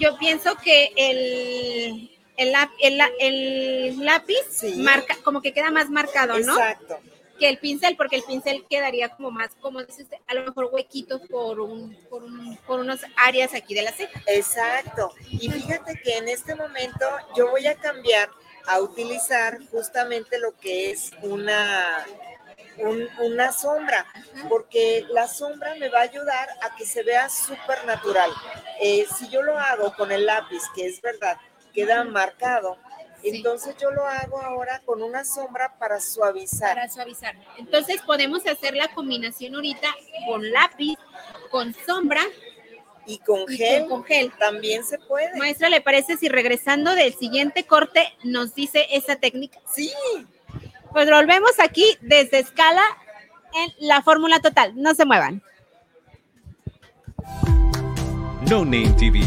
Yo 0.00 0.18
pienso 0.18 0.56
que 0.56 0.92
el, 0.96 2.10
el, 2.36 2.54
el 2.80 3.00
el 3.20 4.04
lápiz 4.04 4.64
marca, 4.76 5.16
como 5.22 5.40
que 5.40 5.52
queda 5.52 5.70
más 5.70 5.88
marcado, 5.88 6.36
¿no? 6.40 6.58
Exacto. 6.58 6.98
Que 7.38 7.48
el 7.48 7.58
pincel, 7.58 7.96
porque 7.96 8.16
el 8.16 8.24
pincel 8.24 8.66
quedaría 8.68 9.08
como 9.10 9.30
más, 9.30 9.50
como 9.60 9.82
dice 9.84 10.02
usted, 10.02 10.16
a 10.26 10.34
lo 10.34 10.44
mejor 10.44 10.68
huequitos 10.72 11.22
por 11.28 11.60
un, 11.60 11.94
por 12.10 12.24
un, 12.24 12.56
por 12.66 12.80
unas 12.80 13.02
áreas 13.16 13.54
aquí 13.54 13.72
de 13.72 13.82
la 13.82 13.92
ceja. 13.92 14.20
Exacto. 14.26 15.14
Y 15.30 15.48
fíjate 15.48 15.98
que 16.02 16.18
en 16.18 16.28
este 16.28 16.56
momento 16.56 17.06
yo 17.36 17.50
voy 17.50 17.66
a 17.68 17.76
cambiar 17.76 18.28
a 18.66 18.80
utilizar 18.80 19.58
justamente 19.70 20.40
lo 20.40 20.56
que 20.58 20.90
es 20.90 21.12
una, 21.22 22.04
un- 22.78 23.08
una 23.20 23.52
sombra, 23.52 24.06
porque 24.48 25.04
la 25.10 25.28
sombra 25.28 25.74
me 25.76 25.88
va 25.88 25.98
a 26.00 26.02
ayudar 26.02 26.48
a 26.62 26.74
que 26.76 26.86
se 26.86 27.02
vea 27.02 27.28
súper 27.28 27.84
natural. 27.84 28.30
Eh, 28.80 29.06
si 29.18 29.28
yo 29.28 29.42
lo 29.42 29.58
hago 29.58 29.92
con 29.94 30.10
el 30.12 30.26
lápiz, 30.26 30.62
que 30.74 30.86
es 30.86 31.00
verdad, 31.00 31.36
queda 31.74 32.04
marcado, 32.04 32.78
entonces 33.22 33.76
yo 33.78 33.90
lo 33.90 34.06
hago 34.06 34.40
ahora 34.40 34.80
con 34.86 35.02
una 35.02 35.24
sombra 35.24 35.76
para 35.78 36.00
suavizar. 36.00 36.74
Para 36.74 36.88
suavizar. 36.88 37.36
Entonces 37.58 38.00
podemos 38.02 38.46
hacer 38.46 38.74
la 38.74 38.88
combinación 38.94 39.54
ahorita 39.54 39.88
con 40.26 40.50
lápiz, 40.50 40.96
con 41.50 41.74
sombra 41.86 42.22
y 43.06 43.18
con 43.18 43.40
y 43.52 43.56
gel. 43.58 43.86
con 43.88 44.04
gel. 44.04 44.32
También 44.38 44.84
se 44.84 44.98
puede. 44.98 45.36
Maestra, 45.36 45.68
¿le 45.68 45.80
parece 45.82 46.16
si 46.16 46.28
regresando 46.28 46.94
del 46.94 47.12
siguiente 47.14 47.64
corte 47.66 48.06
nos 48.24 48.54
dice 48.54 48.86
esa 48.90 49.16
técnica? 49.16 49.58
Sí. 49.70 49.92
Pues 50.92 51.08
volvemos 51.08 51.52
aquí 51.62 51.84
desde 52.00 52.40
escala 52.40 52.82
en 53.54 53.86
la 53.86 54.02
fórmula 54.02 54.40
total. 54.40 54.72
No 54.76 54.94
se 54.94 55.04
muevan. 55.04 55.42
No 58.48 58.64
Name 58.64 58.92
TV. 58.98 59.20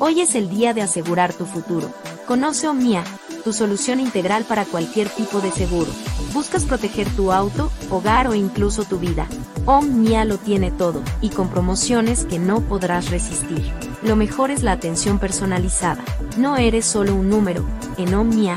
Hoy 0.00 0.20
es 0.20 0.34
el 0.34 0.48
día 0.48 0.74
de 0.74 0.82
asegurar 0.82 1.32
tu 1.32 1.44
futuro. 1.44 1.92
Conoce 2.26 2.68
Omnia, 2.68 3.04
tu 3.44 3.52
solución 3.52 4.00
integral 4.00 4.44
para 4.44 4.64
cualquier 4.64 5.08
tipo 5.08 5.40
de 5.40 5.50
seguro. 5.50 5.90
¿Buscas 6.32 6.64
proteger 6.64 7.08
tu 7.16 7.32
auto, 7.32 7.70
hogar 7.90 8.28
o 8.28 8.34
incluso 8.34 8.84
tu 8.84 8.98
vida? 8.98 9.26
Omnia 9.66 10.24
lo 10.24 10.38
tiene 10.38 10.70
todo, 10.70 11.02
y 11.20 11.30
con 11.30 11.50
promociones 11.50 12.24
que 12.24 12.38
no 12.38 12.60
podrás 12.60 13.10
resistir. 13.10 13.72
Lo 14.02 14.14
mejor 14.14 14.50
es 14.50 14.62
la 14.62 14.72
atención 14.72 15.18
personalizada. 15.18 16.04
No 16.36 16.56
eres 16.56 16.86
solo 16.86 17.14
un 17.14 17.28
número, 17.28 17.64
en 17.96 18.14
Omnia, 18.14 18.56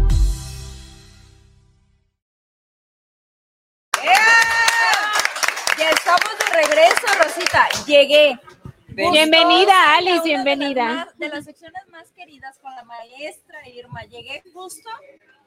Llegué. 8.01 8.39
Bienvenida, 8.87 9.95
Alice, 9.95 10.23
bienvenida. 10.23 11.07
De 11.17 11.29
las 11.29 11.45
secciones 11.45 11.87
más 11.91 12.09
queridas 12.13 12.57
con 12.57 12.73
la 12.73 12.83
maestra 12.83 13.69
Irma. 13.69 14.01
Llegué 14.05 14.41
justo 14.51 14.89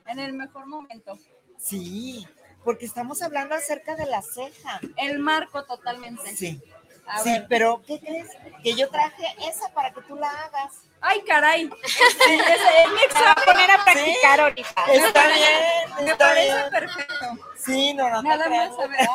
en 0.06 0.20
el 0.20 0.34
mejor 0.34 0.66
momento. 0.66 1.18
Sí, 1.58 2.24
porque 2.62 2.86
estamos 2.86 3.22
hablando 3.22 3.56
acerca 3.56 3.96
de 3.96 4.06
la 4.06 4.22
ceja. 4.22 4.78
El 4.96 5.18
marco 5.18 5.64
totalmente. 5.64 6.36
Sí. 6.36 6.62
A 7.08 7.18
sí, 7.24 7.30
ver. 7.32 7.46
pero 7.48 7.82
¿qué 7.84 7.98
crees? 7.98 8.28
Que 8.62 8.76
yo 8.76 8.88
traje 8.88 9.26
esa 9.48 9.74
para 9.74 9.92
que 9.92 10.02
tú 10.02 10.14
la 10.14 10.28
hagas. 10.30 10.74
Ay, 11.00 11.22
caray. 11.26 11.68
Sí, 11.86 12.38
Se 13.10 13.20
va 13.20 13.32
a 13.32 13.44
poner 13.44 13.70
a 13.72 13.84
practicar 13.84 14.40
ahorita. 14.40 14.84
Está 14.92 15.26
bien, 15.26 16.04
Me 16.04 16.10
está 16.12 16.18
parece 16.18 16.54
bien. 16.54 16.70
perfecto. 16.70 17.26
Sí, 17.56 17.94
no, 17.94 18.08
no 18.10 18.22
Nada 18.22 18.48
más 18.48 18.78
a 18.78 18.86
ver. 18.86 19.08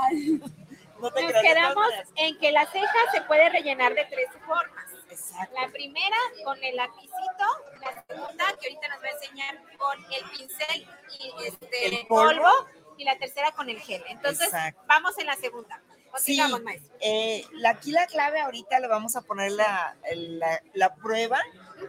Ay. 1.00 1.02
No 1.02 1.12
te 1.12 1.22
Nos 1.24 1.32
creas, 1.32 1.44
quedamos 1.44 1.88
en 2.16 2.38
que 2.38 2.52
la 2.52 2.66
ceja 2.72 3.12
se 3.12 3.22
puede 3.22 3.50
rellenar 3.50 3.94
de 3.96 4.06
tres 4.06 4.28
formas. 4.46 4.86
La 5.54 5.68
primera 5.72 6.18
con 6.44 6.64
el 6.64 6.76
lapicito, 6.76 7.46
la 7.82 8.04
segunda 8.08 8.46
que 8.60 8.68
ahorita 8.68 8.88
nos 8.90 9.04
va 9.04 9.08
a 9.08 9.12
enseñar 9.12 9.58
con 9.78 9.98
el 10.14 10.30
pincel 10.30 10.88
y 11.20 11.46
este 11.46 11.88
¿El 11.88 12.08
polvo? 12.08 12.50
y 12.98 13.06
la 13.06 13.18
tercera 13.18 13.52
con 13.54 13.70
el 13.70 13.80
gel. 13.80 14.04
Entonces, 14.10 14.48
Exacto. 14.48 14.82
vamos 14.88 15.18
en 15.18 15.26
la 15.26 15.36
segunda. 15.36 15.82
Sí, 16.18 16.40
eh, 17.02 17.46
la, 17.54 17.70
aquí 17.70 17.92
la 17.92 18.08
clave 18.08 18.40
ahorita 18.40 18.80
le 18.80 18.88
vamos 18.88 19.16
a 19.16 19.22
poner 19.22 19.52
la, 19.52 19.96
la, 20.16 20.62
la 20.74 20.96
prueba 20.96 21.40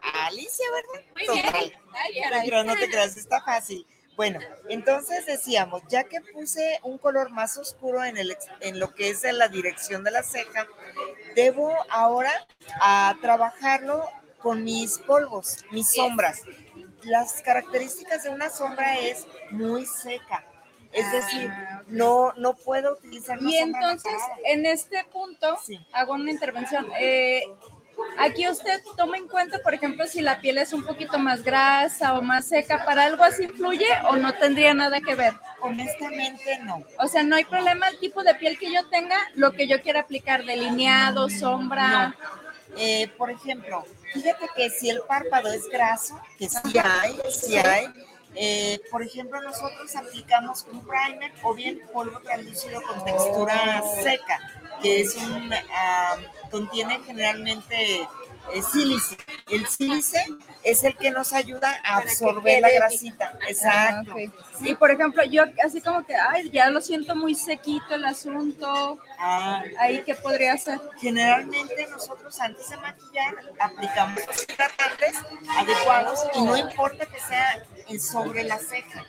a 0.03 0.27
Alicia, 0.27 0.67
¿verdad? 0.71 1.07
Muy 1.15 1.41
bien. 1.41 1.75
Ay, 1.95 2.21
caray. 2.23 2.47
creas, 2.49 2.67
no 2.67 2.77
te 2.77 2.89
creas, 2.91 3.17
está 3.17 3.41
fácil. 3.43 3.87
Bueno, 4.21 4.39
entonces 4.69 5.25
decíamos, 5.25 5.81
ya 5.89 6.05
que 6.05 6.21
puse 6.21 6.79
un 6.83 6.99
color 6.99 7.31
más 7.31 7.57
oscuro 7.57 8.05
en, 8.05 8.19
el, 8.19 8.37
en 8.61 8.79
lo 8.79 8.95
que 8.95 9.09
es 9.09 9.25
en 9.25 9.39
la 9.39 9.49
dirección 9.49 10.05
de 10.05 10.11
la 10.11 10.23
ceja, 10.23 10.67
debo 11.35 11.73
ahora 11.89 12.31
a 12.83 13.17
trabajarlo 13.23 14.05
con 14.43 14.63
mis 14.63 14.99
polvos, 14.99 15.65
mis 15.71 15.91
sombras. 15.93 16.43
Las 17.03 17.41
características 17.41 18.25
de 18.25 18.29
una 18.29 18.51
sombra 18.51 18.99
es 18.99 19.27
muy 19.53 19.87
seca. 19.87 20.45
Es 20.93 21.11
decir, 21.13 21.51
no, 21.87 22.35
no 22.37 22.53
puedo 22.53 22.99
utilizar 22.99 23.39
una 23.39 23.51
Y 23.51 23.59
sombra 23.59 23.81
entonces, 23.81 24.21
en 24.45 24.67
este 24.67 25.03
punto, 25.05 25.57
hago 25.95 26.13
una 26.13 26.31
intervención. 26.31 26.87
Eh, 27.01 27.45
aquí 28.19 28.49
usted 28.49 28.81
toma 28.97 29.17
en 29.17 29.29
cuenta, 29.29 29.59
por 29.63 29.75
ejemplo, 29.75 30.07
si 30.07 30.21
la 30.21 30.41
piel 30.41 30.59
es 30.59 30.73
un 30.73 30.85
poquito 30.85 31.19
más 31.19 31.43
grasa 31.43 32.15
o 32.15 32.23
más 32.23 32.47
seca, 32.47 32.85
¿para 32.85 33.05
algo 33.05 33.25
así 33.25 33.45
influye 33.45 33.89
o 34.09 34.17
no 34.17 34.35
tendría 34.35 34.75
nada 34.75 35.01
que 35.01 35.15
ver? 35.15 35.35
Honestamente, 35.61 36.59
no. 36.63 36.83
O 36.99 37.09
sea, 37.09 37.23
no 37.23 37.37
hay 37.37 37.45
problema 37.45 37.89
el 37.89 37.99
tipo 37.99 38.23
de 38.23 38.35
piel 38.35 38.59
que 38.59 38.73
yo 38.73 38.87
tenga, 38.89 39.17
lo 39.35 39.53
que 39.53 39.67
yo 39.67 39.81
quiera 39.83 40.01
aplicar, 40.01 40.45
delineado, 40.45 41.29
sombra. 41.29 42.17
Eh, 42.77 43.09
por 43.19 43.31
ejemplo, 43.31 43.85
fíjate 44.13 44.47
que 44.55 44.71
si 44.71 44.91
el 44.91 45.01
párpado 45.01 45.53
es 45.53 45.69
graso, 45.69 46.21
que 46.39 46.49
sí 46.49 46.79
hay, 46.79 47.21
sí 47.31 47.57
hay, 47.57 47.89
eh, 48.35 48.81
por 48.91 49.03
ejemplo, 49.03 49.41
nosotros 49.43 49.95
aplicamos 49.97 50.65
un 50.71 50.81
primer 50.87 51.33
o 51.43 51.55
bien 51.55 51.81
polvo 51.93 52.21
translúcido 52.21 52.81
con 52.83 53.05
textura 53.05 53.83
seca. 54.03 54.39
que 54.83 55.03
es 55.03 55.15
un, 55.17 55.53
ah, 55.75 56.17
contiene 56.51 57.01
generalmente 57.07 58.01
eh, 58.53 58.63
sílice. 58.73 59.17
El 59.49 59.67
sílice 59.67 60.19
es 60.63 60.83
el 60.85 60.97
que 60.97 61.11
nos 61.11 61.33
ayuda 61.33 61.81
a 61.85 61.99
absorber 61.99 62.61
la 62.61 62.71
grasita. 62.71 63.39
Exacto. 63.49 64.15
Ah. 64.17 64.59
Y 64.63 64.75
por 64.75 64.91
ejemplo, 64.91 65.23
yo 65.25 65.45
así 65.65 65.81
como 65.81 66.05
que, 66.05 66.15
ay, 66.15 66.51
ya 66.51 66.69
lo 66.71 66.81
siento 66.81 67.15
muy 67.17 67.35
sequito 67.35 67.95
el 67.95 68.05
asunto. 68.05 68.99
Ahí, 69.79 70.03
¿qué 70.05 70.15
podría 70.15 70.55
hacer? 70.55 70.81
Generalmente 71.01 71.87
nosotros 71.91 72.39
antes 72.41 72.69
de 72.69 72.77
maquillar 72.79 73.35
aplicamos 73.59 74.21
los 74.27 74.43
hidratantes 74.45 75.15
adecuados 75.57 76.21
y 76.35 76.43
no 76.43 76.57
importa 76.57 77.07
que 77.07 77.21
sea 77.21 77.63
en- 77.89 78.01
sobre 78.01 78.45
la 78.45 78.59
ceja. 78.59 79.05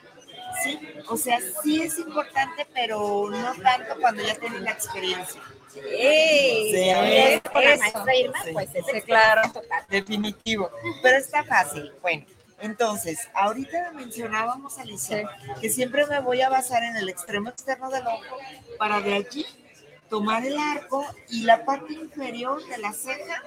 ¿sí? 0.64 0.80
O 1.08 1.16
sea, 1.18 1.40
sí 1.64 1.82
es 1.82 1.98
importante, 1.98 2.68
pero 2.74 3.30
no 3.30 3.54
tanto 3.62 3.96
cuando 4.00 4.22
ya 4.22 4.36
tienen 4.36 4.64
la 4.66 4.72
experiencia. 4.72 5.42
¡Ey! 5.76 6.72
Sí. 6.72 6.90
Es 6.90 7.42
con 7.52 7.64
la 7.64 7.74
Eso. 7.74 7.80
maestra 7.82 8.16
Irma, 8.16 8.44
Sí. 8.44 8.50
pues 8.54 8.70
es 8.76 8.86
Sí, 8.86 9.02
claro. 9.02 9.42
total. 9.52 9.86
Definitivo. 9.90 10.70
Pero 11.02 11.18
está 11.18 11.44
fácil. 11.44 11.92
Bueno, 12.02 12.26
entonces, 12.60 13.20
ahorita 13.34 13.92
mencionábamos, 13.94 14.78
Alicia, 14.78 15.30
que 15.60 15.70
siempre 15.70 16.06
me 16.08 16.20
voy 16.20 16.42
a 16.42 16.50
basar 16.50 16.84
en 16.84 16.96
el 16.98 17.10
extremo 17.10 17.50
externo 17.50 17.90
del 17.90 18.06
ojo 18.08 18.38
para 18.78 19.02
de 19.02 19.14
allí 19.16 19.46
tomar 20.10 20.46
el 20.46 20.58
arco 20.60 21.06
y 21.30 21.44
la 21.44 21.64
parte 21.64 21.94
inferior 21.94 22.62
de 22.68 22.78
la 22.80 22.92
ceja 22.92 23.42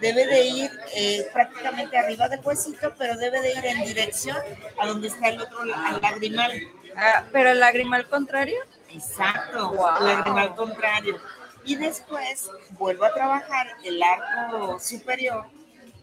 debe 0.00 0.26
de 0.26 0.44
ir 0.46 0.70
eh, 0.94 1.26
prácticamente 1.32 1.96
arriba 1.96 2.28
del 2.28 2.40
huesito, 2.44 2.92
pero 2.98 3.16
debe 3.16 3.40
de 3.40 3.52
ir 3.52 3.64
en 3.64 3.84
dirección 3.86 4.36
a 4.80 4.86
donde 4.86 5.08
está 5.08 5.28
el 5.28 5.40
otro 5.40 5.60
al 5.62 6.00
lagrimal. 6.02 6.52
Ah, 6.94 7.24
¿Pero 7.32 7.50
el 7.50 7.60
lagrimal 7.60 8.06
contrario? 8.08 8.60
Exacto, 8.90 9.70
Wow. 9.72 9.96
el 10.00 10.06
lagrimal 10.08 10.54
contrario. 10.56 11.18
Y 11.64 11.76
después 11.76 12.50
vuelvo 12.70 13.04
a 13.04 13.14
trabajar 13.14 13.68
el 13.84 14.02
arco 14.02 14.78
superior 14.80 15.46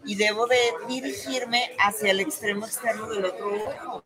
y 0.05 0.15
debo 0.15 0.47
de 0.47 0.59
dirigirme 0.87 1.71
hacia 1.79 2.11
el 2.11 2.19
extremo 2.21 2.65
externo 2.65 3.07
del 3.07 3.25
otro 3.25 3.55
ojo. 3.55 4.03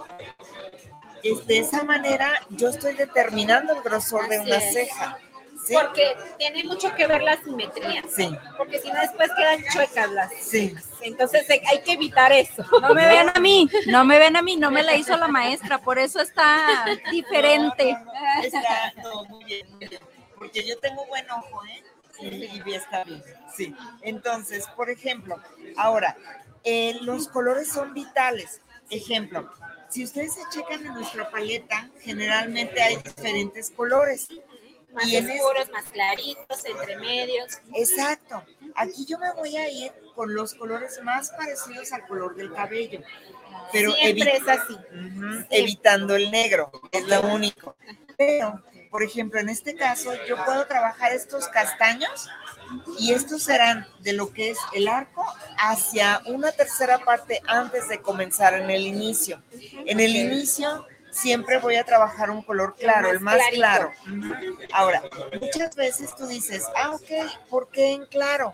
Es 1.23 1.45
de 1.45 1.59
esa 1.59 1.83
manera 1.83 2.41
yo 2.49 2.69
estoy 2.69 2.95
determinando 2.95 3.73
el 3.73 3.81
grosor 3.83 4.27
de 4.27 4.39
una 4.39 4.57
es. 4.57 4.73
ceja. 4.73 5.19
¿sí? 5.63 5.73
Porque 5.73 6.15
tiene 6.37 6.63
mucho 6.63 6.93
que 6.95 7.05
ver 7.05 7.21
la 7.21 7.41
simetría. 7.43 8.03
Sí. 8.09 8.35
Porque 8.57 8.79
si 8.79 8.87
no, 8.91 8.99
después 8.99 9.29
quedan 9.37 9.63
chuecas 9.71 10.11
las 10.11 10.33
Sí. 10.33 10.73
Entonces 11.01 11.49
eh, 11.49 11.61
hay 11.69 11.81
que 11.81 11.93
evitar 11.93 12.31
eso. 12.31 12.65
No 12.81 12.93
me 12.93 13.07
ven 13.07 13.31
a 13.33 13.39
mí, 13.39 13.69
no 13.87 14.05
me 14.05 14.19
ven 14.19 14.35
a 14.35 14.41
mí, 14.41 14.55
no 14.55 14.71
me 14.71 14.83
la 14.83 14.95
hizo 14.95 15.15
la 15.17 15.27
maestra, 15.27 15.77
por 15.77 15.99
eso 15.99 16.19
está 16.19 16.85
diferente. 17.11 17.97
Está, 18.43 18.93
no, 19.03 19.25
muy 19.25 19.43
bien, 19.45 19.69
muy 19.71 19.87
bien. 19.87 20.01
Porque 20.41 20.63
yo 20.65 20.75
tengo 20.79 21.05
buen 21.05 21.29
ojo, 21.29 21.61
¿eh? 21.65 21.83
Y, 22.19 22.61
y 22.69 22.73
está 22.73 23.03
bien. 23.03 23.23
Sí. 23.55 23.75
Entonces, 24.01 24.65
por 24.75 24.89
ejemplo, 24.89 25.39
ahora, 25.77 26.17
eh, 26.63 26.97
los 27.01 27.27
colores 27.27 27.67
son 27.71 27.93
vitales. 27.93 28.59
Ejemplo, 28.89 29.51
si 29.89 30.03
ustedes 30.03 30.33
se 30.33 30.41
checan 30.51 30.83
en 30.83 30.95
nuestra 30.95 31.29
paleta, 31.29 31.89
generalmente 32.01 32.81
hay 32.81 32.97
diferentes 32.97 33.69
colores. 33.69 34.27
Más 34.93 35.05
Y 35.07 35.15
en 35.15 35.29
es- 35.29 35.39
oscuros, 35.41 35.69
más 35.71 35.85
claritos, 35.85 36.65
entre 36.65 36.97
medios. 36.97 37.59
Exacto. 37.75 38.43
Aquí 38.75 39.05
yo 39.05 39.19
me 39.19 39.31
voy 39.33 39.55
a 39.57 39.69
ir 39.69 39.91
con 40.15 40.33
los 40.33 40.55
colores 40.55 40.99
más 41.03 41.29
parecidos 41.29 41.91
al 41.93 42.05
color 42.07 42.35
del 42.35 42.51
cabello. 42.51 42.99
Pero 43.71 43.91
Siempre 43.93 44.37
es 44.37 44.47
así. 44.47 44.75
Evitando 45.51 46.15
el 46.15 46.31
negro, 46.31 46.71
es 46.91 47.07
lo 47.07 47.21
único. 47.21 47.75
Pero, 48.17 48.61
por 48.91 49.03
ejemplo, 49.03 49.39
en 49.39 49.47
este 49.47 49.73
caso, 49.73 50.11
yo 50.27 50.35
puedo 50.43 50.67
trabajar 50.67 51.13
estos 51.13 51.47
castaños 51.47 52.29
y 52.99 53.13
estos 53.13 53.41
serán 53.43 53.87
de 53.99 54.11
lo 54.11 54.33
que 54.33 54.51
es 54.51 54.57
el 54.73 54.89
arco 54.89 55.25
hacia 55.57 56.21
una 56.25 56.51
tercera 56.51 56.99
parte 56.99 57.41
antes 57.47 57.87
de 57.87 58.01
comenzar 58.01 58.53
en 58.53 58.69
el 58.69 58.85
inicio. 58.85 59.41
En 59.85 60.01
el 60.01 60.13
inicio 60.13 60.85
siempre 61.09 61.59
voy 61.59 61.75
a 61.75 61.85
trabajar 61.85 62.31
un 62.31 62.41
color 62.41 62.75
claro, 62.75 63.11
el 63.11 63.21
más 63.21 63.35
clarito. 63.35 63.57
claro. 63.57 63.91
Ujú. 64.07 64.57
Ahora, 64.73 65.03
muchas 65.39 65.73
veces 65.75 66.13
tú 66.15 66.27
dices, 66.27 66.65
ah, 66.75 66.91
ok, 66.91 67.49
¿por 67.49 67.69
qué 67.69 67.93
en 67.93 68.05
claro? 68.07 68.53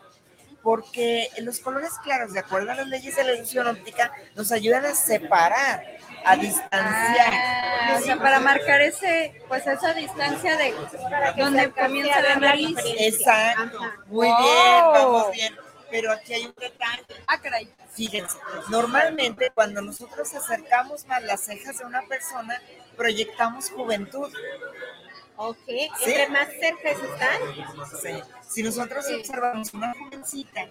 Porque 0.62 1.30
los 1.40 1.60
colores 1.60 1.94
claros, 2.04 2.34
de 2.34 2.40
acuerdo 2.40 2.72
a 2.72 2.76
las 2.76 2.88
leyes 2.88 3.16
de 3.16 3.24
la 3.24 3.34
ilusión 3.34 3.68
óptica, 3.68 4.12
nos 4.36 4.52
ayudan 4.52 4.86
a 4.86 4.94
separar, 4.94 5.97
a 6.28 6.36
distanciar. 6.36 7.34
Ah, 7.34 7.96
o 7.98 8.02
sea, 8.02 8.18
para 8.18 8.40
marcar 8.40 8.82
ese, 8.82 9.42
pues 9.48 9.66
esa 9.66 9.94
distancia 9.94 10.58
de 10.58 10.74
donde 11.38 11.72
comienza 11.72 12.22
la 12.22 12.36
nariz. 12.36 12.78
Exacto. 13.00 13.80
Muy 14.08 14.28
bien, 14.28 14.84
vamos 14.94 15.32
bien. 15.32 15.56
Pero 15.90 16.12
aquí 16.12 16.34
hay 16.34 16.46
un 16.46 16.56
detalle. 16.60 17.06
Ah, 17.28 17.40
caray. 17.40 17.70
Fíjense, 17.94 18.38
normalmente 18.70 19.52
cuando 19.56 19.82
nosotros 19.82 20.34
acercamos 20.36 21.06
más 21.08 21.24
las 21.24 21.42
cejas 21.42 21.78
de 21.80 21.86
una 21.86 22.02
persona, 22.08 22.62
proyectamos 22.98 23.70
juventud. 23.72 24.32
Ok, 25.38 25.58
Sí. 25.68 25.90
entre 26.06 26.28
más 26.30 26.48
cerca 26.60 26.90
están. 26.90 27.42
Sí. 28.02 28.24
Si 28.50 28.64
nosotros 28.64 29.06
observamos 29.18 29.74
una 29.74 29.94
jovencita, 29.94 30.62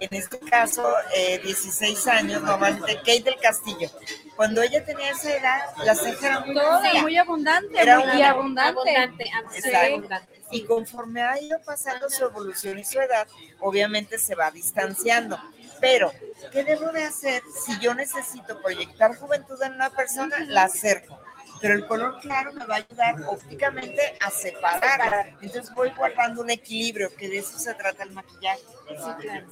en 0.00 0.08
este 0.10 0.38
caso 0.40 0.84
eh, 1.14 1.38
16 1.44 2.06
años, 2.08 2.42
normalmente 2.42 2.96
Kate 2.96 3.22
del 3.22 3.36
Castillo, 3.38 3.90
cuando 4.36 4.62
ella 4.62 4.84
tenía 4.84 5.10
esa 5.10 5.36
edad, 5.36 5.60
la 5.84 5.94
ceja 5.94 6.26
era 6.26 6.40
muy 6.40 6.54
Toda 6.54 6.80
fina. 6.90 7.02
muy 7.02 7.16
abundante, 7.16 7.80
Era 7.80 7.98
muy 8.00 8.16
una- 8.16 8.30
abundante. 8.30 8.70
Abundante, 8.96 9.24
ab- 9.30 9.50
sí, 9.50 9.58
Exacto. 9.58 9.94
abundante. 9.94 10.40
Y 10.50 10.64
conforme 10.64 11.22
ha 11.22 11.40
ido 11.40 11.60
pasando 11.62 12.08
su 12.10 12.24
evolución 12.24 12.78
y 12.78 12.84
su 12.84 13.00
edad, 13.00 13.26
obviamente 13.60 14.18
se 14.18 14.34
va 14.34 14.50
distanciando. 14.50 15.38
Pero, 15.80 16.12
¿qué 16.52 16.64
debo 16.64 16.92
de 16.92 17.04
hacer 17.04 17.42
si 17.64 17.78
yo 17.80 17.94
necesito 17.94 18.60
proyectar 18.62 19.16
juventud 19.16 19.60
en 19.62 19.74
una 19.74 19.90
persona? 19.90 20.38
La 20.46 20.64
acerco. 20.64 21.18
Pero 21.60 21.74
el 21.74 21.86
color 21.86 22.20
claro 22.20 22.52
me 22.52 22.66
va 22.66 22.74
a 22.76 22.78
ayudar 22.78 23.14
ópticamente 23.26 24.16
a 24.20 24.30
separar. 24.30 25.28
Entonces 25.40 25.72
voy 25.74 25.90
guardando 25.96 26.42
un 26.42 26.50
equilibrio, 26.50 27.14
que 27.14 27.28
de 27.28 27.38
eso 27.38 27.58
se 27.58 27.72
trata 27.74 28.02
el 28.02 28.10
maquillaje. 28.12 28.60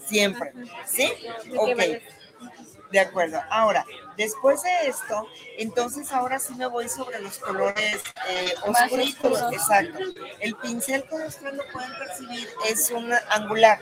Siempre. 0.06 0.52
¿Sí? 0.86 1.10
Ok. 1.56 1.78
De 2.92 3.00
acuerdo. 3.00 3.40
Ahora, 3.50 3.86
después 4.16 4.62
de 4.62 4.88
esto, 4.88 5.26
entonces 5.56 6.12
ahora 6.12 6.38
sí 6.38 6.54
me 6.54 6.66
voy 6.66 6.88
sobre 6.88 7.20
los 7.20 7.38
colores 7.38 8.02
eh, 8.28 8.54
oscuros. 8.66 9.52
Exacto. 9.52 9.98
El 10.40 10.54
pincel, 10.56 11.04
como 11.08 11.24
ustedes 11.24 11.54
lo 11.54 11.64
pueden 11.72 11.90
percibir, 11.98 12.48
es 12.68 12.90
un 12.90 13.10
angular. 13.30 13.80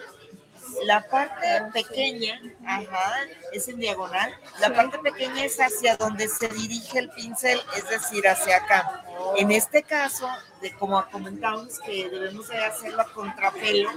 La 0.85 1.03
parte 1.09 1.47
pequeña, 1.73 2.41
ajá, 2.65 3.15
es 3.53 3.67
en 3.67 3.81
diagonal. 3.81 4.33
La 4.61 4.73
parte 4.73 4.99
pequeña 4.99 5.45
es 5.45 5.59
hacia 5.59 5.97
donde 5.97 6.29
se 6.29 6.47
dirige 6.49 7.01
el 7.01 7.11
pincel, 7.11 7.61
es 7.77 7.89
decir, 7.89 8.29
hacia 8.29 8.59
acá. 8.59 9.05
En 9.37 9.51
este 9.51 9.83
caso, 9.83 10.29
de 10.61 10.73
como 10.75 11.05
comentábamos 11.11 11.81
que 11.81 12.09
debemos 12.09 12.49
de 12.49 12.59
hacerlo 12.59 13.03
a 13.03 13.13
contrapelo, 13.13 13.91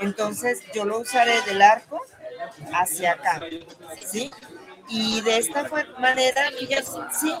entonces 0.00 0.62
yo 0.74 0.84
lo 0.84 0.98
usaré 0.98 1.40
del 1.42 1.62
arco 1.62 2.02
hacia 2.72 3.12
acá, 3.12 3.40
¿sí? 4.04 4.30
Y 4.88 5.20
de 5.22 5.38
esta 5.38 5.68
manera, 5.98 6.50
fíjense, 6.58 6.98
sí, 7.12 7.34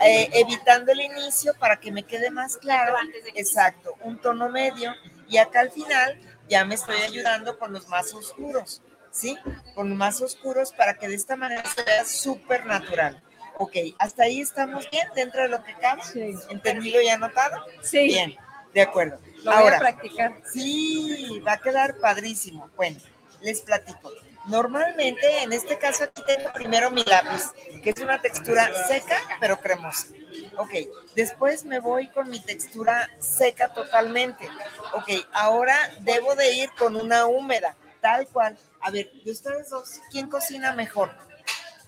eh, 0.00 0.30
evitando 0.32 0.92
el 0.92 1.00
inicio 1.00 1.54
para 1.58 1.78
que 1.78 1.92
me 1.92 2.02
quede 2.02 2.30
más 2.30 2.56
claro, 2.56 2.96
exacto, 3.34 3.94
un 4.02 4.18
tono 4.18 4.48
medio, 4.48 4.94
y 5.28 5.38
acá 5.38 5.60
al 5.60 5.70
final 5.70 6.20
ya 6.48 6.64
me 6.64 6.74
estoy 6.74 6.96
ayudando 7.02 7.58
con 7.58 7.72
los 7.72 7.88
más 7.88 8.14
oscuros, 8.14 8.82
¿sí? 9.10 9.36
Con 9.74 9.90
los 9.90 9.98
más 9.98 10.20
oscuros 10.20 10.72
para 10.72 10.94
que 10.94 11.08
de 11.08 11.14
esta 11.14 11.36
manera 11.36 11.64
se 11.68 11.82
vea 11.82 12.04
súper 12.04 12.66
natural. 12.66 13.22
Ok, 13.58 13.74
hasta 13.98 14.24
ahí 14.24 14.40
estamos 14.40 14.88
bien 14.90 15.08
dentro 15.14 15.42
de 15.42 15.48
lo 15.48 15.64
que 15.64 15.74
cabe. 15.74 16.02
¿Entendido 16.50 17.00
y 17.00 17.08
anotado? 17.08 17.64
Sí. 17.82 18.04
Bien, 18.04 18.36
de 18.74 18.82
acuerdo. 18.82 19.18
Lo 19.38 19.44
voy 19.44 19.54
a 19.54 19.58
Ahora, 19.58 19.78
practicar. 19.78 20.42
Sí, 20.52 21.40
va 21.46 21.52
a 21.52 21.58
quedar 21.58 21.96
padrísimo. 21.98 22.70
Bueno, 22.76 22.98
les 23.40 23.62
platico. 23.62 24.12
Normalmente, 24.46 25.42
en 25.42 25.52
este 25.52 25.76
caso 25.78 26.04
aquí 26.04 26.22
tengo 26.26 26.52
primero 26.52 26.90
mi 26.90 27.02
lápiz, 27.04 27.52
que 27.82 27.90
es 27.90 28.00
una 28.00 28.20
textura 28.20 28.70
seca 28.86 29.20
pero 29.40 29.60
cremosa. 29.60 30.06
Ok, 30.56 30.70
después 31.14 31.64
me 31.64 31.80
voy 31.80 32.08
con 32.08 32.30
mi 32.30 32.40
textura 32.40 33.10
seca 33.18 33.72
totalmente. 33.72 34.48
Ok, 34.94 35.26
ahora 35.32 35.76
debo 36.00 36.34
de 36.36 36.54
ir 36.54 36.70
con 36.78 36.96
una 36.96 37.26
húmeda, 37.26 37.76
tal 38.00 38.26
cual. 38.28 38.56
A 38.80 38.90
ver, 38.90 39.10
de 39.24 39.30
ustedes 39.32 39.70
dos, 39.70 40.00
¿quién 40.10 40.28
cocina 40.28 40.72
mejor? 40.72 41.10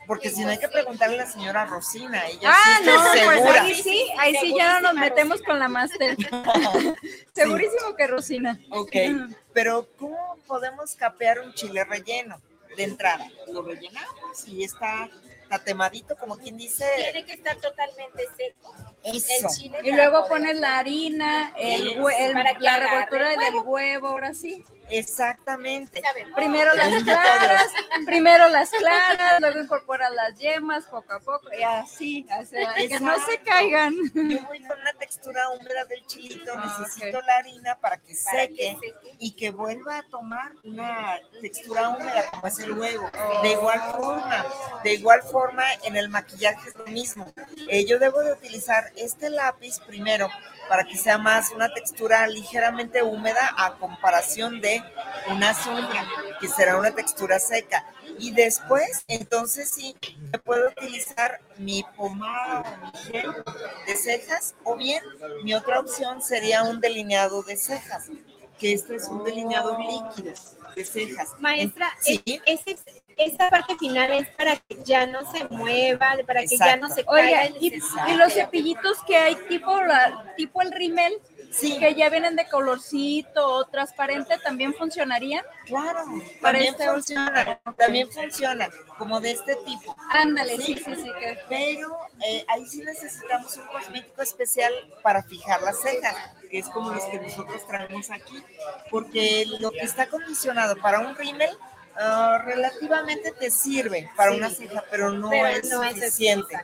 Porque 0.09 0.31
si 0.31 0.43
no 0.43 0.49
hay 0.49 0.59
que 0.59 0.69
preguntarle 0.69 1.17
a 1.17 1.27
la 1.27 1.31
señora 1.31 1.67
Rosina, 1.67 2.27
ella 2.29 2.51
Ah, 2.51 2.79
sí 2.81 2.87
no, 2.87 3.27
pues 3.27 3.45
ahí 3.45 3.75
sí, 3.75 4.07
ahí 4.17 4.35
sí 4.41 4.55
ya 4.57 4.81
no 4.81 4.89
nos 4.89 4.95
metemos 4.95 5.43
con 5.43 5.59
la 5.59 5.69
máster. 5.69 6.17
Segurísimo 7.35 7.95
que 7.95 8.07
Rosina. 8.07 8.59
Ok, 8.71 8.91
pero 9.53 9.87
¿cómo 9.99 10.39
podemos 10.47 10.95
capear 10.97 11.41
un 11.41 11.53
chile 11.53 11.85
relleno 11.85 12.41
de 12.75 12.85
entrada? 12.85 13.31
Lo 13.53 13.61
rellenamos 13.61 14.49
y 14.49 14.65
está 14.65 15.11
tatemadito, 15.49 16.17
como 16.17 16.37
quien 16.37 16.57
dice. 16.57 16.85
Tiene 16.97 17.25
que 17.25 17.33
estar 17.33 17.57
totalmente 17.57 18.25
seco. 18.37 18.75
Eso. 19.03 19.49
El 19.49 19.55
chile 19.55 19.79
Y 19.85 19.93
luego 19.93 20.27
poder- 20.27 20.29
pones 20.29 20.61
la 20.61 20.79
harina, 20.79 21.53
el, 21.57 21.89
el- 22.19 22.33
para 22.33 22.59
la 22.59 22.77
revoltura 22.79 23.33
el 23.33 23.39
del 23.41 23.55
huevo. 23.55 23.71
huevo, 23.71 24.09
ahora 24.09 24.35
sí. 24.35 24.65
Exactamente. 24.91 26.01
Primero 26.35 26.73
las 26.75 27.03
claras, 27.03 27.69
primero 28.07 28.49
las 28.49 28.71
claras, 28.71 29.41
luego 29.41 29.61
incorporas 29.61 30.11
las 30.15 30.39
yemas 30.39 30.85
poco 30.87 31.13
a 31.13 31.21
poco 31.21 31.49
y 31.59 31.63
así, 31.63 32.27
así, 32.31 32.57
que 32.89 32.99
no 33.01 33.15
se 33.27 33.39
caigan. 33.41 33.95
Yo 34.15 34.43
voy 34.47 34.61
con 34.63 34.81
una 34.81 34.93
textura 35.09 35.49
húmeda 35.51 35.85
del 35.87 36.07
chilito, 36.07 36.53
Ah, 36.55 36.77
necesito 36.79 37.21
la 37.23 37.37
harina 37.37 37.79
para 37.81 37.97
que 37.97 38.15
seque 38.15 38.55
que 38.55 38.75
seque. 38.75 39.17
y 39.19 39.33
que 39.33 39.51
vuelva 39.51 39.99
a 39.99 40.03
tomar 40.05 40.53
una 40.65 41.19
textura 41.41 41.89
húmeda 41.89 42.31
como 42.31 42.47
es 42.47 42.59
el 42.59 42.73
huevo. 42.73 43.11
De 43.43 43.53
igual 43.53 43.81
forma, 43.93 44.47
de 44.85 44.93
igual 44.95 45.23
forma 45.23 45.65
en 45.85 45.97
el 45.97 46.09
maquillaje 46.11 46.69
es 46.69 46.77
lo 46.77 46.87
mismo. 46.87 47.33
Eh, 47.69 47.87
yo 47.87 47.99
debo 47.99 48.21
de 48.21 48.33
utilizar 48.33 48.93
este 48.97 49.31
lápiz 49.31 49.81
primero 49.81 50.29
para 50.69 50.85
que 50.85 50.97
sea 50.97 51.19
más 51.19 51.51
una 51.53 51.73
textura 51.73 52.27
ligeramente 52.27 53.03
húmeda 53.03 53.55
a 53.57 53.75
comparación 53.75 54.61
de 54.61 54.83
una 55.31 55.55
sombra, 55.55 56.07
que 56.41 56.49
será 56.49 56.77
una 56.77 56.95
textura 56.95 57.39
seca. 57.39 57.85
Y 58.19 58.33
después, 58.33 59.05
entonces 59.09 59.71
sí, 59.71 59.97
puedo 60.45 60.69
utilizar 60.71 61.41
mi 61.57 61.85
pomada 61.97 62.63
o 62.63 62.87
mi 62.87 62.99
gel 63.13 63.33
de 63.87 63.97
cejas, 63.97 64.55
o 64.65 64.77
bien 64.77 65.03
mi 65.45 65.55
otra 65.55 65.81
opción 65.81 66.23
sería 66.23 66.63
un 66.63 66.81
delineado 66.81 67.43
de 67.43 67.57
cejas, 67.57 68.09
que 68.59 68.73
este 68.73 68.97
es 68.97 69.09
un 69.09 69.25
delineado 69.25 69.79
líquido 69.79 70.35
de 70.79 70.85
cejas. 70.85 71.29
Maestra, 71.41 71.91
Sí. 72.01 72.23
es- 72.47 72.61
esa 73.17 73.51
parte 73.51 73.77
final 73.79 74.13
es 74.13 74.29
para 74.37 74.57
que 74.57 74.79
ya 74.85 75.05
no 75.07 75.31
se 75.33 75.45
mueva, 75.51 76.15
para 76.25 76.43
que 76.43 76.57
ya 76.57 76.77
no 76.77 76.89
se 76.89 77.05
caiga. 77.05 77.47
y, 77.61 77.75
y 78.09 78.13
los 78.17 78.33
cepillitos 78.33 78.97
que 79.07 79.17
hay 79.17 79.35
tipo, 79.49 79.83
la- 79.83 80.35
tipo 80.37 80.63
el 80.63 80.71
rímel, 81.61 81.79
que 81.81 81.95
ya 81.95 82.09
vienen 82.11 82.37
de 82.37 82.47
colorcito 82.49 83.47
o 83.47 83.65
transparente, 83.67 84.39
¿también 84.39 84.75
funcionarían? 84.75 85.45
Claro, 85.67 86.05
Para 86.41 86.59
también 86.59 86.75
este 86.75 86.89
funciona, 86.89 87.61
también 87.77 88.11
funciona, 88.11 88.69
como 88.99 89.21
de 89.21 89.33
este 89.33 89.57
tipo. 89.67 89.97
Ándale, 90.11 90.57
sí, 90.57 90.75
sí, 90.77 90.95
sí. 90.97 91.11
que- 91.19 91.39
Pero 91.49 91.97
eh, 92.27 92.45
ahí 92.49 92.67
sí 92.67 92.83
necesitamos 92.83 93.57
un 93.57 93.67
cosmético 93.67 94.23
especial 94.23 94.73
para 95.03 95.23
fijar 95.23 95.63
las 95.63 95.81
cejas, 95.81 96.15
que 96.51 96.59
es 96.59 96.69
como 96.69 96.91
los 96.93 97.05
que 97.05 97.19
nosotros 97.21 97.67
traemos 97.67 98.11
aquí, 98.11 98.43
porque 98.91 99.45
lo 99.61 99.71
que 99.71 99.81
está 99.81 100.09
condicionado 100.09 100.77
para 100.77 101.01
un 101.01 101.15
rímel 101.17 101.51
ah, 102.01 102.41
relativamente 102.45 103.33
te 103.33 103.51
sirve 103.51 104.09
para 104.17 104.31
Sí. 104.31 104.37
una 104.39 104.51
ceja, 104.51 104.85
pero 104.91 105.11
no 105.11 105.31
Pero 105.31 105.47
es 105.49 105.69
no 105.69 105.83
es 105.83 105.95
suficiente. 105.97 106.57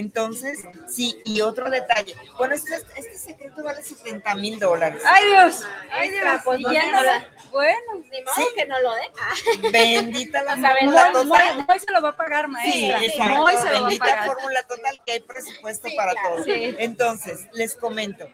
Entonces, 0.00 0.64
sí, 0.88 1.20
y 1.26 1.42
otro 1.42 1.68
detalle. 1.70 2.16
Bueno, 2.38 2.54
este, 2.54 2.74
este 2.96 3.18
secreto 3.18 3.62
vale 3.62 3.82
70 3.82 4.34
mil 4.36 4.58
dólares. 4.58 5.02
¡Ay, 5.04 5.26
Dios! 5.26 5.62
¡Ay, 5.92 6.10
Dios! 6.10 6.24
pues, 6.44 6.60
Y 6.60 6.62
no 6.62 6.72
ya 6.72 6.80
se 6.80 6.86
no 6.86 6.92
nos 6.96 7.04
la- 7.04 7.18
la- 7.18 7.28
Bueno. 7.50 7.92
Ni 8.10 8.22
modo 8.22 8.34
Sí. 8.36 8.44
que 8.56 8.66
no 8.66 8.80
lo 8.80 8.94
dé. 8.94 9.02
Ah. 9.20 9.34
Bendita 9.72 10.42
la 10.42 10.56
fórmula 10.56 11.12
total. 11.12 11.26
Moy- 11.26 11.64
Moy 11.68 11.78
se 11.80 11.92
lo 11.92 12.00
va 12.02 12.08
a 12.10 12.16
pagar, 12.16 12.46
Sí, 12.46 12.50
maestra. 12.52 13.04
exacto. 13.04 13.34
Moy 13.34 13.56
se 13.56 13.64
lo 13.64 13.70
va 13.72 13.76
a 13.76 13.80
Bendita 13.82 14.04
pagar. 14.06 14.26
fórmula 14.26 14.62
total 14.62 15.02
que 15.04 15.12
hay 15.12 15.20
presupuesto 15.20 15.88
Sí, 15.88 15.96
para 15.96 16.12
claro. 16.12 16.34
todo. 16.36 16.44
Sí. 16.44 16.74
Entonces, 16.78 17.46
les 17.52 17.74
comento, 17.76 18.26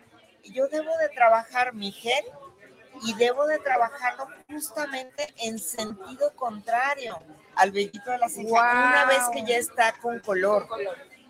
yo 0.44 0.68
debo 0.68 0.96
de 0.98 1.08
trabajar 1.08 1.74
mi 1.74 1.90
gel 1.92 2.24
y 3.02 3.14
debo 3.14 3.46
de 3.46 3.58
trabajarlo 3.58 4.28
justamente 4.48 5.26
en 5.42 5.58
sentido 5.58 6.32
contrario 6.34 7.18
al 7.54 7.70
vellito 7.70 8.10
de 8.10 8.18
la 8.18 8.28
ceja, 8.28 8.48
Guau. 8.48 8.76
una 8.88 9.04
vez 9.06 9.20
que 9.32 9.44
ya 9.44 9.56
está 9.58 9.92
con 10.00 10.18
color. 10.20 10.66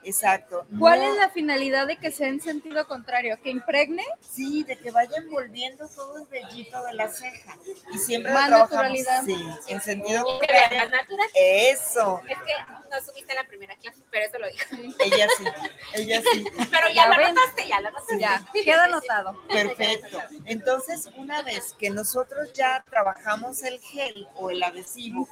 Exacto. 0.07 0.65
¿Cuál 0.79 1.01
No- 1.01 1.11
es 1.13 1.17
la 1.19 1.29
finalidad 1.31 1.87
de 1.87 1.97
que 1.97 2.13
sea 2.13 2.29
en 2.29 2.41
sentido 2.41 2.87
contrario? 2.87 3.39
¿Que 3.43 3.51
impregne? 3.51 4.05
Sí, 4.21 4.63
de 4.63 4.79
que 4.79 4.93
vaya 4.93 5.17
envolviendo 5.17 5.89
todo 5.89 6.19
el 6.19 6.27
vellito 6.27 6.81
de 6.85 6.95
la 6.95 7.09
ceja. 7.09 7.57
Y 7.93 7.99
siempre 7.99 8.33
Más 8.33 8.49
lo 8.49 8.59
naturalidad. 8.61 9.25
Sí, 9.25 9.37
en 9.67 9.81
sentido 9.81 10.23
contrario. 10.25 10.79
más 10.79 10.91
natural. 10.91 11.29
Eso. 11.35 12.23
Es 12.29 12.39
que 12.39 12.53
no 12.91 13.05
subiste 13.05 13.35
la 13.35 13.45
primera 13.45 13.75
clase, 13.77 14.01
pero 14.11 14.27
eso 14.27 14.39
lo 14.39 14.47
dijo. 14.49 14.95
Ella 15.05 15.27
sí, 15.37 15.45
ella 15.95 16.23
sí. 16.33 16.45
Pero 16.71 16.89
ya 16.95 17.09
ven. 17.09 17.35
notaste, 17.35 17.69
ya 17.69 17.81
lo 17.81 17.91
notaste. 17.91 18.19
Ya, 18.21 18.47
queda 18.53 18.85
anotado. 18.85 19.43
Perfecto. 19.49 20.23
Entonces, 20.45 21.09
una 21.17 21.43
vez 21.43 21.75
que 21.79 21.91
nosotros 21.91 22.53
ya 22.53 22.85
trabajamos 22.89 23.63
el 23.65 23.81
gel 23.81 24.29
o 24.37 24.51
el 24.51 24.63
adhesivo, 24.63 25.29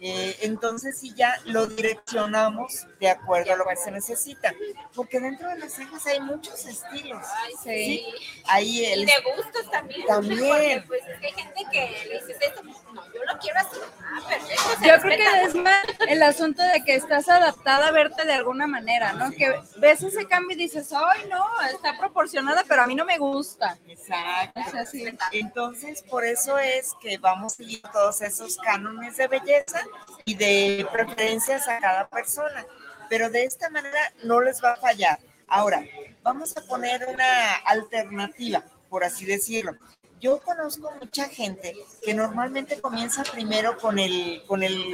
eh, 0.00 0.36
entonces 0.42 0.98
sí 0.98 1.12
ya 1.16 1.34
lo 1.44 1.66
direccionamos 1.66 2.86
de 3.00 3.10
acuerdo 3.10 3.52
a 3.52 3.56
lo 3.56 3.66
que 3.66 3.76
se 3.76 3.90
necesita. 3.90 4.54
Porque 4.94 5.18
dentro 5.18 5.48
de 5.48 5.58
las 5.58 5.72
cejas 5.72 6.06
hay 6.06 6.20
muchos 6.20 6.64
estilos. 6.66 7.26
Sí. 7.62 8.06
Ahí 8.46 8.80
Y 8.80 8.84
el 8.84 9.06
de 9.06 9.12
gustos 9.36 9.70
también. 9.70 10.06
También. 10.06 10.38
Porque 10.86 11.02
pues 11.02 11.02
hay 11.20 11.32
gente 11.32 11.64
que 11.72 12.08
le 12.08 12.20
dices 12.20 12.36
esto, 12.40 12.62
no, 12.62 12.72
yo 13.12 13.24
lo 13.24 13.38
quiero 13.40 13.58
así. 13.58 13.76
Ah, 14.00 14.28
perfecto. 14.28 14.86
Yo 14.86 15.00
creo 15.00 15.16
que 15.16 15.42
es 15.42 15.54
más 15.54 15.84
el 16.08 16.22
asunto 16.22 16.62
de 16.62 16.84
que 16.84 16.94
estás 16.94 17.28
adaptada 17.28 17.88
a 17.88 17.90
verte 17.90 18.24
de 18.24 18.34
alguna 18.34 18.66
manera, 18.66 19.14
¿no? 19.14 19.30
Que 19.32 19.60
ves 19.78 20.02
ese 20.02 20.26
cambio 20.26 20.56
y 20.56 20.60
dices, 20.60 20.92
ay, 20.92 21.28
no, 21.28 21.44
está 21.72 21.98
proporcionada, 21.98 22.64
pero 22.68 22.82
a 22.82 22.86
mí 22.86 22.94
no 22.94 23.04
me 23.04 23.18
gusta. 23.18 23.78
Exacto. 23.88 24.60
O 24.66 24.70
sea, 24.70 24.86
sí. 24.86 25.04
Entonces, 25.32 26.02
por 26.02 26.24
eso 26.24 26.58
es 26.58 26.92
que 27.00 27.18
vamos 27.18 27.54
siguiendo 27.54 27.90
todos 27.90 28.20
esos 28.22 28.56
cánones 28.58 29.16
de 29.16 29.26
belleza 29.26 29.87
y 30.24 30.34
de 30.34 30.86
preferencias 30.92 31.68
a 31.68 31.78
cada 31.78 32.08
persona. 32.08 32.66
Pero 33.08 33.30
de 33.30 33.44
esta 33.44 33.70
manera 33.70 34.12
no 34.24 34.40
les 34.40 34.62
va 34.62 34.72
a 34.72 34.76
fallar. 34.76 35.18
Ahora, 35.46 35.82
vamos 36.22 36.56
a 36.56 36.60
poner 36.62 37.06
una 37.08 37.56
alternativa, 37.64 38.62
por 38.90 39.04
así 39.04 39.24
decirlo. 39.24 39.72
Yo 40.20 40.40
conozco 40.40 40.90
mucha 41.00 41.28
gente 41.28 41.74
que 42.02 42.12
normalmente 42.12 42.80
comienza 42.80 43.22
primero 43.22 43.78
con 43.78 43.98
el, 43.98 44.42
con 44.46 44.62
el, 44.62 44.90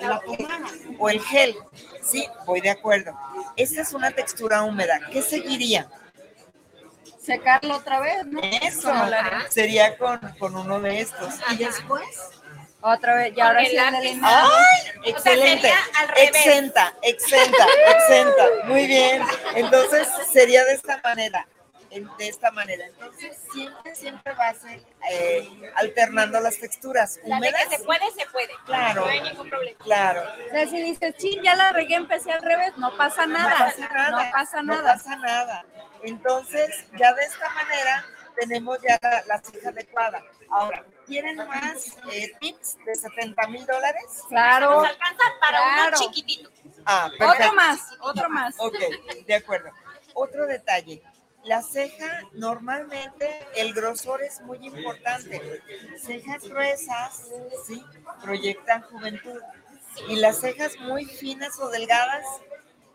la 0.00 0.20
pomada 0.20 0.66
o 0.98 1.10
el 1.10 1.20
gel. 1.20 1.54
Sí, 2.02 2.26
voy 2.46 2.60
de 2.60 2.70
acuerdo. 2.70 3.12
Esta 3.56 3.82
es 3.82 3.92
una 3.92 4.10
textura 4.10 4.62
húmeda. 4.62 5.00
¿Qué 5.12 5.20
seguiría? 5.20 5.88
Secarlo 7.20 7.76
otra 7.76 8.00
vez, 8.00 8.26
¿no? 8.26 8.40
Eso 8.40 8.90
sería 9.50 9.96
con, 9.98 10.18
con 10.38 10.56
uno 10.56 10.80
de 10.80 11.00
estos. 11.00 11.34
Y 11.50 11.56
después. 11.56 12.04
Otra 12.86 13.14
vez, 13.14 13.32
y 13.34 13.40
ahora 13.40 13.64
sí. 13.64 13.78
¡Ay! 13.78 13.90
O 14.20 14.22
sea, 14.22 15.10
Excelente. 15.10 15.62
sería 15.62 15.78
al 16.00 16.08
revés. 16.08 16.28
exenta, 16.28 16.94
exenta, 17.00 17.66
exenta. 17.88 18.44
Muy 18.64 18.86
bien. 18.86 19.22
Entonces 19.54 20.06
sería 20.30 20.62
de 20.66 20.74
esta 20.74 21.00
manera. 21.02 21.48
De 22.18 22.28
esta 22.28 22.50
manera. 22.50 22.84
Entonces 22.84 23.38
siempre, 23.54 23.94
siempre 23.94 24.34
va 24.34 24.48
a 24.48 24.54
ser 24.54 24.82
eh, 25.10 25.48
alternando 25.76 26.38
las 26.40 26.58
texturas. 26.58 27.20
La 27.24 27.40
de 27.40 27.52
que 27.52 27.76
se 27.76 27.84
puede, 27.84 28.10
se 28.10 28.26
puede. 28.26 28.52
Claro. 28.66 29.00
No 29.02 29.06
hay 29.06 29.20
ningún 29.22 29.48
problema. 29.48 29.78
Claro. 29.82 30.22
O 30.46 30.50
sea, 30.50 30.66
si 30.66 30.82
dices, 30.82 31.16
chin, 31.16 31.40
ya 31.42 31.54
la 31.54 31.72
regué, 31.72 31.94
empecé 31.94 32.32
al 32.32 32.42
revés, 32.42 32.76
no 32.76 32.94
pasa 32.98 33.26
nada. 33.26 33.50
No 33.50 33.64
pasa 33.64 33.88
nada. 33.88 34.10
No 34.24 34.30
pasa 34.30 34.62
no 34.62 34.74
nada. 34.74 34.92
pasa 34.94 35.16
nada. 35.16 35.64
Entonces, 36.02 36.84
ya 36.98 37.14
de 37.14 37.22
esta 37.24 37.48
manera 37.48 38.04
tenemos 38.38 38.78
ya 38.86 38.98
la, 39.00 39.22
la 39.26 39.40
ceja 39.40 39.70
adecuada. 39.70 40.20
Ahora, 40.50 40.84
¿quieren 41.06 41.36
más 41.36 41.96
eh, 42.12 42.32
tips 42.40 42.76
de 42.84 42.94
70 42.94 43.46
mil 43.48 43.66
dólares? 43.66 44.04
Claro. 44.28 44.76
Nos 44.82 44.88
alcanza 44.88 45.24
para 45.40 45.58
Claro. 45.58 45.96
uno 45.96 46.06
chiquitito. 46.06 46.50
Ah. 46.86 47.10
Otro 47.20 47.52
más, 47.54 47.80
otro 48.00 48.28
más. 48.30 48.54
Ok, 48.58 48.76
de 49.26 49.34
acuerdo. 49.34 49.70
Otro 50.14 50.46
detalle. 50.46 51.02
La 51.44 51.62
ceja, 51.62 52.22
normalmente 52.32 53.46
el 53.56 53.74
grosor 53.74 54.22
es 54.22 54.40
muy 54.42 54.58
importante. 54.66 55.62
Cejas 56.02 56.42
gruesas, 56.48 57.28
sí, 57.66 57.84
proyectan 58.22 58.82
juventud. 58.82 59.40
Y 60.08 60.16
las 60.16 60.40
cejas 60.40 60.76
muy 60.78 61.04
finas 61.04 61.58
o 61.60 61.68
delgadas 61.68 62.24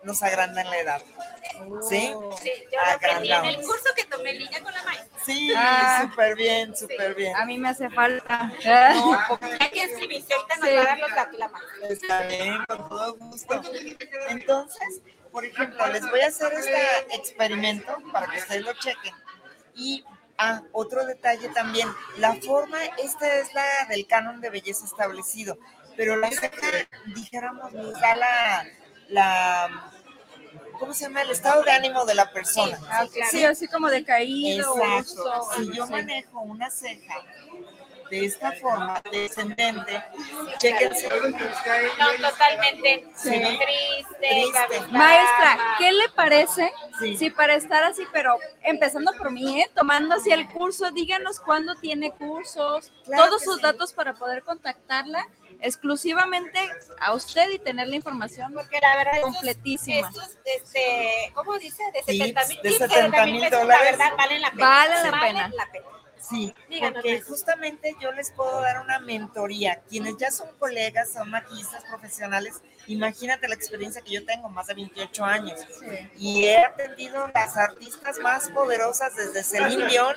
nos 0.03 0.23
agrandan 0.23 0.69
la 0.69 0.77
edad. 0.80 1.02
¿Sí? 1.88 2.11
Sí, 2.41 2.52
yo 2.72 2.80
lo 2.86 2.91
aprendí 2.91 3.31
en 3.31 3.45
el 3.45 3.57
curso 3.57 3.90
que 3.95 4.06
tomé 4.06 4.34
línea 4.34 4.61
con 4.64 4.73
la 4.73 4.84
maestra. 4.84 5.09
Sí, 5.26 5.52
Ah. 5.56 6.08
súper 6.10 6.36
bien, 6.36 6.76
súper 6.76 7.16
bien. 7.16 7.36
A 7.36 7.46
mí 7.46 7.58
me 7.58 7.70
hace 7.70 7.90
falta. 7.90 8.52
No, 8.96 9.20
escribiste, 9.74 10.34
ahorita 10.34 10.56
nos 10.58 10.70
va 10.70 10.82
a 10.82 10.84
dar 10.86 11.00
los 11.00 11.10
maestra. 11.52 11.88
Está 11.90 12.22
bien, 12.28 12.58
con 12.68 12.90
todo 12.90 13.16
gusto. 13.18 13.62
Entonces, 14.30 15.02
por 15.32 15.46
ejemplo, 15.46 15.88
les 15.88 16.10
voy 16.10 16.22
a 16.22 16.28
hacer 16.28 16.54
este 16.54 17.16
experimento 17.16 17.96
para 18.12 18.28
que 18.28 18.40
ustedes 18.40 18.64
lo 18.64 18.74
chequen. 18.74 19.14
Y, 19.76 20.04
ah, 20.38 20.62
otro 20.72 21.06
detalle 21.06 21.50
también, 21.50 21.88
la 22.18 22.34
forma, 22.36 22.78
esta 22.98 23.36
es 23.36 23.54
la 23.54 23.64
del 23.90 24.08
canon 24.08 24.41
de 24.41 24.50
belleza 24.50 24.86
establecido, 24.86 25.58
pero 25.96 26.16
la 26.18 26.30
ceja, 26.30 26.88
dijéramos, 27.14 27.72
nos 27.74 27.94
da 28.00 28.16
la, 28.16 28.66
la, 29.10 29.91
¿cómo 30.80 30.94
se 30.94 31.04
llama? 31.06 31.22
El 31.22 31.32
estado 31.32 31.64
de 31.64 31.72
ánimo 31.72 32.06
de 32.06 32.16
la 32.16 32.32
persona. 32.32 32.80
Sí, 33.30 33.44
así 33.44 33.68
como 33.68 33.90
decaído. 33.90 34.76
Exacto. 34.78 35.48
Si 35.58 35.72
yo 35.74 35.88
manejo 35.88 36.42
una 36.42 36.72
ceja 36.72 37.16
de 38.10 38.26
esta 38.26 38.52
forma 38.53 39.02
descendente, 39.11 40.03
chéquense. 40.57 41.10
No, 41.10 42.30
totalmente. 42.30 43.06
Sí. 43.15 43.30
Triste, 43.30 44.18
Triste. 44.19 44.88
Maestra, 44.91 45.57
¿qué 45.77 45.91
le 45.91 46.10
parece 46.10 46.72
si 47.18 47.30
para 47.30 47.56
estar 47.56 47.84
así, 47.84 48.03
pero 48.11 48.38
empezando 48.64 49.11
por 49.18 49.31
mí, 49.31 49.61
¿eh? 49.61 49.69
tomando 49.76 50.15
así 50.15 50.31
el 50.31 50.48
curso, 50.49 50.91
díganos 50.91 51.40
cuándo 51.40 51.76
tiene 51.76 52.11
cursos, 52.11 52.91
Claro 53.06 53.26
todos 53.26 53.44
sus 53.44 53.56
sí. 53.57 53.61
datos 53.61 53.94
para 53.94 54.14
poder 54.14 54.44
contactarla 54.44 55.27
exclusivamente 55.61 56.60
a 57.02 57.14
usted 57.14 57.49
y 57.49 57.60
tener 57.60 57.88
la 57.90 57.95
información 57.95 58.53
Porque 58.53 58.80
la 58.81 58.95
verdad, 58.95 59.22
completísima. 59.22 60.07
Estos, 60.07 60.38
este, 60.45 61.31
¿cómo 61.34 61.57
dice? 61.57 61.84
De 61.94 62.02
Tips 62.03 62.18
70 62.18 62.45
mil 62.48 62.61
de 62.61 62.69
tips, 62.69 62.77
70 62.91 63.26
mil 63.26 63.34
mil 63.34 63.41
pesos, 63.44 63.60
dólares. 63.61 63.98
La 63.98 64.06
verdad, 64.06 64.18
valen 64.18 64.41
la 64.41 64.52
pena. 64.52 64.65
Vale 64.68 64.95
la 64.95 65.11
Valen 65.11 65.22
pena. 65.36 65.49
la 65.56 65.72
pena. 65.72 65.86
Sí, 66.20 66.54
porque 66.80 67.22
justamente 67.22 67.96
yo 68.02 68.12
les 68.12 68.32
puedo 68.32 68.62
dar 68.62 68.82
una 68.82 69.00
mentoría. 69.00 69.82
Quienes 69.90 70.18
ya 70.18 70.32
son 70.32 70.50
colegas, 70.58 71.14
son 71.14 71.30
maquillistas 71.30 71.84
profesionales, 71.86 72.62
imagínate 72.88 73.48
la 73.48 73.56
experiencia 73.56 74.02
que 74.02 74.12
yo 74.12 74.26
tengo, 74.26 74.50
más 74.50 74.68
de 74.68 74.76
28 74.76 75.24
años. 75.24 75.60
Y 76.18 76.46
he 76.46 76.58
atendido 76.58 77.28
las 77.34 77.58
artistas 77.58 78.20
más 78.20 78.50
poderosas 78.50 79.16
desde 79.16 79.44
Celine 79.44 79.88
Dion, 79.88 80.16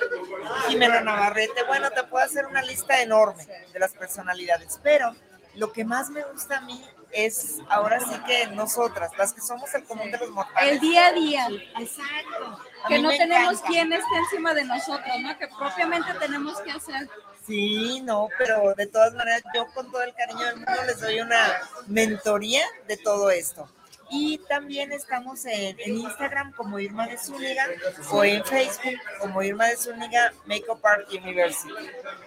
Jimena 0.67 1.01
Navarrete. 1.01 1.63
Bueno, 1.63 1.89
te 1.91 2.03
puedo 2.03 2.23
hacer 2.23 2.45
una 2.45 2.61
lista 2.61 3.01
enorme 3.01 3.45
de 3.71 3.79
las 3.79 3.93
personalidades, 3.93 4.79
pero 4.83 5.15
lo 5.55 5.71
que 5.71 5.85
más 5.85 6.09
me 6.09 6.23
gusta 6.23 6.57
a 6.57 6.61
mí 6.61 6.83
es 7.13 7.59
ahora 7.69 7.99
sí 7.99 8.15
que 8.25 8.47
nosotras, 8.47 9.11
las 9.17 9.33
que 9.33 9.41
somos 9.41 9.73
el 9.73 9.83
común 9.85 10.11
de 10.11 10.17
los 10.17 10.29
mortales. 10.31 10.73
El 10.73 10.79
día 10.79 11.07
a 11.07 11.13
día. 11.13 11.47
Exacto. 11.79 12.59
A 12.83 12.87
Que 12.87 12.99
no 12.99 13.09
tenemos 13.09 13.53
encanta. 13.53 13.67
quien 13.67 13.93
esté 13.93 14.15
encima 14.17 14.53
de 14.53 14.63
nosotros, 14.65 15.13
¿no? 15.21 15.37
Que 15.37 15.47
propiamente 15.47 16.13
tenemos 16.19 16.59
que 16.61 16.71
hacer. 16.71 17.09
Sí, 17.45 18.01
no, 18.01 18.29
pero 18.37 18.73
de 18.75 18.87
todas 18.87 19.13
maneras 19.13 19.43
yo 19.53 19.67
con 19.73 19.91
todo 19.91 20.01
el 20.03 20.13
cariño 20.13 20.45
del 20.45 20.55
mundo 20.57 20.71
les 20.85 20.99
doy 21.01 21.19
una 21.19 21.61
mentoría 21.87 22.65
de 22.87 22.97
todo 22.97 23.29
esto. 23.31 23.67
Y 24.09 24.37
también 24.49 24.91
estamos 24.91 25.45
en, 25.45 25.75
en 25.79 25.97
Instagram 25.97 26.51
como 26.53 26.77
Irma 26.79 27.07
de 27.07 27.17
Zúñiga 27.17 27.65
o 28.11 28.23
en 28.23 28.43
Facebook 28.45 28.99
como 29.19 29.41
Irma 29.41 29.65
de 29.67 29.77
Zúñiga 29.77 30.31
Makeup 30.45 30.85
Art 30.85 31.09
University. 31.11 31.73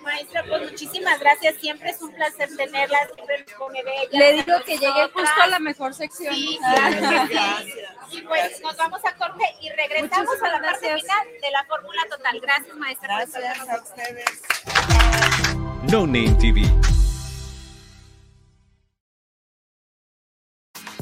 Maestra, 0.03 0.43
pues 0.49 0.71
muchísimas 0.71 1.21
gracias. 1.21 1.55
Siempre 1.61 1.91
es 1.91 2.03
un 2.03 2.13
placer 2.13 2.49
tenerla. 2.57 2.99
Siempre 3.15 3.45
nos 3.47 3.53
pone 3.55 3.83
bella. 3.85 4.09
Le 4.11 4.33
digo 4.33 4.59
que 4.65 4.79
llegué 4.79 5.05
justo 5.13 5.43
a 5.43 5.47
la 5.47 5.59
mejor 5.59 5.95
sección. 5.95 6.35
Sí, 6.35 6.59
Ah. 6.65 6.91
sí, 7.63 7.71
sí. 8.11 8.19
Y 8.19 8.23
pues 8.23 8.61
nos 8.63 8.77
vamos 8.77 9.01
a 9.05 9.15
corte 9.17 9.45
y 9.61 9.69
regresamos 9.71 10.35
a 10.43 10.49
la 10.49 10.61
parte 10.61 10.89
gracias. 10.89 11.03
final 11.03 11.27
de 11.43 11.51
la 11.51 11.65
fórmula 11.65 12.03
total. 12.11 12.41
Gracias, 12.41 12.77
maestra. 12.77 13.17
Gracias 13.17 13.69
a 13.69 13.83
ustedes. 13.83 14.43
No 15.91 16.07
Name 16.07 16.35
TV. 16.41 16.63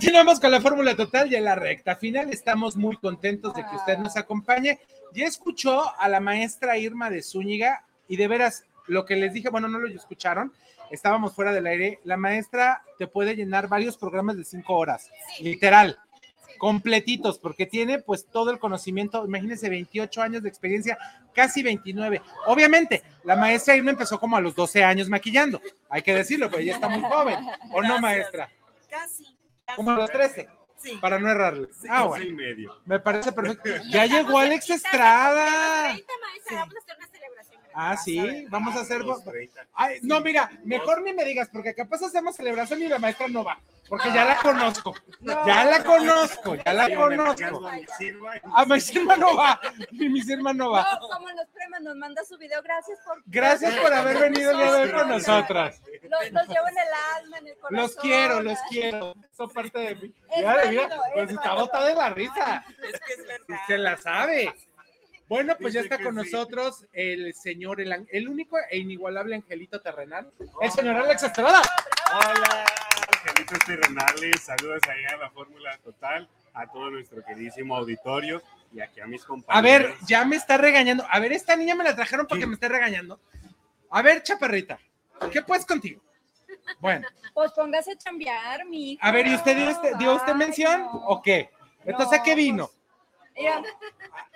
Continuamos 0.00 0.40
con 0.40 0.50
la 0.50 0.62
fórmula 0.62 0.96
total 0.96 1.30
y 1.30 1.36
en 1.36 1.44
la 1.44 1.56
recta 1.56 1.94
final. 1.94 2.30
Estamos 2.30 2.74
muy 2.74 2.96
contentos 2.96 3.52
de 3.52 3.66
que 3.66 3.76
usted 3.76 3.98
nos 3.98 4.16
acompañe. 4.16 4.80
Ya 5.12 5.26
escuchó 5.26 5.94
a 5.98 6.08
la 6.08 6.20
maestra 6.20 6.78
Irma 6.78 7.10
de 7.10 7.22
Zúñiga 7.22 7.84
y 8.08 8.16
de 8.16 8.26
veras 8.26 8.64
lo 8.86 9.04
que 9.04 9.16
les 9.16 9.34
dije, 9.34 9.50
bueno, 9.50 9.68
no 9.68 9.78
lo 9.78 9.86
escucharon, 9.88 10.54
estábamos 10.90 11.34
fuera 11.34 11.52
del 11.52 11.66
aire. 11.66 12.00
La 12.04 12.16
maestra 12.16 12.82
te 12.96 13.08
puede 13.08 13.36
llenar 13.36 13.68
varios 13.68 13.98
programas 13.98 14.38
de 14.38 14.44
cinco 14.44 14.78
horas, 14.78 15.10
literal, 15.38 15.98
completitos, 16.56 17.38
porque 17.38 17.66
tiene 17.66 17.98
pues 17.98 18.24
todo 18.24 18.50
el 18.52 18.58
conocimiento. 18.58 19.22
Imagínense, 19.26 19.68
28 19.68 20.22
años 20.22 20.42
de 20.42 20.48
experiencia, 20.48 20.96
casi 21.34 21.62
29. 21.62 22.22
Obviamente, 22.46 23.02
la 23.24 23.36
maestra 23.36 23.76
Irma 23.76 23.90
empezó 23.90 24.18
como 24.18 24.38
a 24.38 24.40
los 24.40 24.54
12 24.54 24.82
años 24.82 25.10
maquillando, 25.10 25.60
hay 25.90 26.00
que 26.00 26.14
decirlo, 26.14 26.48
pero 26.48 26.62
ella 26.62 26.76
está 26.76 26.88
muy 26.88 27.02
joven, 27.02 27.38
¿o 27.70 27.82
no, 27.82 28.00
maestra? 28.00 28.48
Casi. 28.88 29.39
Como 29.76 29.90
a 29.90 29.94
los 29.96 30.10
13. 30.10 30.48
Sí. 30.76 30.96
Para 31.00 31.18
no 31.18 31.30
errarle. 31.30 31.68
Ah, 31.90 32.04
Doce 32.04 32.24
y 32.24 32.32
bueno. 32.32 32.36
medio. 32.36 32.80
Me 32.86 32.98
parece 33.00 33.32
perfecto. 33.32 33.68
Ya 33.90 34.06
llegó 34.06 34.38
Alex 34.38 34.70
Estrada. 34.70 35.90
Vamos 36.50 36.74
a 36.74 36.78
hacer 36.78 36.96
una 36.96 37.06
celebración. 37.08 37.39
Ah, 37.74 37.96
sí, 37.96 38.46
vamos 38.48 38.76
a 38.76 38.80
hacer. 38.80 39.02
Los 39.04 39.24
30. 39.24 39.66
Ay, 39.74 39.98
no, 40.02 40.20
mira, 40.20 40.50
mejor 40.64 41.02
ni 41.02 41.12
me 41.12 41.24
digas, 41.24 41.48
porque 41.52 41.74
capaz 41.74 42.02
hacemos 42.02 42.36
celebración 42.36 42.82
y 42.82 42.88
la 42.88 42.98
maestra 42.98 43.28
no 43.28 43.44
va, 43.44 43.58
porque 43.88 44.08
ya 44.12 44.24
la 44.24 44.36
conozco. 44.38 44.94
Ya 45.20 45.64
la 45.64 45.84
conozco, 45.84 46.54
ya 46.56 46.72
la 46.72 46.94
conozco. 46.94 47.68
A 48.54 48.64
mi 48.66 48.76
Irma 48.92 49.16
no 49.16 49.36
va, 49.36 49.60
mi 49.92 50.20
Irma 50.20 50.52
no 50.52 50.70
va. 50.70 50.98
No, 51.00 51.08
como 51.08 51.28
los 51.30 51.46
premios 51.48 51.82
nos 51.82 51.96
manda 51.96 52.24
su 52.24 52.36
video, 52.38 52.62
gracias 52.62 52.98
por. 53.04 53.22
Gracias 53.26 53.74
por 53.76 53.92
haber 53.92 54.18
venido 54.18 54.50
el 54.50 54.56
día 54.56 54.72
de 54.72 54.82
hoy 54.82 54.90
con 54.90 55.08
nosotras. 55.08 55.80
Los, 56.02 56.32
los 56.32 56.48
llevo 56.48 56.68
en 56.68 56.78
el 56.78 56.88
alma, 57.16 57.38
en 57.38 57.46
el 57.48 57.56
corazón. 57.56 57.76
Los 57.76 57.96
quiero, 57.96 58.42
los 58.42 58.58
quiero. 58.68 59.14
Son 59.36 59.48
parte 59.50 59.78
de 59.78 59.94
mí. 59.94 60.14
Es 60.30 60.70
Mira, 60.70 60.88
pues 61.14 61.30
es 61.30 61.36
está 61.36 61.54
botada 61.54 61.86
de 61.86 61.94
la 61.94 62.10
risa. 62.10 62.64
Es 62.82 63.00
que 63.00 63.12
es 63.12 63.26
verdad. 63.26 63.58
Se 63.66 63.78
la 63.78 63.96
sabe. 63.96 64.54
Bueno, 65.30 65.56
pues 65.60 65.72
ya 65.74 65.82
está 65.82 65.96
con 66.02 66.12
sí. 66.24 66.32
nosotros 66.32 66.84
el 66.92 67.32
señor, 67.34 67.80
el, 67.80 68.28
único 68.28 68.56
e 68.68 68.78
inigualable 68.78 69.36
angelito 69.36 69.80
terrenal, 69.80 70.28
el 70.60 70.70
señor 70.72 70.96
Alex 70.96 71.22
Estrada. 71.22 71.62
Hola, 72.12 72.66
angelitos 73.16 73.58
terrenales, 73.64 74.40
saludos 74.40 74.80
ahí 74.88 75.04
a 75.04 75.16
la 75.18 75.30
Fórmula 75.30 75.78
Total, 75.84 76.28
a 76.52 76.66
todo 76.66 76.90
nuestro 76.90 77.24
queridísimo 77.24 77.76
auditorio 77.76 78.42
y 78.72 78.80
aquí 78.80 78.98
a 78.98 79.06
mis 79.06 79.22
A 79.22 79.26
compañeros. 79.28 79.90
ver, 79.90 79.96
ya 80.04 80.24
me 80.24 80.34
está 80.34 80.56
regañando. 80.56 81.06
A 81.08 81.20
ver, 81.20 81.32
esta 81.32 81.54
niña 81.54 81.76
me 81.76 81.84
la 81.84 81.94
trajeron 81.94 82.26
porque 82.26 82.48
me 82.48 82.54
está 82.54 82.66
regañando. 82.66 83.20
A 83.88 84.02
ver, 84.02 84.24
chaparrita, 84.24 84.80
¿Qué 85.30 85.42
pues 85.42 85.64
contigo? 85.64 86.02
Bueno, 86.80 87.06
Pues 87.34 87.52
póngase 87.52 87.92
a 87.92 87.96
chambear, 87.96 88.64
mi 88.66 88.92
hijo. 88.94 89.00
a 89.04 89.12
ver, 89.12 89.28
¿y 89.28 89.34
usted 89.36 89.56
dio, 89.56 89.70
este- 89.70 89.92
dio 89.96 90.16
usted 90.16 90.34
mención 90.34 90.88
o 90.90 91.22
qué? 91.22 91.50
Entonces, 91.84 92.18
¿a 92.18 92.22
qué 92.24 92.34
vino? 92.34 92.68
Mira, 93.36 93.62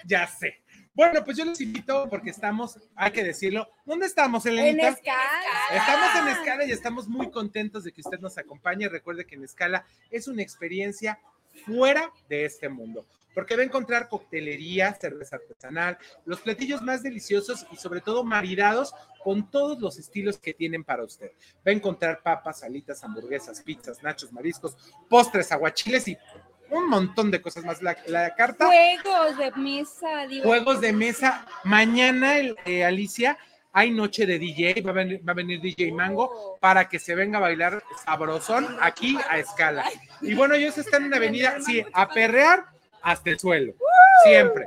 Ya 0.06 0.28
sé. 0.28 0.62
Bueno, 0.94 1.24
pues 1.24 1.36
yo 1.36 1.44
los 1.44 1.60
invito 1.60 2.08
porque 2.08 2.30
estamos, 2.30 2.78
hay 2.94 3.10
que 3.10 3.24
decirlo. 3.24 3.68
¿Dónde 3.84 4.06
estamos, 4.06 4.46
en 4.46 4.58
Elenita? 4.58 4.90
escala. 4.90 5.40
Estamos 5.72 6.08
en 6.14 6.28
Escala 6.28 6.64
y 6.64 6.70
estamos 6.70 7.08
muy 7.08 7.30
contentos 7.32 7.82
de 7.82 7.90
que 7.90 8.00
usted 8.00 8.20
nos 8.20 8.38
acompañe. 8.38 8.88
Recuerde 8.88 9.26
que 9.26 9.34
en 9.34 9.42
Escala 9.42 9.84
es 10.10 10.28
una 10.28 10.42
experiencia 10.42 11.18
fuera 11.66 12.12
de 12.28 12.44
este 12.44 12.68
mundo, 12.68 13.06
porque 13.34 13.56
va 13.56 13.62
a 13.62 13.64
encontrar 13.64 14.08
coctelería, 14.08 14.94
cerveza 14.94 15.36
artesanal, 15.36 15.98
los 16.24 16.40
platillos 16.40 16.80
más 16.82 17.02
deliciosos 17.02 17.66
y 17.72 17.76
sobre 17.76 18.00
todo 18.00 18.22
maridados 18.22 18.94
con 19.24 19.50
todos 19.50 19.80
los 19.80 19.98
estilos 19.98 20.38
que 20.38 20.54
tienen 20.54 20.84
para 20.84 21.02
usted. 21.04 21.32
Va 21.66 21.70
a 21.70 21.74
encontrar 21.74 22.22
papas, 22.22 22.60
salitas, 22.60 23.02
hamburguesas, 23.02 23.62
pizzas, 23.62 24.02
nachos, 24.02 24.32
mariscos, 24.32 24.76
postres, 25.08 25.50
aguachiles 25.50 26.06
y 26.08 26.18
un 26.70 26.88
montón 26.88 27.30
de 27.30 27.40
cosas 27.42 27.64
más. 27.64 27.82
La, 27.82 27.96
la 28.06 28.34
carta 28.34 28.66
Juegos 28.66 29.36
de 29.38 29.50
mesa, 29.52 30.26
digo. 30.26 30.44
juegos 30.44 30.80
de 30.80 30.92
mesa. 30.92 31.46
Mañana, 31.64 32.38
el- 32.38 32.56
eh, 32.64 32.84
Alicia, 32.84 33.38
hay 33.72 33.90
noche 33.90 34.24
de 34.26 34.38
DJ, 34.38 34.82
va 34.82 34.90
a, 34.90 34.94
venir, 34.94 35.28
va 35.28 35.32
a 35.32 35.34
venir 35.34 35.60
DJ 35.60 35.90
Mango 35.92 36.56
para 36.60 36.88
que 36.88 36.98
se 36.98 37.14
venga 37.14 37.38
a 37.38 37.40
bailar 37.42 37.82
sabrosón 38.04 38.76
aquí 38.80 39.18
a 39.28 39.38
escala. 39.38 39.84
Y 40.20 40.34
bueno, 40.34 40.54
ellos 40.54 40.78
están 40.78 41.04
en 41.04 41.10
la 41.10 41.16
avenida, 41.16 41.58
sí, 41.60 41.84
a 41.92 42.08
perrear 42.08 42.66
hasta 43.02 43.30
el 43.30 43.38
suelo, 43.38 43.74
siempre. 44.24 44.64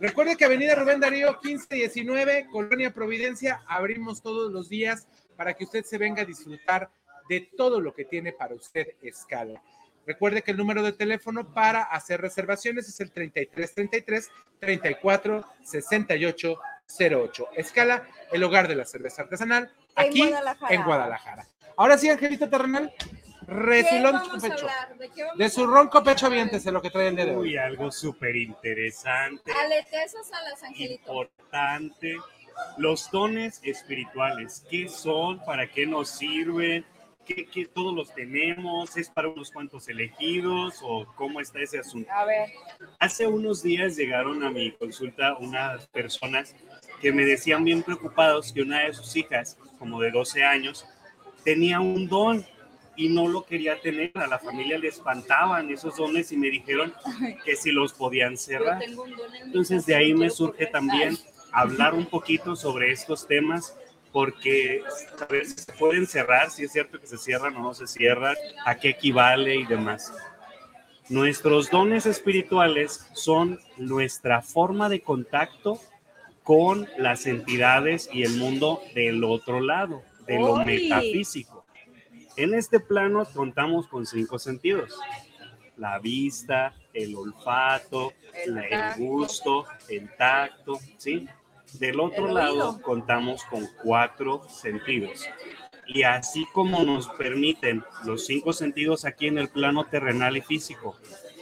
Recuerde 0.00 0.36
que 0.36 0.46
Avenida 0.46 0.74
Rubén 0.74 0.98
Darío 1.00 1.38
1519, 1.42 2.46
Colonia 2.50 2.90
Providencia, 2.92 3.62
abrimos 3.66 4.22
todos 4.22 4.50
los 4.50 4.70
días 4.70 5.06
para 5.36 5.52
que 5.52 5.64
usted 5.64 5.84
se 5.84 5.98
venga 5.98 6.22
a 6.22 6.24
disfrutar 6.24 6.90
de 7.28 7.50
todo 7.56 7.80
lo 7.80 7.92
que 7.94 8.06
tiene 8.06 8.32
para 8.32 8.54
usted 8.54 8.88
escala. 9.02 9.62
Recuerde 10.06 10.42
que 10.42 10.50
el 10.50 10.56
número 10.56 10.82
de 10.82 10.92
teléfono 10.92 11.52
para 11.52 11.82
hacer 11.82 12.20
reservaciones 12.20 12.88
es 12.88 13.00
el 13.00 13.10
3333 13.12 14.28
34 14.58 15.44
68 15.62 16.58
08. 16.98 17.48
Escala, 17.56 18.02
el 18.32 18.42
hogar 18.42 18.66
de 18.68 18.74
la 18.76 18.84
cerveza 18.84 19.22
artesanal, 19.22 19.70
En 19.96 20.08
aquí 20.08 20.26
Guadalajara. 20.28 20.74
en 20.74 20.82
Guadalajara. 20.84 21.46
Ahora 21.76 21.96
sí, 21.98 22.08
Angelito 22.08 22.48
Terrenal, 22.48 22.92
¿Qué 22.98 23.06
resulón 23.46 24.16
a 24.16 24.22
pecho. 24.40 24.66
¿De 24.98 25.10
De 25.36 25.44
a 25.44 25.50
su 25.50 25.66
ronco 25.66 26.02
pecho 26.04 26.26
aviéntese 26.26 26.70
lo 26.72 26.82
que 26.82 26.90
trae 26.90 27.08
el 27.08 27.16
día 27.16 27.26
de 27.26 27.36
hoy. 27.36 27.50
Uy, 27.50 27.56
algo 27.56 27.90
súper 27.90 28.36
interesante, 28.36 29.52
Alete 29.52 30.02
esas 30.02 30.32
alas, 30.32 30.62
Angelito. 30.62 31.00
importante. 31.12 32.16
Los 32.76 33.10
dones 33.10 33.60
espirituales, 33.64 34.64
¿qué 34.70 34.88
son? 34.88 35.42
¿Para 35.44 35.66
qué 35.68 35.86
nos 35.86 36.10
sirven? 36.10 36.84
¿Qué, 37.24 37.46
qué 37.46 37.66
todos 37.66 37.94
los 37.94 38.14
tenemos? 38.14 38.96
¿Es 38.96 39.08
para 39.08 39.28
unos 39.28 39.50
cuantos 39.50 39.88
elegidos? 39.88 40.80
¿O 40.82 41.06
cómo 41.16 41.40
está 41.40 41.60
ese 41.60 41.78
asunto? 41.78 42.10
A 42.12 42.24
ver. 42.24 42.50
Hace 42.98 43.26
unos 43.26 43.62
días 43.62 43.96
llegaron 43.96 44.42
a 44.42 44.50
mi 44.50 44.72
consulta 44.72 45.36
unas 45.38 45.86
personas 45.88 46.54
que 47.00 47.12
me 47.12 47.24
decían 47.24 47.64
bien 47.64 47.82
preocupados 47.82 48.52
que 48.52 48.62
una 48.62 48.84
de 48.84 48.92
sus 48.92 49.14
hijas, 49.16 49.58
como 49.78 50.00
de 50.00 50.10
12 50.10 50.42
años, 50.44 50.86
tenía 51.44 51.80
un 51.80 52.08
don 52.08 52.44
y 52.96 53.08
no 53.08 53.28
lo 53.28 53.44
quería 53.44 53.80
tener. 53.80 54.12
A 54.14 54.26
la 54.26 54.38
familia 54.38 54.78
le 54.78 54.88
espantaban 54.88 55.70
esos 55.70 55.96
dones 55.96 56.32
y 56.32 56.36
me 56.36 56.50
dijeron 56.50 56.92
que 57.44 57.56
si 57.56 57.70
los 57.70 57.92
podían 57.92 58.36
cerrar. 58.36 58.82
Entonces 59.42 59.86
de 59.86 59.94
ahí 59.94 60.14
me 60.14 60.30
surge 60.30 60.66
también 60.66 61.16
hablar 61.52 61.94
un 61.94 62.06
poquito 62.06 62.56
sobre 62.56 62.92
estos 62.92 63.26
temas 63.26 63.76
porque 64.12 64.82
a 65.20 65.24
veces 65.26 65.64
se 65.64 65.72
pueden 65.72 66.06
cerrar, 66.06 66.50
si 66.50 66.64
es 66.64 66.72
cierto 66.72 67.00
que 67.00 67.06
se 67.06 67.18
cierran 67.18 67.56
o 67.56 67.60
no 67.60 67.74
se 67.74 67.86
cierran, 67.86 68.36
a 68.64 68.76
qué 68.76 68.90
equivale 68.90 69.56
y 69.56 69.64
demás. 69.64 70.12
Nuestros 71.08 71.70
dones 71.70 72.06
espirituales 72.06 73.06
son 73.14 73.58
nuestra 73.76 74.42
forma 74.42 74.88
de 74.88 75.00
contacto 75.00 75.80
con 76.42 76.88
las 76.98 77.26
entidades 77.26 78.08
y 78.12 78.22
el 78.22 78.36
mundo 78.36 78.80
del 78.94 79.24
otro 79.24 79.60
lado, 79.60 80.02
de 80.26 80.38
lo 80.38 80.56
metafísico. 80.64 81.64
En 82.36 82.54
este 82.54 82.80
plano 82.80 83.24
contamos 83.24 83.88
con 83.88 84.06
cinco 84.06 84.38
sentidos. 84.38 84.98
La 85.76 85.98
vista, 85.98 86.74
el 86.92 87.14
olfato, 87.14 88.12
El 88.32 88.58
el, 88.58 88.94
gusto, 88.96 89.66
el 89.88 90.14
tacto, 90.16 90.78
¿sí? 90.96 91.26
Del 91.74 92.00
otro 92.00 92.28
El 92.28 92.34
lado 92.34 92.70
oído. 92.70 92.82
contamos 92.82 93.44
con 93.44 93.66
cuatro 93.82 94.46
sentidos. 94.48 95.26
Y 95.86 96.02
así 96.02 96.46
como 96.52 96.84
nos 96.84 97.08
permiten 97.08 97.84
los 98.04 98.26
cinco 98.26 98.52
sentidos 98.52 99.04
aquí 99.04 99.26
en 99.26 99.38
el 99.38 99.48
plano 99.48 99.84
terrenal 99.84 100.36
y 100.36 100.40
físico, 100.40 100.96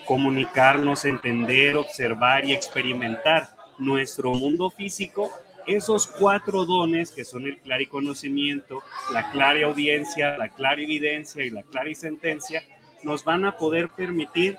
comunicarnos, 0.06 1.04
entender, 1.04 1.76
observar 1.76 2.44
y 2.46 2.52
experimentar 2.52 3.50
nuestro 3.78 4.32
mundo 4.32 4.70
físico, 4.70 5.30
esos 5.66 6.06
cuatro 6.06 6.64
dones 6.64 7.10
que 7.10 7.26
son 7.26 7.46
el 7.46 7.58
clariconocimiento, 7.58 8.82
la 9.12 9.30
clara 9.30 9.66
audiencia, 9.66 10.38
la 10.38 10.48
clara 10.48 10.80
evidencia 10.80 11.44
y 11.44 11.50
la 11.50 11.62
clara 11.62 11.94
sentencia, 11.94 12.62
nos 13.02 13.22
van 13.24 13.44
a 13.44 13.56
poder 13.56 13.90
permitir 13.90 14.56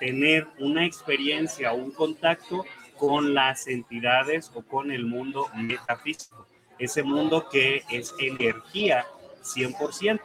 tener 0.00 0.46
una 0.58 0.84
experiencia 0.84 1.72
o 1.72 1.76
un 1.76 1.92
contacto 1.92 2.64
con 2.96 3.34
las 3.34 3.66
entidades 3.66 4.50
o 4.54 4.62
con 4.62 4.90
el 4.90 5.06
mundo 5.06 5.48
metafísico, 5.54 6.46
ese 6.78 7.02
mundo 7.02 7.48
que 7.48 7.84
es 7.90 8.14
energía 8.18 9.06
100%. 9.42 10.20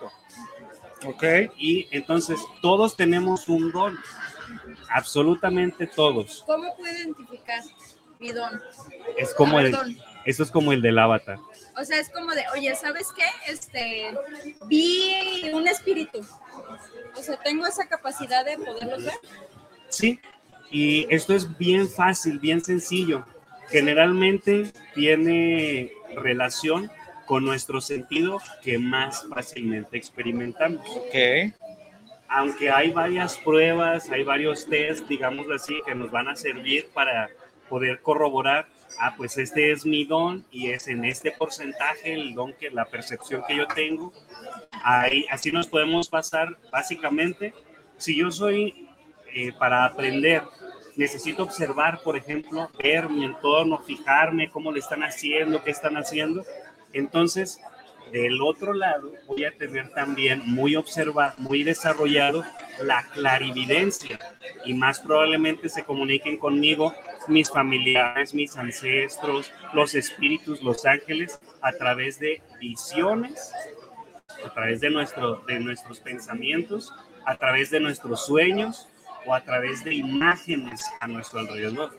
Ok. 1.06 1.24
Y 1.58 1.88
entonces 1.92 2.40
todos 2.62 2.96
tenemos 2.96 3.48
un 3.48 3.72
don, 3.72 3.98
absolutamente 4.90 5.88
todos. 5.88 6.44
¿Cómo 6.46 6.76
puedo 6.76 6.94
identificar 6.94 7.64
mi 8.20 8.32
don? 8.32 8.62
Es 9.18 9.34
como 9.34 9.60
el, 9.60 9.76
esto 10.26 10.44
es 10.44 10.52
como 10.52 10.74
el 10.74 10.82
del 10.82 11.00
avatar. 11.00 11.40
O 11.78 11.86
sea, 11.86 12.00
es 12.00 12.10
como 12.10 12.32
de, 12.34 12.44
oye, 12.54 12.76
¿sabes 12.76 13.08
qué? 13.16 13.52
Este, 13.52 14.14
vi 14.66 15.50
un 15.54 15.68
espíritu. 15.68 16.20
O 17.16 17.22
sea, 17.22 17.38
tengo 17.38 17.66
esa 17.66 17.88
capacidad 17.88 18.44
de 18.46 18.58
poderlos 18.58 19.06
ver. 19.06 19.20
Sí, 19.88 20.20
y 20.72 21.08
esto 21.10 21.34
es 21.34 21.58
bien 21.58 21.90
fácil, 21.90 22.40
bien 22.40 22.64
sencillo. 22.64 23.26
Generalmente 23.70 24.72
tiene 24.94 25.92
relación 26.16 26.92
con 27.26 27.46
nuestro 27.46 27.82
sentido 27.82 28.42
que 28.64 28.80
más 28.80 29.26
fácilmente 29.30 29.98
experimentamos. 29.98 30.86
Ok. 30.90 31.54
Aunque 32.28 32.70
hay 32.70 32.92
varias 32.92 33.38
pruebas, 33.38 34.10
hay 34.10 34.24
varios 34.24 34.68
test, 34.68 35.08
digámoslo 35.08 35.56
así, 35.56 35.76
que 35.86 35.96
nos 35.96 36.12
van 36.12 36.28
a 36.28 36.36
servir 36.36 36.88
para 36.94 37.30
poder 37.70 38.02
corroborar, 38.02 38.68
ah, 39.00 39.14
pues 39.16 39.38
este 39.38 39.72
es 39.72 39.86
mi 39.86 40.06
don 40.06 40.44
y 40.52 40.72
es 40.72 40.88
en 40.88 41.06
este 41.06 41.32
porcentaje 41.32 42.14
el 42.14 42.34
don 42.34 42.54
que 42.54 42.72
la 42.72 42.86
percepción 42.86 43.44
que 43.48 43.56
yo 43.56 43.68
tengo. 43.68 44.12
Ahí, 44.84 45.26
así 45.30 45.52
nos 45.52 45.68
podemos 45.68 46.10
pasar 46.10 46.58
básicamente. 46.72 47.54
Si 47.98 48.16
yo 48.16 48.32
soy 48.32 48.90
eh, 49.34 49.52
para 49.58 49.86
aprender, 49.86 50.42
necesito 51.00 51.44
observar, 51.44 52.02
por 52.04 52.18
ejemplo, 52.18 52.70
ver 52.84 53.08
mi 53.08 53.24
entorno, 53.24 53.80
fijarme 53.80 54.50
cómo 54.50 54.70
le 54.70 54.80
están 54.80 55.02
haciendo, 55.02 55.64
qué 55.64 55.72
están 55.72 55.96
haciendo. 55.96 56.44
Entonces, 56.92 57.58
del 58.12 58.42
otro 58.42 58.74
lado, 58.74 59.14
voy 59.26 59.46
a 59.46 59.52
tener 59.52 59.92
también 59.92 60.42
muy 60.46 60.76
observado, 60.76 61.36
muy 61.38 61.64
desarrollado 61.64 62.44
la 62.82 63.08
clarividencia 63.14 64.20
y 64.66 64.74
más 64.74 65.00
probablemente 65.00 65.70
se 65.70 65.86
comuniquen 65.86 66.36
conmigo 66.36 66.94
mis 67.30 67.50
familiares, 67.50 68.34
mis 68.34 68.58
ancestros, 68.58 69.54
los 69.74 69.96
espíritus, 69.96 70.62
los 70.62 70.86
ángeles, 70.86 71.40
a 71.62 71.72
través 71.72 72.20
de 72.20 72.42
visiones, 72.60 73.54
a 74.46 74.54
través 74.54 74.82
de, 74.82 74.90
nuestro, 74.90 75.44
de 75.48 75.62
nuestros 75.62 76.02
pensamientos, 76.02 76.92
a 77.26 77.38
través 77.38 77.70
de 77.70 77.80
nuestros 77.80 78.26
sueños 78.26 78.89
o 79.26 79.34
a 79.34 79.42
través 79.42 79.84
de 79.84 79.94
imágenes 79.96 80.86
a 81.00 81.08
nuestro 81.08 81.40
alrededor. 81.40 81.98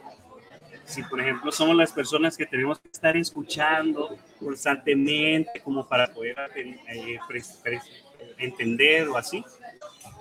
Si, 0.84 1.02
por 1.04 1.20
ejemplo, 1.20 1.52
somos 1.52 1.76
las 1.76 1.92
personas 1.92 2.36
que 2.36 2.46
tenemos 2.46 2.78
que 2.80 2.88
estar 2.88 3.16
escuchando 3.16 4.16
constantemente 4.40 5.60
como 5.60 5.86
para 5.86 6.12
poder 6.12 6.36
eh, 6.56 7.18
entender 8.38 9.08
o 9.08 9.16
así, 9.16 9.44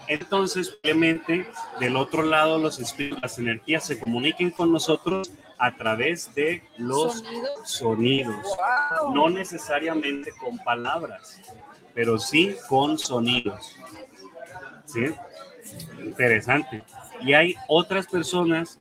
entonces 0.08 0.70
probablemente 0.70 1.48
del 1.80 1.96
otro 1.96 2.24
lado 2.24 2.58
los 2.58 2.80
espíritus, 2.80 3.22
las 3.22 3.38
energías 3.40 3.86
se 3.86 4.00
comuniquen 4.00 4.52
con 4.52 4.72
nosotros 4.72 5.32
a 5.58 5.76
través 5.76 6.34
de 6.36 6.64
los 6.78 7.20
¿Sonidos? 7.20 7.70
sonidos, 7.70 8.46
Wow. 9.02 9.14
no 9.14 9.30
necesariamente 9.30 10.32
con 10.40 10.58
palabras, 10.60 11.40
pero 11.94 12.18
sí 12.18 12.56
con 12.68 12.98
sonidos. 12.98 13.76
¿Sí? 14.86 15.06
Interesante. 16.04 16.84
Y 17.22 17.34
hay 17.34 17.56
otras 17.68 18.08
personas 18.08 18.80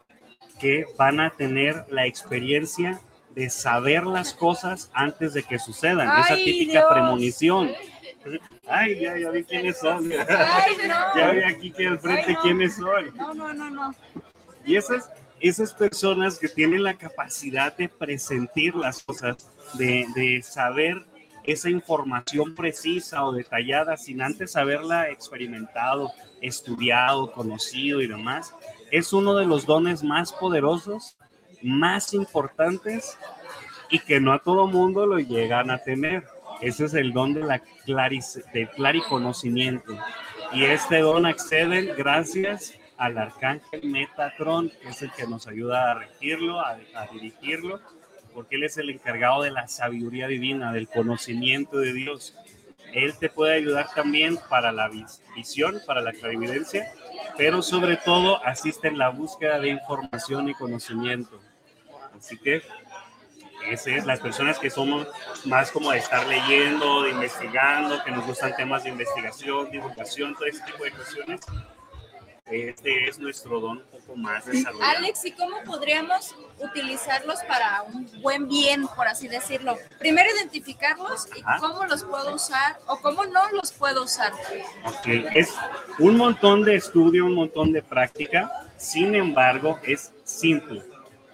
que 0.60 0.86
van 0.96 1.20
a 1.20 1.30
tener 1.30 1.84
la 1.90 2.06
experiencia 2.06 3.00
de 3.34 3.50
saber 3.50 4.04
las 4.06 4.34
cosas 4.34 4.90
antes 4.92 5.32
de 5.32 5.42
que 5.44 5.58
sucedan, 5.58 6.08
esa 6.20 6.34
típica 6.34 6.72
Dios. 6.72 6.84
premonición. 6.90 7.70
Ay, 8.66 9.00
ya, 9.00 9.16
ya 9.16 9.30
vi 9.30 9.44
quiénes 9.44 9.78
son. 9.78 10.10
Ay, 10.12 10.76
no. 10.88 11.16
Ya 11.16 11.30
vi 11.30 11.42
aquí 11.44 11.70
que 11.70 11.86
al 11.86 11.98
frente 12.00 12.24
Ay, 12.28 12.34
no. 12.34 12.42
quiénes 12.42 12.76
son. 12.76 13.16
No, 13.16 13.34
no, 13.34 13.54
no, 13.54 13.70
no. 13.70 13.94
Y 14.64 14.76
esas, 14.76 15.10
esas 15.40 15.72
personas 15.72 16.38
que 16.38 16.48
tienen 16.48 16.82
la 16.82 16.94
capacidad 16.94 17.74
de 17.76 17.88
presentir 17.88 18.74
las 18.74 19.02
cosas, 19.02 19.36
de, 19.74 20.06
de 20.14 20.42
saber 20.42 21.06
esa 21.44 21.70
información 21.70 22.54
precisa 22.54 23.24
o 23.24 23.32
detallada 23.32 23.96
sin 23.96 24.22
antes 24.22 24.56
haberla 24.56 25.10
experimentado, 25.10 26.12
estudiado, 26.40 27.32
conocido 27.32 28.00
y 28.00 28.06
demás, 28.06 28.54
es 28.90 29.12
uno 29.12 29.34
de 29.34 29.46
los 29.46 29.66
dones 29.66 30.02
más 30.02 30.32
poderosos, 30.32 31.16
más 31.62 32.14
importantes 32.14 33.18
y 33.90 33.98
que 33.98 34.20
no 34.20 34.32
a 34.32 34.38
todo 34.38 34.66
mundo 34.66 35.06
lo 35.06 35.18
llegan 35.18 35.70
a 35.70 35.78
tener. 35.78 36.24
Ese 36.60 36.86
es 36.86 36.94
el 36.94 37.12
don 37.12 37.34
de 37.34 37.44
la 37.44 37.60
claris, 37.84 38.42
del 38.52 38.68
clariconocimiento. 38.70 39.96
Y 40.52 40.64
este 40.64 41.00
don 41.00 41.26
acceden 41.26 41.94
gracias 41.96 42.74
al 42.96 43.16
arcángel 43.16 43.84
Metatron, 43.84 44.70
que 44.70 44.88
es 44.88 45.02
el 45.02 45.12
que 45.12 45.26
nos 45.26 45.46
ayuda 45.46 45.92
a 45.92 45.94
regirlo, 45.94 46.60
a, 46.60 46.78
a 46.94 47.06
dirigirlo, 47.12 47.80
porque 48.38 48.54
él 48.54 48.62
es 48.62 48.78
el 48.78 48.88
encargado 48.88 49.42
de 49.42 49.50
la 49.50 49.66
sabiduría 49.66 50.28
divina, 50.28 50.72
del 50.72 50.86
conocimiento 50.86 51.78
de 51.78 51.92
Dios. 51.92 52.36
Él 52.92 53.12
te 53.18 53.28
puede 53.28 53.56
ayudar 53.56 53.88
también 53.92 54.38
para 54.48 54.70
la 54.70 54.88
vis- 54.88 55.20
visión, 55.34 55.80
para 55.84 56.02
la 56.02 56.12
clarividencia, 56.12 56.86
pero 57.36 57.62
sobre 57.62 57.96
todo 57.96 58.40
asiste 58.46 58.86
en 58.86 58.96
la 58.96 59.08
búsqueda 59.08 59.58
de 59.58 59.70
información 59.70 60.48
y 60.48 60.54
conocimiento. 60.54 61.40
Así 62.16 62.38
que 62.38 62.62
ese 63.68 63.96
es 63.96 64.06
las 64.06 64.20
personas 64.20 64.56
que 64.60 64.70
somos 64.70 65.08
más 65.44 65.72
como 65.72 65.90
de 65.90 65.98
estar 65.98 66.24
leyendo, 66.28 67.02
de 67.02 67.10
investigando, 67.10 68.04
que 68.04 68.12
nos 68.12 68.24
gustan 68.24 68.54
temas 68.54 68.84
de 68.84 68.90
investigación, 68.90 69.68
divulgación, 69.72 70.36
todo 70.36 70.46
ese 70.46 70.64
tipo 70.64 70.84
de 70.84 70.92
cuestiones. 70.92 71.40
Este 72.50 73.08
es 73.08 73.18
nuestro 73.18 73.60
don 73.60 73.78
un 73.78 73.84
poco 73.84 74.16
más 74.16 74.46
desarrollado. 74.46 74.96
Alex, 74.96 75.24
¿y 75.26 75.32
cómo 75.32 75.56
podríamos 75.64 76.34
utilizarlos 76.58 77.40
para 77.46 77.82
un 77.82 78.10
buen 78.22 78.48
bien, 78.48 78.86
por 78.88 79.06
así 79.06 79.28
decirlo? 79.28 79.76
Primero 79.98 80.28
identificarlos 80.34 81.28
y 81.36 81.42
cómo 81.60 81.84
los 81.84 82.04
puedo 82.04 82.34
usar 82.34 82.78
o 82.86 82.98
cómo 83.00 83.26
no 83.26 83.50
los 83.52 83.72
puedo 83.72 84.04
usar. 84.04 84.32
Ok, 84.86 85.06
Es 85.34 85.54
un 85.98 86.16
montón 86.16 86.64
de 86.64 86.76
estudio, 86.76 87.26
un 87.26 87.34
montón 87.34 87.72
de 87.72 87.82
práctica, 87.82 88.50
sin 88.78 89.14
embargo, 89.14 89.78
es 89.82 90.12
simple. 90.24 90.82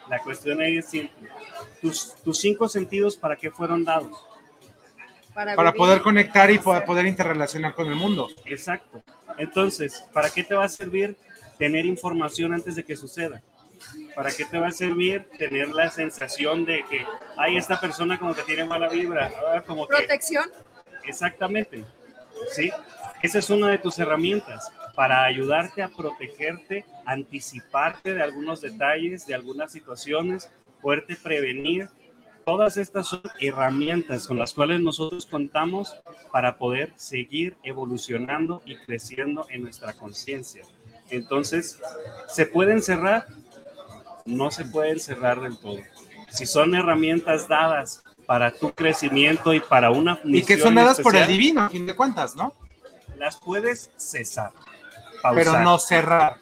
La 0.09 0.19
cuestión 0.19 0.61
ahí 0.61 0.79
es 0.79 0.87
simple. 0.87 1.31
Tus, 1.81 2.15
tus 2.25 2.39
cinco 2.39 2.69
sentidos, 2.69 3.17
¿para 3.17 3.37
qué 3.37 3.51
fueron 3.51 3.85
dados? 3.85 4.19
Para 5.35 5.73
poder 5.73 6.01
conectar 6.01 6.51
y 6.51 6.59
poder, 6.59 6.85
poder 6.85 7.07
interrelacionar 7.07 7.75
con 7.75 7.89
el 7.89 7.97
mundo. 7.97 8.29
Exacto. 8.45 9.03
Entonces, 9.37 10.05
¿para 10.13 10.31
qué 10.31 10.45
te 10.45 10.55
va 10.55 10.65
a 10.65 10.69
servir 10.69 11.17
tener 11.59 11.85
información 11.87 12.55
antes 12.55 12.77
de 12.77 12.85
que 12.85 12.97
suceda? 12.97 13.43
¿Para 14.15 14.31
qué 14.31 14.45
te 14.45 14.59
va 14.59 14.69
a 14.69 14.71
servir 14.71 15.29
tener 15.39 15.69
la 15.69 15.91
sensación 15.91 16.65
de 16.65 16.85
que, 16.89 17.05
ay, 17.37 17.57
esta 17.57 17.81
persona 17.81 18.19
como 18.19 18.35
que 18.35 18.43
tiene 18.43 18.65
mala 18.65 18.89
vibra? 18.89 19.33
ah, 19.53 19.63
como 19.67 19.87
que... 19.87 19.97
Protección. 19.97 20.51
Exactamente. 21.05 21.85
¿Sí? 22.53 22.71
Esa 23.23 23.39
es 23.39 23.51
una 23.51 23.69
de 23.69 23.79
tus 23.79 23.99
herramientas 23.99 24.71
para 24.95 25.25
ayudarte 25.25 25.83
a 25.83 25.89
protegerte, 25.89 26.85
anticiparte 27.05 28.15
de 28.15 28.23
algunos 28.23 28.61
detalles, 28.61 29.27
de 29.27 29.35
algunas 29.35 29.73
situaciones, 29.73 30.51
poderte 30.81 31.17
prevenir. 31.17 31.89
Todas 32.45 32.77
estas 32.77 33.09
son 33.09 33.23
herramientas 33.41 34.27
con 34.27 34.39
las 34.39 34.53
cuales 34.53 34.81
nosotros 34.81 35.27
contamos 35.27 35.97
para 36.31 36.57
poder 36.59 36.93
seguir 36.97 37.57
evolucionando 37.63 38.63
y 38.67 38.77
creciendo 38.77 39.47
en 39.51 39.63
nuestra 39.63 39.95
conciencia. 39.95 40.63
Entonces, 41.11 41.81
¿se 42.29 42.47
pueden 42.47 42.83
cerrar? 42.83 43.27
No 44.25 44.51
se 44.51 44.65
pueden 44.65 45.01
cerrar 45.01 45.41
del 45.41 45.59
todo. 45.59 45.81
Si 46.31 46.47
son 46.47 46.75
herramientas 46.75 47.49
dadas 47.49 48.03
para 48.27 48.51
tu 48.51 48.73
crecimiento 48.73 49.53
y 49.53 49.61
para 49.61 49.91
una 49.91 50.19
Y 50.25 50.43
que 50.43 50.55
misión 50.55 50.61
son 50.61 50.75
dadas 50.75 51.01
por 51.01 51.15
el 51.15 51.27
divino, 51.27 51.63
a 51.63 51.71
fin 51.71 51.87
de 51.87 51.95
cuentas, 51.95 52.35
¿no? 52.35 52.53
las 53.19 53.37
puedes 53.37 53.91
cesar, 53.97 54.51
Pero 55.35 55.61
no 55.61 55.79
cerrar. 55.79 56.37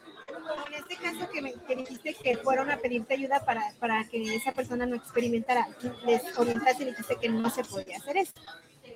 Caso 1.19 1.31
que, 1.31 1.41
me, 1.41 1.53
que 1.53 1.75
dijiste 1.75 2.13
que 2.15 2.37
fueron 2.37 2.69
a 2.71 2.77
pedirte 2.77 3.13
ayuda 3.15 3.43
para, 3.45 3.73
para 3.79 4.03
que 4.05 4.35
esa 4.35 4.51
persona 4.51 4.85
no 4.85 4.95
experimentara, 4.95 5.67
les 6.05 6.21
orientaste 6.37 6.83
y 6.83 6.85
dijiste 6.87 7.15
que 7.17 7.29
no 7.29 7.49
se 7.49 7.63
podía 7.63 7.97
hacer 7.97 8.17
eso. 8.17 8.33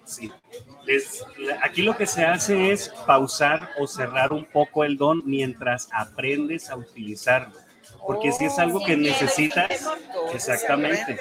Sí. 0.06 0.32
Les- 0.86 1.26
aquí 1.62 1.82
lo 1.82 1.96
que 1.98 2.06
se 2.06 2.24
hace 2.26 2.72
es 2.72 2.90
pausar 3.06 3.70
o 3.80 3.88
cerrar 3.88 4.32
un 4.34 4.46
poco 4.46 4.84
el 4.84 4.98
don 4.98 5.22
mientras 5.26 5.90
aprendes 5.92 6.70
a 6.70 6.76
utilizarlo. 6.76 7.56
Porque 8.06 8.32
si 8.32 8.46
es 8.46 8.58
algo 8.60 8.84
que 8.86 8.96
necesitas, 8.96 9.70
exactamente. 10.34 11.20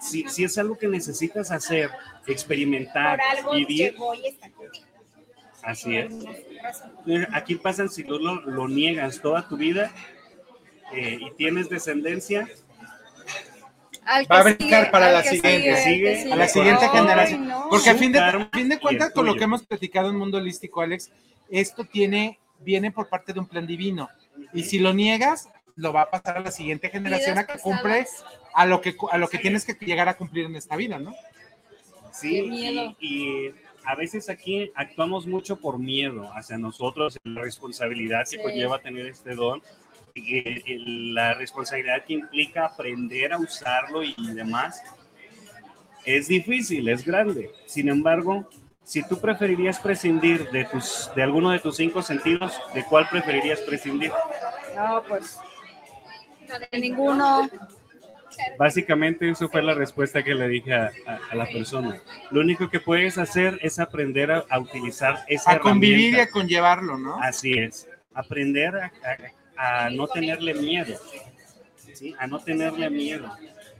Si, 0.00 0.28
si 0.28 0.44
es 0.44 0.58
algo 0.58 0.76
que 0.76 0.88
necesitas 0.88 1.50
hacer, 1.50 1.90
experimentar, 2.26 3.18
vivir, 3.52 3.92
llegó 3.92 4.14
y 4.14 4.26
está 4.26 4.50
contigo. 4.50 4.86
Así 5.62 5.96
es. 5.96 6.12
Aquí 7.32 7.56
pasan 7.56 7.88
si 7.88 8.04
tú 8.04 8.18
lo, 8.18 8.40
lo 8.42 8.68
niegas 8.68 9.20
toda 9.20 9.48
tu 9.48 9.56
vida 9.56 9.92
eh, 10.92 11.18
y 11.20 11.30
tienes 11.32 11.68
descendencia, 11.68 12.48
Al 14.04 14.30
Va 14.30 14.40
a 14.40 14.42
brincar 14.42 14.80
sigue, 14.80 14.90
para 14.90 15.06
al 15.08 15.14
la 15.14 15.22
que 15.22 15.30
siguiente, 15.30 15.76
sigue, 15.84 16.32
a 16.32 16.36
la 16.36 16.48
siguiente 16.48 16.84
Ay, 16.84 16.98
generación. 16.98 17.48
no. 17.48 17.66
Porque 17.70 17.90
a 17.90 17.94
fin, 17.94 18.12
de, 18.12 18.18
karma 18.18 18.48
a 18.52 18.56
fin 18.56 18.68
de 18.68 18.74
y 18.74 18.78
cuentas, 18.78 19.10
con 19.12 19.26
lo 19.26 19.36
que 19.36 19.44
hemos 19.44 19.64
platicado 19.64 20.10
en 20.10 20.16
Mundo 20.16 20.38
Holístico, 20.38 20.80
Alex, 20.80 21.10
esto 21.50 21.84
tiene, 21.84 22.38
viene 22.60 22.90
por 22.90 23.08
parte 23.08 23.32
de 23.32 23.40
un 23.40 23.46
plan 23.46 23.66
divino. 23.66 24.08
Y 24.52 24.64
si 24.64 24.78
lo 24.80 24.92
niegas, 24.92 25.48
lo 25.76 25.92
va 25.92 26.02
a 26.02 26.10
pasar 26.10 26.36
a 26.38 26.40
la 26.40 26.50
siguiente 26.50 26.90
generación 26.90 27.38
a 27.38 27.46
que 27.46 27.58
cumple 27.58 28.06
a 28.54 28.66
lo 28.66 28.80
que, 28.80 28.94
a 29.10 29.18
lo 29.18 29.28
que 29.28 29.38
tienes 29.38 29.64
que 29.64 29.74
llegar 29.74 30.08
a 30.08 30.16
cumplir 30.16 30.46
en 30.46 30.56
esta 30.56 30.76
vida, 30.76 30.98
¿no? 30.98 31.14
Sí. 32.12 32.38
Y, 32.38 32.96
y 33.00 33.54
a 33.84 33.94
veces 33.94 34.28
aquí 34.28 34.70
actuamos 34.74 35.26
mucho 35.26 35.56
por 35.56 35.78
miedo 35.78 36.30
hacia 36.34 36.58
nosotros, 36.58 37.18
la 37.24 37.42
responsabilidad 37.42 38.20
que 38.20 38.36
Sí. 38.36 38.42
conlleva 38.42 38.78
tener 38.78 39.06
este 39.06 39.34
don, 39.34 39.62
y 40.14 41.12
la 41.14 41.34
responsabilidad 41.34 42.04
que 42.04 42.12
implica 42.14 42.66
aprender 42.66 43.32
a 43.32 43.38
usarlo 43.38 44.02
y 44.02 44.14
demás. 44.34 44.82
Es 46.04 46.28
difícil, 46.28 46.88
es 46.88 47.04
grande. 47.04 47.50
Sin 47.66 47.88
embargo, 47.88 48.48
si 48.84 49.02
tú 49.06 49.18
preferirías 49.18 49.78
prescindir 49.78 50.50
de, 50.50 50.64
tus, 50.66 51.10
de 51.14 51.22
alguno 51.22 51.50
de 51.50 51.60
tus 51.60 51.76
cinco 51.76 52.02
sentidos, 52.02 52.60
¿de 52.74 52.84
cuál 52.84 53.08
preferirías 53.08 53.60
prescindir? 53.60 54.12
No, 54.76 55.02
pues. 55.08 55.38
De 56.70 56.78
ninguno. 56.78 57.48
Básicamente 58.58 59.28
eso 59.30 59.48
fue 59.48 59.62
la 59.62 59.74
respuesta 59.74 60.22
que 60.22 60.34
le 60.34 60.48
dije 60.48 60.74
a, 60.74 60.90
a- 61.06 61.20
a 61.30 61.34
la 61.34 61.46
persona. 61.46 62.00
Lo 62.30 62.40
único 62.40 62.68
que 62.70 62.80
puedes 62.80 63.18
hacer 63.18 63.58
es 63.62 63.78
aprender 63.78 64.30
a, 64.30 64.44
a 64.48 64.58
utilizar 64.58 65.24
esa 65.28 65.52
A 65.52 65.58
convivir 65.60 66.14
y 66.14 66.20
a 66.20 66.30
conllevarlo, 66.30 66.98
¿no? 66.98 67.16
Así 67.22 67.52
es. 67.54 67.88
Aprender 68.14 68.90
a 69.56 69.90
no 69.90 70.06
tenerle 70.08 70.54
miedo, 70.54 70.98
¿sí? 71.94 72.14
A 72.18 72.26
no 72.26 72.38
tenerle 72.40 72.90
miedo, 72.90 73.30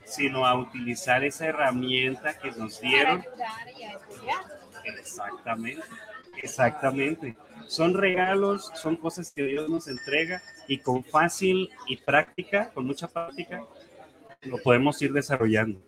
sino 0.05 0.45
a 0.45 0.55
utilizar 0.55 1.23
esa 1.23 1.45
herramienta 1.47 2.37
que 2.37 2.51
nos 2.51 2.79
dieron. 2.81 3.23
Exactamente, 4.85 5.83
exactamente. 6.41 7.35
Son 7.67 7.93
regalos, 7.93 8.71
son 8.75 8.97
cosas 8.97 9.31
que 9.31 9.43
Dios 9.43 9.69
nos 9.69 9.87
entrega 9.87 10.41
y 10.67 10.77
con 10.79 11.03
fácil 11.03 11.69
y 11.87 11.97
práctica, 11.97 12.69
con 12.73 12.85
mucha 12.85 13.07
práctica, 13.07 13.63
lo 14.45 14.57
podemos 14.57 15.01
ir 15.01 15.13
desarrollando. 15.13 15.81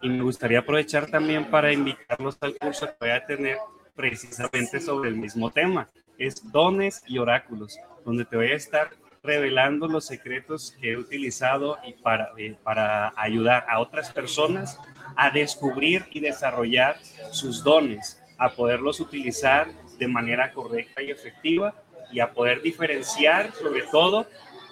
Y 0.00 0.08
me 0.08 0.22
gustaría 0.22 0.60
aprovechar 0.60 1.10
también 1.10 1.50
para 1.50 1.72
invitarlos 1.72 2.36
al 2.40 2.56
curso 2.56 2.86
que 2.86 2.96
voy 3.00 3.10
a 3.10 3.24
tener 3.24 3.58
precisamente 3.94 4.80
sobre 4.80 5.10
el 5.10 5.16
mismo 5.16 5.50
tema. 5.50 5.88
Es 6.18 6.50
dones 6.50 7.02
y 7.06 7.18
oráculos, 7.18 7.78
donde 8.04 8.24
te 8.24 8.36
voy 8.36 8.48
a 8.48 8.56
estar 8.56 8.90
revelando 9.22 9.86
los 9.86 10.06
secretos 10.06 10.76
que 10.80 10.92
he 10.92 10.96
utilizado 10.96 11.78
y 11.86 11.92
para, 11.92 12.30
eh, 12.36 12.56
para 12.62 13.12
ayudar 13.16 13.64
a 13.68 13.78
otras 13.78 14.12
personas 14.12 14.78
a 15.16 15.30
descubrir 15.30 16.06
y 16.10 16.20
desarrollar 16.20 16.96
sus 17.30 17.62
dones, 17.62 18.20
a 18.38 18.50
poderlos 18.50 18.98
utilizar 18.98 19.68
de 19.98 20.08
manera 20.08 20.52
correcta 20.52 21.02
y 21.02 21.10
efectiva 21.10 21.74
y 22.10 22.18
a 22.18 22.32
poder 22.32 22.60
diferenciar 22.62 23.52
sobre 23.52 23.82
todo 23.82 24.26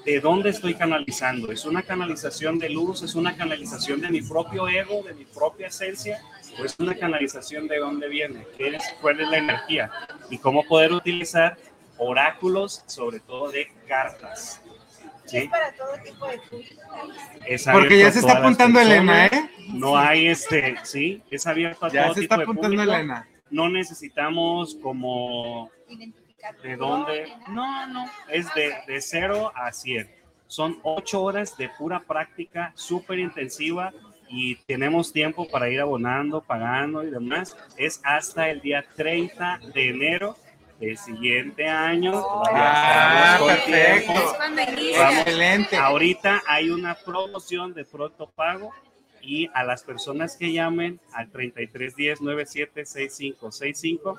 de 0.05 0.21
dónde 0.21 0.51
estoy 0.51 0.75
canalizando. 0.75 1.53
¿Es 1.53 1.65
una 1.65 1.83
canalización 1.83 2.59
de 2.59 2.71
luz? 2.71 3.03
¿Es 3.03 3.15
una 3.15 3.37
canalización 3.37 4.01
de 4.01 4.11
mi 4.11 4.23
propio 4.23 4.69
ego, 4.69 5.03
de 5.03 5.15
mi 5.15 5.25
propia 5.25 5.69
esencia? 5.69 6.21
¿O 6.61 6.65
es 6.65 6.75
una 6.79 6.95
canalización 6.95 7.69
de 7.69 7.79
dónde 7.79 8.09
viene? 8.09 8.47
¿Qué 8.57 8.69
es, 8.77 8.83
¿Cuál 9.01 9.21
es 9.21 9.29
la 9.29 9.39
energía? 9.39 9.91
Y 10.31 10.39
cómo 10.39 10.65
poder 10.65 10.93
utilizar 10.93 11.57
oráculos, 11.99 12.83
sobre 12.87 13.21
todo 13.21 13.51
de 13.51 13.69
cartas. 13.87 14.63
Es 15.27 15.31
¿Sí? 15.43 15.49
para 15.49 15.73
todo 15.73 15.93
tipo 16.03 16.27
de 16.27 16.39
público. 16.39 16.83
Es 17.47 17.65
Porque 17.71 17.99
ya 17.99 18.11
se 18.11 18.21
está 18.21 18.39
apuntando 18.39 18.81
Elena. 18.81 19.27
¿eh? 19.27 19.51
No 19.69 19.97
hay 19.97 20.27
este, 20.27 20.75
sí, 20.83 21.23
es 21.31 21.47
abierto 21.47 21.87
a 21.87 21.91
Ya 21.91 22.05
todo 22.05 22.15
se 22.15 22.21
tipo 22.23 22.35
está 22.35 22.37
de 22.39 22.43
apuntando 22.45 22.77
público. 22.77 22.95
Elena. 22.95 23.29
No 23.51 23.69
necesitamos 23.69 24.77
como 24.77 25.71
de 26.63 26.77
dónde. 26.77 27.33
No, 27.49 27.87
no, 27.87 28.11
es 28.29 28.53
de, 28.55 28.75
de 28.87 29.01
0 29.01 29.53
a 29.55 29.73
100. 29.73 30.11
Son 30.47 30.79
ocho 30.83 31.23
horas 31.23 31.57
de 31.57 31.69
pura 31.69 32.01
práctica 32.01 32.73
súper 32.75 33.19
intensiva 33.21 33.93
y 34.29 34.57
tenemos 34.67 35.13
tiempo 35.13 35.49
para 35.49 35.69
ir 35.69 35.81
abonando, 35.81 36.41
pagando 36.41 37.03
y 37.05 37.11
demás. 37.11 37.57
Es 37.77 38.01
hasta 38.05 38.49
el 38.49 38.61
día 38.61 38.85
30 38.97 39.61
de 39.75 39.89
enero 39.89 40.37
del 40.79 40.97
siguiente 40.97 41.69
año. 41.69 42.13
Todavía 42.13 43.37
Ah, 43.37 43.39
perfecto. 43.45 44.13
Vamos. 44.99 45.19
Excelente. 45.21 45.77
Ahorita 45.77 46.43
hay 46.47 46.71
una 46.71 46.95
promoción 46.95 47.75
de 47.75 47.85
pronto 47.85 48.29
pago 48.31 48.73
y 49.21 49.51
a 49.53 49.65
las 49.65 49.83
personas 49.83 50.37
que 50.37 50.53
llamen 50.53 50.99
al 51.13 51.31
3310 51.31 52.21
976565 52.23 54.19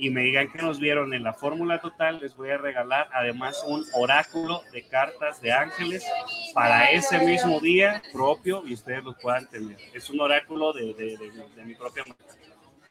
y 0.00 0.10
me 0.10 0.22
digan 0.22 0.50
que 0.50 0.62
nos 0.62 0.80
vieron 0.80 1.12
en 1.14 1.22
la 1.22 1.34
fórmula 1.34 1.78
total, 1.80 2.18
les 2.20 2.34
voy 2.34 2.50
a 2.50 2.56
regalar 2.56 3.08
además 3.12 3.62
un 3.66 3.84
oráculo 3.92 4.62
de 4.72 4.82
cartas 4.88 5.40
de 5.42 5.52
ángeles 5.52 6.04
para 6.54 6.90
ese 6.90 7.18
mismo 7.18 7.60
día 7.60 8.02
propio 8.12 8.62
y 8.66 8.72
ustedes 8.74 9.04
lo 9.04 9.14
puedan 9.16 9.46
tener. 9.48 9.76
Es 9.94 10.08
un 10.08 10.20
oráculo 10.20 10.72
de, 10.72 10.94
de- 10.94 11.16
de- 11.18 11.30
de 11.54 11.64
mi 11.64 11.74
propia 11.74 12.02
mano. 12.04 12.16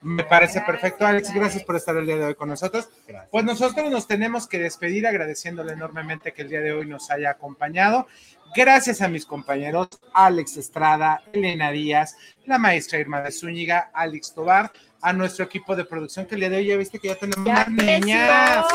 Me 0.01 0.23
parece 0.23 0.61
perfecto, 0.61 1.05
Alex. 1.05 1.33
Gracias 1.33 1.63
por 1.63 1.75
estar 1.75 1.97
el 1.97 2.05
día 2.05 2.15
de 2.15 2.23
hoy 2.25 2.35
con 2.35 2.47
nosotros. 2.47 2.87
Pues 3.31 3.43
nosotros 3.43 3.91
nos 3.91 4.07
tenemos 4.07 4.47
que 4.47 4.57
despedir 4.59 5.05
agradeciéndole 5.05 5.73
enormemente 5.73 6.31
que 6.31 6.43
el 6.43 6.49
día 6.49 6.61
de 6.61 6.71
hoy 6.71 6.85
nos 6.85 7.09
haya 7.11 7.31
acompañado. 7.31 8.07
Gracias 8.55 9.01
a 9.01 9.09
mis 9.09 9.25
compañeros 9.25 9.89
Alex 10.13 10.55
Estrada, 10.57 11.21
Elena 11.33 11.71
Díaz, 11.71 12.15
la 12.45 12.57
maestra 12.57 12.97
Irma 12.99 13.21
de 13.21 13.31
Zúñiga, 13.31 13.91
Alex 13.93 14.33
Tobar, 14.33 14.71
a 15.01 15.13
nuestro 15.13 15.45
equipo 15.45 15.75
de 15.75 15.85
producción 15.85 16.25
que 16.25 16.35
el 16.35 16.41
día 16.41 16.49
de 16.49 16.57
hoy 16.57 16.65
ya 16.67 16.77
viste 16.77 16.99
que 16.99 17.07
ya 17.09 17.15
tenemos 17.15 17.45
Ya 17.45 17.65
unas 17.67 17.69
niñas. 17.69 18.65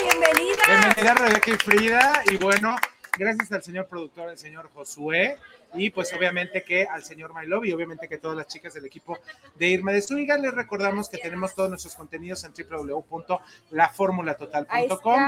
bienvenida. 0.00 0.62
Bienvenida 0.66 1.14
Rebeca 1.14 1.50
y 1.50 1.54
Frida. 1.54 2.22
Y 2.30 2.36
bueno, 2.38 2.76
gracias 3.18 3.52
al 3.52 3.62
señor 3.62 3.86
productor, 3.86 4.30
el 4.30 4.38
señor 4.38 4.70
Josué. 4.72 5.36
Y 5.74 5.90
pues 5.90 6.12
obviamente 6.12 6.62
que 6.62 6.84
al 6.84 7.02
señor 7.04 7.34
My 7.34 7.46
Love 7.46 7.64
y 7.66 7.72
obviamente 7.72 8.08
que 8.08 8.18
todas 8.18 8.36
las 8.36 8.46
chicas 8.46 8.74
del 8.74 8.86
equipo 8.86 9.18
de 9.56 9.66
Irma 9.68 9.90
de 9.92 10.02
Zúñiga. 10.02 10.36
Les 10.38 10.54
recordamos 10.54 11.08
que 11.08 11.18
tenemos 11.18 11.54
todos 11.54 11.70
nuestros 11.70 11.94
contenidos 11.94 12.42
en 12.44 12.52
www.laformulatotal.com. 12.52 15.20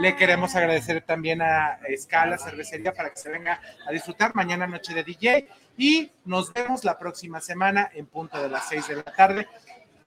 Le 0.00 0.16
queremos 0.16 0.54
agradecer 0.54 1.02
también 1.02 1.42
a 1.42 1.80
Escala 1.88 2.38
Cervecería 2.38 2.92
para 2.92 3.10
que 3.10 3.16
se 3.16 3.28
venga 3.30 3.60
a 3.86 3.92
disfrutar 3.92 4.34
mañana 4.34 4.66
noche 4.66 4.94
de 4.94 5.04
DJ. 5.04 5.48
Y 5.76 6.10
nos 6.24 6.52
vemos 6.52 6.82
la 6.84 6.98
próxima 6.98 7.40
semana 7.40 7.88
en 7.94 8.06
punto 8.06 8.42
de 8.42 8.48
las 8.48 8.68
6 8.68 8.88
de 8.88 8.96
la 8.96 9.04
tarde 9.04 9.46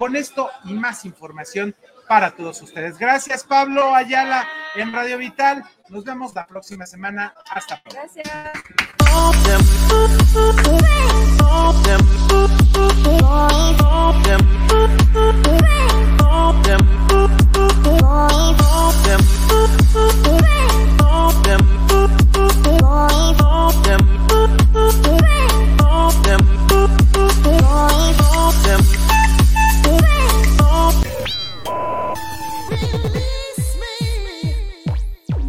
con 0.01 0.15
esto 0.15 0.49
y 0.65 0.73
más 0.73 1.05
información 1.05 1.75
para 2.11 2.31
todos 2.31 2.61
ustedes. 2.61 2.97
Gracias, 2.97 3.45
Pablo 3.45 3.95
Ayala, 3.95 4.45
en 4.75 4.91
Radio 4.91 5.17
Vital. 5.17 5.63
Nos 5.87 6.03
vemos 6.03 6.35
la 6.35 6.45
próxima 6.45 6.85
semana. 6.85 7.33
Hasta 7.49 7.81
pronto. 7.81 8.01
Gracias. 8.01 8.27